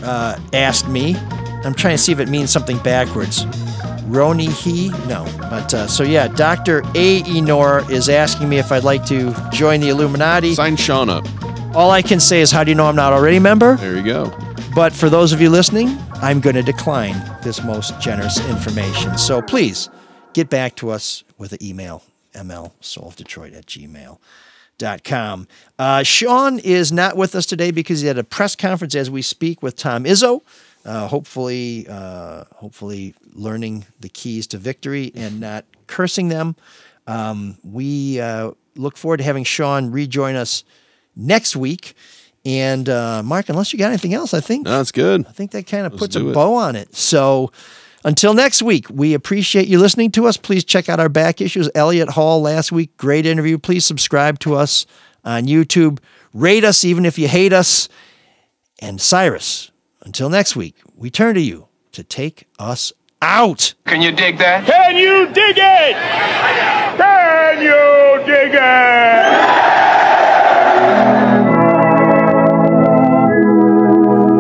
uh, 0.05 0.39
asked 0.53 0.89
me. 0.89 1.17
I'm 1.65 1.75
trying 1.75 1.97
to 1.97 2.03
see 2.03 2.13
if 2.13 2.21
it 2.21 2.29
means 2.29 2.51
something 2.51 2.79
backwards. 2.79 3.47
Roni 4.05 4.49
he? 4.49 4.91
No. 5.09 5.25
But 5.51 5.73
uh, 5.73 5.87
so 5.87 6.03
yeah, 6.03 6.29
Dr. 6.29 6.83
Aenor 6.93 7.89
is 7.91 8.09
asking 8.09 8.49
me 8.49 8.59
if 8.59 8.71
I'd 8.71 8.85
like 8.85 9.05
to 9.07 9.35
join 9.51 9.81
the 9.81 9.89
Illuminati. 9.89 10.55
Sign 10.55 10.77
Shawn 10.77 11.09
up. 11.09 11.27
All 11.75 11.91
I 11.91 12.03
can 12.03 12.21
say 12.21 12.41
is, 12.41 12.51
how 12.51 12.63
do 12.63 12.71
you 12.71 12.75
know 12.75 12.87
I'm 12.87 12.95
not 12.95 13.13
already 13.13 13.39
a 13.39 13.41
member? 13.41 13.77
There 13.77 13.97
you 13.97 14.03
go. 14.03 14.33
But 14.75 14.93
for 14.93 15.09
those 15.09 15.33
of 15.33 15.41
you 15.41 15.51
listening, 15.51 15.97
I'm 16.15 16.41
going 16.41 16.57
to 16.57 16.63
decline 16.63 17.15
this 17.43 17.63
most 17.65 17.99
generous 18.01 18.39
information. 18.49 19.17
So 19.19 19.41
please 19.41 19.89
get 20.35 20.51
back 20.51 20.77
to 20.77 20.91
us 20.91 21.25
with 21.39 21.53
an 21.53 21.63
email, 21.63 22.03
mlsoulofdetroit 22.35 23.57
at 23.57 23.67
gmail.com. 23.67 25.49
Uh, 25.79 26.03
Shawn 26.03 26.59
is 26.59 26.93
not 26.93 27.17
with 27.17 27.35
us 27.35 27.47
today 27.47 27.71
because 27.71 28.03
he 28.03 28.09
had 28.09 28.19
a 28.19 28.25
press 28.25 28.55
conference 28.55 28.95
as 28.95 29.11
we 29.11 29.23
speak 29.23 29.63
with 29.63 29.77
Tom 29.77 30.05
Izzo. 30.05 30.43
Uh, 30.85 31.09
hopefully, 31.09 31.87
uh, 31.89 32.45
hopefully 32.55 33.15
learning 33.33 33.87
the 34.01 34.09
keys 34.09 34.47
to 34.49 34.59
victory 34.59 35.13
and 35.15 35.41
not 35.41 35.65
cursing 35.87 36.29
them. 36.29 36.57
Um, 37.07 37.57
we 37.65 38.21
uh, 38.21 38.53
look 38.77 38.97
forward 38.97 39.19
to 39.19 39.25
having 39.25 39.45
Shawn 39.45 39.91
rejoin 39.91 40.37
us 40.37 40.65
next 41.17 41.57
week. 41.57 41.95
And 42.45 42.89
uh, 42.89 43.23
Marc, 43.23 43.49
unless 43.49 43.73
you 43.73 43.79
got 43.79 43.89
anything 43.89 44.13
else, 44.13 44.35
I 44.35 44.41
think 44.41 44.67
No, 44.67 44.77
that's 44.77 44.93
good. 44.93 45.27
I 45.27 45.33
think 45.33 45.53
that 45.53 45.67
kind 45.67 45.87
of 45.87 45.93
Let's 45.93 46.01
puts 46.03 46.17
a 46.17 46.29
it. 46.29 46.35
bow 46.35 46.55
on 46.55 46.77
it. 46.77 46.95
So 46.95 47.51
until 48.05 48.35
next 48.35 48.61
week, 48.63 48.87
we 48.91 49.15
appreciate 49.15 49.67
you 49.67 49.79
listening 49.79 50.11
to 50.13 50.27
us. 50.27 50.37
Please 50.37 50.63
check 50.65 50.91
out 50.91 51.01
our 51.01 51.09
back 51.09 51.41
issues. 51.41 51.71
Elliott 51.75 52.11
Hall 52.11 52.43
last 52.43 52.71
week, 52.71 52.95
great 52.99 53.25
interview. 53.25 53.57
Please 53.57 53.87
subscribe 53.87 54.39
to 54.41 54.55
us 54.55 54.85
on 55.25 55.45
YouTube. 55.45 56.01
Rate 56.35 56.65
us 56.65 56.85
even 56.85 57.07
if 57.07 57.19
you 57.19 57.29
hate 57.29 57.55
us. 57.55 57.89
And 58.81 59.01
Cyrus, 59.01 59.71
until 60.05 60.29
next 60.31 60.55
week, 60.57 60.77
we 60.97 61.11
turn 61.11 61.35
to 61.35 61.41
you 61.41 61.69
to 61.93 62.03
take 62.05 62.47
us 62.59 62.93
out. 63.23 63.75
Can 63.87 64.03
you 64.03 64.13
dig 64.13 64.39
that? 64.39 64.67
Can 64.67 64.97
you 64.97 65.27
dig 65.33 65.57
it? 65.57 65.97
Can 66.99 67.63
you 67.63 68.25
dig 68.27 68.55
it? 68.55 69.65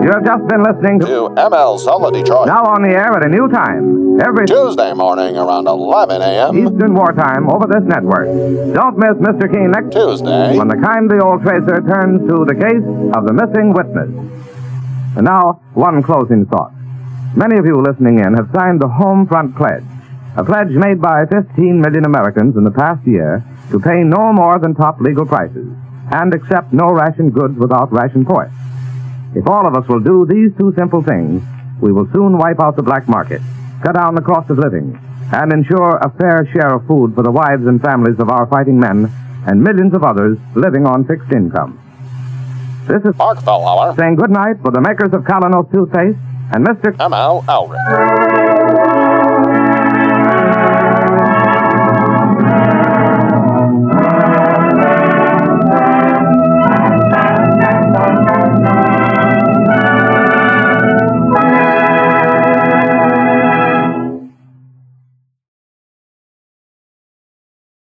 You 0.05 0.11
have 0.13 0.25
just 0.27 0.45
been 0.49 0.63
listening 0.63 1.01
to 1.01 1.07
To 1.07 1.21
ML 1.33 1.79
Soul 1.81 2.05
of 2.07 2.13
Detroit. 2.13 2.47
now 2.47 2.63
on 2.65 2.83
the 2.83 2.91
air 2.91 3.09
at 3.17 3.25
a 3.25 3.29
new 3.29 3.49
time 3.49 4.21
every 4.21 4.47
Tuesday 4.47 4.93
morning 4.93 5.37
around 5.39 5.67
11 5.67 6.21
a.m. 6.21 6.59
Eastern 6.59 6.95
Wartime 6.95 7.49
over 7.49 7.65
this 7.67 7.83
network. 7.89 8.27
Don't 8.75 8.99
miss 8.99 9.17
Mr. 9.25 9.49
King 9.51 9.71
next 9.71 9.95
Tuesday. 9.97 10.59
when 10.59 10.69
the 10.69 10.77
kindly 10.77 11.19
old 11.21 11.41
tracer 11.43 11.81
turns 11.89 12.21
to 12.29 12.45
the 12.45 12.53
case 12.55 12.85
of 13.17 13.25
the 13.25 13.33
missing 13.33 13.73
witness. 13.73 14.11
And 15.17 15.25
now, 15.25 15.63
one 15.75 16.03
closing 16.03 16.47
thought. 16.47 16.73
Many 17.37 17.57
of 17.59 17.67
you 17.67 17.81
listening 17.81 18.19
in 18.19 18.35
have 18.35 18.51
signed 18.55 18.81
the 18.81 18.89
Home 18.89 19.27
Front 19.27 19.57
Pledge, 19.57 19.85
a 20.37 20.45
pledge 20.45 20.71
made 20.71 21.01
by 21.01 21.27
15 21.27 21.81
million 21.81 22.05
Americans 22.05 22.57
in 22.57 22.65
the 22.65 22.71
past 22.71 23.07
year 23.07 23.45
to 23.71 23.79
pay 23.79 24.03
no 24.03 24.33
more 24.33 24.59
than 24.59 24.75
top 24.75 25.01
legal 25.01 25.27
prices 25.27 25.67
and 26.13 26.35
accept 26.35 26.73
no 26.73 26.93
ration 26.93 27.31
goods 27.31 27.57
without 27.57 27.93
ration 27.93 28.25
points. 28.25 28.55
If 29.35 29.49
all 29.49 29.67
of 29.67 29.75
us 29.75 29.89
will 29.89 30.01
do 30.01 30.27
these 30.27 30.51
two 30.59 30.73
simple 30.77 31.03
things, 31.03 31.43
we 31.81 31.93
will 31.93 32.09
soon 32.13 32.39
wipe 32.39 32.61
out 32.61 32.77
the 32.77 32.83
black 32.83 33.09
market, 33.09 33.41
cut 33.83 33.95
down 33.95 34.15
the 34.15 34.23
cost 34.23 34.51
of 34.51 34.59
living, 34.59 34.99
and 35.33 35.53
ensure 35.53 35.97
a 35.97 36.11
fair 36.19 36.49
share 36.53 36.75
of 36.75 36.87
food 36.87 37.15
for 37.15 37.23
the 37.23 37.33
wives 37.33 37.67
and 37.67 37.83
families 37.83 38.19
of 38.19 38.31
our 38.31 38.47
fighting 38.47 38.79
men 38.79 39.11
and 39.47 39.63
millions 39.63 39.95
of 39.95 40.05
others 40.05 40.39
living 40.55 40.87
on 40.87 41.05
fixed 41.05 41.33
income. 41.33 41.81
This 42.87 43.03
is 43.05 43.17
Marc 43.17 43.39
Fellhauer. 43.39 43.97
saying 43.97 44.17
good 44.17 44.31
night 44.31 44.57
for 44.63 44.71
the 44.71 44.81
makers 44.81 45.13
of 45.15 45.23
Kolynos 45.23 45.71
toothpaste 45.73 46.19
and 46.53 46.67
Mr. 46.67 46.93
ML 46.97 47.43
Elrick. 47.47 48.54